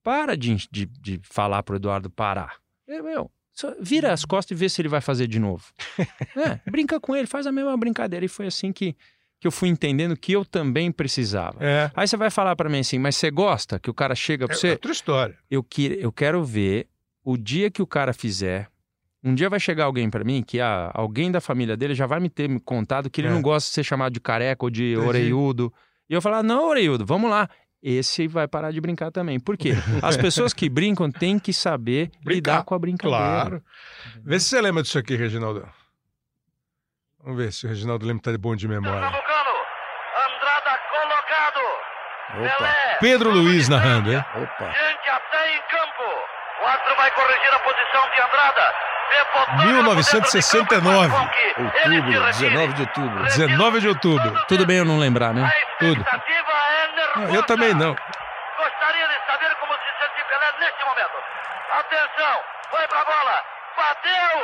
para 0.04 0.36
de, 0.36 0.56
de, 0.72 0.86
de 0.86 1.20
falar 1.22 1.62
pro 1.62 1.76
Eduardo 1.76 2.10
parar. 2.10 2.56
Eu, 2.88 3.04
meu, 3.04 3.32
vira 3.80 4.12
as 4.12 4.26
costas 4.26 4.58
e 4.58 4.60
vê 4.60 4.68
se 4.68 4.82
ele 4.82 4.90
vai 4.90 5.02
fazer 5.02 5.28
de 5.28 5.38
novo. 5.38 5.72
brinca 6.66 7.00
com 7.00 7.16
ele, 7.16 7.28
faz 7.28 7.46
a 7.46 7.52
mesma 7.52 7.78
brincadeira. 7.78 8.26
E 8.26 8.30
foi 8.30 8.48
assim 8.48 8.72
que, 8.72 8.96
que 9.40 9.48
eu 9.48 9.52
fui 9.52 9.70
entendendo 9.70 10.18
que 10.18 10.34
eu 10.34 10.44
também 10.44 10.92
precisava. 10.92 11.64
É. 11.64 11.92
Aí 11.96 12.08
você 12.08 12.18
vai 12.18 12.30
falar 12.30 12.56
para 12.56 12.70
mim 12.70 12.80
assim, 12.80 13.00
mas 13.00 13.16
você 13.16 13.32
gosta 13.32 13.80
que 13.80 13.90
o 13.90 13.94
cara 13.94 14.14
chega 14.16 14.46
para 14.46 14.56
é 14.56 14.60
você? 14.60 14.68
É 14.68 14.72
outra 14.72 14.92
história. 14.92 15.38
Eu, 15.50 15.64
que, 15.64 15.98
eu 16.00 16.12
quero 16.12 16.44
ver 16.44 16.88
o 17.24 17.38
dia 17.38 17.72
que 17.72 17.82
o 17.82 17.88
cara 17.88 18.14
fizer. 18.14 18.68
Um 19.24 19.34
dia 19.34 19.50
vai 19.50 19.60
chegar 19.60 19.86
alguém 19.86 20.10
para 20.10 20.24
mim 20.24 20.44
que 20.44 20.60
ah, 20.60 20.92
alguém 20.94 21.32
da 21.32 21.42
família 21.42 21.76
dele 21.76 21.94
já 21.94 22.06
vai 22.06 22.20
me 22.20 22.30
ter 22.30 22.50
me 22.50 22.60
contado 22.60 23.10
que 23.10 23.22
ele 23.22 23.28
é. 23.28 23.32
não 23.32 23.42
gosta 23.42 23.70
de 23.70 23.76
ser 23.76 23.84
chamado 23.84 24.14
de 24.14 24.20
careca 24.20 24.66
ou 24.66 24.70
de 24.70 24.94
Entendi. 24.94 25.08
oreiudo. 25.08 25.74
E 26.10 26.14
eu 26.14 26.22
falar, 26.22 26.42
não, 26.42 26.68
oreiudo, 26.68 27.06
vamos 27.06 27.30
lá 27.30 27.50
esse 27.82 28.28
vai 28.28 28.48
parar 28.48 28.72
de 28.72 28.82
brincar 28.82 29.12
também. 29.12 29.40
Por 29.40 29.58
quê? 29.58 29.72
As 30.04 30.18
pessoas 30.18 30.54
que 30.54 30.70
brincam 30.70 31.10
têm 31.10 31.40
que 31.40 31.54
saber 31.54 32.12
Brincar. 32.22 32.34
lidar 32.34 32.64
com 32.64 32.76
a 32.76 32.80
brincadeira. 32.80 33.20
Claro. 33.20 33.64
Vê 34.22 34.40
se 34.40 34.50
você 34.50 34.62
lembra 34.62 34.84
disso 34.84 35.00
aqui, 35.00 35.16
Reginaldo. 35.16 35.68
Vamos 37.24 37.38
ver 37.38 37.52
se 37.52 37.66
o 37.66 37.70
Reginaldo 37.70 38.06
lembra 38.06 38.24
tá 38.24 38.32
de 38.32 38.38
bom 38.38 38.56
de 38.56 38.68
memória. 38.68 39.08
Andrada 39.08 39.22
colocado. 40.92 41.60
Opa. 42.38 42.70
Pedro 43.00 43.30
Luiz 43.32 43.68
narrando, 43.70 44.12
hein? 44.12 44.24
Opa. 44.36 44.66
Gente 44.72 45.10
até 45.10 45.56
em 45.56 45.62
campo. 45.62 46.04
O 46.62 46.68
árbitro 46.68 46.96
vai 46.96 47.12
corrigir 47.12 47.54
a 47.54 47.60
posição 47.60 48.10
de 48.10 48.22
Andrada. 48.22 48.76
1969. 49.66 51.16
Outubro, 51.58 52.26
19 52.26 52.74
de 52.74 52.82
outubro. 52.82 53.24
19 53.24 53.80
de 53.80 53.88
outubro. 53.88 54.46
Tudo 54.48 54.66
bem 54.66 54.78
eu 54.78 54.86
não 54.86 55.00
lembrar, 55.00 55.34
né? 55.34 55.52
Tudo. 55.80 56.06
Não, 57.16 57.36
eu 57.36 57.44
também 57.44 57.74
não. 57.74 57.96
Gostaria 58.58 59.08
de 59.08 59.26
saber 59.26 59.56
como 59.56 59.74
se 59.74 59.80
sente 60.00 60.24
Pelé 60.30 60.46
neste 60.60 60.86
momento. 60.86 61.18
Atenção, 61.72 62.42
foi 62.70 62.88
pra 62.88 63.04
bola, 63.06 63.44
bateu, 63.78 64.38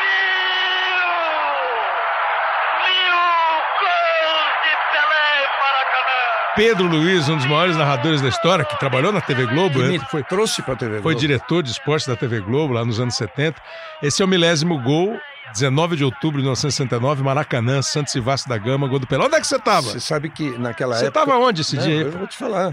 mil! 0.00 1.08
Mil 2.84 3.16
gols 3.80 4.52
de 4.64 4.76
Pelé 4.92 5.44
em 5.44 5.48
Maracanã! 5.60 6.43
Pedro 6.56 6.86
Luiz, 6.86 7.28
um 7.28 7.36
dos 7.36 7.46
maiores 7.46 7.76
narradores 7.76 8.22
da 8.22 8.28
história, 8.28 8.64
que 8.64 8.78
trabalhou 8.78 9.12
na 9.12 9.20
TV 9.20 9.44
Globo. 9.46 9.80
Que 9.80 9.98
foi, 10.10 10.22
trouxe 10.22 10.62
para 10.62 10.74
a 10.74 10.76
TV 10.76 10.90
Globo. 10.92 11.02
Foi 11.02 11.14
diretor 11.14 11.62
de 11.62 11.70
esporte 11.70 12.06
da 12.06 12.14
TV 12.14 12.40
Globo 12.40 12.74
lá 12.74 12.84
nos 12.84 13.00
anos 13.00 13.16
70. 13.16 13.60
Esse 14.02 14.22
é 14.22 14.24
o 14.24 14.28
milésimo 14.28 14.80
gol 14.80 15.18
19 15.52 15.96
de 15.96 16.04
outubro 16.04 16.38
de 16.38 16.44
1969, 16.44 17.22
Maracanã, 17.22 17.82
Santos 17.82 18.14
e 18.14 18.20
Vasco 18.20 18.48
da 18.48 18.56
Gama, 18.56 18.88
gol 18.88 18.98
do 18.98 19.06
Pelé. 19.06 19.24
Onde 19.24 19.36
é 19.36 19.40
que 19.40 19.46
você 19.46 19.56
estava? 19.56 19.82
Você 19.82 20.00
sabe 20.00 20.30
que 20.30 20.56
naquela 20.58 20.96
você 20.96 21.06
época... 21.06 21.20
Você 21.20 21.26
estava 21.26 21.44
onde 21.44 21.60
esse 21.60 21.76
Não, 21.76 21.82
dia 21.82 21.92
aí? 21.92 22.00
Eu 22.00 22.10
vou 22.12 22.26
te 22.26 22.36
falar. 22.36 22.72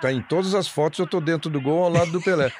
Tá 0.00 0.12
em 0.12 0.22
todas 0.22 0.54
as 0.54 0.66
fotos, 0.66 0.98
eu 0.98 1.06
tô 1.06 1.20
dentro 1.20 1.50
do 1.50 1.60
gol 1.60 1.84
ao 1.84 1.90
lado 1.90 2.10
do 2.10 2.20
Pelé. 2.20 2.50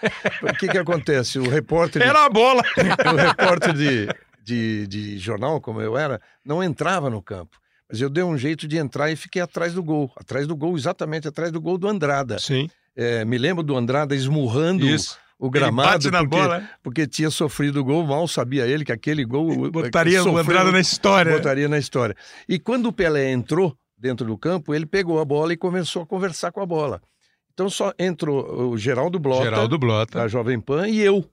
o 0.42 0.54
que 0.54 0.68
que 0.68 0.78
acontece? 0.78 1.38
O 1.38 1.48
repórter... 1.48 2.02
Era 2.02 2.26
a 2.26 2.28
bola! 2.28 2.62
o 3.12 3.16
repórter 3.16 3.72
de, 3.72 4.09
de, 4.44 4.86
de 4.86 5.18
jornal, 5.18 5.61
como 5.61 5.80
eu 5.80 5.96
era, 5.96 6.20
não 6.44 6.62
entrava 6.62 7.09
no 7.11 7.22
campo. 7.22 7.59
Mas 7.91 8.01
eu 8.01 8.11
dei 8.11 8.22
um 8.22 8.36
jeito 8.36 8.68
de 8.68 8.76
entrar 8.76 9.11
e 9.11 9.16
fiquei 9.16 9.41
atrás 9.41 9.72
do 9.72 9.82
gol. 9.82 10.12
Atrás 10.16 10.47
do 10.47 10.55
gol, 10.57 10.76
exatamente 10.76 11.26
atrás 11.26 11.51
do 11.51 11.61
gol 11.61 11.78
do 11.78 11.89
Andrada. 11.89 12.39
Sim. 12.39 12.68
É, 12.95 13.24
me 13.24 13.39
lembro 13.39 13.62
do 13.62 13.76
Andrada 13.76 14.14
esmurrando... 14.14 14.86
Isso 14.86 15.18
o 15.39 15.49
gramado 15.49 16.11
porque, 16.11 16.26
bola. 16.26 16.68
porque 16.82 17.07
tinha 17.07 17.30
sofrido 17.30 17.84
gol, 17.84 18.05
mal 18.05 18.26
sabia 18.26 18.66
ele 18.66 18.84
que 18.84 18.91
aquele 18.91 19.24
gol 19.24 19.70
botaria 19.70 20.20
sofreu, 20.20 20.43
entrada 20.43 20.72
na 20.72 20.80
história. 20.80 21.32
Botaria 21.32 21.68
na 21.68 21.78
história. 21.78 22.16
E 22.49 22.59
quando 22.59 22.86
o 22.86 22.93
Pelé 22.93 23.30
entrou 23.30 23.76
dentro 23.97 24.26
do 24.26 24.36
campo, 24.36 24.74
ele 24.74 24.84
pegou 24.84 25.20
a 25.20 25.24
bola 25.24 25.53
e 25.53 25.57
começou 25.57 26.03
a 26.03 26.07
conversar 26.07 26.51
com 26.51 26.61
a 26.61 26.66
bola. 26.66 27.01
Então 27.53 27.70
só 27.70 27.93
entrou 27.99 28.70
o 28.70 28.78
Geraldo 28.78 29.18
Blota, 29.18 29.45
Geraldo 29.45 29.78
Blota. 29.78 30.18
da 30.18 30.28
Jovem 30.28 30.61
Pan 30.61 30.89
e 30.89 31.01
eu. 31.01 31.24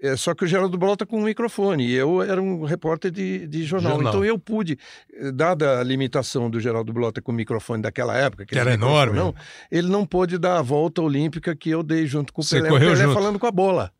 É, 0.00 0.16
só 0.16 0.32
que 0.32 0.44
o 0.44 0.46
Geraldo 0.46 0.78
Blota 0.78 1.04
com 1.04 1.18
um 1.18 1.24
microfone 1.24 1.84
e 1.84 1.92
eu 1.92 2.22
era 2.22 2.40
um 2.40 2.62
repórter 2.64 3.10
de, 3.10 3.48
de 3.48 3.64
jornal. 3.64 3.94
jornal. 3.94 4.12
Então 4.12 4.24
eu 4.24 4.38
pude, 4.38 4.78
eh, 5.12 5.32
dada 5.32 5.80
a 5.80 5.82
limitação 5.82 6.48
do 6.48 6.60
Geraldo 6.60 6.92
Blota 6.92 7.20
com 7.20 7.32
o 7.32 7.34
microfone 7.34 7.82
daquela 7.82 8.16
época, 8.16 8.46
que 8.46 8.56
era 8.56 8.74
enorme, 8.74 9.16
não, 9.16 9.34
ele 9.72 9.88
não 9.88 10.06
pôde 10.06 10.38
dar 10.38 10.58
a 10.58 10.62
volta 10.62 11.02
olímpica 11.02 11.54
que 11.56 11.70
eu 11.70 11.82
dei 11.82 12.06
junto 12.06 12.32
com 12.32 12.42
o 12.42 12.44
Você 12.44 12.58
Pelé. 12.58 12.68
Correu 12.68 12.90
o 12.90 12.92
Pelé 12.92 13.04
junto. 13.04 13.14
falando 13.14 13.38
com 13.40 13.46
a 13.46 13.50
bola. 13.50 13.92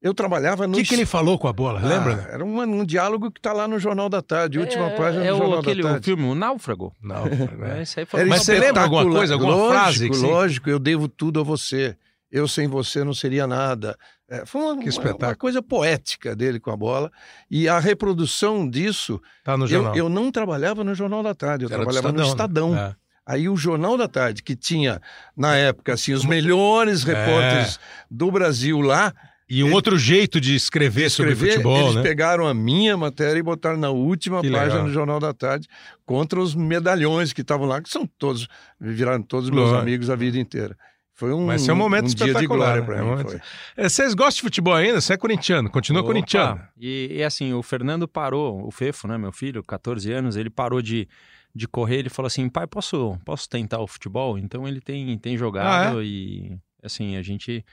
Eu 0.00 0.14
trabalhava 0.14 0.66
no. 0.66 0.74
O 0.74 0.76
que, 0.76 0.84
que 0.84 0.94
ele 0.94 1.04
falou 1.04 1.36
com 1.38 1.48
a 1.48 1.52
bola? 1.52 1.80
Ah, 1.82 1.86
Lembra? 1.86 2.28
Era 2.32 2.44
um, 2.44 2.60
um, 2.62 2.84
diálogo 2.84 3.32
que 3.32 3.40
está 3.40 3.52
lá 3.52 3.66
no 3.66 3.80
Jornal 3.80 4.08
da 4.08 4.22
Tarde, 4.22 4.60
última 4.60 4.86
é, 4.86 4.96
página 4.96 5.24
é 5.24 5.32
do 5.32 5.38
Jornal 5.38 5.58
aquele, 5.58 5.82
da 5.82 5.88
Tarde. 5.90 6.00
o 6.00 6.04
filme 6.04 6.30
O 6.30 6.34
Náufrago. 6.36 6.94
Náufrago. 7.02 7.64
É. 7.64 7.82
É, 7.82 8.04
foi 8.06 8.24
Mas 8.24 8.44
você 8.44 8.58
lembra 8.58 8.82
alguma 8.84 9.04
coisa, 9.04 9.34
alguma 9.34 9.56
lógico, 9.56 9.74
frase? 9.74 10.10
Que 10.10 10.16
lógico, 10.16 10.70
eu 10.70 10.78
devo 10.78 11.08
tudo 11.08 11.40
a 11.40 11.42
você. 11.42 11.96
Eu 12.30 12.46
sem 12.46 12.68
você 12.68 13.02
não 13.02 13.12
seria 13.12 13.46
nada. 13.46 13.98
É, 14.30 14.44
foi 14.44 14.60
uma, 14.60 14.72
uma, 14.74 15.16
uma, 15.20 15.34
coisa 15.34 15.62
poética 15.62 16.36
dele 16.36 16.60
com 16.60 16.70
a 16.70 16.76
bola. 16.76 17.10
E 17.50 17.66
a 17.66 17.78
reprodução 17.78 18.68
disso. 18.68 19.20
Tá 19.42 19.56
no 19.56 19.66
jornal. 19.66 19.96
Eu, 19.96 20.04
eu 20.04 20.08
não 20.10 20.30
trabalhava 20.30 20.84
no 20.84 20.94
Jornal 20.94 21.22
da 21.22 21.34
Tarde, 21.34 21.64
eu 21.64 21.68
Era 21.68 21.76
trabalhava 21.76 22.08
Estadão, 22.08 22.24
no 22.24 22.30
Estadão. 22.30 22.72
Né? 22.72 22.94
É. 22.94 23.08
Aí 23.28 23.48
o 23.48 23.56
Jornal 23.56 23.96
da 23.96 24.08
Tarde, 24.08 24.42
que 24.42 24.54
tinha, 24.54 25.00
na 25.36 25.56
época, 25.56 25.94
assim, 25.94 26.12
os 26.12 26.24
melhores 26.24 27.02
repórteres 27.04 27.76
é. 27.76 28.06
do 28.10 28.30
Brasil 28.30 28.80
lá. 28.80 29.14
E 29.50 29.62
um 29.62 29.68
ele, 29.68 29.74
outro 29.74 29.98
jeito 29.98 30.38
de 30.38 30.54
escrever, 30.54 31.02
de 31.02 31.06
escrever 31.06 31.34
sobre 31.34 31.52
futebol, 31.52 31.80
eles 31.84 31.94
né? 31.94 32.02
pegaram 32.02 32.46
a 32.46 32.52
minha 32.52 32.98
matéria 32.98 33.38
e 33.38 33.42
botaram 33.42 33.78
na 33.78 33.88
última 33.88 34.42
que 34.42 34.50
página 34.50 34.74
legal. 34.74 34.84
do 34.84 34.92
Jornal 34.92 35.20
da 35.20 35.32
Tarde 35.32 35.66
contra 36.04 36.38
os 36.38 36.54
medalhões 36.54 37.32
que 37.32 37.40
estavam 37.40 37.66
lá, 37.66 37.80
que 37.80 37.88
são 37.88 38.06
todos, 38.18 38.46
viraram 38.78 39.22
todos 39.22 39.48
meus 39.48 39.72
amigos 39.72 40.10
a 40.10 40.16
vida 40.16 40.38
inteira. 40.38 40.76
Foi 41.18 41.32
um, 41.32 41.46
Mas 41.46 41.68
é 41.68 41.72
um 41.72 41.76
momento 41.76 42.12
um 42.12 42.14
dia 42.14 42.32
de 42.32 42.46
glória 42.46 42.80
né? 42.80 42.86
para 42.86 42.98
é 42.98 43.02
mim. 43.02 43.08
Momento... 43.08 43.40
É, 43.76 43.88
vocês 43.88 44.14
gostam 44.14 44.36
de 44.36 44.42
futebol 44.42 44.72
ainda? 44.72 45.00
Você 45.00 45.14
é 45.14 45.16
corintiano, 45.16 45.68
continua 45.68 46.00
Opa. 46.00 46.06
corintiano. 46.06 46.60
E, 46.78 47.08
e, 47.10 47.24
assim, 47.24 47.52
o 47.52 47.60
Fernando 47.60 48.06
parou, 48.06 48.64
o 48.64 48.70
Fefo, 48.70 49.08
né, 49.08 49.18
meu 49.18 49.32
filho, 49.32 49.60
14 49.64 50.12
anos, 50.12 50.36
ele 50.36 50.48
parou 50.48 50.80
de, 50.80 51.08
de 51.52 51.66
correr, 51.66 51.96
ele 51.96 52.08
falou 52.08 52.28
assim, 52.28 52.48
pai, 52.48 52.68
posso, 52.68 53.18
posso 53.24 53.48
tentar 53.48 53.80
o 53.80 53.86
futebol? 53.88 54.38
Então 54.38 54.68
ele 54.68 54.80
tem, 54.80 55.18
tem 55.18 55.36
jogado 55.36 55.98
ah, 55.98 56.00
é? 56.00 56.06
e 56.06 56.56
assim, 56.84 57.16
a 57.16 57.22
gente 57.22 57.64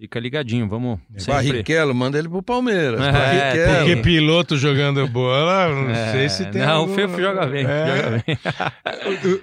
fica 0.00 0.20
ligadinho, 0.20 0.68
vamos 0.68 1.00
sempre... 1.16 1.50
Barrichello, 1.50 1.92
manda 1.92 2.16
ele 2.16 2.28
pro 2.28 2.40
Palmeiras. 2.40 3.00
É, 3.00 3.78
porque 3.78 3.96
piloto 3.96 4.56
jogando 4.56 5.08
bola, 5.08 5.74
não 5.74 5.90
é, 5.90 6.12
sei 6.12 6.28
se 6.28 6.46
tem... 6.52 6.62
Não, 6.62 6.82
algum... 6.82 6.92
o 6.92 6.94
Fefo 6.94 7.20
joga 7.20 7.46
bem, 7.46 7.66
é. 7.66 7.96
joga 7.96 8.24
bem. 8.24 8.38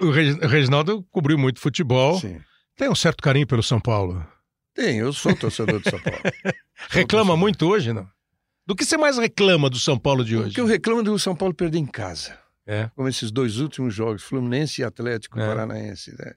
o, 0.00 0.46
o 0.46 0.48
Reginaldo 0.48 1.04
cobriu 1.10 1.36
muito 1.36 1.60
futebol. 1.60 2.18
Sim. 2.18 2.40
Tem 2.80 2.88
um 2.88 2.94
certo 2.94 3.22
carinho 3.22 3.46
pelo 3.46 3.62
São 3.62 3.78
Paulo? 3.78 4.26
Tem, 4.72 4.96
eu 4.96 5.12
sou 5.12 5.36
torcedor 5.36 5.82
de 5.82 5.90
São 5.90 6.00
Paulo. 6.00 6.18
reclama 6.88 7.36
muito 7.36 7.66
hoje, 7.66 7.92
não? 7.92 8.08
Do 8.66 8.74
que 8.74 8.86
você 8.86 8.96
mais 8.96 9.18
reclama 9.18 9.68
do 9.68 9.78
São 9.78 9.98
Paulo 9.98 10.24
de 10.24 10.34
hoje? 10.34 10.48
O 10.48 10.54
que 10.54 10.60
eu 10.62 10.64
reclamo 10.64 11.02
do 11.02 11.18
São 11.18 11.36
Paulo 11.36 11.52
perder 11.52 11.76
em 11.76 11.84
casa. 11.84 12.38
É. 12.66 12.90
Como 12.96 13.06
esses 13.06 13.30
dois 13.30 13.58
últimos 13.58 13.92
jogos, 13.92 14.22
Fluminense 14.22 14.80
e 14.80 14.84
Atlético 14.84 15.38
é. 15.38 15.46
Paranaense. 15.46 16.16
Né? 16.18 16.32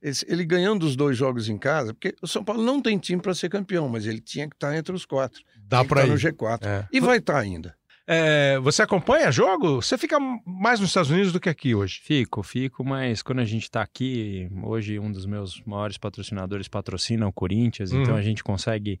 Ele, 0.00 0.16
ele 0.28 0.44
ganhando 0.44 0.86
os 0.86 0.94
dois 0.94 1.16
jogos 1.16 1.48
em 1.48 1.58
casa, 1.58 1.92
porque 1.92 2.14
o 2.22 2.28
São 2.28 2.44
Paulo 2.44 2.62
não 2.62 2.80
tem 2.80 2.96
time 2.96 3.20
para 3.20 3.34
ser 3.34 3.48
campeão, 3.48 3.88
mas 3.88 4.06
ele 4.06 4.20
tinha 4.20 4.48
que 4.48 4.54
estar 4.54 4.76
entre 4.76 4.94
os 4.94 5.04
quatro. 5.04 5.42
Dá 5.66 5.84
para 5.84 6.06
ir 6.06 6.10
no 6.10 6.14
G4. 6.14 6.60
É. 6.62 6.86
E 6.92 7.00
vai 7.00 7.18
estar 7.18 7.40
ainda. 7.40 7.76
É, 8.10 8.58
você 8.60 8.80
acompanha 8.80 9.30
jogo? 9.30 9.82
Você 9.82 9.98
fica 9.98 10.18
mais 10.46 10.80
nos 10.80 10.88
Estados 10.88 11.10
Unidos 11.10 11.30
do 11.30 11.38
que 11.38 11.50
aqui 11.50 11.74
hoje? 11.74 12.00
Fico, 12.02 12.42
fico, 12.42 12.82
mas 12.82 13.20
quando 13.20 13.40
a 13.40 13.44
gente 13.44 13.64
está 13.64 13.82
aqui, 13.82 14.48
hoje 14.62 14.98
um 14.98 15.12
dos 15.12 15.26
meus 15.26 15.60
maiores 15.66 15.98
patrocinadores 15.98 16.68
patrocina 16.68 17.28
o 17.28 17.32
Corinthians, 17.32 17.92
uhum. 17.92 18.00
então 18.00 18.16
a 18.16 18.22
gente 18.22 18.42
consegue 18.42 18.98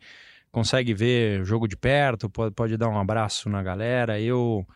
consegue 0.52 0.92
ver 0.92 1.42
jogo 1.42 1.66
de 1.66 1.74
perto, 1.74 2.28
pode, 2.28 2.54
pode 2.54 2.76
dar 2.76 2.90
um 2.90 2.98
abraço 2.98 3.48
na 3.48 3.62
galera. 3.62 4.20
Eu 4.20 4.66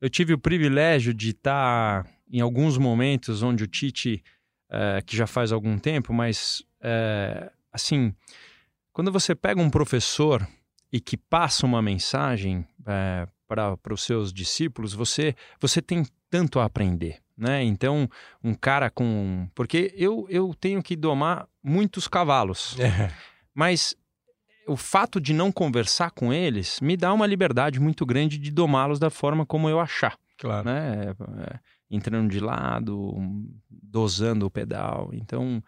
eu 0.00 0.08
tive 0.08 0.34
o 0.34 0.38
privilégio 0.38 1.12
de 1.12 1.30
estar 1.30 2.04
tá 2.04 2.10
em 2.30 2.40
alguns 2.40 2.78
momentos 2.78 3.42
onde 3.42 3.64
o 3.64 3.66
Tite, 3.66 4.22
é, 4.70 5.02
que 5.04 5.16
já 5.16 5.26
faz 5.26 5.50
algum 5.50 5.76
tempo, 5.80 6.12
mas 6.12 6.62
é, 6.80 7.50
assim, 7.72 8.14
quando 8.92 9.10
você 9.10 9.34
pega 9.34 9.60
um 9.60 9.68
professor 9.68 10.46
e 10.92 11.00
que 11.00 11.16
passa 11.16 11.66
uma 11.66 11.82
mensagem 11.82 12.64
é, 12.86 13.26
para 13.50 13.92
os 13.92 14.02
seus 14.02 14.32
discípulos, 14.32 14.94
você, 14.94 15.34
você 15.60 15.82
tem 15.82 16.06
tanto 16.30 16.60
a 16.60 16.64
aprender. 16.64 17.18
Né? 17.36 17.64
Então, 17.64 18.08
um 18.44 18.54
cara 18.54 18.88
com. 18.90 19.48
Porque 19.54 19.92
eu, 19.96 20.26
eu 20.28 20.54
tenho 20.54 20.82
que 20.82 20.94
domar 20.94 21.48
muitos 21.62 22.06
cavalos. 22.06 22.78
É. 22.78 23.10
Mas 23.52 23.96
o 24.68 24.76
fato 24.76 25.20
de 25.20 25.32
não 25.32 25.50
conversar 25.50 26.12
com 26.12 26.32
eles 26.32 26.78
me 26.80 26.96
dá 26.96 27.12
uma 27.12 27.26
liberdade 27.26 27.80
muito 27.80 28.06
grande 28.06 28.38
de 28.38 28.50
domá-los 28.50 28.98
da 28.98 29.10
forma 29.10 29.44
como 29.44 29.68
eu 29.68 29.80
achar. 29.80 30.16
Claro. 30.38 30.66
Né? 30.66 31.14
É, 31.38 31.58
entrando 31.90 32.30
de 32.30 32.38
lado, 32.38 33.16
dosando 33.68 34.46
o 34.46 34.50
pedal. 34.50 35.10
Então. 35.12 35.62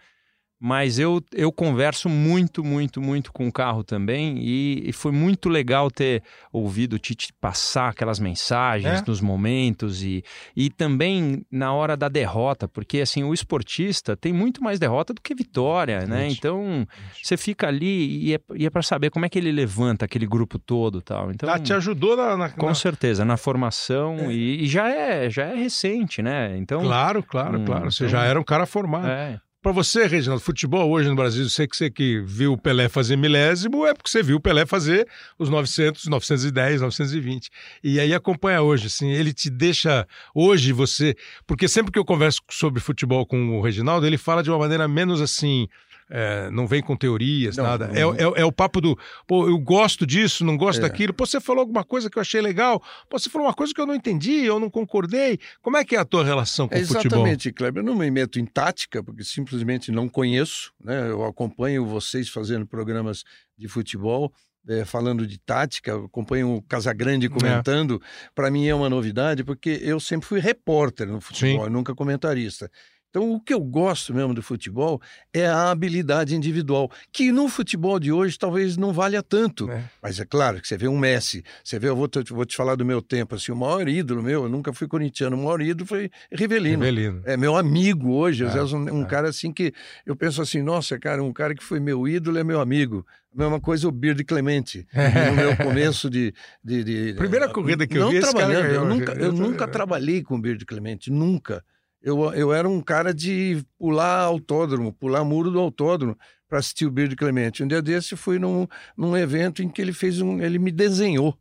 Mas 0.65 0.97
eu, 0.97 1.21
eu 1.33 1.51
converso 1.51 2.09
muito, 2.09 2.63
muito, 2.63 3.01
muito 3.01 3.33
com 3.33 3.49
o 3.49 3.53
carro 3.53 3.83
também 3.83 4.39
e, 4.39 4.91
e 4.91 4.93
foi 4.93 5.11
muito 5.11 5.49
legal 5.49 5.91
ter 5.91 6.23
ouvido 6.53 6.93
o 6.93 6.99
Tite 7.01 7.33
passar 7.41 7.89
aquelas 7.89 8.21
mensagens 8.21 9.01
é? 9.01 9.05
nos 9.05 9.21
momentos 9.21 10.05
e, 10.05 10.23
e 10.57 10.71
também 10.71 11.45
na 11.51 11.73
hora 11.73 11.97
da 11.97 12.09
derrota, 12.09 12.69
porque 12.69 13.01
assim, 13.01 13.25
o 13.25 13.35
esportista 13.35 14.17
tem 14.17 14.33
muito 14.33 14.63
mais 14.63 14.79
derrota 14.79 15.13
do 15.13 15.21
que 15.21 15.35
vitória, 15.35 16.07
né? 16.07 16.29
Então, 16.29 16.87
você 17.21 17.37
fica 17.37 17.67
ali 17.67 18.29
e 18.29 18.35
é, 18.35 18.41
e 18.55 18.65
é 18.65 18.71
para 18.71 18.83
saber 18.83 19.11
como 19.11 19.27
é 19.27 19.29
que 19.29 19.41
ele 19.41 19.51
levanta 19.51 20.05
aquele 20.05 20.29
grupo 20.29 20.61
todo 20.61 21.03
tal. 21.03 21.33
Então, 21.33 21.51
ah, 21.51 21.59
te 21.59 21.73
ajudou 21.73 22.17
na... 22.17 22.37
na 22.37 22.49
com 22.51 22.67
na... 22.67 22.75
certeza, 22.75 23.25
na 23.25 23.37
formação 23.37 24.17
é. 24.31 24.33
E, 24.33 24.63
e, 24.63 24.69
já, 24.69 24.89
é, 24.89 25.29
já 25.29 25.43
é 25.47 25.57
recente, 25.57 26.23
né? 26.23 26.57
Então... 26.57 26.83
Claro, 26.83 27.21
claro, 27.21 27.59
hum, 27.59 27.65
claro. 27.65 27.91
Você 27.91 28.05
então, 28.05 28.13
já 28.13 28.25
era 28.25 28.39
um 28.39 28.45
cara 28.45 28.65
formado. 28.65 29.09
É. 29.09 29.41
Para 29.63 29.71
você, 29.71 30.09
Reginaldo, 30.09 30.43
futebol 30.43 30.91
hoje 30.91 31.09
no 31.09 31.15
Brasil, 31.15 31.49
sei 31.49 31.69
que 31.69 31.77
você 31.77 31.89
que 31.89 32.21
viu 32.27 32.55
o 32.55 32.59
Pelé 32.59 32.89
fazer 32.89 33.15
milésimo, 33.15 33.87
é 33.87 33.95
porque 33.95 34.11
você 34.11 34.21
viu 34.21 34.39
o 34.39 34.41
Pelé 34.41 34.67
fazer 34.67 35.07
os 35.39 35.49
900, 35.49 36.07
910, 36.07 36.81
920. 36.81 37.49
E 37.81 38.01
aí 38.01 38.13
acompanha 38.13 38.61
hoje, 38.61 38.89
assim, 38.89 39.13
ele 39.13 39.33
te 39.33 39.49
deixa 39.49 40.05
hoje 40.35 40.73
você, 40.73 41.15
porque 41.47 41.69
sempre 41.69 41.93
que 41.93 41.99
eu 42.01 42.05
converso 42.05 42.41
sobre 42.51 42.81
futebol 42.81 43.25
com 43.25 43.57
o 43.57 43.63
Reginaldo, 43.63 44.05
ele 44.05 44.19
fala 44.19 44.43
de 44.43 44.51
uma 44.51 44.59
maneira 44.59 44.89
menos 44.89 45.21
assim, 45.21 45.69
é, 46.15 46.51
não 46.51 46.67
vem 46.67 46.83
com 46.83 46.95
teorias, 46.95 47.57
não, 47.57 47.65
nada. 47.65 47.89
Não, 47.89 48.15
é, 48.15 48.19
é, 48.19 48.43
é, 48.43 48.45
o 48.45 48.53
papo 48.53 48.83
do, 48.83 48.99
pô, 49.27 49.49
eu 49.49 49.59
gosto 49.59 50.07
disso, 50.07 50.45
não 50.45 50.59
gosto 50.59 50.81
é. 50.81 50.83
daquilo. 50.83 51.15
Pô, 51.15 51.25
você 51.25 51.41
falou 51.41 51.61
alguma 51.61 51.83
coisa 51.83 52.11
que 52.11 52.19
eu 52.19 52.21
achei 52.21 52.43
legal. 52.43 52.83
Pô, 53.09 53.19
você 53.19 53.31
falou 53.31 53.47
uma 53.47 53.55
coisa 53.55 53.73
que 53.73 53.81
eu 53.81 53.87
não 53.87 53.95
entendi, 53.95 54.45
eu 54.45 54.61
não 54.61 54.69
concordei. 54.69 55.39
Como 55.63 55.79
é 55.79 55.85
que 55.87 55.97
é 55.97 55.99
a 55.99 56.05
tua 56.05 56.23
relação 56.23 56.69
com 56.69 56.75
o 56.75 56.79
exatamente, 56.79 57.03
futebol? 57.05 57.27
Exatamente, 57.27 57.53
Kleber. 57.53 57.83
Eu 57.83 57.87
não 57.87 57.97
me 57.97 58.11
meto 58.11 58.39
em 58.39 58.45
tática, 58.45 59.03
porque 59.03 59.25
simplesmente 59.25 59.91
não 59.91 60.07
conheço. 60.07 60.71
Né? 60.79 61.09
Eu 61.09 61.25
acompanho 61.25 61.87
vocês 61.87 62.29
fazendo 62.29 62.67
programas 62.67 63.25
de 63.57 63.67
futebol. 63.67 64.31
É, 64.69 64.85
falando 64.85 65.27
de 65.27 65.39
tática, 65.39 65.97
acompanho 65.97 66.55
o 66.55 66.63
Casagrande 66.63 67.29
comentando. 67.29 68.01
É. 68.01 68.29
Para 68.33 68.49
mim 68.49 68.69
é 68.69 68.75
uma 68.75 68.89
novidade, 68.89 69.43
porque 69.43 69.81
eu 69.83 69.99
sempre 69.99 70.29
fui 70.29 70.39
repórter 70.39 71.09
no 71.09 71.21
futebol, 71.21 71.69
nunca 71.69 71.97
comentarista. 71.97 72.71
Então, 73.13 73.31
o 73.31 73.39
que 73.39 73.53
eu 73.53 73.61
gosto 73.61 74.15
mesmo 74.15 74.33
do 74.33 74.43
futebol 74.43 74.99
é 75.35 75.47
a 75.47 75.71
habilidade 75.71 76.35
individual, 76.35 76.91
que 77.13 77.31
no 77.31 77.47
futebol 77.47 78.01
de 78.01 78.11
hoje 78.11 78.39
talvez 78.39 78.79
não 78.79 78.91
valha 78.91 79.23
tanto. 79.23 79.71
É. 79.71 79.85
Mas 80.01 80.19
é 80.19 80.25
claro 80.25 80.63
que 80.63 80.67
você 80.67 80.79
vê 80.79 80.89
um 80.89 80.97
Messi, 80.97 81.45
você 81.63 81.79
vê, 81.79 81.91
eu 81.91 81.97
vou 81.97 82.09
te, 82.09 82.33
vou 82.33 82.47
te 82.47 82.57
falar 82.57 82.75
do 82.75 82.87
meu 82.87 83.03
tempo, 83.03 83.35
assim, 83.35 83.53
o 83.53 83.57
maior 83.57 83.87
ídolo 83.87 84.23
meu, 84.23 84.45
eu 84.45 84.49
nunca 84.49 84.73
fui 84.73 84.89
corintiano, 84.89 85.37
o 85.37 85.45
maior 85.45 85.61
ídolo 85.61 85.87
foi 85.87 86.11
Rivelino. 86.33 86.83
Rivelino. 86.83 87.21
É 87.27 87.37
meu 87.37 87.55
amigo 87.55 88.15
hoje, 88.15 88.45
é, 88.45 88.63
um, 88.63 89.01
um 89.01 89.03
é. 89.03 89.07
cara 89.07 89.29
assim 89.29 89.53
que 89.53 89.75
eu 90.07 90.17
penso 90.17 90.41
assim, 90.41 90.63
nossa, 90.63 90.99
cara, 90.99 91.23
um 91.23 91.35
cara 91.35 91.55
que 91.55 91.63
foi 91.63 91.79
meu 91.79 92.09
ídolo 92.09 92.39
é 92.39 92.45
meu 92.45 92.63
amigo. 92.63 93.07
A 93.35 93.43
mesma 93.43 93.61
coisa 93.61 93.87
o 93.87 93.93
Bird 93.93 94.25
Clemente, 94.25 94.87
no 95.29 95.37
meu 95.37 95.55
começo 95.55 96.09
de... 96.09 96.33
de, 96.65 96.83
de 96.83 97.15
Primeira 97.15 97.47
corrida 97.47 97.87
que 97.87 97.99
eu 97.99 98.09
vi, 98.09 98.17
esse 98.17 98.33
cara... 98.33 98.55
Eu, 98.55 98.87
nunca, 98.87 99.13
eu 99.13 99.33
nunca 99.33 99.69
trabalhei 99.69 100.23
com 100.23 100.37
o 100.37 100.41
Bird 100.41 100.65
Clemente, 100.65 101.11
nunca 101.11 101.63
eu, 102.03 102.33
eu 102.35 102.53
era 102.53 102.69
um 102.69 102.81
cara 102.81 103.15
de 103.15 103.65
pular 103.79 104.21
autódromo, 104.21 104.93
pular 104.93 105.25
muro 105.25 105.51
do 105.51 105.61
autódromo 105.61 106.17
para 106.49 106.59
assistir 106.59 106.85
o 106.85 106.91
Bird 106.91 107.15
Clemente. 107.17 107.63
Um 107.63 107.69
dia 107.69 107.81
desse 107.81 108.17
fui 108.17 108.39
num, 108.39 108.67
num 108.97 109.17
evento 109.17 109.63
em 109.63 109.69
que 109.69 109.81
ele 109.81 109.93
fez 109.93 110.21
um. 110.21 110.41
ele 110.41 110.59
me 110.59 110.71
desenhou. 110.71 111.39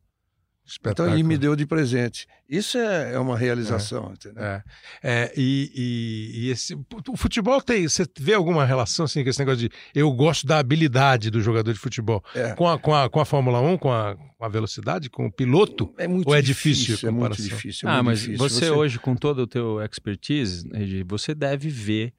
Espetáculo. 0.71 1.09
Então 1.09 1.19
ele 1.19 1.27
me 1.27 1.37
deu 1.37 1.53
de 1.55 1.65
presente. 1.65 2.25
Isso 2.47 2.77
é, 2.77 3.13
é 3.13 3.19
uma 3.19 3.37
realização, 3.37 4.09
é, 4.09 4.13
entendeu? 4.13 4.43
É. 4.43 4.63
é 5.03 5.33
e, 5.35 5.71
e, 5.75 6.31
e, 6.45 6.49
esse, 6.49 6.75
o 7.09 7.17
futebol 7.17 7.61
tem. 7.61 7.87
Você 7.87 8.05
vê 8.17 8.33
alguma 8.33 8.65
relação 8.65 9.03
assim, 9.03 9.21
com 9.21 9.29
esse 9.29 9.39
negócio 9.39 9.59
de 9.59 9.71
eu 9.93 10.09
gosto 10.11 10.47
da 10.47 10.59
habilidade 10.59 11.29
do 11.29 11.41
jogador 11.41 11.73
de 11.73 11.79
futebol 11.79 12.23
é. 12.33 12.53
com, 12.53 12.69
a, 12.69 12.79
com, 12.79 12.95
a, 12.95 13.09
com 13.09 13.19
a 13.19 13.25
Fórmula 13.25 13.59
1, 13.59 13.77
com 13.77 13.91
a, 13.91 14.15
com 14.15 14.45
a 14.45 14.47
velocidade, 14.47 15.09
com 15.09 15.25
o 15.25 15.31
piloto? 15.31 15.93
É 15.97 16.07
muito 16.07 16.27
ou 16.27 16.35
é 16.35 16.41
difícil? 16.41 16.95
difícil 16.95 17.09
é 17.09 17.11
muito 17.11 17.41
difícil. 17.41 17.89
É 17.89 17.91
ah, 17.91 17.95
muito 17.95 18.05
mas 18.05 18.19
difícil. 18.19 18.49
Você, 18.49 18.65
você, 18.65 18.69
hoje, 18.69 18.99
com 18.99 19.13
todo 19.13 19.39
o 19.39 19.47
teu 19.47 19.81
expertise, 19.81 20.65
você 21.05 21.35
deve 21.35 21.67
ver. 21.69 22.13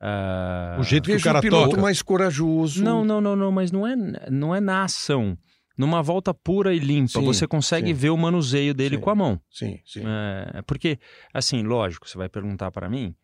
Uh... 0.00 0.80
O 0.80 0.82
jeito 0.82 1.08
que 1.08 1.16
o 1.16 1.22
cara 1.22 1.38
um 1.38 1.42
piloto 1.42 1.70
toca. 1.70 1.82
mais 1.82 2.02
corajoso. 2.02 2.82
Não, 2.82 3.04
não, 3.04 3.20
não, 3.20 3.36
não, 3.36 3.52
mas 3.52 3.70
não 3.70 3.86
é, 3.86 3.94
não 4.28 4.52
é 4.52 4.60
na 4.60 4.82
ação 4.82 5.38
numa 5.76 6.02
volta 6.02 6.32
pura 6.32 6.74
e 6.74 6.78
limpa, 6.78 7.20
sim, 7.20 7.24
você 7.24 7.46
consegue 7.46 7.88
sim. 7.88 7.94
ver 7.94 8.10
o 8.10 8.16
manuseio 8.16 8.72
dele 8.72 8.96
sim, 8.96 9.02
com 9.02 9.10
a 9.10 9.14
mão. 9.14 9.40
Sim, 9.50 9.78
sim. 9.84 10.02
É, 10.04 10.62
porque, 10.62 10.98
assim, 11.32 11.62
lógico, 11.62 12.08
você 12.08 12.16
vai 12.16 12.28
perguntar 12.28 12.70
para 12.70 12.88
mim, 12.88 13.14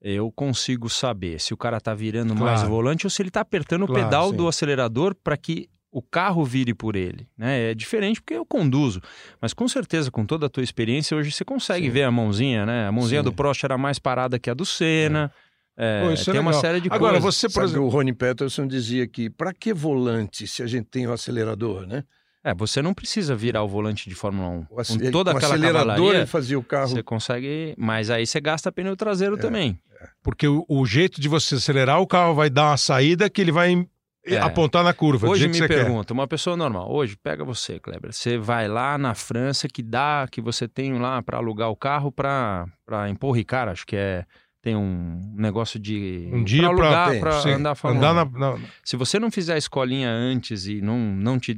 eu 0.00 0.30
consigo 0.30 0.88
saber 0.88 1.40
se 1.40 1.52
o 1.52 1.56
cara 1.56 1.80
tá 1.80 1.94
virando 1.94 2.34
claro. 2.34 2.44
mais 2.44 2.62
o 2.62 2.68
volante 2.68 3.06
ou 3.06 3.10
se 3.10 3.22
ele 3.22 3.30
tá 3.30 3.40
apertando 3.40 3.86
claro, 3.86 4.00
o 4.00 4.04
pedal 4.04 4.32
do 4.32 4.46
acelerador 4.46 5.14
para 5.14 5.36
que 5.36 5.68
o 5.90 6.02
carro 6.02 6.44
vire 6.44 6.74
por 6.74 6.94
ele. 6.94 7.26
Né? 7.38 7.70
É 7.70 7.74
diferente 7.74 8.20
porque 8.20 8.34
eu 8.34 8.44
conduzo, 8.44 9.00
mas 9.40 9.54
com 9.54 9.66
certeza, 9.66 10.10
com 10.10 10.26
toda 10.26 10.46
a 10.46 10.48
tua 10.48 10.62
experiência, 10.62 11.16
hoje 11.16 11.32
você 11.32 11.44
consegue 11.44 11.88
ver 11.88 12.02
a 12.02 12.10
mãozinha, 12.10 12.66
né? 12.66 12.86
A 12.86 12.92
mãozinha 12.92 13.22
do 13.22 13.32
Prost 13.32 13.64
era 13.64 13.78
mais 13.78 13.98
parada 13.98 14.38
que 14.38 14.50
a 14.50 14.54
do 14.54 14.66
Senna. 14.66 15.32
É. 15.42 15.45
É, 15.78 16.00
Pô, 16.00 16.24
tem 16.32 16.36
é 16.36 16.40
uma 16.40 16.54
série 16.54 16.80
de 16.80 16.88
Agora, 16.90 17.20
coisas. 17.20 17.34
você, 17.34 17.48
por 17.48 17.54
Sabe, 17.54 17.66
exemplo... 17.66 17.86
o 17.86 17.88
Rony 17.88 18.14
Peterson 18.14 18.66
dizia 18.66 19.06
que 19.06 19.28
para 19.28 19.52
que 19.52 19.74
volante 19.74 20.46
se 20.46 20.62
a 20.62 20.66
gente 20.66 20.86
tem 20.86 21.06
o 21.06 21.12
acelerador, 21.12 21.86
né? 21.86 22.02
É, 22.42 22.54
você 22.54 22.80
não 22.80 22.94
precisa 22.94 23.34
virar 23.34 23.64
o 23.64 23.68
volante 23.68 24.08
de 24.08 24.14
Fórmula 24.14 24.48
1. 24.48 24.66
O 24.70 24.76
com 24.76 25.10
toda 25.10 25.34
o 25.34 25.36
aquela 25.36 25.54
acelerador 25.54 26.14
ele 26.14 26.26
fazia 26.26 26.56
o 26.56 26.62
carro. 26.62 26.88
Você 26.88 27.02
consegue, 27.02 27.74
mas 27.76 28.08
aí 28.08 28.24
você 28.24 28.40
gasta 28.40 28.70
pneu 28.70 28.96
traseiro 28.96 29.36
é, 29.36 29.38
também. 29.38 29.80
É. 30.00 30.08
Porque 30.22 30.46
o, 30.46 30.64
o, 30.68 30.86
jeito 30.86 31.20
de 31.20 31.28
você 31.28 31.56
acelerar, 31.56 32.00
o 32.00 32.06
carro 32.06 32.34
vai 32.34 32.48
dar 32.48 32.68
uma 32.68 32.76
saída 32.76 33.28
que 33.28 33.40
ele 33.40 33.50
vai 33.50 33.84
é. 34.24 34.38
apontar 34.38 34.84
na 34.84 34.94
curva. 34.94 35.28
Hoje 35.28 35.48
me 35.48 35.66
pergunta, 35.66 36.06
quer. 36.06 36.12
uma 36.14 36.28
pessoa 36.28 36.56
normal, 36.56 36.88
hoje 36.88 37.16
pega 37.20 37.44
você, 37.44 37.80
Kleber, 37.80 38.12
você 38.12 38.38
vai 38.38 38.68
lá 38.68 38.96
na 38.96 39.14
França 39.14 39.66
que 39.66 39.82
dá, 39.82 40.28
que 40.30 40.40
você 40.40 40.68
tem 40.68 40.96
lá 40.98 41.20
para 41.22 41.38
alugar 41.38 41.68
o 41.70 41.76
carro 41.76 42.12
para 42.12 42.68
empurricar, 43.10 43.68
acho 43.68 43.84
que 43.84 43.96
é 43.96 44.24
tem 44.66 44.74
um 44.74 45.20
negócio 45.32 45.78
de 45.78 46.28
um 46.32 46.42
dia 46.42 46.68
para 46.74 47.14
andar 47.54 47.76
andar 47.84 48.12
na, 48.12 48.24
na, 48.24 48.58
Se 48.82 48.96
você 48.96 49.16
não 49.16 49.30
fizer 49.30 49.54
a 49.54 49.56
escolinha 49.56 50.10
antes 50.10 50.66
e 50.66 50.80
não, 50.80 50.98
não 50.98 51.38
te 51.38 51.52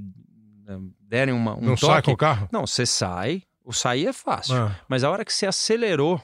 eh, 0.68 0.78
derem 1.00 1.32
uma, 1.32 1.56
um 1.56 1.62
não 1.62 1.74
toque... 1.74 1.86
sai 1.86 2.02
com 2.02 2.12
o 2.12 2.16
carro? 2.18 2.50
Não, 2.52 2.66
você 2.66 2.84
sai, 2.84 3.44
o 3.64 3.72
sair 3.72 4.08
é 4.08 4.12
fácil. 4.12 4.56
Ah. 4.56 4.76
Mas 4.86 5.04
a 5.04 5.10
hora 5.10 5.24
que 5.24 5.32
você 5.32 5.46
acelerou, 5.46 6.20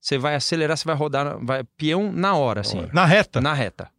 você 0.00 0.16
vai 0.16 0.34
acelerar, 0.34 0.74
você 0.74 0.86
vai 0.86 0.96
rodar, 0.96 1.36
vai 1.44 1.64
peão 1.76 2.10
na 2.10 2.34
hora, 2.34 2.62
assim. 2.62 2.88
Na 2.94 3.04
reta? 3.04 3.38
Na 3.38 3.52
reta. 3.52 3.90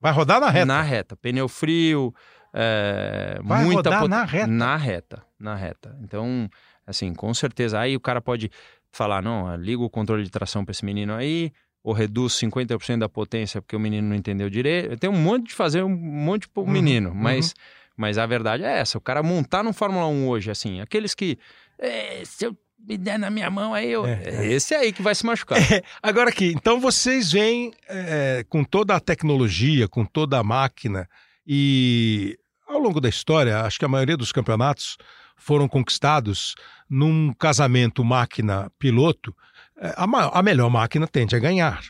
Vai 0.00 0.14
rodar 0.14 0.40
na 0.40 0.48
reta? 0.48 0.64
Na 0.64 0.80
reta. 0.80 1.14
Pneu 1.14 1.46
frio, 1.46 2.14
é, 2.54 3.38
vai 3.44 3.64
muita 3.64 3.90
rodar 3.90 4.00
pot... 4.00 4.08
na 4.08 4.24
reta? 4.24 4.46
Na 4.46 4.76
reta, 4.76 5.22
na 5.38 5.54
reta. 5.54 5.94
Então, 6.00 6.48
assim, 6.86 7.12
com 7.12 7.34
certeza. 7.34 7.78
Aí 7.78 7.94
o 7.94 8.00
cara 8.00 8.22
pode 8.22 8.50
falar, 8.96 9.20
não, 9.20 9.54
liga 9.56 9.82
o 9.82 9.90
controle 9.90 10.24
de 10.24 10.30
tração 10.30 10.64
para 10.64 10.72
esse 10.72 10.82
menino 10.82 11.14
aí, 11.14 11.52
ou 11.86 11.92
reduz 11.92 12.32
50% 12.32 12.98
da 12.98 13.08
potência 13.08 13.62
porque 13.62 13.76
o 13.76 13.78
menino 13.78 14.08
não 14.08 14.16
entendeu 14.16 14.50
direito. 14.50 14.96
Tem 14.96 15.08
um 15.08 15.16
monte 15.16 15.50
de 15.50 15.54
fazer 15.54 15.84
um 15.84 15.88
monte 15.88 16.48
pro 16.48 16.64
uhum, 16.64 16.68
menino, 16.68 17.14
mas, 17.14 17.50
uhum. 17.50 17.54
mas 17.96 18.18
a 18.18 18.26
verdade 18.26 18.64
é 18.64 18.80
essa. 18.80 18.98
O 18.98 19.00
cara 19.00 19.22
montar 19.22 19.62
no 19.62 19.72
Fórmula 19.72 20.08
1 20.08 20.26
hoje, 20.26 20.50
assim, 20.50 20.80
aqueles 20.80 21.14
que. 21.14 21.38
É, 21.78 22.24
se 22.24 22.44
eu 22.44 22.56
me 22.76 22.98
der 22.98 23.20
na 23.20 23.30
minha 23.30 23.48
mão, 23.48 23.72
aí 23.72 23.88
eu. 23.88 24.04
É, 24.04 24.20
é. 24.24 24.46
Esse 24.46 24.74
aí 24.74 24.92
que 24.92 25.00
vai 25.00 25.14
se 25.14 25.24
machucar. 25.24 25.58
É, 25.58 25.80
agora 26.02 26.30
aqui, 26.30 26.52
então 26.56 26.80
vocês 26.80 27.30
vêm 27.30 27.72
é, 27.88 28.44
com 28.48 28.64
toda 28.64 28.96
a 28.96 28.98
tecnologia, 28.98 29.86
com 29.86 30.04
toda 30.04 30.40
a 30.40 30.42
máquina, 30.42 31.08
e 31.46 32.36
ao 32.66 32.80
longo 32.80 33.00
da 33.00 33.08
história, 33.08 33.60
acho 33.60 33.78
que 33.78 33.84
a 33.84 33.88
maioria 33.88 34.16
dos 34.16 34.32
campeonatos 34.32 34.98
foram 35.36 35.68
conquistados 35.68 36.56
num 36.90 37.32
casamento 37.32 38.04
máquina-piloto 38.04 39.32
é, 39.78 39.94
a, 39.96 40.38
a 40.38 40.42
melhor 40.42 40.70
máquina 40.70 41.06
tende 41.06 41.36
a 41.36 41.38
ganhar. 41.38 41.82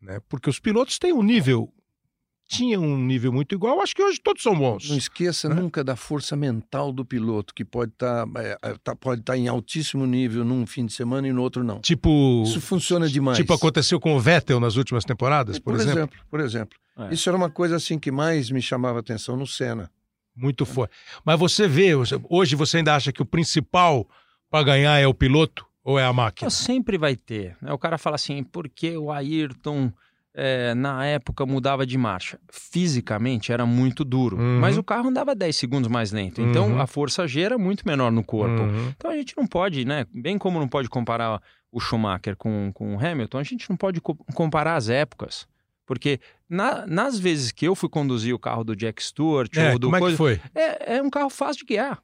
Né? 0.00 0.20
Porque 0.28 0.48
os 0.48 0.60
pilotos 0.60 0.98
têm 0.98 1.12
um 1.12 1.22
nível 1.22 1.72
tinha 2.48 2.80
um 2.80 2.96
nível 2.96 3.30
muito 3.30 3.54
igual, 3.54 3.80
acho 3.82 3.94
que 3.94 4.02
hoje 4.02 4.18
todos 4.18 4.42
são 4.42 4.56
bons. 4.56 4.88
Não 4.88 4.96
esqueça 4.96 5.50
né? 5.50 5.54
nunca 5.54 5.84
da 5.84 5.94
força 5.94 6.34
mental 6.34 6.90
do 6.90 7.04
piloto, 7.04 7.54
que 7.54 7.62
pode 7.62 7.92
estar 7.92 8.26
tá, 8.26 8.42
é, 8.42 8.58
é 8.62 8.74
tá, 8.82 8.96
pode 8.96 9.20
tá 9.20 9.36
em 9.36 9.48
altíssimo 9.48 10.06
nível 10.06 10.44
num 10.46 10.66
fim 10.66 10.86
de 10.86 10.94
semana 10.94 11.28
e 11.28 11.32
no 11.32 11.42
outro 11.42 11.62
não. 11.62 11.78
Tipo. 11.80 12.42
Isso 12.46 12.60
funciona 12.60 13.06
demais. 13.06 13.36
Tipo 13.36 13.52
aconteceu 13.52 14.00
com 14.00 14.16
o 14.16 14.20
Vettel 14.20 14.58
nas 14.58 14.76
últimas 14.76 15.04
temporadas, 15.04 15.58
por, 15.58 15.74
por 15.74 15.74
exemplo? 15.74 15.98
exemplo? 15.98 16.18
Por 16.30 16.40
exemplo. 16.40 16.78
É. 16.96 17.12
Isso 17.12 17.28
era 17.28 17.36
uma 17.36 17.50
coisa 17.50 17.76
assim 17.76 17.98
que 17.98 18.10
mais 18.10 18.50
me 18.50 18.62
chamava 18.62 18.98
atenção 18.98 19.36
no 19.36 19.46
Senna. 19.46 19.90
Muito 20.34 20.64
forte. 20.64 20.94
Mas 21.24 21.38
você 21.38 21.68
vê, 21.68 21.90
hoje 22.30 22.56
você 22.56 22.78
ainda 22.78 22.94
acha 22.94 23.12
que 23.12 23.20
o 23.20 23.26
principal 23.26 24.08
para 24.48 24.64
ganhar 24.64 24.98
é 24.98 25.06
o 25.06 25.12
piloto? 25.12 25.66
Ou 25.88 25.98
é 25.98 26.04
a 26.04 26.12
máquina? 26.12 26.50
Sempre 26.50 26.98
vai 26.98 27.16
ter. 27.16 27.56
Né? 27.62 27.72
O 27.72 27.78
cara 27.78 27.96
fala 27.96 28.16
assim, 28.16 28.42
por 28.42 28.68
que 28.68 28.94
o 28.98 29.10
Ayrton 29.10 29.90
é, 30.34 30.74
na 30.74 31.06
época 31.06 31.46
mudava 31.46 31.86
de 31.86 31.96
marcha? 31.96 32.38
Fisicamente 32.50 33.52
era 33.52 33.64
muito 33.64 34.04
duro, 34.04 34.36
uhum. 34.36 34.60
mas 34.60 34.76
o 34.76 34.84
carro 34.84 35.08
andava 35.08 35.34
10 35.34 35.56
segundos 35.56 35.88
mais 35.88 36.12
lento. 36.12 36.42
Então 36.42 36.72
uhum. 36.72 36.78
a 36.82 36.86
força 36.86 37.26
G 37.26 37.40
era 37.40 37.56
muito 37.56 37.88
menor 37.88 38.12
no 38.12 38.22
corpo. 38.22 38.64
Uhum. 38.64 38.92
Então 38.94 39.10
a 39.10 39.16
gente 39.16 39.34
não 39.34 39.46
pode, 39.46 39.86
né? 39.86 40.04
Bem 40.12 40.36
como 40.36 40.60
não 40.60 40.68
pode 40.68 40.90
comparar 40.90 41.40
o 41.72 41.80
Schumacher 41.80 42.36
com, 42.36 42.70
com 42.74 42.94
o 42.94 42.98
Hamilton, 43.02 43.38
a 43.38 43.42
gente 43.42 43.70
não 43.70 43.76
pode 43.76 44.02
co 44.02 44.14
comparar 44.34 44.76
as 44.76 44.90
épocas. 44.90 45.48
Porque 45.86 46.20
na, 46.46 46.86
nas 46.86 47.18
vezes 47.18 47.50
que 47.50 47.66
eu 47.66 47.74
fui 47.74 47.88
conduzir 47.88 48.34
o 48.34 48.38
carro 48.38 48.62
do 48.62 48.76
Jack 48.76 49.02
Stewart 49.02 49.56
é, 49.56 49.72
ou 49.72 49.78
do 49.78 49.86
como 49.86 49.96
é 49.96 50.00
coisa, 50.00 50.12
que 50.14 50.18
foi? 50.18 50.40
É, 50.54 50.96
é 50.96 51.02
um 51.02 51.08
carro 51.08 51.30
fácil 51.30 51.60
de 51.60 51.72
guiar. 51.72 51.98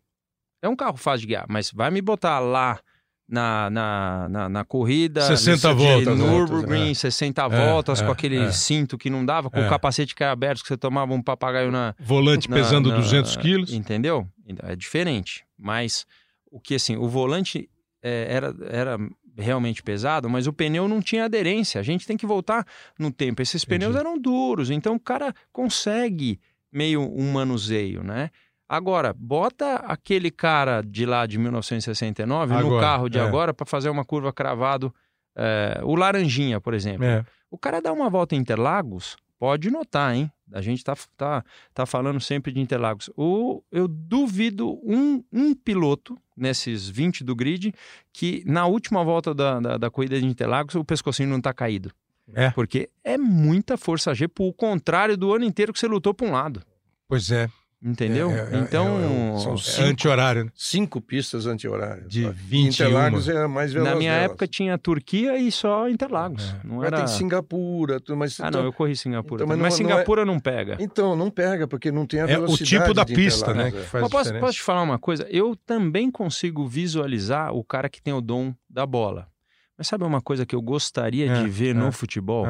É 0.62 0.69
um 0.70 0.74
carro 0.74 0.97
fácil 0.97 1.20
de 1.20 1.27
guiar, 1.27 1.44
mas 1.51 1.70
vai 1.70 1.90
me 1.90 2.01
botar 2.01 2.39
lá 2.39 2.81
na, 3.28 3.70
na, 3.70 4.28
na, 4.28 4.48
na 4.48 4.64
corrida. 4.64 5.22
60 5.22 5.72
voltas. 5.72 6.18
Nürburgring, 6.18 6.90
é. 6.90 6.94
60 6.94 7.48
voltas, 7.48 8.01
é, 8.01 8.05
com 8.05 8.12
aquele 8.12 8.38
é. 8.38 8.52
cinto 8.52 8.98
que 8.98 9.09
não 9.10 9.24
dava, 9.24 9.51
com 9.51 9.59
o 9.59 9.64
é. 9.64 9.68
capacete 9.68 10.14
que 10.14 10.22
era 10.22 10.32
aberto, 10.32 10.62
que 10.62 10.68
você 10.68 10.76
tomava 10.76 11.12
um 11.12 11.22
papagaio 11.22 11.70
na. 11.70 11.94
Volante 11.98 12.48
na, 12.48 12.56
pesando 12.56 12.90
na, 12.90 12.96
200 12.96 13.36
quilos. 13.36 13.72
Entendeu? 13.72 14.26
É 14.62 14.76
diferente. 14.76 15.44
Mas 15.59 16.06
o 16.51 16.60
que 16.60 16.74
assim, 16.74 16.96
o 16.96 17.09
volante 17.09 17.68
é, 18.02 18.26
era, 18.28 18.55
era 18.68 18.98
realmente 19.36 19.82
pesado, 19.82 20.28
mas 20.28 20.46
o 20.46 20.52
pneu 20.52 20.86
não 20.86 21.01
tinha 21.01 21.24
aderência. 21.24 21.80
A 21.80 21.84
gente 21.84 22.06
tem 22.06 22.16
que 22.16 22.26
voltar 22.26 22.66
no 22.98 23.10
tempo. 23.10 23.42
Esses 23.42 23.64
Entendi. 23.64 23.80
pneus 23.80 23.96
eram 23.96 24.18
duros, 24.18 24.70
então 24.70 24.94
o 24.94 25.01
cara 25.01 25.34
consegue 25.52 26.38
meio 26.70 27.01
um 27.01 27.32
manuseio, 27.32 28.02
né? 28.02 28.30
Agora, 28.69 29.12
bota 29.12 29.77
aquele 29.77 30.31
cara 30.31 30.82
de 30.82 31.05
lá 31.05 31.27
de 31.27 31.39
1969 31.39 32.55
agora, 32.55 32.74
no 32.74 32.81
carro 32.81 33.09
de 33.09 33.19
é. 33.19 33.23
agora 33.23 33.53
para 33.53 33.66
fazer 33.66 33.91
uma 33.91 34.05
curva 34.05 34.32
cravado, 34.32 34.95
é, 35.36 35.81
o 35.82 35.95
Laranjinha, 35.95 36.61
por 36.61 36.74
exemplo. 36.74 37.05
É. 37.05 37.24
O 37.51 37.59
cara 37.59 37.81
dá 37.81 37.93
uma 37.93 38.09
volta 38.09 38.35
em 38.35 38.39
Interlagos, 38.39 39.16
pode 39.39 39.70
notar, 39.70 40.15
hein? 40.15 40.31
A 40.53 40.61
gente 40.61 40.82
tá, 40.82 40.95
tá, 41.16 41.45
tá 41.73 41.86
falando 41.86 42.20
sempre 42.20 42.53
de 42.53 42.61
Interlagos. 42.61 43.11
O, 43.16 43.62
eu 43.70 43.86
duvido 43.86 44.81
um, 44.82 45.23
um 45.32 45.55
piloto 45.55 46.16
nesses 46.36 46.89
20 46.89 47.24
do 47.24 47.35
grid 47.35 47.74
que 48.12 48.43
na 48.47 48.66
última 48.66 49.05
volta 49.05 49.35
da, 49.35 49.61
da, 49.61 49.77
da 49.77 49.91
corrida 49.91 50.19
de 50.19 50.27
Interlagos 50.27 50.74
o 50.74 50.85
pescocinho 50.85 51.28
não 51.28 51.41
tá 51.41 51.53
caído. 51.53 51.93
É. 52.32 52.51
Porque 52.51 52.89
é 53.03 53.19
muita 53.19 53.77
força 53.77 54.15
G, 54.15 54.27
por 54.28 54.53
contrário 54.55 55.16
do 55.16 55.35
ano 55.35 55.45
inteiro 55.45 55.73
que 55.73 55.78
você 55.78 55.86
lutou 55.86 56.15
para 56.15 56.27
um 56.27 56.32
lado. 56.32 56.62
Pois 57.07 57.31
é. 57.31 57.49
Entendeu? 57.85 58.31
É, 58.31 58.48
é, 58.51 58.59
então. 58.61 58.98
É, 58.98 59.35
é 59.35 59.39
são 59.40 59.59
cinco, 59.59 59.89
anti-horário. 59.89 60.44
Né? 60.44 60.51
Cinco 60.55 61.01
pistas 61.02 61.47
anti-horário. 61.47 62.09
De 62.09 62.27
20 62.31 62.73
Interlagos 62.73 63.28
é 63.28 63.47
mais 63.47 63.74
veloz 63.74 63.93
Na 63.93 63.98
minha 63.98 64.12
delas. 64.12 64.31
época 64.31 64.47
tinha 64.47 64.78
Turquia 64.78 65.36
e 65.36 65.52
só 65.52 65.86
Interlagos. 65.86 66.55
É. 66.65 66.66
Não 66.66 66.82
era... 66.82 66.97
tem 66.97 67.06
Singapura. 67.06 68.01
Mas, 68.16 68.40
ah, 68.40 68.48
então... 68.48 68.62
não, 68.62 68.69
eu 68.69 68.73
corri 68.73 68.97
Singapura. 68.97 69.44
Então, 69.44 69.47
mas, 69.47 69.59
mas 69.59 69.74
Singapura 69.74 70.24
não, 70.24 70.35
não, 70.35 70.40
pega. 70.40 70.78
Então, 70.81 71.15
não 71.15 71.31
pega, 71.31 71.69
porque 71.69 71.93
não 71.93 72.06
tem 72.06 72.20
a 72.20 72.27
velocidade. 72.27 72.74
É 72.74 72.78
o 72.78 72.81
tipo 72.81 72.94
da 72.94 73.05
pista, 73.05 73.52
né? 73.52 73.70
Que 73.70 73.82
faz 73.82 74.09
posso, 74.09 74.35
posso 74.39 74.55
te 74.55 74.62
falar 74.62 74.81
uma 74.81 74.98
coisa? 74.98 75.27
Eu 75.28 75.55
também 75.55 76.11
consigo 76.11 76.66
visualizar 76.66 77.52
o 77.52 77.62
cara 77.62 77.90
que 77.90 78.01
tem 78.01 78.15
o 78.15 78.23
dom 78.23 78.55
da 78.69 78.86
bola. 78.86 79.28
Mas 79.77 79.89
sabe 79.89 80.05
uma 80.05 80.23
coisa 80.23 80.47
que 80.47 80.55
eu 80.55 80.62
gostaria 80.62 81.28
de 81.28 81.51
ver 81.51 81.74
no 81.74 81.93
futebol? 81.93 82.47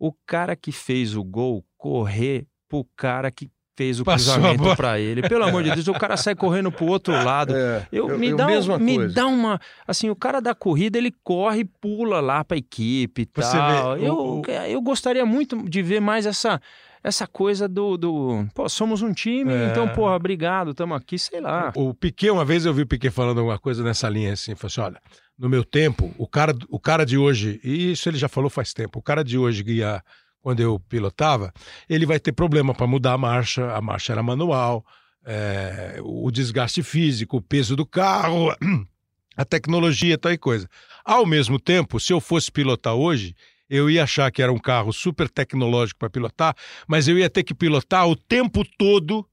O 0.00 0.12
cara 0.26 0.56
que 0.56 0.72
fez 0.72 1.14
o 1.14 1.22
gol 1.22 1.64
correr 1.76 2.44
pro 2.68 2.84
cara 2.96 3.30
que 3.30 3.50
fez 3.78 4.00
o 4.00 4.04
Passou 4.04 4.34
cruzamento 4.34 4.74
para 4.74 4.98
ele. 4.98 5.22
Pelo 5.22 5.44
amor 5.44 5.62
de 5.62 5.70
Deus, 5.70 5.86
o 5.86 5.94
cara 5.94 6.16
sai 6.16 6.34
correndo 6.34 6.72
pro 6.72 6.86
outro 6.86 7.12
lado. 7.12 7.54
É, 7.54 7.86
eu, 7.92 8.08
eu, 8.08 8.18
me, 8.18 8.34
dá 8.34 8.48
um, 8.48 8.78
me 8.78 9.06
dá 9.06 9.26
uma. 9.28 9.60
Assim, 9.86 10.10
o 10.10 10.16
cara 10.16 10.40
da 10.40 10.52
corrida, 10.52 10.98
ele 10.98 11.14
corre 11.22 11.60
e 11.60 11.64
pula 11.64 12.20
lá 12.20 12.42
pra 12.42 12.56
equipe 12.56 13.22
e 13.22 13.26
tal. 13.26 13.96
Vê, 13.96 14.04
eu, 14.04 14.16
o, 14.16 14.42
eu 14.68 14.80
gostaria 14.82 15.24
muito 15.24 15.56
de 15.68 15.80
ver 15.80 16.00
mais 16.00 16.26
essa 16.26 16.60
essa 17.04 17.28
coisa 17.28 17.68
do, 17.68 17.96
do 17.96 18.44
pô, 18.52 18.68
somos 18.68 19.02
um 19.02 19.12
time, 19.12 19.52
é. 19.52 19.68
então, 19.70 19.88
porra, 19.90 20.16
obrigado, 20.16 20.72
estamos 20.72 20.96
aqui, 20.96 21.16
sei 21.16 21.40
lá. 21.40 21.72
O 21.76 21.94
Piquet, 21.94 22.28
uma 22.30 22.44
vez 22.44 22.66
eu 22.66 22.74
vi 22.74 22.82
o 22.82 22.86
Piquet 22.86 23.10
falando 23.10 23.38
alguma 23.38 23.58
coisa 23.58 23.84
nessa 23.84 24.08
linha 24.08 24.32
assim, 24.32 24.56
falou 24.56 24.66
assim, 24.66 24.80
olha, 24.80 25.00
no 25.38 25.48
meu 25.48 25.64
tempo, 25.64 26.12
o 26.18 26.26
cara, 26.26 26.52
o 26.68 26.80
cara 26.80 27.06
de 27.06 27.16
hoje, 27.16 27.60
e 27.62 27.92
isso 27.92 28.08
ele 28.08 28.18
já 28.18 28.28
falou 28.28 28.50
faz 28.50 28.72
tempo, 28.74 28.98
o 28.98 29.02
cara 29.02 29.22
de 29.22 29.38
hoje 29.38 29.62
guia 29.62 30.02
quando 30.40 30.60
eu 30.60 30.78
pilotava, 30.88 31.52
ele 31.88 32.06
vai 32.06 32.18
ter 32.18 32.32
problema 32.32 32.74
para 32.74 32.86
mudar 32.86 33.14
a 33.14 33.18
marcha, 33.18 33.72
a 33.72 33.80
marcha 33.80 34.12
era 34.12 34.22
manual, 34.22 34.84
é, 35.24 35.98
o 36.02 36.30
desgaste 36.30 36.82
físico, 36.82 37.36
o 37.36 37.42
peso 37.42 37.76
do 37.76 37.84
carro, 37.84 38.54
a 39.36 39.44
tecnologia, 39.44 40.16
tal 40.16 40.32
e 40.32 40.38
coisa. 40.38 40.68
Ao 41.04 41.26
mesmo 41.26 41.58
tempo, 41.58 42.00
se 42.00 42.12
eu 42.12 42.20
fosse 42.20 42.50
pilotar 42.50 42.94
hoje, 42.94 43.34
eu 43.68 43.90
ia 43.90 44.04
achar 44.04 44.30
que 44.30 44.42
era 44.42 44.52
um 44.52 44.58
carro 44.58 44.92
super 44.92 45.28
tecnológico 45.28 45.98
para 45.98 46.10
pilotar, 46.10 46.54
mas 46.86 47.06
eu 47.06 47.18
ia 47.18 47.28
ter 47.28 47.42
que 47.42 47.54
pilotar 47.54 48.08
o 48.08 48.16
tempo 48.16 48.64
todo 48.78 49.28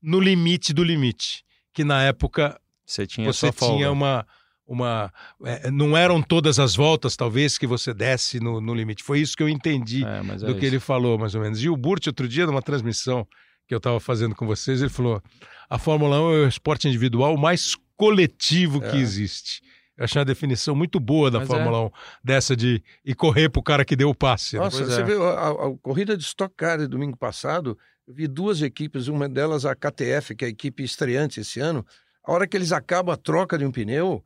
no 0.00 0.20
limite 0.20 0.72
do 0.72 0.84
limite, 0.84 1.44
que 1.72 1.84
na 1.84 2.02
época 2.02 2.58
você 2.86 3.06
tinha, 3.06 3.32
você 3.32 3.52
tinha 3.52 3.90
uma 3.90 4.26
uma. 4.70 5.12
É, 5.44 5.68
não 5.68 5.96
eram 5.96 6.22
todas 6.22 6.60
as 6.60 6.76
voltas, 6.76 7.16
talvez, 7.16 7.58
que 7.58 7.66
você 7.66 7.92
desse 7.92 8.38
no, 8.38 8.60
no 8.60 8.72
limite. 8.72 9.02
Foi 9.02 9.18
isso 9.18 9.36
que 9.36 9.42
eu 9.42 9.48
entendi 9.48 10.04
é, 10.04 10.20
é 10.20 10.36
do 10.36 10.54
que 10.54 10.64
ele 10.64 10.78
falou, 10.78 11.18
mais 11.18 11.34
ou 11.34 11.40
menos. 11.40 11.60
E 11.60 11.68
o 11.68 11.76
Burt, 11.76 12.06
outro 12.06 12.28
dia, 12.28 12.46
numa 12.46 12.62
transmissão 12.62 13.26
que 13.66 13.74
eu 13.74 13.78
estava 13.78 13.98
fazendo 13.98 14.34
com 14.34 14.46
vocês, 14.46 14.80
ele 14.80 14.88
falou: 14.88 15.20
a 15.68 15.76
Fórmula 15.76 16.20
1 16.20 16.32
é 16.32 16.44
o 16.44 16.48
esporte 16.48 16.86
individual 16.86 17.36
mais 17.36 17.76
coletivo 17.96 18.80
que 18.80 18.96
é. 18.96 19.00
existe. 19.00 19.60
Eu 19.98 20.04
achei 20.04 20.20
uma 20.20 20.24
definição 20.24 20.74
muito 20.74 21.00
boa 21.00 21.30
da 21.30 21.40
Mas 21.40 21.48
Fórmula 21.48 21.78
é. 21.78 21.86
1, 21.86 21.90
dessa 22.22 22.56
de 22.56 22.80
ir 23.04 23.14
correr 23.14 23.48
pro 23.50 23.62
cara 23.62 23.84
que 23.84 23.96
deu 23.96 24.08
o 24.08 24.14
passe. 24.14 24.56
Né? 24.56 24.62
Nossa, 24.62 24.84
você 24.84 25.00
é. 25.00 25.04
viu 25.04 25.22
a, 25.24 25.50
a, 25.50 25.76
corrida 25.82 26.16
de 26.16 26.22
Stock 26.22 26.54
Car 26.56 26.86
domingo 26.88 27.16
passado, 27.16 27.76
eu 28.06 28.14
vi 28.14 28.28
duas 28.28 28.62
equipes, 28.62 29.08
uma 29.08 29.28
delas 29.28 29.66
a 29.66 29.74
KTF, 29.74 30.36
que 30.36 30.44
é 30.44 30.48
a 30.48 30.50
equipe 30.50 30.84
estreante 30.84 31.40
esse 31.40 31.58
ano. 31.58 31.84
A 32.24 32.32
hora 32.32 32.46
que 32.46 32.56
eles 32.56 32.70
acabam 32.70 33.12
a 33.12 33.16
troca 33.16 33.58
de 33.58 33.64
um 33.64 33.72
pneu, 33.72 34.24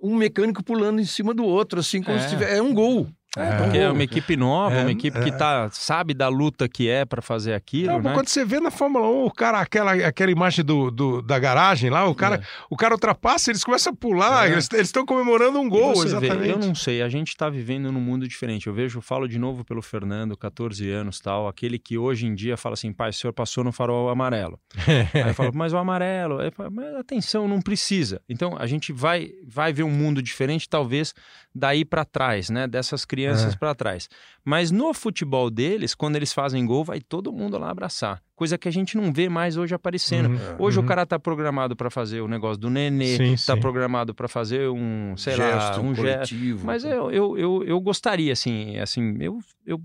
um 0.00 0.14
mecânico 0.14 0.62
pulando 0.62 1.00
em 1.00 1.04
cima 1.04 1.32
do 1.32 1.44
outro, 1.44 1.80
assim, 1.80 2.02
como 2.02 2.16
é. 2.16 2.20
se 2.20 2.28
tiver. 2.30 2.56
É 2.56 2.62
um 2.62 2.74
gol. 2.74 3.08
É, 3.36 3.56
porque 3.58 3.76
é 3.76 3.90
uma 3.90 4.02
equipe 4.02 4.34
nova, 4.34 4.74
é, 4.74 4.80
uma 4.80 4.92
equipe 4.92 5.20
que 5.20 5.28
é. 5.28 5.32
tá, 5.32 5.68
sabe 5.70 6.14
da 6.14 6.26
luta 6.26 6.66
que 6.66 6.88
é 6.88 7.04
para 7.04 7.20
fazer 7.20 7.52
aquilo. 7.52 7.92
Não, 7.92 8.00
né? 8.00 8.14
Quando 8.14 8.28
você 8.28 8.46
vê 8.46 8.58
na 8.58 8.70
Fórmula 8.70 9.06
1, 9.06 9.24
o 9.26 9.30
cara, 9.30 9.60
aquela, 9.60 9.92
aquela 9.92 10.30
imagem 10.30 10.64
do, 10.64 10.90
do 10.90 11.20
da 11.20 11.38
garagem 11.38 11.90
lá, 11.90 12.08
o 12.08 12.14
cara, 12.14 12.36
é. 12.36 12.40
o 12.70 12.76
cara 12.76 12.94
ultrapassa, 12.94 13.50
eles 13.50 13.62
começam 13.62 13.92
a 13.92 13.96
pular, 13.96 14.48
é. 14.48 14.52
eles 14.52 14.68
estão 14.72 15.04
comemorando 15.04 15.60
um 15.60 15.68
gol, 15.68 16.02
exatamente. 16.02 16.38
Vê, 16.38 16.52
eu 16.52 16.58
não 16.58 16.74
sei, 16.74 17.02
a 17.02 17.10
gente 17.10 17.28
está 17.28 17.50
vivendo 17.50 17.92
num 17.92 18.00
mundo 18.00 18.26
diferente. 18.26 18.68
Eu 18.68 18.72
vejo, 18.72 19.02
falo 19.02 19.28
de 19.28 19.38
novo 19.38 19.64
pelo 19.64 19.82
Fernando, 19.82 20.34
14 20.34 20.90
anos 20.90 21.20
tal, 21.20 21.46
aquele 21.46 21.78
que 21.78 21.98
hoje 21.98 22.26
em 22.26 22.34
dia 22.34 22.56
fala 22.56 22.72
assim, 22.72 22.90
pai, 22.90 23.10
o 23.10 23.12
senhor 23.12 23.34
passou 23.34 23.62
no 23.62 23.70
farol 23.70 24.08
amarelo. 24.08 24.58
Aí 25.12 25.28
eu 25.28 25.34
falo, 25.34 25.52
mas 25.54 25.74
o 25.74 25.76
amarelo, 25.76 26.38
Aí 26.38 26.50
falo, 26.50 26.70
mas 26.70 26.94
atenção, 26.94 27.46
não 27.46 27.60
precisa. 27.60 28.22
Então 28.26 28.56
a 28.58 28.66
gente 28.66 28.94
vai, 28.94 29.30
vai 29.46 29.74
ver 29.74 29.82
um 29.82 29.90
mundo 29.90 30.22
diferente, 30.22 30.66
talvez 30.66 31.12
daí 31.54 31.84
para 31.84 32.04
trás, 32.04 32.50
né? 32.50 32.66
Dessas 32.66 33.04
crianças 33.04 33.25
é. 33.26 33.56
para 33.56 33.74
trás. 33.74 34.08
Mas 34.44 34.70
no 34.70 34.92
futebol 34.94 35.50
deles, 35.50 35.94
quando 35.94 36.16
eles 36.16 36.32
fazem 36.32 36.64
gol, 36.64 36.84
vai 36.84 37.00
todo 37.00 37.32
mundo 37.32 37.58
lá 37.58 37.70
abraçar. 37.70 38.22
Coisa 38.34 38.58
que 38.58 38.68
a 38.68 38.70
gente 38.70 38.96
não 38.96 39.12
vê 39.12 39.28
mais 39.28 39.56
hoje 39.56 39.74
aparecendo. 39.74 40.28
Uhum. 40.28 40.56
Hoje 40.58 40.78
uhum. 40.78 40.84
o 40.84 40.88
cara 40.88 41.06
tá 41.06 41.18
programado 41.18 41.74
para 41.74 41.90
fazer 41.90 42.20
o 42.20 42.28
negócio 42.28 42.58
do 42.58 42.70
nenê, 42.70 43.16
sim, 43.16 43.46
tá 43.46 43.54
sim. 43.54 43.60
programado 43.60 44.14
para 44.14 44.28
fazer 44.28 44.68
um, 44.68 45.16
sei 45.16 45.34
gesto, 45.34 45.80
lá, 45.80 45.80
um 45.80 45.94
coletivo. 45.94 46.58
Gesto. 46.58 46.66
Mas 46.66 46.82
tá. 46.82 46.88
eu, 46.88 47.10
eu, 47.10 47.38
eu, 47.38 47.64
eu 47.64 47.80
gostaria, 47.80 48.32
assim, 48.32 48.78
assim, 48.78 49.16
eu, 49.20 49.38
eu 49.66 49.80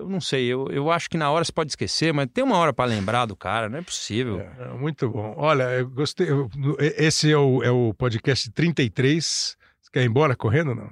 eu 0.00 0.08
não 0.08 0.20
sei, 0.20 0.46
eu, 0.46 0.68
eu 0.70 0.90
acho 0.90 1.10
que 1.10 1.18
na 1.18 1.30
hora 1.30 1.44
você 1.44 1.52
pode 1.52 1.70
esquecer, 1.72 2.12
mas 2.12 2.28
tem 2.32 2.42
uma 2.42 2.56
hora 2.56 2.72
para 2.72 2.86
lembrar 2.86 3.26
do 3.26 3.36
cara, 3.36 3.68
não 3.68 3.78
é 3.78 3.82
possível. 3.82 4.40
É, 4.40 4.68
muito 4.78 5.08
bom. 5.10 5.34
Olha, 5.36 5.64
eu 5.64 5.90
gostei. 5.90 6.30
Eu, 6.30 6.48
esse 6.78 7.30
é 7.30 7.36
o, 7.36 7.62
é 7.62 7.70
o 7.70 7.92
podcast 7.94 8.50
33. 8.50 9.24
Você 9.80 9.90
quer 9.92 10.02
ir 10.02 10.06
embora 10.06 10.34
correndo 10.34 10.74
não? 10.74 10.90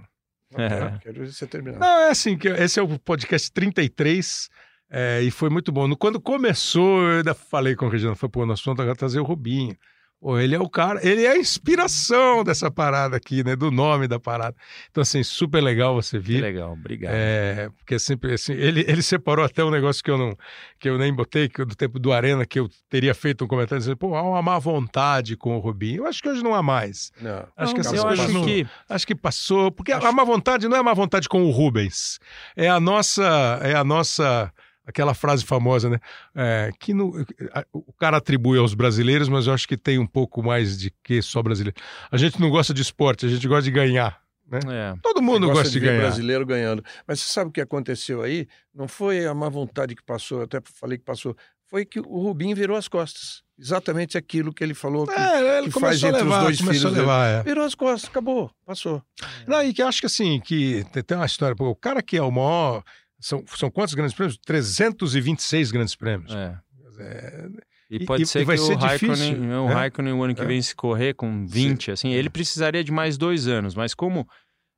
É. 0.57 0.99
Quero 1.03 1.21
ver 1.21 1.33
você 1.33 1.47
terminar. 1.47 1.79
Não, 1.79 1.99
é 2.01 2.11
assim, 2.11 2.37
que 2.37 2.49
esse 2.49 2.81
é 2.81 2.83
o 2.83 2.99
podcast 2.99 3.53
33 3.53 4.49
é, 4.91 5.21
e 5.23 5.31
foi 5.31 5.51
muito 5.51 5.71
bom. 5.71 5.95
Quando 5.95 6.21
começou, 6.21 7.03
eu 7.03 7.19
ainda 7.19 7.35
falei 7.35 7.77
com 7.77 7.87
o 7.87 7.89
Reginaldo, 7.89 8.19
foi, 8.19 8.29
pô, 8.29 8.47
nós 8.47 8.63
vamos 8.63 8.81
agora 8.81 8.97
trazer 8.97 9.21
o 9.21 9.25
Rubinho. 9.25 9.77
Pô, 10.21 10.37
ele 10.37 10.53
é 10.53 10.59
o 10.59 10.69
cara, 10.69 10.99
ele 11.07 11.25
é 11.25 11.31
a 11.31 11.37
inspiração 11.37 12.43
dessa 12.43 12.69
parada 12.69 13.17
aqui, 13.17 13.45
né? 13.45 13.55
Do 13.55 13.71
nome 13.71 14.09
da 14.09 14.19
parada. 14.19 14.57
Então, 14.91 15.01
assim, 15.01 15.23
super 15.23 15.63
legal 15.63 15.95
você 15.95 16.19
vir. 16.19 16.37
Que 16.37 16.41
legal, 16.41 16.73
obrigado. 16.73 17.13
É, 17.15 17.71
porque 17.79 18.01
sempre, 18.01 18.35
assim, 18.35 18.53
ele, 18.53 18.85
ele 18.89 19.01
separou 19.01 19.45
até 19.45 19.63
um 19.63 19.71
negócio 19.71 20.03
que 20.03 20.11
eu 20.11 20.19
não, 20.19 20.37
que 20.81 20.89
eu 20.89 20.99
nem 20.99 21.15
botei, 21.15 21.49
que 21.49 21.65
do 21.65 21.77
tempo 21.77 22.01
do 22.01 22.13
Arena, 22.13 22.45
que 22.45 22.59
eu 22.59 22.69
teria 22.91 23.15
feito 23.15 23.45
um 23.45 23.49
comentário 23.49 23.79
dizendo, 23.79 23.97
pô, 23.97 24.17
há 24.17 24.23
uma 24.23 24.43
má 24.43 24.59
vontade 24.59 25.37
com 25.37 25.57
o 25.57 25.61
Rubinho. 25.61 26.03
Eu 26.03 26.07
acho 26.09 26.21
que 26.21 26.29
hoje 26.29 26.43
não 26.43 26.53
há 26.53 26.65
mais. 26.65 27.13
Não. 27.21 27.47
Acho 27.57 27.75
não, 27.75 27.81
que 27.81 27.97
eu 27.97 28.09
acho 28.09 28.33
não, 28.33 28.45
que 28.45 28.67
acho 28.89 29.07
que 29.07 29.15
passou, 29.15 29.71
porque 29.71 29.93
acho... 29.93 30.05
a 30.05 30.11
má 30.11 30.25
vontade 30.25 30.67
não 30.67 30.77
é 30.77 30.81
a 30.81 30.83
má 30.83 30.95
vontade 30.95 31.29
com 31.29 31.45
o 31.45 31.51
Rubens. 31.51 32.19
É 32.57 32.69
a 32.69 32.81
nossa, 32.81 33.61
é 33.63 33.77
a 33.77 33.85
nossa 33.85 34.53
aquela 34.89 35.13
frase 35.13 35.45
famosa, 35.45 35.91
né? 35.91 36.01
É, 36.35 36.71
que 36.81 36.95
no, 36.95 37.25
o 37.73 37.93
cara 37.93 38.17
atribui 38.17 38.59
aos 38.59 38.73
brasileiros, 38.73 39.29
mas 39.29 39.47
eu 39.47 39.53
acho 39.53 39.69
que 39.69 39.77
tem 39.77 39.99
um 39.99 40.07
pouco 40.07 40.43
mais 40.43 40.79
de 40.79 40.91
que 41.05 41.21
só 41.21 41.43
brasileiro. 41.43 41.79
A 42.11 42.17
gente 42.17 42.41
não 42.41 42.49
gosta 42.49 42.73
de 42.73 42.81
esporte, 42.81 43.27
a 43.27 43.29
gente 43.29 43.47
gosta 43.47 43.65
de 43.65 43.71
ganhar. 43.71 44.19
Né? 44.51 44.61
É. 44.67 44.95
Todo 45.03 45.21
mundo 45.21 45.47
gosta, 45.47 45.65
gosta, 45.65 45.73
de, 45.73 45.81
de 45.81 45.87
ganhar. 45.87 46.01
brasileiro 46.01 46.47
ganhando. 46.47 46.83
Mas 47.07 47.21
você 47.21 47.31
sabe 47.35 47.51
o 47.51 47.53
que 47.53 47.61
aconteceu 47.61 48.23
aí? 48.23 48.49
Não 48.75 48.89
foi 48.89 49.27
a 49.27 49.35
má 49.35 49.51
vontade 49.51 49.95
que 49.95 50.03
passou, 50.03 50.43
até 50.43 50.59
falei 50.65 50.97
que 50.97 51.05
passou, 51.05 51.37
foi 51.67 51.85
que 51.85 52.01
o 52.01 52.23
Rubinho 52.23 52.57
virou 52.57 52.75
as 52.75 52.89
costas. 52.89 53.43
Exatamente 53.59 54.17
aquilo 54.17 54.55
que 54.55 54.65
ele 54.65 54.73
falou 54.73 55.07
que, 55.07 55.13
é, 55.13 55.59
ele 55.59 55.71
que 55.71 55.79
faz 55.79 56.03
entre 56.03 56.23
levar, 56.23 56.39
os 56.39 56.45
dois 56.45 56.61
filhos. 56.61 56.85
A 56.87 56.89
levar, 56.89 57.27
é. 57.27 57.43
Virou 57.43 57.65
as 57.65 57.75
costas, 57.75 58.09
acabou, 58.09 58.51
passou. 58.65 59.03
Não, 59.47 59.63
e 59.63 59.75
que 59.75 59.83
acho 59.83 60.01
que 60.01 60.07
assim, 60.07 60.41
que 60.41 60.83
tem 61.05 61.19
uma 61.19 61.27
história, 61.27 61.55
pô, 61.55 61.69
o 61.69 61.77
cara 61.77 62.01
que 62.01 62.17
é 62.17 62.23
o 62.23 62.31
maior 62.31 62.83
São, 63.21 63.45
são 63.57 63.71
quantos 63.71 63.95
grandes 63.95 64.15
prêmios? 64.15 64.39
326 64.39 65.71
grandes 65.71 65.97
prêmios. 65.97 66.33
É. 66.33 66.59
é 67.01 67.49
e 67.91 68.05
pode 68.05 68.23
e, 68.23 68.27
ser 68.27 68.43
e 68.43 68.45
que 68.45 68.61
o 68.61 68.77
Raikkonen, 68.77 69.51
o 69.51 69.71
é? 69.71 69.73
Raikkonen 69.73 70.13
o 70.13 70.23
ano 70.23 70.35
que 70.35 70.43
é. 70.43 70.45
vem 70.45 70.61
se 70.61 70.75
correr 70.75 71.15
com 71.15 71.47
20, 71.47 71.85
Sim. 71.85 71.91
assim, 71.93 72.13
ele 72.13 72.29
precisaria 72.29 72.85
de 72.85 72.93
mais 72.93 73.17
dois 73.17 73.49
anos, 73.49 73.75
mas 73.75 73.95
como 73.95 74.29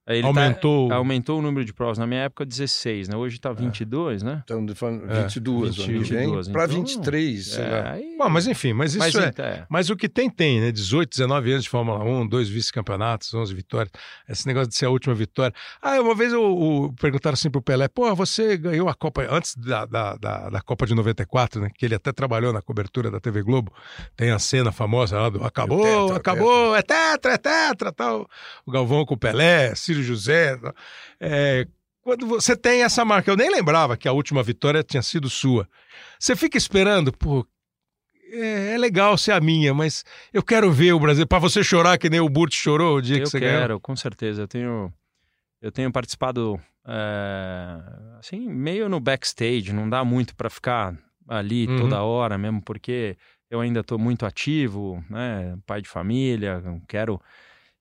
ele 0.06 0.22
tá 0.22 0.28
aumentou. 0.28 0.89
Tá, 0.89 0.94
aumentou 0.97 1.39
o 1.39 1.43
número 1.43 1.64
de 1.64 1.72
provas. 1.72 1.98
Na 1.98 2.06
minha 2.06 2.22
época, 2.22 2.44
16, 2.44 3.09
né? 3.09 3.16
Hoje 3.16 3.39
tá 3.39 3.52
22, 3.52 4.22
é. 4.22 4.27
né? 4.27 4.39
Estamos 4.40 4.78
falando 4.78 5.06
22, 5.06 5.78
é. 5.78 5.82
22 5.82 6.48
para 6.48 6.66
23, 6.66 7.47
sei 7.47 7.64
é, 7.64 7.68
lá. 7.68 7.93
Aí... 7.93 8.16
Bom, 8.18 8.28
mas 8.28 8.47
enfim, 8.47 8.72
mas 8.72 8.94
isso 8.94 8.98
mas, 8.98 9.14
é, 9.14 9.32
é... 9.39 9.66
Mas 9.68 9.90
o 9.90 9.97
que 9.97 10.09
tem, 10.09 10.28
tem, 10.28 10.60
né? 10.60 10.72
18, 10.72 11.10
19 11.10 11.52
anos 11.52 11.64
de 11.64 11.70
Fórmula 11.70 12.02
1, 12.02 12.27
dois 12.27 12.48
vice-campeonatos, 12.48 13.32
11 13.32 13.55
vitórias. 13.55 13.93
Esse 14.28 14.47
negócio 14.47 14.68
de 14.68 14.77
ser 14.77 14.86
a 14.86 14.90
última 14.90 15.14
vitória. 15.14 15.55
Ah, 15.81 16.01
uma 16.01 16.14
vez 16.14 16.32
eu, 16.32 16.93
perguntaram 17.01 17.35
assim 17.35 17.51
pro 17.51 17.62
Pelé, 17.62 17.86
pô, 17.89 18.12
você 18.14 18.56
ganhou 18.56 18.89
a 18.89 18.94
Copa, 18.94 19.27
antes 19.31 19.55
da, 19.56 19.86
da, 19.86 20.16
da, 20.16 20.51
da, 20.51 20.60
Copa 20.60 20.86
de 20.86 20.94
94, 20.94 21.60
né? 21.60 21.70
Que 21.77 21.86
ele 21.86 21.94
até 21.94 22.12
trabalhou 22.12 22.52
na 22.52 22.60
cobertura 22.60 23.10
da 23.10 23.20
TV 23.20 23.43
Globo. 23.43 23.72
Tem 24.16 24.31
a 24.31 24.39
cena 24.39 24.72
famosa 24.72 25.18
lá 25.18 25.28
do 25.28 25.44
acabou, 25.44 25.82
tetra, 25.82 26.16
acabou, 26.16 26.74
tetra. 26.74 26.78
é 26.78 26.82
tetra, 26.82 27.32
é 27.32 27.39
tetra, 27.39 27.93
tal. 27.93 28.28
O 28.66 28.70
Galvão 28.70 29.05
com 29.05 29.14
o 29.14 29.18
Pelé, 29.18 29.74
Ciro 29.90 30.02
José, 30.02 30.58
é, 31.18 31.66
quando 32.00 32.26
você 32.26 32.56
tem 32.56 32.82
essa 32.82 33.04
marca, 33.04 33.30
eu 33.30 33.36
nem 33.36 33.50
lembrava 33.50 33.96
que 33.96 34.08
a 34.08 34.12
última 34.12 34.42
vitória 34.42 34.82
tinha 34.82 35.02
sido 35.02 35.28
sua. 35.28 35.68
Você 36.18 36.36
fica 36.36 36.56
esperando, 36.56 37.12
pô, 37.12 37.46
é, 38.32 38.74
é 38.74 38.78
legal 38.78 39.18
ser 39.18 39.32
a 39.32 39.40
minha, 39.40 39.74
mas 39.74 40.04
eu 40.32 40.42
quero 40.42 40.70
ver 40.70 40.92
o 40.92 41.00
Brasil 41.00 41.26
para 41.26 41.38
você 41.38 41.64
chorar 41.64 41.98
que 41.98 42.08
nem 42.08 42.20
o 42.20 42.28
Burt 42.28 42.54
chorou 42.54 42.96
o 42.96 43.02
dia 43.02 43.16
eu 43.16 43.22
que 43.24 43.30
você 43.30 43.38
quero, 43.38 43.50
ganhou. 43.50 43.62
Eu 43.62 43.68
quero, 43.68 43.80
com 43.80 43.96
certeza. 43.96 44.42
Eu 44.42 44.48
tenho, 44.48 44.92
eu 45.60 45.72
tenho 45.72 45.90
participado 45.90 46.60
é, 46.86 47.76
assim 48.18 48.48
meio 48.48 48.88
no 48.88 49.00
backstage. 49.00 49.72
Não 49.72 49.88
dá 49.88 50.04
muito 50.04 50.36
para 50.36 50.48
ficar 50.48 50.96
ali 51.28 51.66
uhum. 51.66 51.80
toda 51.80 52.02
hora, 52.02 52.38
mesmo 52.38 52.62
porque 52.62 53.16
eu 53.50 53.60
ainda 53.60 53.80
estou 53.80 53.98
muito 53.98 54.24
ativo, 54.24 55.04
né? 55.10 55.58
Pai 55.66 55.82
de 55.82 55.88
família, 55.88 56.62
quero 56.86 57.20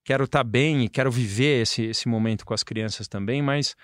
quero 0.10 0.24
estar 0.24 0.40
tá 0.40 0.44
bem 0.44 0.86
e 0.86 0.90
quero 0.90 1.12
viver 1.12 1.62
esse, 1.62 1.84
esse 1.84 2.08
momento 2.08 2.44
com 2.44 2.52
as 2.52 2.64
crianças 2.64 3.08
também, 3.08 3.44
mas 3.44 3.76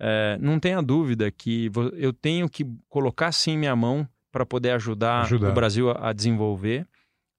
é, 0.00 0.38
não 0.40 0.58
tenha 0.58 0.80
dúvida 0.80 1.30
que 1.30 1.70
eu 1.98 2.10
tenho 2.10 2.48
que 2.48 2.64
colocar 2.88 3.30
sim 3.32 3.58
minha 3.58 3.76
mão 3.76 4.08
para 4.32 4.46
poder 4.46 4.70
ajudar, 4.70 5.24
ajudar, 5.24 5.50
o 5.50 5.52
Brasil 5.52 5.90
a, 5.90 6.08
a 6.08 6.12
desenvolver 6.14 6.88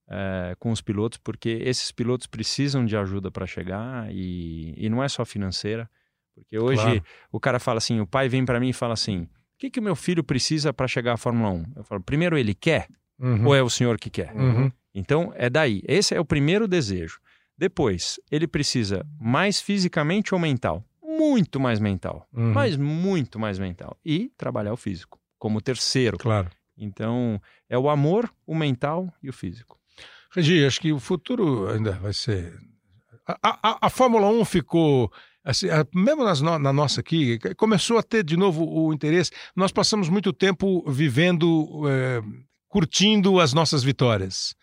é, 0.08 0.56
com 0.60 0.70
os 0.70 0.80
pilotos, 0.80 1.18
porque 1.18 1.60
esses 1.64 1.92
pilotos 1.92 2.28
precisam 2.28 2.86
de 2.86 2.96
ajuda 2.96 3.32
para 3.32 3.48
chegar 3.48 4.14
e, 4.14 4.76
e 4.78 4.90
não 4.90 5.04
é 5.04 5.10
só 5.10 5.26
financeira. 5.26 5.90
Porque 6.36 6.60
hoje 6.60 6.84
claro. 6.84 7.04
o 7.32 7.40
cara 7.40 7.60
fala 7.60 7.80
assim, 7.80 8.00
o 8.00 8.06
pai 8.06 8.30
vem 8.30 8.46
para 8.46 8.60
mim 8.60 8.70
e 8.70 8.74
fala 8.74 8.94
assim, 8.94 9.24
o 9.24 9.30
que, 9.58 9.72
que 9.72 9.80
o 9.80 9.84
meu 9.84 9.96
filho 9.96 10.24
precisa 10.24 10.72
para 10.72 10.88
chegar 10.88 11.14
à 11.14 11.18
Fórmula 11.18 11.50
1? 11.50 11.66
Eu 11.78 11.84
falo, 11.84 12.04
primeiro 12.04 12.38
ele 12.38 12.54
quer 12.54 12.90
uhum. 13.18 13.48
ou 13.48 13.56
é 13.56 13.64
o 13.64 13.72
senhor 13.72 13.98
que 13.98 14.12
quer? 14.12 14.36
Uhum. 14.36 14.72
Então 14.94 15.34
é 15.36 15.50
daí. 15.50 15.82
Esse 15.88 16.14
é 16.14 16.20
o 16.20 16.26
primeiro 16.26 16.68
desejo. 16.68 17.20
Depois, 17.58 18.20
ele 18.30 18.48
precisa 18.48 19.06
mais 19.20 19.62
fisicamente 19.62 20.34
ou 20.34 20.40
mental? 20.40 20.84
Muito 21.02 21.60
mais 21.60 21.80
mental. 21.80 22.28
Uhum. 22.34 22.52
Mas 22.52 22.76
muito 22.76 23.40
mais 23.40 23.58
mental. 23.58 23.98
E 24.06 24.30
trabalhar 24.38 24.74
o 24.74 24.78
físico 24.78 25.20
como 25.40 25.62
terceiro. 25.62 26.18
Claro. 26.18 26.50
Então, 26.78 27.42
é 27.70 27.78
o 27.78 27.90
amor, 27.90 28.30
o 28.46 28.54
mental 28.54 29.14
e 29.24 29.30
o 29.30 29.34
físico. 29.34 29.80
Regi, 30.32 30.66
acho 30.66 30.82
que 30.82 30.92
o 30.92 31.00
futuro 31.00 31.70
ainda 31.70 31.94
vai 31.94 32.12
ser. 32.12 32.60
A, 33.26 33.58
a, 33.62 33.78
a 33.88 33.90
Fórmula 33.90 34.28
1 34.28 34.44
ficou. 34.44 35.12
Assim, 35.44 35.68
mesmo 35.94 36.24
nas, 36.24 36.42
na 36.42 36.74
nossa 36.74 37.00
aqui, 37.00 37.40
começou 37.56 37.98
a 37.98 38.04
ter 38.04 38.24
de 38.24 38.36
novo 38.36 38.66
o 38.68 38.92
interesse. 38.92 39.32
Nós 39.56 39.72
passamos 39.72 40.10
muito 40.10 40.34
tempo 40.34 40.84
vivendo, 40.92 41.88
é, 41.88 42.22
curtindo 42.68 43.40
as 43.40 43.54
nossas 43.54 43.84
vitórias 43.84 44.56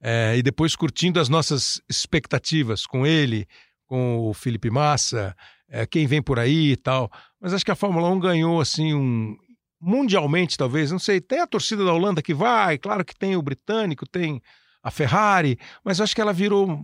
é, 0.00 0.36
e 0.36 0.42
depois 0.42 0.74
curtindo 0.74 1.20
as 1.20 1.28
nossas 1.28 1.80
expectativas 1.88 2.86
com 2.86 3.06
ele, 3.06 3.46
com 3.86 4.18
o 4.18 4.34
Felipe 4.34 4.70
Massa, 4.70 5.36
é, 5.68 5.86
quem 5.86 6.06
vem 6.06 6.22
por 6.22 6.38
aí 6.38 6.72
e 6.72 6.76
tal. 6.76 7.10
Mas 7.40 7.52
acho 7.52 7.64
que 7.64 7.70
a 7.70 7.76
Fórmula 7.76 8.08
1 8.08 8.20
ganhou 8.20 8.60
assim 8.60 8.94
um 8.94 9.36
mundialmente 9.80 10.58
talvez, 10.58 10.92
não 10.92 10.98
sei, 10.98 11.22
tem 11.22 11.40
a 11.40 11.46
torcida 11.46 11.84
da 11.84 11.92
Holanda 11.92 12.20
que 12.20 12.34
vai, 12.34 12.76
claro 12.76 13.02
que 13.02 13.16
tem 13.16 13.34
o 13.34 13.40
britânico, 13.40 14.06
tem 14.06 14.42
a 14.82 14.90
Ferrari, 14.90 15.58
mas 15.82 16.02
acho 16.02 16.14
que 16.14 16.20
ela 16.20 16.34
virou 16.34 16.78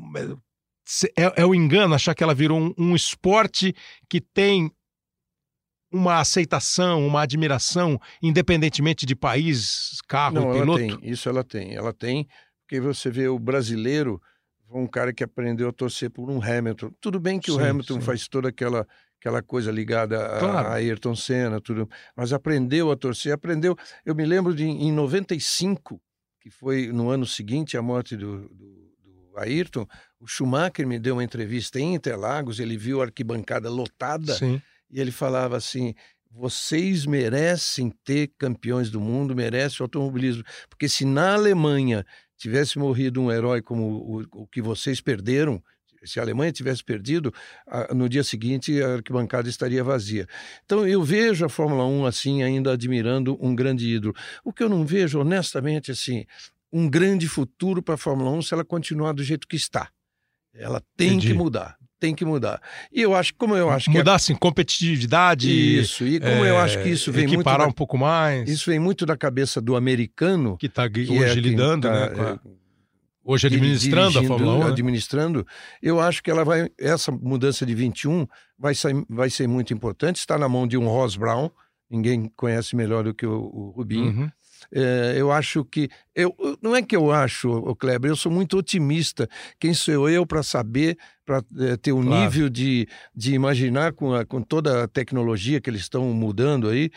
é, 1.14 1.24
é, 1.24 1.32
é 1.36 1.44
o 1.44 1.54
engano 1.54 1.94
achar 1.94 2.14
que 2.14 2.24
ela 2.24 2.34
virou 2.34 2.58
um, 2.58 2.74
um 2.78 2.96
esporte 2.96 3.74
que 4.08 4.20
tem 4.20 4.70
uma 5.92 6.20
aceitação, 6.20 7.06
uma 7.06 7.22
admiração, 7.22 8.00
independentemente 8.22 9.06
de 9.06 9.14
país, 9.14 9.98
carro, 10.08 10.34
Não, 10.34 10.52
piloto? 10.52 10.82
Ela 10.82 10.98
tem, 10.98 11.10
isso 11.10 11.28
ela 11.28 11.44
tem. 11.44 11.74
Ela 11.74 11.92
tem 11.92 12.28
porque 12.66 12.80
você 12.80 13.08
vê 13.08 13.28
o 13.28 13.38
brasileiro, 13.38 14.20
um 14.68 14.88
cara 14.88 15.12
que 15.12 15.22
aprendeu 15.22 15.68
a 15.68 15.72
torcer 15.72 16.10
por 16.10 16.28
um 16.28 16.42
Hamilton. 16.42 16.90
Tudo 17.00 17.20
bem 17.20 17.38
que 17.38 17.52
sim, 17.52 17.56
o 17.56 17.64
Hamilton 17.64 17.94
sim. 17.94 18.00
faz 18.00 18.26
toda 18.26 18.48
aquela 18.48 18.86
aquela 19.18 19.42
coisa 19.42 19.72
ligada 19.72 20.36
a, 20.36 20.38
claro. 20.38 20.68
a 20.68 20.74
Ayrton 20.74 21.16
Senna, 21.16 21.60
tudo, 21.60 21.88
mas 22.14 22.32
aprendeu 22.32 22.90
a 22.90 22.96
torcer, 22.96 23.32
aprendeu. 23.32 23.76
Eu 24.04 24.14
me 24.14 24.26
lembro 24.26 24.54
de 24.54 24.64
em 24.64 24.92
95, 24.92 26.00
que 26.40 26.50
foi 26.50 26.88
no 26.88 27.08
ano 27.08 27.24
seguinte 27.24 27.76
a 27.76 27.82
morte 27.82 28.14
do, 28.16 28.48
do, 28.48 28.92
do 29.02 29.38
Ayrton, 29.38 29.86
o 30.20 30.26
Schumacher 30.26 30.86
me 30.86 30.98
deu 30.98 31.14
uma 31.14 31.24
entrevista 31.24 31.80
em 31.80 31.94
Interlagos, 31.94 32.60
ele 32.60 32.76
viu 32.76 33.00
a 33.00 33.06
arquibancada 33.06 33.70
lotada 33.70 34.34
sim. 34.34 34.60
e 34.90 35.00
ele 35.00 35.10
falava 35.10 35.56
assim: 35.56 35.94
vocês 36.36 37.06
merecem 37.06 37.90
ter 38.04 38.30
campeões 38.38 38.90
do 38.90 39.00
mundo, 39.00 39.34
merecem 39.34 39.78
o 39.80 39.84
automobilismo. 39.84 40.44
Porque 40.68 40.88
se 40.88 41.04
na 41.04 41.34
Alemanha 41.34 42.04
tivesse 42.36 42.78
morrido 42.78 43.20
um 43.20 43.30
herói 43.30 43.62
como 43.62 43.84
o, 43.84 44.42
o 44.42 44.46
que 44.46 44.60
vocês 44.60 45.00
perderam, 45.00 45.62
se 46.04 46.20
a 46.20 46.22
Alemanha 46.22 46.52
tivesse 46.52 46.84
perdido, 46.84 47.32
no 47.94 48.08
dia 48.08 48.22
seguinte 48.22 48.80
a 48.80 48.94
arquibancada 48.94 49.48
estaria 49.48 49.82
vazia. 49.82 50.28
Então 50.64 50.86
eu 50.86 51.02
vejo 51.02 51.44
a 51.44 51.48
Fórmula 51.48 51.84
1 51.84 52.06
assim, 52.06 52.42
ainda 52.42 52.72
admirando 52.72 53.36
um 53.40 53.54
grande 53.54 53.88
ídolo. 53.88 54.14
O 54.44 54.52
que 54.52 54.62
eu 54.62 54.68
não 54.68 54.86
vejo, 54.86 55.18
honestamente, 55.18 55.90
assim, 55.90 56.24
um 56.72 56.88
grande 56.88 57.26
futuro 57.26 57.82
para 57.82 57.94
a 57.94 57.98
Fórmula 57.98 58.30
1 58.30 58.42
se 58.42 58.54
ela 58.54 58.64
continuar 58.64 59.12
do 59.12 59.24
jeito 59.24 59.48
que 59.48 59.56
está. 59.56 59.90
Ela 60.54 60.80
tem 60.96 61.08
Entendi. 61.08 61.28
que 61.28 61.34
mudar 61.34 61.76
tem 62.06 62.14
que 62.14 62.24
mudar. 62.24 62.60
E 62.92 63.02
eu 63.02 63.14
acho, 63.14 63.34
como 63.34 63.56
eu 63.56 63.68
acho 63.68 63.90
mudar, 63.90 63.92
que. 63.92 63.98
Mudar, 63.98 64.14
assim, 64.14 64.34
competitividade. 64.34 65.50
Isso, 65.50 66.06
e 66.06 66.20
como 66.20 66.44
é, 66.44 66.50
eu 66.50 66.58
acho 66.58 66.80
que 66.82 66.88
isso 66.88 67.10
vem 67.10 67.26
muito. 67.26 67.42
Parar 67.42 67.66
um 67.66 67.72
pouco 67.72 67.98
mais. 67.98 68.48
Isso 68.48 68.70
vem 68.70 68.78
muito 68.78 69.04
da 69.04 69.16
cabeça 69.16 69.60
do 69.60 69.74
americano. 69.74 70.56
Que 70.56 70.66
está 70.66 70.84
hoje 70.84 71.22
é 71.22 71.34
lidando, 71.34 71.88
tá, 71.88 72.10
né? 72.10 72.22
A, 72.22 72.38
hoje 73.24 73.48
administrando 73.48 74.18
a 74.18 74.22
Fórmula 74.22 74.54
1. 74.54 74.58
Né? 74.60 74.66
Administrando. 74.66 75.46
Eu 75.82 76.00
acho 76.00 76.22
que 76.22 76.30
ela 76.30 76.44
vai. 76.44 76.68
Essa 76.78 77.10
mudança 77.10 77.66
de 77.66 77.74
21 77.74 78.26
vai 78.58 78.74
ser, 78.74 78.94
vai 79.08 79.28
ser 79.28 79.48
muito 79.48 79.74
importante. 79.74 80.16
Está 80.16 80.38
na 80.38 80.48
mão 80.48 80.66
de 80.66 80.76
um 80.76 80.86
Ross 80.86 81.16
Brown. 81.16 81.50
Ninguém 81.90 82.30
conhece 82.36 82.74
melhor 82.74 83.04
do 83.04 83.14
que 83.14 83.26
o, 83.26 83.32
o 83.32 83.70
Rubinho. 83.76 84.06
Uhum. 84.06 84.30
É, 84.72 85.14
eu 85.16 85.30
acho 85.30 85.64
que. 85.64 85.88
Eu, 86.14 86.34
não 86.62 86.74
é 86.74 86.82
que 86.82 86.96
eu 86.96 87.12
acho, 87.12 87.50
o 87.50 87.74
Kleber, 87.74 88.10
eu 88.10 88.16
sou 88.16 88.32
muito 88.32 88.56
otimista. 88.56 89.28
Quem 89.60 89.74
sou 89.74 90.08
eu 90.08 90.26
para 90.26 90.42
saber, 90.42 90.96
para 91.24 91.42
é, 91.58 91.76
ter 91.76 91.92
o 91.92 91.98
um 91.98 92.02
claro. 92.02 92.24
nível 92.24 92.48
de, 92.48 92.88
de 93.14 93.34
imaginar 93.34 93.92
com, 93.92 94.14
a, 94.14 94.24
com 94.24 94.40
toda 94.42 94.84
a 94.84 94.88
tecnologia 94.88 95.60
que 95.60 95.68
eles 95.68 95.82
estão 95.82 96.04
mudando 96.12 96.68
aí? 96.68 96.90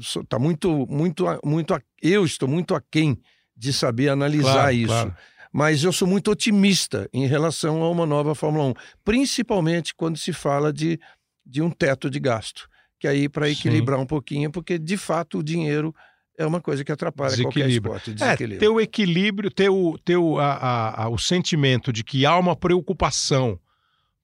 Está 0.00 0.36
é, 0.36 0.40
muito, 0.40 0.86
muito, 0.86 1.24
muito. 1.44 1.76
Eu 2.00 2.24
estou 2.24 2.48
muito 2.48 2.74
aquém 2.74 3.18
de 3.56 3.72
saber 3.72 4.08
analisar 4.08 4.52
claro, 4.52 4.72
isso. 4.72 4.86
Claro. 4.88 5.16
Mas 5.52 5.82
eu 5.82 5.92
sou 5.92 6.06
muito 6.06 6.30
otimista 6.30 7.08
em 7.12 7.26
relação 7.26 7.82
a 7.82 7.90
uma 7.90 8.06
nova 8.06 8.34
Fórmula 8.34 8.66
1, 8.66 8.74
principalmente 9.04 9.94
quando 9.94 10.16
se 10.16 10.32
fala 10.32 10.72
de, 10.72 10.98
de 11.44 11.60
um 11.60 11.70
teto 11.70 12.08
de 12.08 12.20
gasto. 12.20 12.68
Que 12.98 13.08
aí, 13.08 13.28
para 13.28 13.48
equilibrar 13.48 13.98
Sim. 13.98 14.04
um 14.04 14.06
pouquinho, 14.06 14.50
porque 14.50 14.78
de 14.78 14.96
fato 14.96 15.38
o 15.38 15.42
dinheiro 15.42 15.94
é 16.40 16.46
uma 16.46 16.60
coisa 16.60 16.82
que 16.82 16.90
atrapalha 16.90 17.36
qualquer 17.42 17.68
esporte. 17.68 18.14
É, 18.18 18.34
ter 18.34 18.68
o 18.68 18.80
equilíbrio, 18.80 19.50
ter, 19.50 19.68
o, 19.68 19.98
ter 19.98 20.16
o, 20.16 20.38
a, 20.38 20.54
a, 20.54 21.04
a, 21.04 21.08
o 21.10 21.18
sentimento 21.18 21.92
de 21.92 22.02
que 22.02 22.24
há 22.24 22.38
uma 22.38 22.56
preocupação 22.56 23.60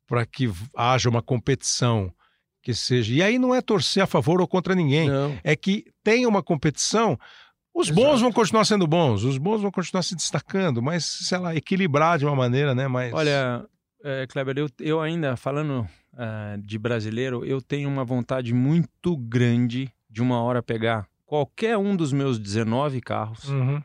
para 0.07 0.25
que 0.25 0.51
haja 0.75 1.11
uma 1.11 1.21
competição 1.21 2.11
que 2.63 2.73
seja. 2.73 3.13
E 3.13 3.23
aí 3.23 3.39
não 3.39 3.55
é 3.55 3.61
torcer 3.61 4.03
a 4.03 4.07
favor 4.07 4.41
ou 4.41 4.49
contra 4.49 4.75
ninguém. 4.75 5.11
Não. 5.11 5.39
É 5.45 5.55
que 5.55 5.85
tenha 6.03 6.27
uma 6.27 6.43
competição. 6.43 7.19
Os 7.75 7.89
Exato. 7.89 8.01
bons 8.01 8.21
vão 8.23 8.33
continuar 8.33 8.65
sendo 8.65 8.87
bons, 8.87 9.23
os 9.23 9.37
bons 9.37 9.61
vão 9.61 9.71
continuar 9.71 10.03
se 10.03 10.17
destacando, 10.17 10.81
mas, 10.81 11.05
sei 11.05 11.37
lá, 11.37 11.55
equilibrar 11.55 12.19
de 12.19 12.25
uma 12.25 12.35
maneira, 12.35 12.75
né? 12.75 12.89
Mais... 12.89 13.13
Olha, 13.13 13.63
é, 14.03 14.27
Kleber, 14.27 14.57
eu, 14.57 14.71
eu 14.81 15.03
ainda, 15.03 15.37
falando 15.37 15.87
uh, 16.15 16.59
de 16.63 16.79
brasileiro, 16.79 17.45
eu 17.45 17.61
tenho 17.61 17.91
uma 17.91 18.07
vontade 18.07 18.55
muito 18.55 19.15
grande 19.19 19.93
de 20.09 20.23
uma 20.23 20.41
hora 20.41 20.63
pegar 20.63 21.07
qualquer 21.27 21.77
um 21.77 21.95
dos 21.95 22.13
meus 22.13 22.39
19 22.39 23.01
carros, 23.01 23.49
uhum. 23.49 23.83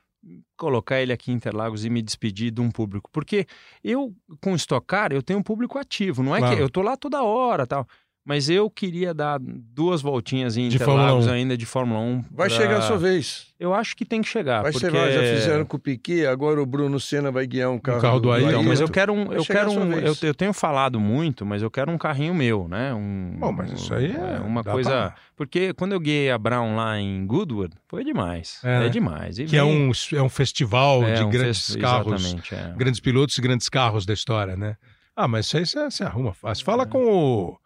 colocar 0.55 1.01
ele 1.01 1.11
aqui 1.11 1.31
em 1.31 1.35
Interlagos 1.35 1.83
e 1.83 1.89
me 1.89 2.01
despedir 2.01 2.51
de 2.51 2.61
um 2.61 2.69
público. 2.69 3.09
Porque 3.11 3.45
eu, 3.83 4.15
com 4.39 4.55
Stock 4.55 4.85
Car, 4.85 5.11
eu 5.11 5.23
tenho 5.23 5.39
um 5.39 5.43
público 5.43 5.77
ativo. 5.77 6.23
Não 6.23 6.35
é 6.35 6.39
claro. 6.39 6.55
que 6.55 6.61
eu 6.61 6.69
tô 6.69 6.81
lá 6.81 6.95
toda 6.95 7.23
hora 7.23 7.65
tal. 7.67 7.85
Mas 8.23 8.49
eu 8.49 8.69
queria 8.69 9.15
dar 9.15 9.39
duas 9.39 9.99
voltinhas 10.01 10.55
em 10.55 10.69
de 10.69 10.75
Interlagos 10.75 11.27
ainda 11.27 11.57
de 11.57 11.65
Fórmula 11.65 11.99
1. 11.99 12.25
Vai 12.31 12.49
pra... 12.49 12.57
chegar 12.57 12.77
a 12.77 12.81
sua 12.81 12.97
vez. 12.97 13.47
Eu 13.59 13.73
acho 13.73 13.95
que 13.95 14.05
tem 14.05 14.21
que 14.21 14.27
chegar. 14.27 14.61
Vai 14.61 14.71
porque... 14.71 14.87
chegar, 14.87 15.11
já 15.11 15.21
fizeram 15.21 15.65
com 15.65 15.77
o 15.77 15.79
Piquet, 15.79 16.27
agora 16.27 16.61
o 16.61 16.65
Bruno 16.65 16.99
Senna 16.99 17.31
vai 17.31 17.47
guiar 17.47 17.71
um 17.71 17.79
carro, 17.79 17.97
um 17.97 18.01
carro 18.01 18.19
do, 18.19 18.29
do 18.29 18.31
Ayrton. 18.31 18.49
Então, 18.49 18.63
mas 18.63 18.79
eu 18.79 18.89
quero 18.89 19.13
um, 19.13 19.33
eu 19.33 19.43
quero 19.43 19.71
um, 19.71 19.93
eu, 19.93 20.15
eu, 20.21 20.35
tenho 20.35 20.53
falado 20.53 20.99
muito, 20.99 21.45
mas 21.45 21.63
eu 21.63 21.71
quero 21.71 21.91
um 21.91 21.97
carrinho 21.97 22.33
meu, 22.33 22.67
né? 22.67 22.93
Um, 22.93 23.37
Bom, 23.39 23.51
mas 23.51 23.71
isso 23.71 23.93
aí 23.93 24.11
é, 24.11 24.37
é 24.37 24.39
uma 24.39 24.63
coisa, 24.63 24.89
pra... 24.89 25.15
porque 25.35 25.73
quando 25.73 25.93
eu 25.93 25.99
guiei 25.99 26.29
a 26.29 26.37
Brown 26.37 26.75
lá 26.75 26.99
em 26.99 27.25
Goodwood, 27.25 27.75
foi 27.87 28.03
demais, 28.03 28.59
é, 28.63 28.85
é 28.85 28.89
demais. 28.89 29.39
E 29.39 29.45
que 29.45 29.57
é 29.57 29.61
vem... 29.61 29.69
é 29.69 29.73
um 29.89 29.91
é 30.13 30.21
um 30.21 30.29
festival 30.29 31.03
é, 31.03 31.15
de 31.15 31.23
um 31.23 31.29
grandes 31.29 31.67
fest... 31.67 31.79
carros, 31.79 32.35
é. 32.51 32.73
grandes 32.77 32.99
pilotos 32.99 33.37
e 33.37 33.41
grandes 33.41 33.67
carros 33.67 34.05
da 34.05 34.13
história, 34.13 34.55
né? 34.55 34.75
Ah, 35.15 35.27
mas 35.27 35.45
isso 35.45 35.57
aí 35.57 35.65
você, 35.65 35.83
você 35.83 36.03
arruma 36.03 36.33
fácil. 36.33 36.65
Fala 36.65 36.85
com 36.85 37.03
o 37.03 37.57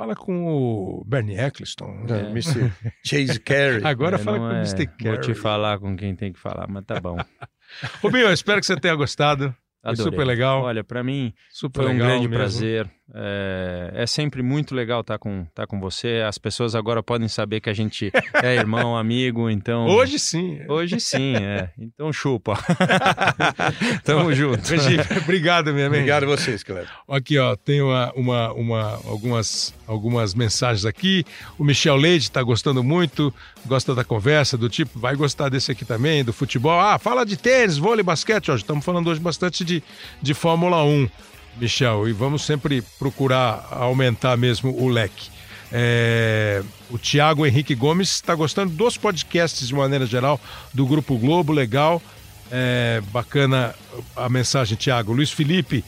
Fala 0.00 0.16
com 0.16 0.46
o 0.46 1.04
Bernie 1.06 1.38
Eccleston. 1.38 2.06
É. 2.08 2.30
Mr. 2.30 2.72
Chase 3.04 3.38
Carey. 3.38 3.84
Agora 3.84 4.16
é, 4.16 4.18
fala 4.18 4.38
com 4.38 4.44
o 4.46 4.50
é. 4.50 4.60
Mr. 4.60 4.86
Carey. 4.86 5.12
Vou 5.12 5.20
te 5.20 5.34
falar 5.34 5.78
com 5.78 5.94
quem 5.94 6.16
tem 6.16 6.32
que 6.32 6.38
falar, 6.38 6.66
mas 6.68 6.86
tá 6.86 6.98
bom. 6.98 7.18
Rubinho, 8.00 8.24
eu 8.24 8.32
espero 8.32 8.60
que 8.60 8.66
você 8.66 8.76
tenha 8.76 8.94
gostado. 8.94 9.54
Adorei. 9.82 9.96
Foi 9.96 10.04
super 10.04 10.24
legal. 10.24 10.62
Olha, 10.62 10.82
para 10.82 11.04
mim 11.04 11.34
super 11.50 11.82
foi 11.82 11.92
um 11.92 11.98
grande 11.98 12.28
mesmo. 12.28 12.34
prazer. 12.34 12.90
É, 13.14 13.90
é, 13.94 14.06
sempre 14.06 14.42
muito 14.42 14.74
legal 14.74 15.00
estar 15.00 15.14
tá 15.14 15.18
com, 15.18 15.44
tá 15.54 15.66
com 15.66 15.80
você. 15.80 16.22
As 16.26 16.38
pessoas 16.38 16.74
agora 16.74 17.02
podem 17.02 17.28
saber 17.28 17.60
que 17.60 17.68
a 17.68 17.74
gente 17.74 18.12
é 18.42 18.54
irmão, 18.56 18.96
amigo, 18.96 19.50
então... 19.50 19.86
Hoje 19.86 20.18
sim. 20.18 20.60
Hoje 20.68 21.00
sim, 21.00 21.34
é. 21.36 21.70
Então 21.78 22.12
chupa. 22.12 22.58
Tamo 24.04 24.32
junto. 24.32 24.62
obrigado, 25.22 25.72
minha 25.72 25.86
amiga. 25.86 26.02
Obrigado 26.02 26.24
a 26.24 26.26
vocês, 26.26 26.62
Cleber. 26.62 26.88
Aqui, 27.08 27.38
ó, 27.38 27.56
tem 27.56 27.82
uma, 27.82 28.12
uma, 28.14 28.52
uma, 28.52 28.82
algumas, 29.06 29.74
algumas 29.86 30.34
mensagens 30.34 30.84
aqui. 30.84 31.24
O 31.58 31.64
Michel 31.64 31.96
Leite 31.96 32.24
está 32.24 32.42
gostando 32.42 32.84
muito, 32.84 33.34
gosta 33.66 33.94
da 33.94 34.04
conversa, 34.04 34.56
do 34.56 34.68
tipo, 34.68 34.98
vai 34.98 35.16
gostar 35.16 35.48
desse 35.48 35.72
aqui 35.72 35.84
também, 35.84 36.24
do 36.24 36.32
futebol. 36.32 36.78
Ah, 36.78 36.98
fala 36.98 37.24
de 37.24 37.36
tênis, 37.36 37.76
vôlei, 37.76 38.04
basquete. 38.04 38.50
Hoje 38.50 38.62
estamos 38.62 38.84
falando 38.84 39.08
hoje 39.10 39.20
bastante 39.20 39.64
de, 39.64 39.82
de 40.22 40.34
Fórmula 40.34 40.84
1. 40.84 41.08
Michel, 41.56 42.08
e 42.08 42.12
vamos 42.12 42.42
sempre 42.42 42.82
procurar 42.98 43.68
aumentar 43.70 44.36
mesmo 44.36 44.70
o 44.80 44.88
leque. 44.88 45.30
É, 45.72 46.62
o 46.90 46.98
Tiago 46.98 47.46
Henrique 47.46 47.74
Gomes 47.74 48.10
está 48.10 48.34
gostando 48.34 48.72
dos 48.72 48.96
podcasts 48.96 49.68
de 49.68 49.74
maneira 49.74 50.06
geral, 50.06 50.40
do 50.74 50.86
Grupo 50.86 51.16
Globo, 51.16 51.52
legal. 51.52 52.02
É, 52.50 53.00
bacana 53.12 53.74
a 54.16 54.28
mensagem, 54.28 54.76
Tiago. 54.76 55.12
Luiz 55.12 55.30
Felipe, 55.30 55.84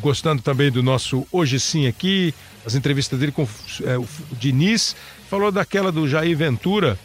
gostando 0.00 0.42
também 0.42 0.70
do 0.70 0.82
nosso 0.82 1.26
Hoje 1.30 1.60
Sim 1.60 1.86
aqui, 1.86 2.34
as 2.66 2.74
entrevistas 2.74 3.18
dele 3.18 3.30
com 3.30 3.46
é, 3.84 3.96
o 3.96 4.06
Diniz. 4.32 4.96
Falou 5.30 5.52
daquela 5.52 5.92
do 5.92 6.08
Jair 6.08 6.36
Ventura. 6.36 6.98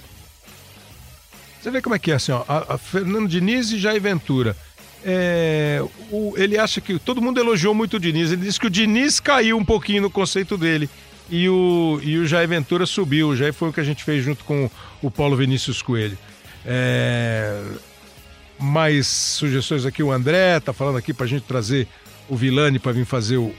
Você 1.62 1.70
vê 1.70 1.82
como 1.82 1.96
é 1.96 2.00
que 2.00 2.12
é 2.12 2.16
assim, 2.16 2.32
ó, 2.32 2.44
a, 2.48 2.76
a 2.76 2.78
Fernando 2.78 3.28
Diniz 3.28 3.72
e 3.72 3.80
Jair 3.80 4.02
Ventura 4.02 4.56
é, 5.04 5.84
o, 6.12 6.34
ele 6.38 6.58
acha 6.58 6.82
que 6.82 6.98
todo 7.00 7.22
mundo 7.22 7.40
elogiou 7.40 7.74
muito 7.74 7.98
o 7.98 8.00
Diniz. 8.00 8.32
Ele 8.32 8.46
disse 8.46 8.60
que 8.60 8.68
o 8.68 8.70
Diniz 8.70 9.20
caiu 9.20 9.58
um 9.58 9.66
pouquinho 9.66 10.02
no 10.02 10.10
conceito 10.10 10.58
dele 10.58 10.90
e 11.30 11.48
o, 11.50 12.00
e 12.04 12.18
o 12.18 12.26
Jair 12.26 12.48
Ventura 12.48 12.86
subiu. 12.86 13.36
Jair 13.36 13.54
foi 13.54 13.70
o 13.70 13.74
que 13.74 13.80
a 13.80 13.84
gente 13.84 14.04
fez 14.04 14.24
junto 14.24 14.44
com 14.44 14.70
o 15.02 15.12
Paulo 15.12 15.36
Vinícius 15.36 15.82
Coelho. 15.82 16.18
É, 16.66 17.62
mais 18.60 19.08
sugestões 19.08 19.86
aqui, 19.86 20.02
o 20.02 20.12
André 20.12 20.60
tá 20.60 20.74
falando 20.74 20.98
aqui 20.98 21.14
para 21.14 21.26
a 21.26 21.30
gente 21.30 21.44
trazer 21.44 21.88
o 22.28 22.36
Vilani 22.36 22.80
para 22.80 22.92
vir 22.92 23.06
fazer 23.06 23.38
o, 23.38 23.44
o, 23.46 23.54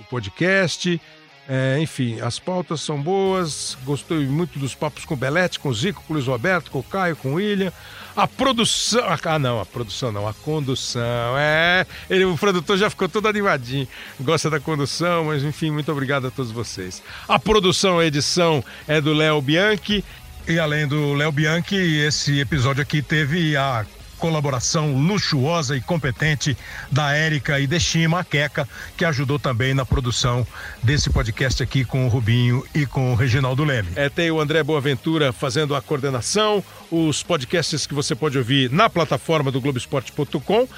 o 0.00 0.04
podcast. 0.10 1.00
É, 1.48 1.78
enfim, 1.80 2.20
as 2.20 2.38
pautas 2.38 2.80
são 2.80 3.00
boas. 3.00 3.76
Gostei 3.84 4.26
muito 4.26 4.58
dos 4.58 4.74
papos 4.74 5.04
com 5.04 5.14
o 5.14 5.16
Belete, 5.16 5.60
com 5.60 5.68
o 5.68 5.74
Zico, 5.74 6.02
com 6.06 6.12
o 6.12 6.16
Luiz 6.16 6.26
Roberto, 6.26 6.70
com 6.70 6.80
o 6.80 6.82
Caio, 6.82 7.14
com 7.14 7.32
o 7.32 7.34
William. 7.34 7.72
A 8.16 8.26
produção. 8.26 9.04
Ah, 9.24 9.38
não, 9.38 9.60
a 9.60 9.66
produção 9.66 10.10
não, 10.10 10.26
a 10.26 10.32
condução. 10.32 11.36
É. 11.36 11.86
Ele, 12.08 12.24
o 12.24 12.38
produtor 12.38 12.78
já 12.78 12.88
ficou 12.88 13.08
todo 13.08 13.28
animadinho. 13.28 13.86
Gosta 14.18 14.48
da 14.48 14.58
condução, 14.58 15.24
mas 15.24 15.44
enfim, 15.44 15.70
muito 15.70 15.92
obrigado 15.92 16.26
a 16.26 16.30
todos 16.30 16.50
vocês. 16.50 17.02
A 17.28 17.38
produção, 17.38 17.98
a 17.98 18.06
edição 18.06 18.64
é 18.88 19.00
do 19.00 19.12
Léo 19.12 19.42
Bianchi. 19.42 20.02
E 20.48 20.58
além 20.58 20.86
do 20.86 21.12
Léo 21.12 21.30
Bianchi, 21.30 21.74
esse 21.74 22.40
episódio 22.40 22.80
aqui 22.80 23.02
teve 23.02 23.56
a 23.56 23.84
colaboração 24.18 24.96
luxuosa 24.96 25.76
e 25.76 25.80
competente 25.80 26.56
da 26.90 27.12
Érica 27.12 27.60
e 27.60 27.66
Deshima, 27.66 28.20
a 28.20 28.24
Queca, 28.24 28.68
que 28.96 29.04
ajudou 29.04 29.38
também 29.38 29.74
na 29.74 29.84
produção 29.84 30.46
desse 30.82 31.10
podcast 31.10 31.62
aqui 31.62 31.84
com 31.84 32.06
o 32.06 32.08
Rubinho 32.08 32.64
e 32.74 32.86
com 32.86 33.12
o 33.12 33.14
Reginaldo 33.14 33.64
Leme. 33.64 33.88
É, 33.96 34.08
tem 34.08 34.30
o 34.30 34.40
André 34.40 34.62
Boaventura 34.62 35.32
fazendo 35.32 35.74
a 35.74 35.82
coordenação, 35.82 36.62
os 36.90 37.22
podcasts 37.22 37.86
que 37.86 37.94
você 37.94 38.14
pode 38.14 38.38
ouvir 38.38 38.70
na 38.70 38.88
plataforma 38.88 39.50
do 39.50 39.60
Globoesporte.com, 39.60 40.68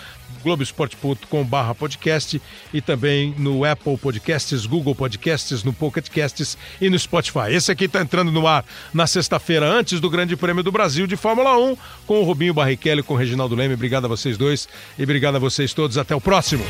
globoesporte.com.br 0.43 1.75
podcast 1.79 2.41
e 2.73 2.81
também 2.81 3.35
no 3.39 3.65
Apple 3.65 3.97
Podcasts, 3.97 4.67
Google 4.67 4.95
Podcasts, 4.95 5.65
no 5.65 5.73
Pocket 5.73 6.09
Casts 6.09 6.57
e 6.81 6.89
no 6.89 6.99
Spotify. 6.99 7.51
Esse 7.51 7.73
aqui 7.73 7.85
está 7.85 8.01
entrando 8.01 8.33
no 8.33 8.47
ar 8.47 8.65
na 8.93 9.07
sexta-feira, 9.07 9.67
antes 9.67 10.01
do 10.01 10.11
Grande 10.11 10.37
Prêmio 10.37 10.63
do 10.63 10.73
Brasil 10.73 11.07
de 11.07 11.17
Fórmula 11.17 11.57
1, 11.59 11.77
com 12.07 12.21
o 12.21 12.25
Rubinho 12.25 12.55
Barrichello 12.55 13.01
e 13.01 13.03
com 13.03 13.15
o 13.15 13.17
Reginaldo 13.17 13.55
Leme. 13.55 13.75
Obrigado 13.75 14.05
a 14.07 14.09
vocês 14.09 14.37
dois 14.37 14.69
e 14.99 15.03
obrigado 15.03 15.37
a 15.37 15.39
vocês 15.39 15.73
todos. 15.73 15.99
Até 15.99 16.15
o 16.15 16.21
próximo. 16.21 16.65